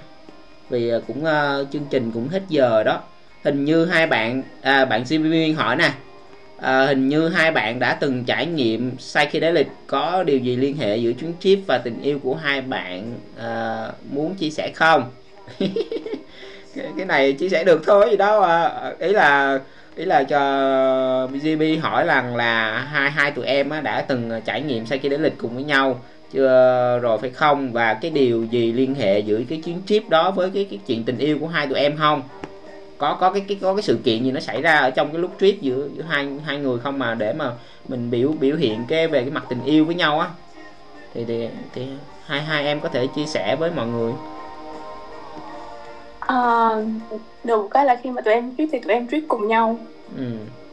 Vì 0.70 0.90
à, 0.90 0.98
cũng 1.06 1.24
uh, 1.24 1.70
chương 1.72 1.86
trình 1.90 2.10
cũng 2.10 2.28
hết 2.28 2.43
giờ 2.48 2.82
đó. 2.82 3.01
Hình 3.44 3.64
như 3.64 3.84
hai 3.84 4.06
bạn 4.06 4.43
à, 4.62 4.84
bạn 4.84 5.05
CP 5.05 5.20
Nguyên 5.20 5.55
hỏi 5.55 5.76
nè. 5.76 5.93
À, 6.60 6.86
hình 6.86 7.09
như 7.09 7.28
hai 7.28 7.51
bạn 7.51 7.78
đã 7.78 7.94
từng 8.01 8.24
trải 8.24 8.47
nghiệm 8.47 8.97
psychedelic 8.97 9.66
có 9.86 10.22
điều 10.22 10.39
gì 10.39 10.56
liên 10.56 10.76
hệ 10.76 10.97
giữa 10.97 11.12
chuyến 11.12 11.32
trip 11.40 11.59
và 11.66 11.78
tình 11.78 12.02
yêu 12.02 12.18
của 12.22 12.34
hai 12.34 12.60
bạn 12.60 13.14
à, 13.39 13.89
muốn 14.10 14.34
chia 14.34 14.51
sẻ 14.51 14.70
không? 14.74 15.10
Cái, 16.76 16.86
cái 16.97 17.06
này 17.06 17.32
chia 17.32 17.48
sẻ 17.48 17.64
được 17.64 17.82
thôi 17.86 18.06
gì 18.10 18.16
đâu 18.16 18.43
à. 18.43 18.93
ý 18.98 19.12
là 19.12 19.60
ý 19.97 20.05
là 20.05 20.23
cho 20.23 21.28
GB 21.43 21.62
hỏi 21.82 22.05
rằng 22.06 22.36
là 22.36 22.78
hai 22.78 23.10
hai 23.10 23.31
tụi 23.31 23.47
em 23.47 23.70
á, 23.70 23.81
đã 23.81 24.02
từng 24.02 24.31
trải 24.44 24.62
nghiệm 24.62 24.86
sai 24.86 24.98
đến 24.98 25.23
lịch 25.23 25.39
cùng 25.39 25.55
với 25.55 25.64
nhau 25.64 26.01
chưa 26.32 26.98
rồi 27.02 27.19
phải 27.19 27.31
không? 27.31 27.73
Và 27.73 27.94
cái 27.94 28.10
điều 28.10 28.44
gì 28.44 28.73
liên 28.73 28.94
hệ 28.94 29.19
giữa 29.19 29.40
cái 29.48 29.60
chuyến 29.64 29.82
trip 29.86 30.09
đó 30.09 30.31
với 30.31 30.51
cái 30.51 30.66
cái 30.70 30.78
chuyện 30.86 31.05
tình 31.05 31.19
yêu 31.19 31.39
của 31.39 31.48
hai 31.48 31.66
tụi 31.66 31.78
em 31.78 31.97
không? 31.97 32.23
Có 32.98 33.14
có 33.20 33.31
cái 33.31 33.44
cái 33.48 33.59
có 33.60 33.74
cái 33.74 33.82
sự 33.82 33.98
kiện 34.05 34.24
gì 34.24 34.31
nó 34.31 34.40
xảy 34.40 34.62
ra 34.62 34.77
ở 34.77 34.90
trong 34.90 35.12
cái 35.12 35.19
lúc 35.19 35.31
trip 35.40 35.60
giữa 35.60 35.89
giữa 35.97 36.02
hai 36.02 36.28
hai 36.44 36.59
người 36.59 36.78
không 36.78 36.98
mà 36.98 37.14
để 37.14 37.32
mà 37.32 37.51
mình 37.89 38.10
biểu 38.10 38.32
biểu 38.40 38.56
hiện 38.56 38.85
cái 38.89 39.09
về 39.09 39.20
cái 39.20 39.31
mặt 39.31 39.44
tình 39.48 39.64
yêu 39.64 39.85
với 39.85 39.94
nhau 39.94 40.20
á? 40.20 40.28
Thì 41.14 41.24
thì 41.24 41.48
thì 41.74 41.86
hai 42.27 42.43
hai 42.43 42.64
em 42.64 42.81
có 42.81 42.89
thể 42.89 43.06
chia 43.06 43.27
sẻ 43.27 43.56
với 43.56 43.70
mọi 43.70 43.86
người 43.86 44.12
à, 46.33 46.71
được 47.45 47.69
cái 47.71 47.85
là 47.85 47.97
khi 48.03 48.11
mà 48.11 48.23
tụi 48.23 48.35
em 48.35 48.55
trip 48.59 48.69
thì 48.73 48.79
tụi 48.79 48.93
em 48.93 49.07
trip 49.09 49.23
cùng 49.29 49.49
nhau 49.49 49.79
ừ. 50.17 50.25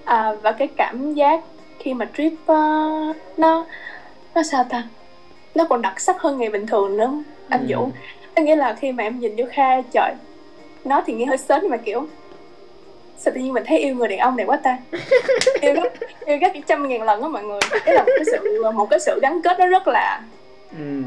à, 0.05 0.33
và 0.41 0.51
cái 0.51 0.67
cảm 0.67 1.13
giác 1.13 1.41
khi 1.79 1.93
mà 1.93 2.07
trip 2.17 2.33
uh, 2.33 3.15
nó 3.37 3.65
nó 4.35 4.43
sao 4.43 4.63
ta 4.69 4.83
nó 5.55 5.65
còn 5.69 5.81
đặc 5.81 5.99
sắc 5.99 6.21
hơn 6.21 6.37
ngày 6.37 6.49
bình 6.49 6.67
thường 6.67 6.97
nữa 6.97 7.11
anh 7.49 7.67
Ừ. 7.69 7.75
Vũ 7.77 7.89
có 8.35 8.41
nghĩa 8.43 8.55
là 8.55 8.73
khi 8.73 8.91
mà 8.91 9.03
em 9.03 9.19
nhìn 9.19 9.35
vô 9.35 9.45
Kha 9.51 9.81
trời 9.81 10.13
nó 10.85 11.01
thì 11.05 11.13
nghe 11.13 11.25
hơi 11.25 11.37
sến 11.37 11.69
mà 11.69 11.77
kiểu 11.77 12.07
sao 13.17 13.33
tự 13.35 13.41
nhiên 13.41 13.53
mình 13.53 13.63
thấy 13.67 13.77
yêu 13.79 13.95
người 13.95 14.07
đàn 14.07 14.19
ông 14.19 14.35
này 14.37 14.45
quá 14.45 14.57
ta 14.63 14.77
yêu 15.61 15.73
gấp 15.73 15.89
yêu 16.25 16.37
gấp 16.41 16.49
trăm 16.67 16.87
ngàn 16.87 17.03
lần 17.03 17.21
á 17.21 17.27
mọi 17.27 17.43
người 17.43 17.59
đấy 17.85 17.95
là 17.95 18.03
một 18.03 18.11
cái 18.15 18.25
sự 18.31 18.71
một 18.73 18.87
cái 18.89 18.99
sự 18.99 19.19
gắn 19.21 19.41
kết 19.43 19.59
nó 19.59 19.65
rất 19.67 19.87
là 19.87 20.21
Ừ. 20.71 21.01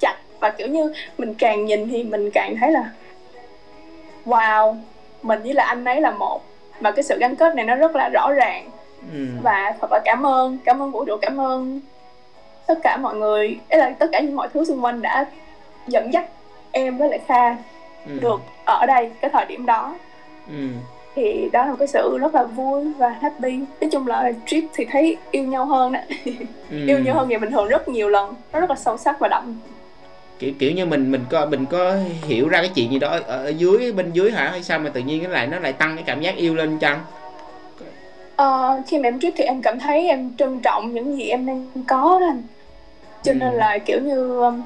chặt 0.00 0.14
và 0.40 0.50
kiểu 0.50 0.68
như 0.68 0.92
mình 1.18 1.34
càng 1.34 1.64
nhìn 1.64 1.88
thì 1.88 2.02
mình 2.02 2.30
càng 2.30 2.56
thấy 2.60 2.72
là 2.72 2.90
wow 4.28 4.76
mình 5.22 5.42
với 5.42 5.52
là 5.52 5.64
anh 5.64 5.84
ấy 5.84 6.00
là 6.00 6.10
một 6.10 6.40
và 6.80 6.90
cái 6.90 7.02
sự 7.02 7.18
gắn 7.18 7.36
kết 7.36 7.54
này 7.54 7.64
nó 7.64 7.74
rất 7.74 7.96
là 7.96 8.08
rõ 8.08 8.32
ràng 8.32 8.70
Ừ. 9.12 9.18
và 9.42 9.74
thật 9.80 9.88
là 9.92 10.00
cảm 10.04 10.26
ơn 10.26 10.58
cảm 10.64 10.82
ơn 10.82 10.90
vũ 10.90 11.04
trụ 11.04 11.16
cảm 11.22 11.40
ơn 11.40 11.80
tất 12.66 12.78
cả 12.82 12.96
mọi 12.96 13.14
người 13.16 13.58
ấy 13.70 13.78
là 13.80 13.90
tất 13.98 14.06
cả 14.12 14.20
những 14.20 14.36
mọi 14.36 14.48
thứ 14.54 14.64
xung 14.64 14.84
quanh 14.84 15.02
đã 15.02 15.26
dẫn 15.86 16.12
dắt 16.12 16.24
em 16.72 16.98
với 16.98 17.08
lại 17.08 17.20
kha 17.28 17.56
Ừ. 18.06 18.18
được 18.20 18.40
ở 18.64 18.86
đây 18.86 19.10
cái 19.20 19.30
thời 19.30 19.44
điểm 19.46 19.66
đó 19.66 19.94
Ừ. 20.48 20.54
thì 21.14 21.48
đó 21.52 21.64
là 21.64 21.70
một 21.70 21.76
cái 21.78 21.88
sự 21.88 22.18
rất 22.20 22.34
là 22.34 22.42
vui 22.44 22.92
và 22.98 23.08
happy 23.08 23.56
nói 23.80 23.90
chung 23.92 24.06
là 24.06 24.32
trip 24.46 24.64
thì 24.74 24.84
thấy 24.90 25.16
yêu 25.30 25.44
nhau 25.44 25.64
hơn 25.66 25.92
đó 25.92 26.00
Ừ. 26.24 26.32
yêu 26.86 26.98
nhau 26.98 27.14
hơn 27.14 27.28
ngày 27.28 27.38
bình 27.38 27.50
thường 27.50 27.68
rất 27.68 27.88
nhiều 27.88 28.08
lần 28.08 28.34
nó 28.52 28.60
rất 28.60 28.70
là 28.70 28.76
sâu 28.76 28.96
sắc 28.96 29.18
và 29.18 29.28
đậm 29.28 29.60
kiểu 30.38 30.52
kiểu 30.58 30.72
như 30.72 30.86
mình 30.86 31.12
mình 31.12 31.24
có 31.30 31.46
mình 31.46 31.66
có 31.66 31.96
hiểu 32.22 32.48
ra 32.48 32.60
cái 32.60 32.70
chuyện 32.74 32.92
gì 32.92 32.98
đó 32.98 33.08
ở, 33.08 33.20
ở 33.20 33.48
dưới 33.48 33.92
bên 33.92 34.12
dưới 34.12 34.32
hả? 34.32 34.50
Hay 34.50 34.62
sao 34.62 34.78
mà 34.78 34.90
tự 34.90 35.00
nhiên 35.00 35.20
cái 35.22 35.30
lại 35.30 35.46
nó 35.46 35.58
lại 35.58 35.72
tăng 35.72 35.96
cái 35.96 36.04
cảm 36.06 36.20
giác 36.20 36.36
yêu 36.36 36.54
lên 36.54 36.78
chăng? 36.78 37.00
Ờ, 38.36 38.82
khi 38.86 38.98
mà 38.98 39.08
em 39.08 39.20
trip 39.20 39.32
thì 39.36 39.44
em 39.44 39.62
cảm 39.62 39.78
thấy 39.80 40.06
em 40.08 40.30
trân 40.38 40.60
trọng 40.60 40.94
những 40.94 41.16
gì 41.16 41.28
em 41.28 41.46
đang 41.46 41.66
có 41.88 42.18
đó 42.20 42.26
anh. 42.26 42.42
Cho 43.22 43.32
nên 43.32 43.52
Ừ. 43.52 43.56
là 43.58 43.78
kiểu 43.78 44.00
như 44.00 44.40
um, 44.40 44.62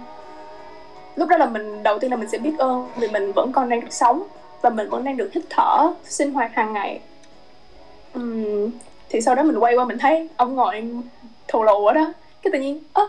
lúc 1.17 1.29
đó 1.29 1.37
là 1.37 1.47
mình 1.47 1.83
đầu 1.83 1.99
tiên 1.99 2.11
là 2.11 2.17
mình 2.17 2.29
sẽ 2.29 2.39
biết 2.39 2.53
ơn 2.59 2.89
vì 2.97 3.09
mình 3.09 3.33
vẫn 3.33 3.53
còn 3.53 3.69
đang 3.69 3.81
được 3.81 3.93
sống 3.93 4.23
và 4.61 4.71
mình 4.71 4.89
vẫn 4.91 5.05
đang 5.05 5.17
được 5.17 5.31
hít 5.33 5.45
thở 5.51 5.93
sinh 6.05 6.33
hoạt 6.33 6.51
hàng 6.55 6.73
ngày. 6.73 7.01
Ừm, 8.13 8.71
thì 9.09 9.21
sau 9.21 9.35
đó 9.35 9.43
mình 9.43 9.59
quay 9.59 9.75
qua 9.75 9.85
mình 9.85 9.99
thấy 9.99 10.29
ông 10.37 10.55
ngồi 10.55 10.85
thù 11.49 11.63
lù 11.63 11.87
ở 11.87 11.93
đó. 11.93 12.13
Cái 12.43 12.51
tự 12.53 12.59
nhiên 12.59 12.81
ơ 12.93 13.09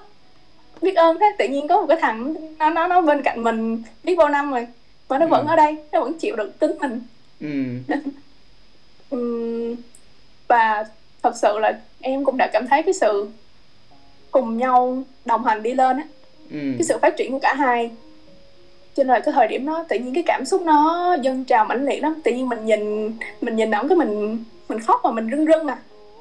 biết 0.83 0.95
ơn 0.95 1.17
thế 1.19 1.25
tự 1.37 1.47
nhiên 1.47 1.67
có 1.67 1.81
một 1.81 1.85
cái 1.89 1.97
thằng 2.01 2.33
nó 2.59 2.69
nó 2.69 2.87
nó 2.87 3.01
bên 3.01 3.21
cạnh 3.23 3.43
mình 3.43 3.83
biết 4.03 4.15
bao 4.15 4.29
năm 4.29 4.51
rồi 4.51 4.67
mà 5.09 5.17
nó 5.17 5.27
vẫn 5.27 5.47
Ừ. 5.47 5.51
ở 5.51 5.55
đây 5.55 5.75
nó 5.91 5.99
vẫn 6.01 6.13
chịu 6.19 6.35
được 6.35 6.59
tính 6.59 6.71
mình. 6.81 7.01
Ừ. 7.41 7.93
Ừm, 9.09 9.75
và 10.47 10.85
thật 11.23 11.35
sự 11.35 11.59
là 11.59 11.79
em 12.01 12.23
cũng 12.25 12.37
đã 12.37 12.47
cảm 12.53 12.67
thấy 12.67 12.83
cái 12.83 12.93
sự 12.93 13.27
cùng 14.31 14.57
nhau 14.57 15.03
đồng 15.25 15.43
hành 15.45 15.63
đi 15.63 15.73
lên 15.73 15.97
á 15.97 16.03
ừ. 16.51 16.57
cái 16.77 16.83
sự 16.83 16.97
phát 17.01 17.17
triển 17.17 17.31
của 17.31 17.39
cả 17.39 17.53
hai. 17.53 17.91
Cho 18.95 19.03
nên 19.03 19.07
là 19.13 19.19
cái 19.19 19.33
thời 19.33 19.47
điểm 19.47 19.65
đó 19.65 19.85
tự 19.89 19.99
nhiên 19.99 20.13
cái 20.13 20.23
cảm 20.27 20.45
xúc 20.45 20.61
nó 20.61 21.13
dâng 21.21 21.43
trào 21.45 21.65
mãnh 21.65 21.85
liệt 21.85 22.01
lắm 22.03 22.21
tự 22.23 22.31
nhiên 22.31 22.49
mình 22.49 22.65
nhìn 22.65 23.11
mình 23.41 23.55
nhìn 23.55 23.71
ổng 23.71 23.87
cái 23.89 23.95
mình 23.97 24.43
mình 24.69 24.79
khóc 24.79 24.99
và 25.03 25.11
mình 25.11 25.29
rưng 25.31 25.45
rưng 25.45 25.67
à. 25.67 25.77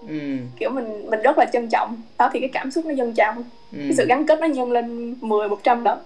Ừ. 0.09 0.15
Kiểu 0.59 0.71
mình 0.71 1.11
mình 1.11 1.23
rất 1.23 1.39
là 1.39 1.45
trân 1.53 1.69
trọng 1.69 1.97
đó 2.19 2.31
thì 2.33 2.41
cái 2.41 2.49
cảm 2.53 2.71
xúc 2.71 2.85
nó 2.87 2.95
dâng 2.95 3.15
trào 3.15 3.35
ừ. 3.73 3.79
Cái 3.83 3.93
sự 3.97 4.07
gắn 4.09 4.27
kết 4.27 4.41
nó 4.41 4.47
nhân 4.47 4.73
lên 4.73 5.15
10 5.21 5.49
100 5.49 5.85
lần 5.85 5.99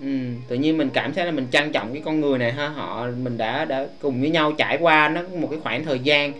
ừ 0.00 0.08
tự 0.48 0.56
nhiên 0.56 0.78
mình 0.78 0.90
cảm 0.92 1.12
thấy 1.12 1.26
là 1.26 1.30
mình 1.30 1.46
trân 1.50 1.72
trọng 1.72 1.92
cái 1.92 2.02
con 2.04 2.20
người 2.20 2.38
này 2.38 2.52
ha. 2.52 2.68
Họ 2.68 3.06
mình 3.22 3.38
đã 3.38 3.64
đã 3.64 3.86
cùng 4.00 4.20
với 4.20 4.30
nhau 4.30 4.52
trải 4.52 4.78
qua 4.80 5.08
nó 5.08 5.22
một 5.40 5.48
cái 5.50 5.60
khoảng 5.62 5.84
thời 5.84 5.98
gian. 5.98 6.32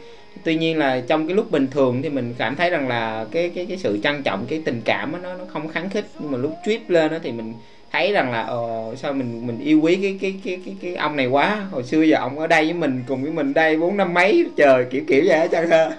Tuy 0.45 0.57
nhiên 0.57 0.79
là 0.79 1.03
trong 1.07 1.27
cái 1.27 1.37
lúc 1.37 1.51
bình 1.51 1.67
thường 1.71 2.03
thì 2.03 2.09
mình 2.09 2.35
cảm 2.39 2.57
thấy 2.57 2.71
rằng 2.71 2.89
là 2.89 3.27
cái 3.31 3.51
cái 3.55 3.67
cái 3.67 3.79
sự 3.79 4.01
trân 4.03 4.23
trọng 4.23 4.47
cái 4.49 4.63
tình 4.65 4.81
cảm 4.85 5.13
nó 5.23 5.35
nó 5.35 5.45
không 5.49 5.69
kháng 5.69 5.91
khích. 5.91 6.05
Nhưng 6.21 6.31
mà 6.31 6.39
lúc 6.39 6.53
trip 6.67 6.91
lên 6.91 7.11
đó 7.11 7.17
thì 7.23 7.33
mình 7.33 7.55
thấy 7.93 8.13
rằng 8.13 8.33
là 8.33 8.43
ờ, 8.43 8.95
sao 8.97 9.13
mình 9.13 9.47
mình 9.47 9.59
yêu 9.61 9.81
quý 9.81 9.99
cái 10.03 10.19
cái 10.21 10.35
cái 10.45 10.59
cái 10.65 10.77
cái 10.83 10.95
ông 10.95 11.17
này 11.17 11.27
quá. 11.27 11.67
Hồi 11.71 11.83
xưa 11.83 12.03
giờ 12.03 12.17
ông 12.17 12.39
ở 12.39 12.47
đây 12.47 12.65
với 12.65 12.75
mình 12.75 13.05
cùng 13.09 13.23
với 13.23 13.33
mình 13.33 13.55
đây 13.55 13.77
bốn 13.77 13.97
năm 13.97 14.15
mấy 14.15 14.47
trời 14.57 14.85
kiểu 14.91 15.03
kiểu 15.09 15.25
vậy 15.27 15.39
hết 15.39 15.49
trơn 15.53 15.71
ha 15.71 15.91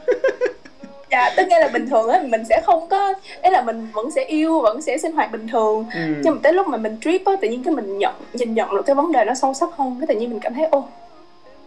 dạ 1.14 1.34
tức 1.38 1.48
nghĩa 1.48 1.60
là 1.60 1.68
bình 1.68 1.90
thường 1.90 2.10
á 2.10 2.22
mình 2.30 2.45
sẽ 2.49 2.61
không 2.65 2.88
có 2.90 3.14
ấy 3.41 3.52
là 3.52 3.61
mình 3.61 3.88
vẫn 3.94 4.11
sẽ 4.11 4.23
yêu 4.23 4.60
vẫn 4.60 4.81
sẽ 4.81 4.98
sinh 4.98 5.11
hoạt 5.11 5.31
bình 5.31 5.48
thường 5.48 5.85
ừ. 5.94 5.99
nhưng 6.23 6.34
mà 6.34 6.40
tới 6.44 6.53
lúc 6.53 6.68
mà 6.68 6.77
mình 6.77 6.98
trip 7.02 7.26
á 7.26 7.34
tự 7.41 7.49
nhiên 7.49 7.64
cái 7.64 7.73
mình 7.73 7.98
nhận 7.98 8.14
nhìn 8.34 8.53
nhận 8.53 8.69
được 8.76 8.81
cái 8.85 8.95
vấn 8.95 9.11
đề 9.11 9.26
nó 9.26 9.34
sâu 9.34 9.53
sắc 9.53 9.69
hơn 9.77 9.98
cái 9.99 10.07
tự 10.07 10.15
nhiên 10.19 10.30
mình 10.30 10.40
cảm 10.40 10.53
thấy 10.53 10.65
ô 10.65 10.88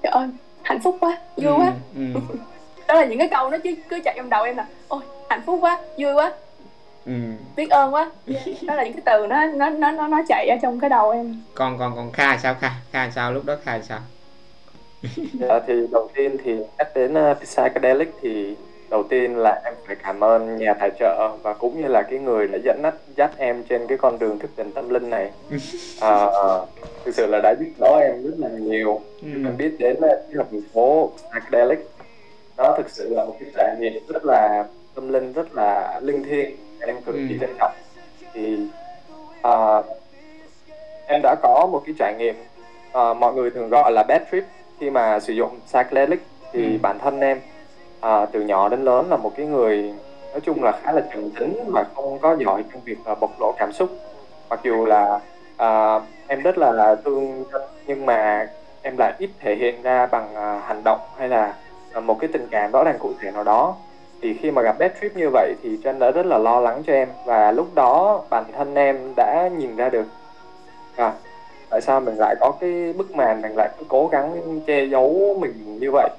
trời 0.03 0.11
ơi 0.11 0.29
hạnh 0.63 0.81
phúc 0.81 0.97
quá 1.01 1.19
vui 1.37 1.53
quá 1.53 1.73
ừ. 1.97 2.03
ừ. 2.15 2.21
đó 2.89 2.95
là 2.95 3.05
những 3.05 3.19
cái 3.19 3.29
câu 3.29 3.51
nó 3.51 3.59
cứ 3.65 3.75
cứ 3.89 4.01
chạy 4.05 4.15
trong 4.17 4.31
đầu 4.31 4.45
em 4.45 4.57
là 4.57 4.67
ôi 4.89 5.01
hạnh 5.29 5.43
phúc 5.47 5.59
quá 5.63 5.79
vui 5.99 6.15
quá 6.15 6.33
ừ. 7.07 7.13
biết 7.57 7.71
ơn 7.71 7.95
quá 7.95 8.11
đó 8.63 8.75
là 8.75 8.85
những 8.85 8.93
cái 8.93 9.03
từ 9.05 9.27
nó 9.27 9.47
nó 9.47 9.71
nó 9.71 9.91
nó 9.91 10.09
nó 10.09 10.23
chạy 10.29 10.49
ở 10.49 10.57
trong 10.63 10.81
cái 10.81 10.91
đầu 10.91 11.11
em 11.11 11.43
còn 11.55 11.79
còn 11.79 11.97
còn 11.97 12.13
kha 12.13 12.39
sao 12.43 12.55
kha 12.61 12.71
kha 12.93 13.11
sao 13.11 13.33
lúc 13.33 13.45
đó 13.45 13.57
kha 13.65 13.81
sao 13.83 14.01
Dạ, 15.17 15.61
thì 15.67 15.75
đầu 15.93 16.09
tiên 16.15 16.37
thì 16.45 16.57
nhắc 16.79 16.89
đến 16.95 17.15
uh, 17.15 17.39
Psychedelic 17.43 18.09
thì 18.23 18.55
đầu 18.91 19.03
tiên 19.03 19.37
là 19.37 19.61
em 19.65 19.75
phải 19.87 19.97
cảm 20.05 20.25
ơn 20.25 20.57
nhà 20.57 20.75
tài 20.75 20.91
trợ 20.99 21.29
và 21.43 21.55
cũng 21.55 21.81
như 21.83 21.89
là 21.89 22.03
cái 22.03 22.19
người 22.19 22.49
đã 22.49 22.59
dẫn 22.65 22.81
dắt 22.83 22.95
dắt 23.17 23.31
em 23.39 23.63
trên 23.69 23.87
cái 23.87 23.99
con 23.99 24.19
đường 24.19 24.39
thức 24.39 24.51
tỉnh 24.57 24.73
tâm 24.73 24.89
linh 24.89 25.11
này. 25.11 25.31
À, 26.01 26.27
thực 27.05 27.15
sự 27.15 27.27
là 27.27 27.41
đã 27.43 27.55
giúp 27.61 27.67
đỡ 27.81 27.99
em 28.03 28.23
rất 28.23 28.35
là 28.39 28.49
nhiều. 28.49 29.01
ừ. 29.23 29.29
Em 29.45 29.57
biết 29.57 29.71
đến 29.79 29.97
uh, 29.97 30.01
cái 30.03 30.45
đường 30.51 30.63
phố 30.73 31.11
Psychedelic 31.17 31.79
nó 32.57 32.75
thực 32.77 32.91
sự 32.91 33.15
là 33.15 33.25
một 33.25 33.37
cái 33.41 33.51
trải 33.57 33.77
nghiệm 33.81 34.03
rất 34.09 34.25
là 34.25 34.65
tâm 34.95 35.13
linh, 35.13 35.33
rất 35.33 35.55
là 35.55 36.01
linh 36.03 36.25
thiêng. 36.25 36.51
Em 36.81 36.97
cực 37.03 37.15
kỳ 37.15 37.35
Ừ. 37.35 37.39
trân 37.41 37.51
trọng. 37.59 37.73
Thì 38.35 38.59
à, 39.43 39.83
em 41.07 41.21
đã 41.23 41.35
có 41.43 41.69
một 41.73 41.83
cái 41.87 41.95
trải 41.99 42.15
nghiệm 42.19 42.35
à, 42.93 43.15
mọi 43.15 43.35
người 43.35 43.51
thường 43.51 43.69
gọi 43.69 43.93
là 43.93 44.03
bad 44.03 44.23
trip 44.33 44.45
khi 44.81 44.91
mà 44.91 45.21
sử 45.21 45.33
dụng 45.33 45.59
psychedelic 45.67 46.21
thì 46.53 46.63
Ừ. 46.65 46.79
bản 46.83 46.99
thân 46.99 47.21
em 47.21 47.41
à, 48.07 48.27
từ 48.33 48.41
nhỏ 48.41 48.69
đến 48.69 48.85
lớn 48.85 49.07
là 49.11 49.17
một 49.17 49.33
cái 49.37 49.47
người 49.47 49.95
nói 50.33 50.41
chung 50.41 50.63
là 50.63 50.73
khá 50.83 50.93
là 50.93 51.03
trầm 51.13 51.31
tính 51.31 51.65
mà 51.67 51.85
không 51.95 52.19
có 52.19 52.37
giỏi 52.39 52.65
trong 52.73 52.81
việc 52.85 52.97
là 53.07 53.15
bộc 53.15 53.41
lộ 53.41 53.55
cảm 53.59 53.73
xúc. 53.73 53.91
Mặc 54.51 54.61
dù 54.63 54.87
là 54.87 55.21
à, 55.57 56.01
em 56.27 56.43
rất 56.43 56.59
là 56.59 56.97
thương 57.05 57.45
nhưng 57.87 58.07
mà 58.07 58.49
em 58.83 58.97
lại 58.99 59.13
ít 59.19 59.31
thể 59.41 59.55
hiện 59.55 59.83
ra 59.83 60.07
bằng 60.07 60.35
à, 60.35 60.63
hành 60.67 60.83
động 60.85 61.01
hay 61.19 61.29
là 61.29 61.55
à, 61.93 62.01
một 62.01 62.17
cái 62.21 62.31
tình 62.33 62.47
cảm 62.51 62.73
rõ 62.73 62.85
ràng 62.85 62.99
cụ 62.99 63.13
thể 63.21 63.31
nào 63.31 63.45
đó. 63.45 63.75
Thì 64.23 64.35
khi 64.35 64.51
mà 64.51 64.63
gặp 64.63 64.77
bad 64.79 64.91
trip 65.01 65.17
như 65.17 65.31
vậy 65.33 65.55
thì 65.63 65.79
Trân 65.85 65.99
đã 65.99 66.11
rất 66.11 66.27
là 66.27 66.39
lo 66.39 66.61
lắng 66.61 66.83
cho 66.87 66.93
em 66.93 67.09
và 67.25 67.53
lúc 67.53 67.75
đó 67.75 68.23
bản 68.31 68.45
thân 68.53 68.75
em 68.75 69.13
đã 69.17 69.49
nhìn 69.59 69.77
ra 69.77 69.89
được. 69.89 70.07
À, 70.97 71.13
tại 71.71 71.81
sao 71.81 72.01
mình 72.01 72.15
lại 72.19 72.35
có 72.41 72.53
cái 72.61 72.93
bức 72.93 73.17
màn 73.17 73.43
mình 73.43 73.53
lại 73.57 73.69
cứ 73.79 73.85
cố 73.89 74.07
gắng 74.07 74.61
che 74.67 74.85
giấu 74.85 75.37
mình 75.41 75.79
như 75.81 75.91
vậy? 75.93 76.11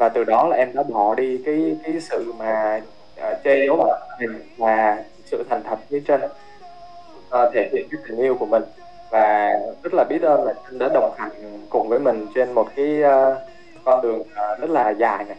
Và 0.00 0.08
từ 0.08 0.24
đó 0.24 0.48
là 0.48 0.56
em 0.56 0.74
đã 0.74 0.82
bỏ 0.82 1.14
đi 1.14 1.38
cái 1.46 1.76
cái 1.84 2.00
sự 2.00 2.32
mà 2.38 2.80
uh, 3.18 3.44
che 3.44 3.66
giấu 3.66 3.76
bản 3.76 4.00
mình 4.20 4.42
và 4.56 5.04
sự 5.24 5.44
thành 5.50 5.62
thật 5.62 5.78
với 5.90 6.02
trên 6.06 6.20
uh, 6.24 7.54
thể 7.54 7.68
hiện 7.72 7.88
cái 7.90 8.00
tình 8.08 8.18
yêu 8.18 8.34
của 8.34 8.46
mình. 8.46 8.62
Và 9.10 9.52
rất 9.82 9.94
là 9.94 10.04
biết 10.04 10.22
ơn 10.22 10.44
là 10.44 10.54
Trân 10.64 10.78
đã 10.78 10.88
đồng 10.94 11.14
hành 11.18 11.30
cùng 11.70 11.88
với 11.88 11.98
mình 11.98 12.26
trên 12.34 12.52
một 12.52 12.68
cái 12.76 13.02
uh, 13.02 13.38
con 13.84 14.02
đường 14.02 14.20
uh, 14.20 14.60
rất 14.60 14.70
là 14.70 14.90
dài 14.90 15.24
này. 15.24 15.36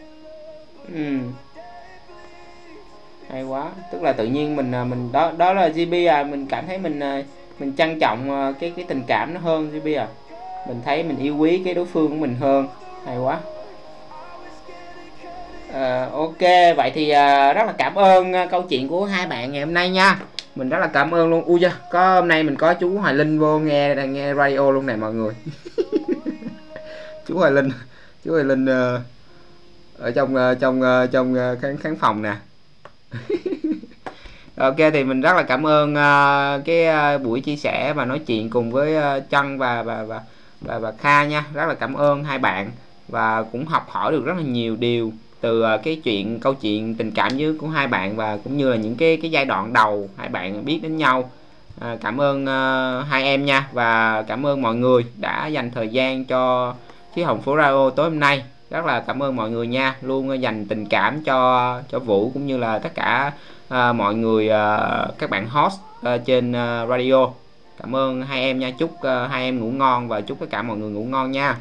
Ừ. 0.94 1.16
Hay 3.30 3.44
quá. 3.44 3.70
Tức 3.92 4.02
là 4.02 4.12
tự 4.12 4.24
nhiên 4.24 4.56
mình 4.56 4.72
mình 4.90 5.12
đó 5.12 5.32
đó 5.36 5.52
là 5.52 5.68
GB 5.68 5.94
à 6.08 6.22
mình 6.22 6.46
cảm 6.46 6.66
thấy 6.66 6.78
mình 6.78 7.00
mình 7.58 7.72
trân 7.76 7.98
trọng 8.00 8.52
cái 8.60 8.72
cái 8.76 8.84
tình 8.88 9.02
cảm 9.06 9.34
nó 9.34 9.40
hơn 9.40 9.70
GB 9.70 9.88
à. 9.96 10.08
Mình 10.68 10.80
thấy 10.84 11.02
mình 11.02 11.18
yêu 11.18 11.36
quý 11.36 11.62
cái 11.64 11.74
đối 11.74 11.86
phương 11.86 12.08
của 12.08 12.16
mình 12.16 12.36
hơn. 12.40 12.68
Hay 13.06 13.18
quá. 13.18 13.40
Ờ, 15.72 16.08
ok 16.12 16.40
vậy 16.76 16.92
thì 16.94 17.10
à, 17.10 17.52
rất 17.52 17.66
là 17.66 17.72
cảm 17.78 17.94
ơn 17.94 18.32
ờ, 18.32 18.46
câu 18.50 18.62
chuyện 18.62 18.88
của 18.88 19.04
hai 19.04 19.26
bạn 19.26 19.52
ngày 19.52 19.64
hôm 19.64 19.74
nay 19.74 19.90
nha. 19.90 20.18
Mình 20.54 20.68
rất 20.68 20.78
là 20.78 20.86
cảm 20.86 21.10
ơn 21.10 21.30
luôn. 21.30 21.44
Ui 21.44 21.60
da 21.60 21.72
có 21.90 22.14
hôm 22.14 22.28
nay 22.28 22.42
mình 22.42 22.56
có 22.56 22.74
chú 22.74 22.98
Hoài 22.98 23.14
Linh 23.14 23.38
vô 23.38 23.58
nghe 23.58 23.94
đang 23.94 24.12
nghe 24.12 24.34
radio 24.34 24.70
luôn 24.70 24.86
này 24.86 24.96
mọi 24.96 25.14
người. 25.14 25.34
Chú 27.26 27.38
Hoài 27.38 27.50
Linh 27.52 27.70
chú 28.24 28.32
Hoài 28.32 28.44
Linh 28.44 28.64
uh, 28.64 29.00
ở 29.98 30.10
trong 30.10 30.34
uh, 30.34 30.60
trong 30.60 30.80
uh, 30.80 31.10
trong 31.12 31.34
uh, 31.34 31.60
khán 31.62 31.76
khán 31.76 31.96
phòng 31.96 32.22
nè. 32.22 32.34
Ok 34.56 34.76
thì 34.92 35.04
mình 35.04 35.20
rất 35.20 35.36
là 35.36 35.42
cảm 35.42 35.66
ơn 35.66 35.92
uh, 35.92 36.64
cái 36.64 36.86
uh, 37.16 37.22
buổi 37.22 37.40
chia 37.40 37.56
sẻ 37.56 37.92
và 37.96 38.04
nói 38.04 38.18
chuyện 38.18 38.50
cùng 38.50 38.70
với 38.70 38.96
ờ, 38.96 39.20
Trân 39.30 39.58
và 39.58 39.82
và 39.82 40.02
và 40.02 40.20
và, 40.60 40.78
và 40.78 40.92
Kha 40.98 41.24
nha. 41.24 41.44
Rất 41.54 41.66
là 41.66 41.74
cảm 41.74 41.94
ơn 41.94 42.24
hai 42.24 42.38
bạn 42.38 42.70
và 43.08 43.42
cũng 43.52 43.66
học 43.66 43.86
hỏi 43.90 44.12
được 44.12 44.24
rất 44.24 44.34
là 44.36 44.42
nhiều 44.42 44.76
điều 44.76 45.12
từ 45.42 45.62
à, 45.62 45.76
cái 45.76 46.00
chuyện 46.04 46.40
câu 46.40 46.54
chuyện 46.54 46.94
tình 46.94 47.10
cảm 47.10 47.36
giữa 47.36 47.52
của 47.60 47.68
hai 47.68 47.86
bạn 47.86 48.16
và 48.16 48.38
cũng 48.44 48.56
như 48.56 48.70
là 48.70 48.76
những 48.76 48.96
cái 48.96 49.16
cái 49.16 49.30
giai 49.30 49.44
đoạn 49.44 49.72
đầu 49.72 50.08
hai 50.16 50.28
bạn 50.28 50.64
biết 50.64 50.80
đến 50.82 50.96
nhau. 50.96 51.30
À, 51.80 51.96
cảm 52.00 52.20
ơn 52.20 52.42
uh, 52.44 53.06
hai 53.08 53.24
em 53.24 53.44
nha 53.44 53.68
và 53.72 54.22
cảm 54.22 54.46
ơn 54.46 54.62
mọi 54.62 54.74
người 54.74 55.04
đã 55.16 55.46
dành 55.46 55.70
thời 55.70 55.88
gian 55.88 56.24
cho 56.24 56.74
chiếc 57.14 57.22
hồng 57.22 57.42
phố 57.42 57.56
radio 57.56 57.90
tối 57.90 58.10
hôm 58.10 58.20
nay. 58.20 58.42
Rất 58.70 58.86
là 58.86 59.00
cảm 59.00 59.22
ơn 59.22 59.36
mọi 59.36 59.50
người 59.50 59.66
nha 59.66 59.96
luôn 60.02 60.42
dành 60.42 60.66
tình 60.66 60.86
cảm 60.86 61.22
cho 61.24 61.80
cho 61.90 61.98
vũ 61.98 62.30
cũng 62.34 62.46
như 62.46 62.56
là 62.56 62.78
tất 62.78 62.94
cả 62.94 63.32
uh, 63.68 63.96
mọi 63.96 64.14
người 64.14 64.46
uh, 64.46 65.18
các 65.18 65.30
bạn 65.30 65.46
host 65.48 65.74
uh, 66.00 66.24
trên 66.24 66.50
uh, 66.50 66.88
radio. 66.88 67.28
Cảm 67.78 67.96
ơn 67.96 68.22
hai 68.22 68.42
em 68.42 68.58
nha 68.58 68.70
chúc 68.78 68.90
uh, 68.90 69.30
hai 69.30 69.44
em 69.44 69.60
ngủ 69.60 69.70
ngon 69.70 70.08
và 70.08 70.20
chúc 70.20 70.40
tất 70.40 70.46
cả 70.50 70.62
mọi 70.62 70.76
người 70.76 70.90
ngủ 70.90 71.04
ngon 71.04 71.32
nha 71.32 71.56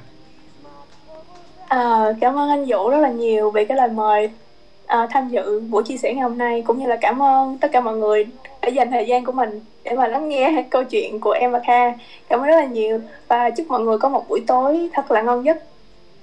à, 1.71 2.13
cảm 2.21 2.37
ơn 2.37 2.49
anh 2.49 2.65
vũ 2.65 2.89
rất 2.89 2.97
là 2.97 3.09
nhiều 3.09 3.51
vì 3.51 3.65
cái 3.65 3.77
lời 3.77 3.89
mời 3.89 4.29
uh, 4.83 5.09
tham 5.09 5.29
dự 5.29 5.59
buổi 5.59 5.83
chia 5.83 5.97
sẻ 5.97 6.13
ngày 6.13 6.23
hôm 6.23 6.37
nay 6.37 6.63
cũng 6.67 6.79
như 6.79 6.87
là 6.87 6.97
cảm 7.01 7.21
ơn 7.21 7.57
tất 7.57 7.71
cả 7.71 7.81
mọi 7.81 7.97
người 7.97 8.27
đã 8.61 8.67
dành 8.67 8.91
thời 8.91 9.05
gian 9.05 9.25
của 9.25 9.31
mình 9.31 9.61
để 9.83 9.95
mà 9.95 10.07
lắng 10.07 10.29
nghe 10.29 10.63
câu 10.69 10.83
chuyện 10.83 11.19
của 11.19 11.31
em 11.31 11.51
và 11.51 11.59
Kha. 11.67 11.91
Cảm 12.29 12.39
ơn 12.39 12.47
rất 12.47 12.55
là 12.55 12.65
nhiều 12.65 12.99
và 13.27 13.49
chúc 13.49 13.67
mọi 13.67 13.79
người 13.79 13.97
có 13.97 14.09
một 14.09 14.29
buổi 14.29 14.43
tối 14.47 14.89
thật 14.93 15.11
là 15.11 15.21
ngon 15.21 15.45
giấc. 15.45 15.57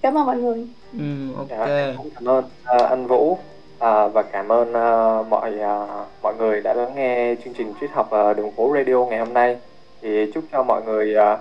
Cảm 0.03 0.19
ơn 0.19 0.27
mọi 0.27 0.37
người. 0.37 0.67
Ừ, 0.93 1.35
ok. 1.37 1.49
Dạ, 1.51 1.93
cảm 2.15 2.29
ơn 2.29 2.45
uh, 2.77 2.91
anh 2.91 3.07
Vũ 3.07 3.33
uh, 3.33 3.39
và 4.13 4.23
cảm 4.33 4.53
ơn 4.53 4.69
uh, 4.69 5.29
mọi 5.29 5.53
uh, 5.55 6.07
mọi 6.23 6.35
người 6.39 6.61
đã 6.61 6.75
lắng 6.75 6.93
nghe 6.97 7.35
chương 7.45 7.55
trình 7.55 7.73
triết 7.81 7.91
học 7.91 8.11
uh, 8.31 8.37
đường 8.37 8.51
phố 8.51 8.75
radio 8.75 9.05
ngày 9.05 9.19
hôm 9.19 9.35
nay. 9.35 9.57
Thì 10.03 10.31
chúc 10.35 10.45
cho 10.53 10.63
mọi 10.63 10.83
người 10.87 11.15
uh, 11.35 11.39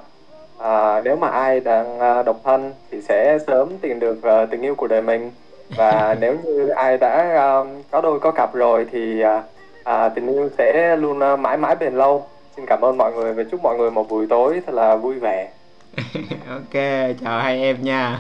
uh, 0.60 1.04
nếu 1.04 1.16
mà 1.16 1.28
ai 1.28 1.60
đang 1.60 1.98
uh, 1.98 2.26
độc 2.26 2.40
thân 2.44 2.74
thì 2.92 3.02
sẽ 3.02 3.38
sớm 3.48 3.78
tìm 3.78 4.00
được 4.00 4.18
uh, 4.18 4.50
tình 4.52 4.62
yêu 4.62 4.76
của 4.76 4.88
đời 4.88 5.02
mình. 5.02 5.32
Và 5.76 6.16
nếu 6.20 6.36
như 6.44 6.68
ai 6.68 6.98
đã 6.98 7.42
uh, 7.62 7.68
có 7.92 8.02
đôi 8.02 8.20
có 8.20 8.32
cặp 8.32 8.54
rồi 8.54 8.88
thì 8.92 9.24
uh, 9.24 9.44
uh, 9.90 10.16
tình 10.16 10.28
yêu 10.28 10.50
sẽ 10.58 10.96
luôn 10.96 11.34
uh, 11.34 11.40
mãi 11.40 11.58
mãi 11.58 11.76
bền 11.76 11.94
lâu. 11.94 12.28
Xin 12.56 12.66
cảm 12.66 12.82
ơn 12.82 12.98
mọi 12.98 13.14
người 13.14 13.34
và 13.34 13.44
chúc 13.52 13.60
mọi 13.64 13.78
người 13.78 13.92
một 13.92 14.10
buổi 14.10 14.28
tối 14.30 14.62
thật 14.66 14.76
là 14.76 14.96
vui 14.96 15.20
vẻ. 15.20 15.50
Ok 16.50 16.84
chào 17.22 17.40
hai 17.40 17.62
em 17.62 17.78
nha. 17.82 18.20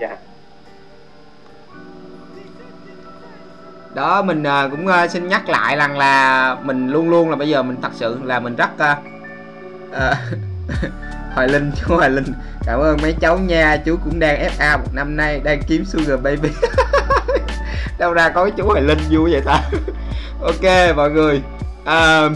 Dạ. 0.00 0.06
Yeah. 0.08 0.18
đó 3.94 4.22
mình 4.22 4.42
uh, 4.42 4.70
cũng 4.70 4.86
uh, 4.86 5.10
xin 5.10 5.28
nhắc 5.28 5.48
lại 5.48 5.76
rằng 5.76 5.98
là 5.98 6.56
mình 6.62 6.88
luôn 6.88 7.10
luôn 7.10 7.30
là 7.30 7.36
bây 7.36 7.48
giờ 7.48 7.62
mình 7.62 7.76
thật 7.82 7.90
sự 7.94 8.20
là 8.24 8.40
mình 8.40 8.56
rất 8.56 8.70
uh, 8.74 9.19
uh, 9.90 10.16
Hoài 11.34 11.48
Linh 11.48 11.72
chú 11.80 11.94
Hoài 11.94 12.10
Linh 12.10 12.32
cảm 12.64 12.80
ơn 12.80 12.98
mấy 13.02 13.12
cháu 13.20 13.38
nha 13.38 13.76
chú 13.84 13.96
cũng 14.04 14.20
đang 14.20 14.48
FA 14.58 14.78
một 14.78 14.88
năm 14.92 15.16
nay 15.16 15.40
đang 15.44 15.62
kiếm 15.62 15.84
sugar 15.84 16.20
baby. 16.22 16.48
Đâu 17.98 18.12
ra 18.12 18.28
có 18.28 18.50
chú 18.50 18.66
Hoài 18.66 18.82
Linh 18.82 18.98
vui 19.10 19.32
vậy 19.32 19.40
ta? 19.44 19.62
Ok 20.42 20.96
mọi 20.96 21.10
người. 21.10 21.42
À, 21.84 22.28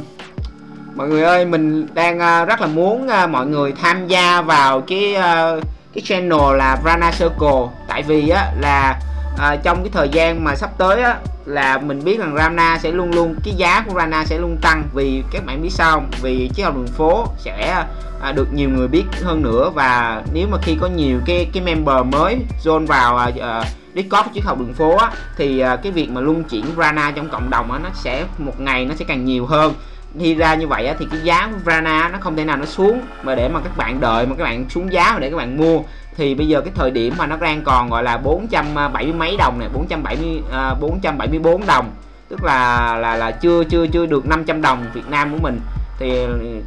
mọi 0.94 1.08
người 1.08 1.22
ơi 1.22 1.44
mình 1.44 1.86
đang 1.94 2.16
uh, 2.16 2.48
rất 2.48 2.60
là 2.60 2.66
muốn 2.66 3.06
uh, 3.06 3.30
mọi 3.30 3.46
người 3.46 3.72
tham 3.82 4.08
gia 4.08 4.40
vào 4.40 4.80
cái 4.80 5.16
uh, 5.16 5.64
cái 5.94 6.02
channel 6.04 6.56
là 6.56 6.78
Rana 6.84 7.10
Circle. 7.10 7.68
Tại 7.88 8.02
vì 8.02 8.28
á 8.28 8.52
là 8.60 9.00
à, 9.38 9.56
trong 9.56 9.82
cái 9.82 9.90
thời 9.92 10.08
gian 10.08 10.44
mà 10.44 10.56
sắp 10.56 10.70
tới 10.78 11.02
á 11.02 11.16
là 11.44 11.78
mình 11.78 12.04
biết 12.04 12.18
rằng 12.18 12.34
Rana 12.36 12.78
sẽ 12.78 12.92
luôn 12.92 13.10
luôn 13.10 13.34
cái 13.44 13.54
giá 13.56 13.84
của 13.88 13.94
Rana 13.94 14.24
sẽ 14.24 14.38
luôn 14.38 14.56
tăng 14.62 14.84
vì 14.94 15.22
các 15.30 15.46
bạn 15.46 15.62
biết 15.62 15.70
sao 15.72 15.90
không? 15.90 16.10
vì 16.22 16.50
chiếc 16.54 16.62
học 16.62 16.76
đường 16.76 16.86
phố 16.86 17.26
sẽ 17.38 17.84
à, 18.20 18.32
được 18.32 18.52
nhiều 18.52 18.70
người 18.70 18.88
biết 18.88 19.04
hơn 19.22 19.42
nữa 19.42 19.70
và 19.74 20.22
nếu 20.32 20.46
mà 20.50 20.58
khi 20.62 20.76
có 20.80 20.86
nhiều 20.86 21.20
cái 21.26 21.48
cái 21.52 21.62
member 21.62 22.06
mới 22.12 22.38
join 22.64 22.86
vào 22.86 23.16
à, 23.16 23.30
à 23.40 23.64
Discord 23.94 24.28
chiếc 24.32 24.44
học 24.44 24.58
đường 24.58 24.74
phố 24.74 24.96
á, 24.96 25.10
thì 25.36 25.58
à, 25.58 25.76
cái 25.76 25.92
việc 25.92 26.10
mà 26.10 26.20
luân 26.20 26.44
chuyển 26.44 26.64
Rana 26.76 27.10
trong 27.10 27.28
cộng 27.28 27.50
đồng 27.50 27.72
á, 27.72 27.78
nó 27.82 27.88
sẽ 27.94 28.24
một 28.38 28.60
ngày 28.60 28.84
nó 28.84 28.94
sẽ 28.94 29.04
càng 29.08 29.24
nhiều 29.24 29.46
hơn 29.46 29.74
đi 30.14 30.34
ra 30.34 30.54
như 30.54 30.66
vậy 30.66 30.86
á, 30.86 30.94
thì 30.98 31.06
cái 31.10 31.20
giá 31.22 31.50
của 31.52 31.58
Rana 31.66 32.08
nó 32.08 32.18
không 32.20 32.36
thể 32.36 32.44
nào 32.44 32.56
nó 32.56 32.64
xuống 32.64 33.00
mà 33.22 33.34
để 33.34 33.48
mà 33.48 33.60
các 33.60 33.76
bạn 33.76 34.00
đợi 34.00 34.26
mà 34.26 34.34
các 34.38 34.44
bạn 34.44 34.70
xuống 34.70 34.92
giá 34.92 35.10
mà 35.12 35.18
để 35.18 35.30
các 35.30 35.36
bạn 35.36 35.56
mua 35.56 35.80
thì 36.16 36.34
bây 36.34 36.48
giờ 36.48 36.60
cái 36.60 36.72
thời 36.76 36.90
điểm 36.90 37.14
mà 37.18 37.26
nó 37.26 37.36
đang 37.36 37.62
còn 37.64 37.90
gọi 37.90 38.02
là 38.02 38.16
470 38.16 39.12
mấy 39.12 39.36
đồng 39.36 39.58
này 39.58 39.68
470 39.74 40.42
uh, 40.48 40.80
474 40.80 41.66
đồng 41.66 41.90
tức 42.28 42.44
là 42.44 42.96
là 42.96 43.16
là 43.16 43.30
chưa 43.30 43.64
chưa 43.64 43.86
chưa 43.86 44.06
được 44.06 44.26
500 44.26 44.62
đồng 44.62 44.84
Việt 44.94 45.08
Nam 45.08 45.32
của 45.32 45.38
mình. 45.42 45.60
Thì 45.98 46.26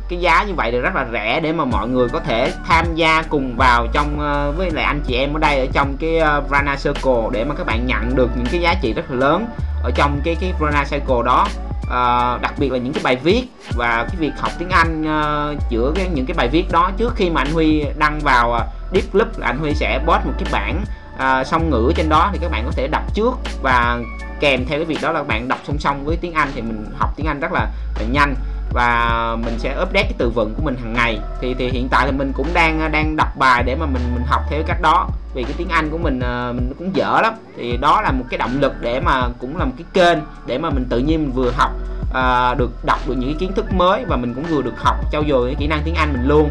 cái 0.10 0.19
giá 0.19 0.44
như 0.44 0.53
vậy 0.53 0.72
thì 0.72 0.80
rất 0.80 0.95
là 0.95 1.06
rẻ 1.11 1.40
để 1.40 1.53
mà 1.53 1.65
mọi 1.65 1.88
người 1.88 2.07
có 2.10 2.19
thể 2.19 2.52
tham 2.68 2.86
gia 2.95 3.22
cùng 3.22 3.56
vào 3.57 3.88
trong 3.94 4.07
uh, 4.15 4.57
với 4.57 4.72
lại 4.72 4.84
anh 4.84 5.02
chị 5.07 5.15
em 5.15 5.34
ở 5.34 5.40
đây 5.40 5.60
ở 5.60 5.65
trong 5.74 5.98
cái 5.99 6.18
ờ, 6.18 6.38
uh, 6.38 6.52
Rana 6.52 6.76
Circle 6.76 7.30
để 7.32 7.44
mà 7.44 7.56
các 7.56 7.65
bạn 7.65 7.86
nhận 7.86 8.15
được 8.15 8.30
những 8.36 8.45
cái 8.52 8.61
giá 8.61 8.76
trị 8.82 8.94
rất 8.94 9.11
là 9.11 9.18
lớn 9.18 9.45
ở 9.84 9.91
trong 9.95 10.22
cái 10.24 10.36
cái 10.41 10.53
Rana 10.61 10.84
Circle 10.84 11.24
đó 11.26 11.48
uh, 11.84 12.41
đặc 12.41 12.54
biệt 12.58 12.72
là 12.72 12.78
những 12.78 12.94
cái 12.94 13.04
bài 13.04 13.16
viết 13.16 13.44
và 13.76 14.06
cái 14.10 14.16
việc 14.20 14.32
học 14.38 14.52
tiếng 14.60 14.70
Anh 14.70 15.02
uh, 15.02 15.70
giữa 15.70 15.91
cái, 15.95 16.10
những 16.14 16.26
cái 16.26 16.34
bài 16.38 16.48
viết 16.48 16.66
đó 16.72 16.91
trước 16.98 17.14
khi 17.16 17.30
mà 17.30 17.41
anh 17.41 17.54
Huy 17.54 17.86
đăng 17.98 18.20
vào 18.20 18.49
uh, 18.52 18.94
Deep 18.94 19.12
Club 19.12 19.28
là 19.38 19.48
anh 19.48 19.58
Huy 19.58 19.74
sẽ 19.74 19.99
post 19.99 20.26
một 20.26 20.34
cái 20.40 20.48
bản 20.52 20.84
uh, 21.16 21.48
song 21.48 21.70
ngữ 21.70 21.91
trên 21.95 22.10
đó 22.10 22.30
thì 22.34 22.40
các 22.41 22.52
bạn 22.52 22.66
có 22.66 22.72
thể 22.72 22.88
đọc 22.88 23.14
trước 23.14 23.32
và 23.62 23.99
kèm 24.40 24.66
theo 24.66 24.80
cái 24.80 24.86
việc 24.86 24.99
đó 25.02 25.12
là 25.12 25.20
các 25.20 25.28
bạn 25.28 25.48
đọc 25.48 25.60
song 25.68 25.80
song 25.80 26.06
với 26.06 26.18
tiếng 26.22 26.34
Anh 26.34 26.52
thì 26.56 26.62
mình 26.62 26.86
học 26.98 27.10
tiếng 27.16 27.26
Anh 27.26 27.40
rất 27.40 27.52
là, 27.52 27.68
là 27.99 28.06
nhanh 28.12 28.36
và 28.73 29.35
mình 29.45 29.60
sẽ 29.60 29.72
update 29.72 30.03
cái 30.03 30.14
từ 30.18 30.30
vựng 30.30 30.53
của 30.56 30.61
mình 30.64 30.76
hàng 30.84 30.94
ngày. 30.94 31.19
Thì 31.41 31.53
thì 31.53 31.69
hiện 31.69 31.88
tại 31.91 32.06
thì 32.06 32.18
mình 32.18 32.31
cũng 32.35 32.48
đang 32.53 32.91
đang 32.91 33.15
đọc 33.15 33.38
bài 33.38 33.64
để 33.64 33.76
mà 33.76 33.85
mình 33.85 34.02
mình 34.14 34.23
học 34.27 34.41
theo 34.49 34.64
cách 34.68 34.81
đó. 34.81 35.07
Vì 35.34 35.44
cái 35.44 35.53
tiếng 35.57 35.69
Anh 35.69 35.89
của 35.89 35.98
mình 35.98 36.19
ờ, 36.19 36.53
mình 36.56 36.73
cũng 36.77 36.95
dở 36.95 37.19
lắm. 37.23 37.34
Thì 37.57 37.77
đó 37.77 38.02
là 38.02 38.11
một 38.11 38.26
cái 38.30 38.38
động 38.38 38.57
lực 38.60 38.73
để 38.81 38.99
mà 38.99 39.27
cũng 39.39 39.57
là 39.57 39.65
một 39.65 39.73
cái 39.77 39.85
kênh 39.94 40.19
để 40.45 40.57
mà 40.57 40.69
mình 40.69 40.85
tự 40.89 40.99
nhiên 40.99 41.22
mình 41.22 41.31
vừa 41.31 41.52
học 41.52 41.72
à, 42.14 42.53
được 42.53 42.85
đọc 42.85 42.99
được 43.07 43.15
những 43.18 43.30
cái 43.30 43.38
kiến 43.39 43.53
thức 43.53 43.73
mới 43.73 44.06
và 44.06 44.18
mình 44.18 44.34
cũng 44.34 44.44
vừa 44.44 44.61
được 44.61 44.73
học 44.77 44.95
trau 45.11 45.23
dồi 45.30 45.48
cái 45.48 45.56
kỹ 45.60 45.68
năng 45.68 45.81
tiếng 45.85 45.95
Anh 45.95 46.14
mình 46.14 46.27
luôn. 46.27 46.49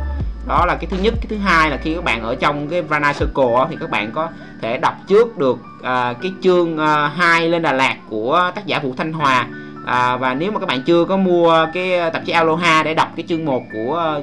Đó 0.49 0.67
là 0.67 0.75
cái 0.75 0.87
thứ 0.91 0.97
nhất. 0.97 1.15
Cái 1.21 1.27
thứ 1.29 1.37
hai 1.37 1.71
là 1.71 1.77
khi 1.77 1.95
các 1.95 2.05
bạn 2.05 2.23
ở 2.23 2.35
trong 2.35 2.69
cái 2.69 2.83
Vrana 2.83 3.13
Circle 3.13 3.67
thì 3.71 3.77
các 3.81 3.91
bạn 3.91 4.13
có 4.13 4.29
thể 4.63 4.79
đọc 4.79 4.95
trước 5.09 5.39
được 5.39 5.59
à, 5.83 6.15
cái 6.23 6.33
chương 6.43 6.79
à, 6.79 7.09
2 7.17 7.49
lên 7.49 7.63
Đà 7.63 7.73
Lạt 7.73 7.97
của 8.09 8.51
tác 8.55 8.67
giả 8.67 8.79
Vũ 8.79 8.95
Thanh 8.97 9.13
Hòa 9.13 9.47
à, 9.87 10.17
và 10.17 10.35
nếu 10.35 10.53
mà 10.53 10.61
các 10.61 10.67
bạn 10.67 10.83
chưa 10.83 11.05
có 11.05 11.17
mua 11.17 11.67
cái 11.75 11.99
ờ, 11.99 12.11
tạp 12.11 12.25
chí 12.25 12.33
Aloha 12.33 12.83
để 12.83 12.95
đọc 12.95 13.09
cái 13.17 13.25
chương 13.29 13.45
1 13.45 13.63
của 13.73 13.95
ờ, 13.95 14.23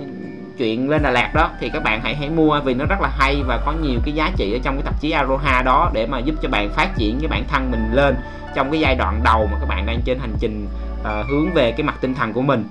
chuyện 0.57 0.89
lên 0.89 1.01
Đà 1.03 1.11
Lạt 1.11 1.31
đó 1.33 1.49
thì 1.59 1.69
các 1.73 1.83
bạn 1.83 2.01
hãy 2.03 2.15
hãy 2.15 2.29
mua 2.29 2.59
vì 2.65 2.73
nó 2.73 2.85
rất 2.85 3.01
là 3.01 3.09
hay 3.17 3.41
và 3.47 3.59
có 3.65 3.73
nhiều 3.81 3.99
cái 4.05 4.13
giá 4.13 4.31
trị 4.37 4.53
ở 4.53 4.59
trong 4.63 4.75
cái 4.75 4.83
tạp 4.85 5.01
chí 5.01 5.11
Aloha 5.11 5.61
đó 5.61 5.91
để 5.93 6.07
mà 6.07 6.19
giúp 6.19 6.35
cho 6.41 6.49
bạn 6.49 6.69
phát 6.69 6.89
triển 6.97 7.19
cái 7.19 7.27
bản 7.27 7.43
thân 7.47 7.71
mình 7.71 7.93
lên 7.93 8.15
trong 8.55 8.71
cái 8.71 8.79
giai 8.79 8.95
đoạn 8.95 9.21
đầu 9.23 9.47
mà 9.51 9.57
các 9.59 9.65
bạn 9.65 9.85
đang 9.85 10.01
trên 10.05 10.19
hành 10.19 10.33
trình 10.39 10.67
uh, 11.01 11.29
hướng 11.29 11.53
về 11.53 11.71
cái 11.71 11.83
mặt 11.83 11.95
tinh 12.01 12.13
thần 12.13 12.33
của 12.33 12.41
mình. 12.41 12.65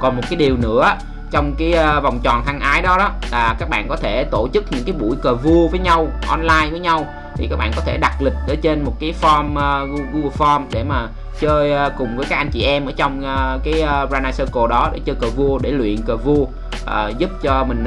Còn 0.00 0.16
một 0.16 0.22
cái 0.30 0.36
điều 0.36 0.56
nữa 0.56 0.96
trong 1.30 1.54
cái 1.58 1.74
uh, 1.96 2.02
vòng 2.02 2.18
tròn 2.22 2.42
thân 2.46 2.60
ái 2.60 2.82
đó 2.82 2.96
đó 2.98 3.10
là 3.30 3.56
các 3.58 3.68
bạn 3.68 3.86
có 3.88 3.96
thể 3.96 4.24
tổ 4.30 4.48
chức 4.54 4.72
những 4.72 4.84
cái 4.86 4.94
buổi 5.00 5.16
cờ 5.22 5.34
vua 5.34 5.68
với 5.68 5.80
nhau 5.80 6.08
online 6.28 6.70
với 6.70 6.80
nhau 6.80 7.06
thì 7.36 7.46
các 7.50 7.56
bạn 7.56 7.72
có 7.76 7.82
thể 7.86 7.98
đặt 8.00 8.22
lịch 8.22 8.34
ở 8.48 8.56
trên 8.62 8.84
một 8.84 8.92
cái 9.00 9.14
form 9.22 9.50
uh, 9.50 10.12
Google 10.12 10.30
Form 10.38 10.62
để 10.72 10.84
mà 10.84 11.08
chơi 11.40 11.72
à, 11.72 11.88
cùng 11.98 12.16
với 12.16 12.26
các 12.30 12.36
anh 12.36 12.50
chị 12.50 12.62
em 12.62 12.86
ở 12.86 12.92
trong 12.96 13.24
à, 13.24 13.58
cái 13.64 13.80
à, 13.80 14.06
Rana 14.10 14.32
Circle 14.32 14.66
đó 14.70 14.90
để 14.92 15.00
chơi 15.04 15.16
cờ 15.20 15.30
vua 15.30 15.58
để 15.58 15.70
luyện 15.70 15.96
cờ 16.06 16.16
vua 16.16 16.46
à, 16.86 17.08
giúp 17.18 17.30
cho 17.42 17.64
mình 17.64 17.84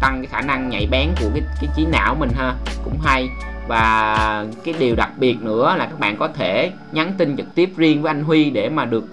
tăng 0.00 0.22
cái 0.22 0.26
khả 0.26 0.40
năng 0.40 0.68
nhạy 0.68 0.86
bén 0.90 1.08
của 1.20 1.28
cái 1.34 1.42
cái 1.60 1.70
trí 1.76 1.86
não 1.86 2.14
mình 2.14 2.30
ha. 2.36 2.54
Cũng 2.84 2.98
hay. 3.04 3.28
Và 3.68 4.46
cái 4.64 4.74
điều 4.78 4.96
đặc 4.96 5.10
biệt 5.18 5.42
nữa 5.42 5.74
là 5.78 5.86
các 5.86 6.00
bạn 6.00 6.16
có 6.16 6.28
thể 6.28 6.70
nhắn 6.92 7.12
tin 7.18 7.36
trực 7.36 7.54
tiếp 7.54 7.70
riêng 7.76 8.02
với 8.02 8.10
anh 8.10 8.24
Huy 8.24 8.50
để 8.50 8.68
mà 8.68 8.84
được 8.84 9.04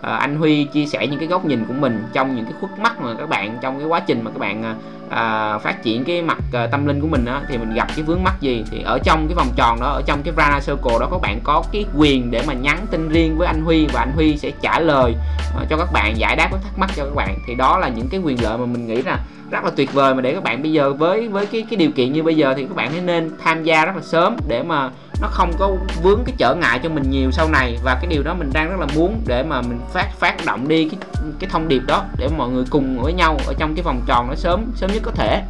à, 0.00 0.16
anh 0.16 0.36
Huy 0.36 0.64
chia 0.64 0.86
sẻ 0.86 1.06
những 1.06 1.18
cái 1.18 1.28
góc 1.28 1.44
nhìn 1.44 1.64
của 1.68 1.74
mình 1.74 2.04
trong 2.12 2.36
những 2.36 2.44
cái 2.44 2.54
khuất 2.60 2.78
mắt 2.78 3.00
mà 3.00 3.14
các 3.18 3.28
bạn 3.28 3.58
trong 3.62 3.78
cái 3.78 3.88
quá 3.88 4.00
trình 4.00 4.24
mà 4.24 4.30
các 4.30 4.38
bạn 4.38 4.74
à, 5.10 5.58
phát 5.58 5.82
triển 5.82 6.04
cái 6.04 6.22
mặt 6.22 6.38
à, 6.52 6.66
tâm 6.66 6.86
linh 6.86 7.00
của 7.00 7.08
mình 7.08 7.24
đó, 7.24 7.40
thì 7.48 7.58
mình 7.58 7.74
gặp 7.74 7.88
cái 7.96 8.02
vướng 8.02 8.22
mắc 8.24 8.40
gì? 8.40 8.64
Thì 8.70 8.82
ở 8.82 8.98
trong 9.04 9.26
cái 9.28 9.34
vòng 9.34 9.48
tròn 9.56 9.80
đó 9.80 9.86
ở 9.86 10.02
trong 10.06 10.22
cái 10.22 10.34
Rana 10.36 10.60
Circle 10.60 10.98
đó 11.00 11.08
các 11.10 11.20
bạn 11.20 11.40
có 11.44 11.62
cái 11.72 11.84
quyền 11.96 12.30
để 12.30 12.42
mà 12.46 12.54
nhắn 12.54 12.86
tin 12.90 13.08
riêng 13.08 13.38
với 13.38 13.46
anh 13.46 13.62
Huy 13.64 13.86
và 13.86 14.00
anh 14.00 14.12
Huy 14.14 14.36
sẽ 14.36 14.50
trả 14.60 14.80
lời 14.80 15.14
à, 15.58 15.64
cho 15.70 15.76
các 15.76 15.92
bạn 15.92 16.18
giải 16.18 16.36
đáp 16.36 16.48
các 16.52 16.60
thắc 16.64 16.78
mắc 16.78 16.90
cho 16.96 17.04
các 17.04 17.14
bạn. 17.14 17.38
Thì 17.46 17.54
đó 17.54 17.78
là 17.78 17.88
những 17.88 18.08
cái 18.08 18.20
quyền 18.20 18.42
lợi 18.42 18.58
mà 18.58 18.66
mình 18.66 18.86
nghĩ 18.86 19.02
là 19.02 19.18
rất 19.50 19.64
là 19.64 19.70
tuyệt 19.76 19.92
vời 19.92 20.14
mà 20.14 20.20
để 20.20 20.34
các 20.34 20.42
bạn 20.42 20.62
bây 20.62 20.72
giờ 20.72 20.92
với 20.92 21.28
với 21.28 21.46
cái 21.46 21.66
cái 21.70 21.76
điều 21.76 21.90
kiện 21.90 22.12
như 22.12 22.22
bây 22.22 22.36
giờ 22.36 22.54
thì 22.56 22.62
các 22.62 22.76
bạn 22.76 22.90
hãy 22.92 23.00
nên 23.00 23.30
tham 23.44 23.64
gia 23.64 23.84
rất 23.84 23.96
là 23.96 24.02
sớm 24.02 24.36
để 24.48 24.62
mà 24.62 24.90
nó 25.20 25.28
không 25.28 25.52
có 25.58 25.70
vướng 26.02 26.24
cái 26.26 26.34
trở 26.38 26.54
ngại 26.54 26.80
cho 26.82 26.88
mình 26.88 27.10
nhiều 27.10 27.30
sau 27.30 27.48
này. 27.48 27.78
Và 27.84 27.94
cái 27.94 28.06
điều 28.06 28.22
đó 28.22 28.34
mình 28.34 28.50
đang 28.52 28.70
rất 28.70 28.80
là 28.80 28.86
muốn 28.94 29.22
để 29.26 29.42
mà 29.42 29.62
mình 29.62 29.80
phát 29.92 30.08
phát 30.18 30.46
động 30.46 30.68
đi 30.68 30.88
cái 30.88 31.00
cái 31.40 31.50
thông 31.50 31.68
điệp 31.68 31.82
đó 31.86 32.04
để 32.18 32.28
mọi 32.36 32.48
người 32.48 32.64
cùng 32.70 33.02
với 33.02 33.12
nhau 33.12 33.38
ở 33.46 33.54
trong 33.58 33.74
cái 33.74 33.82
vòng 33.82 34.02
tròn 34.06 34.28
nó 34.28 34.34
sớm 34.34 34.64
sớm 34.74 34.92
nhất 34.92 35.02
có 35.04 35.10
thể. 35.10 35.42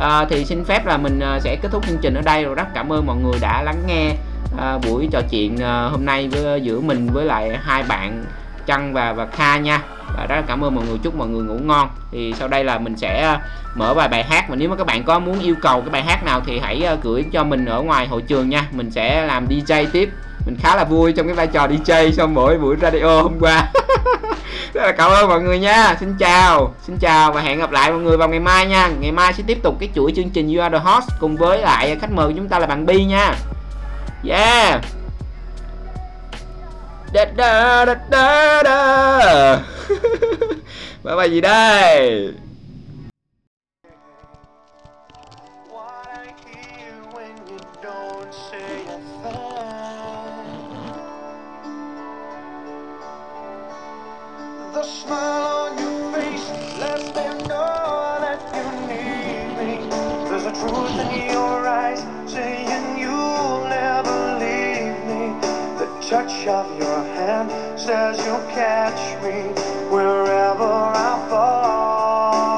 À, 0.00 0.24
thì 0.30 0.44
xin 0.44 0.64
phép 0.64 0.86
là 0.86 0.96
mình 0.96 1.20
à, 1.20 1.38
sẽ 1.40 1.56
kết 1.62 1.68
thúc 1.72 1.86
chương 1.86 1.98
trình 2.02 2.14
ở 2.14 2.22
đây. 2.22 2.44
Rồi 2.44 2.54
rất 2.54 2.66
cảm 2.74 2.92
ơn 2.92 3.06
mọi 3.06 3.16
người 3.16 3.38
đã 3.40 3.62
lắng 3.62 3.82
nghe 3.86 4.12
à, 4.58 4.78
buổi 4.78 5.08
trò 5.12 5.20
chuyện 5.30 5.56
à, 5.62 5.88
hôm 5.90 6.04
nay 6.04 6.28
với 6.28 6.60
giữa 6.60 6.80
mình 6.80 7.08
với 7.12 7.24
lại 7.24 7.58
hai 7.62 7.82
bạn 7.82 8.24
Trăng 8.66 8.92
và 8.92 9.12
và 9.12 9.26
Kha 9.26 9.58
nha 9.58 9.82
và 10.16 10.26
rất 10.26 10.36
là 10.36 10.42
cảm 10.46 10.64
ơn 10.64 10.74
mọi 10.74 10.84
người, 10.88 10.98
chúc 11.02 11.14
mọi 11.14 11.28
người 11.28 11.44
ngủ 11.44 11.58
ngon. 11.62 11.88
Thì 12.10 12.34
sau 12.38 12.48
đây 12.48 12.64
là 12.64 12.78
mình 12.78 12.96
sẽ 12.96 13.22
à, 13.22 13.40
mở 13.74 13.94
vài 13.94 14.08
bài 14.08 14.24
hát 14.24 14.48
và 14.48 14.56
nếu 14.56 14.68
mà 14.68 14.76
các 14.76 14.86
bạn 14.86 15.04
có 15.04 15.18
muốn 15.18 15.40
yêu 15.40 15.54
cầu 15.62 15.80
cái 15.80 15.90
bài 15.90 16.02
hát 16.02 16.24
nào 16.24 16.40
thì 16.46 16.58
hãy 16.58 16.82
à, 16.84 16.96
gửi 17.02 17.24
cho 17.32 17.44
mình 17.44 17.64
ở 17.64 17.82
ngoài 17.82 18.06
hội 18.06 18.22
trường 18.22 18.50
nha. 18.50 18.68
Mình 18.72 18.90
sẽ 18.90 19.26
làm 19.26 19.46
DJ 19.48 19.86
tiếp. 19.92 20.10
Mình 20.46 20.56
khá 20.60 20.76
là 20.76 20.84
vui 20.84 21.12
trong 21.12 21.26
cái 21.26 21.34
vai 21.34 21.46
trò 21.46 21.66
DJ 21.66 22.12
sau 22.12 22.26
mỗi 22.26 22.58
buổi 22.58 22.76
radio 22.82 23.22
hôm 23.22 23.38
qua. 23.40 23.72
Rất 24.74 24.82
là 24.82 24.92
cảm 24.92 25.10
ơn 25.10 25.28
mọi 25.28 25.40
người 25.40 25.58
nha. 25.58 25.96
Xin 26.00 26.14
chào 26.18 26.74
xin 26.82 26.96
chào 26.98 27.32
và 27.32 27.40
hẹn 27.40 27.58
gặp 27.58 27.70
lại 27.70 27.90
mọi 27.90 28.00
người 28.00 28.16
vào 28.16 28.28
ngày 28.28 28.40
mai 28.40 28.66
nha. 28.66 28.88
Ngày 29.00 29.12
mai 29.12 29.32
sẽ 29.32 29.42
tiếp 29.46 29.58
tục 29.62 29.76
cái 29.80 29.88
chuỗi 29.94 30.12
chương 30.16 30.30
trình 30.30 30.54
You 30.54 30.62
Are 30.62 30.78
The 30.78 30.84
Host 30.84 31.08
cùng 31.20 31.36
với 31.36 31.58
lại 31.58 31.96
khách 32.00 32.12
mời 32.12 32.26
của 32.26 32.34
chúng 32.36 32.48
ta 32.48 32.58
là 32.58 32.66
bạn 32.66 32.86
Bi 32.86 33.04
nha. 33.04 33.34
Yeah 34.24 34.80
da 37.12 37.24
da 37.24 37.84
da 37.84 37.94
da 38.10 38.62
da. 38.62 39.62
Bài 41.02 41.16
bài 41.16 41.30
gì 41.30 41.40
đây? 41.40 42.34
The 54.72 54.82
smile 54.84 55.72
on 55.72 55.78
your 55.78 55.99
touch 66.10 66.44
of 66.48 66.66
your 66.76 67.04
hand 67.14 67.48
says 67.78 68.18
you'll 68.26 68.44
catch 68.50 69.22
me 69.22 69.42
wherever 69.92 70.64
I 70.64 71.26
fall. 71.30 72.49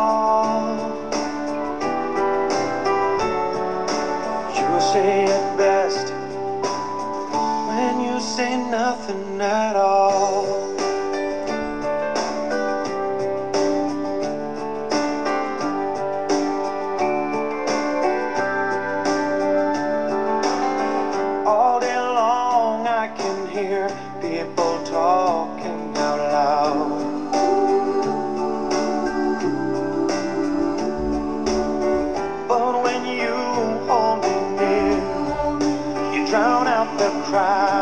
can 23.16 23.46
hear 23.48 23.88
people 24.20 24.82
talking 24.84 25.96
out 25.96 26.18
loud. 26.32 27.02
But 32.48 32.82
when 32.82 33.04
you 33.04 33.34
hold 33.88 34.22
me 34.22 34.36
near, 34.58 34.98
you 36.14 36.26
drown 36.26 36.66
out 36.66 36.98
the 36.98 37.10
crowd. 37.26 37.81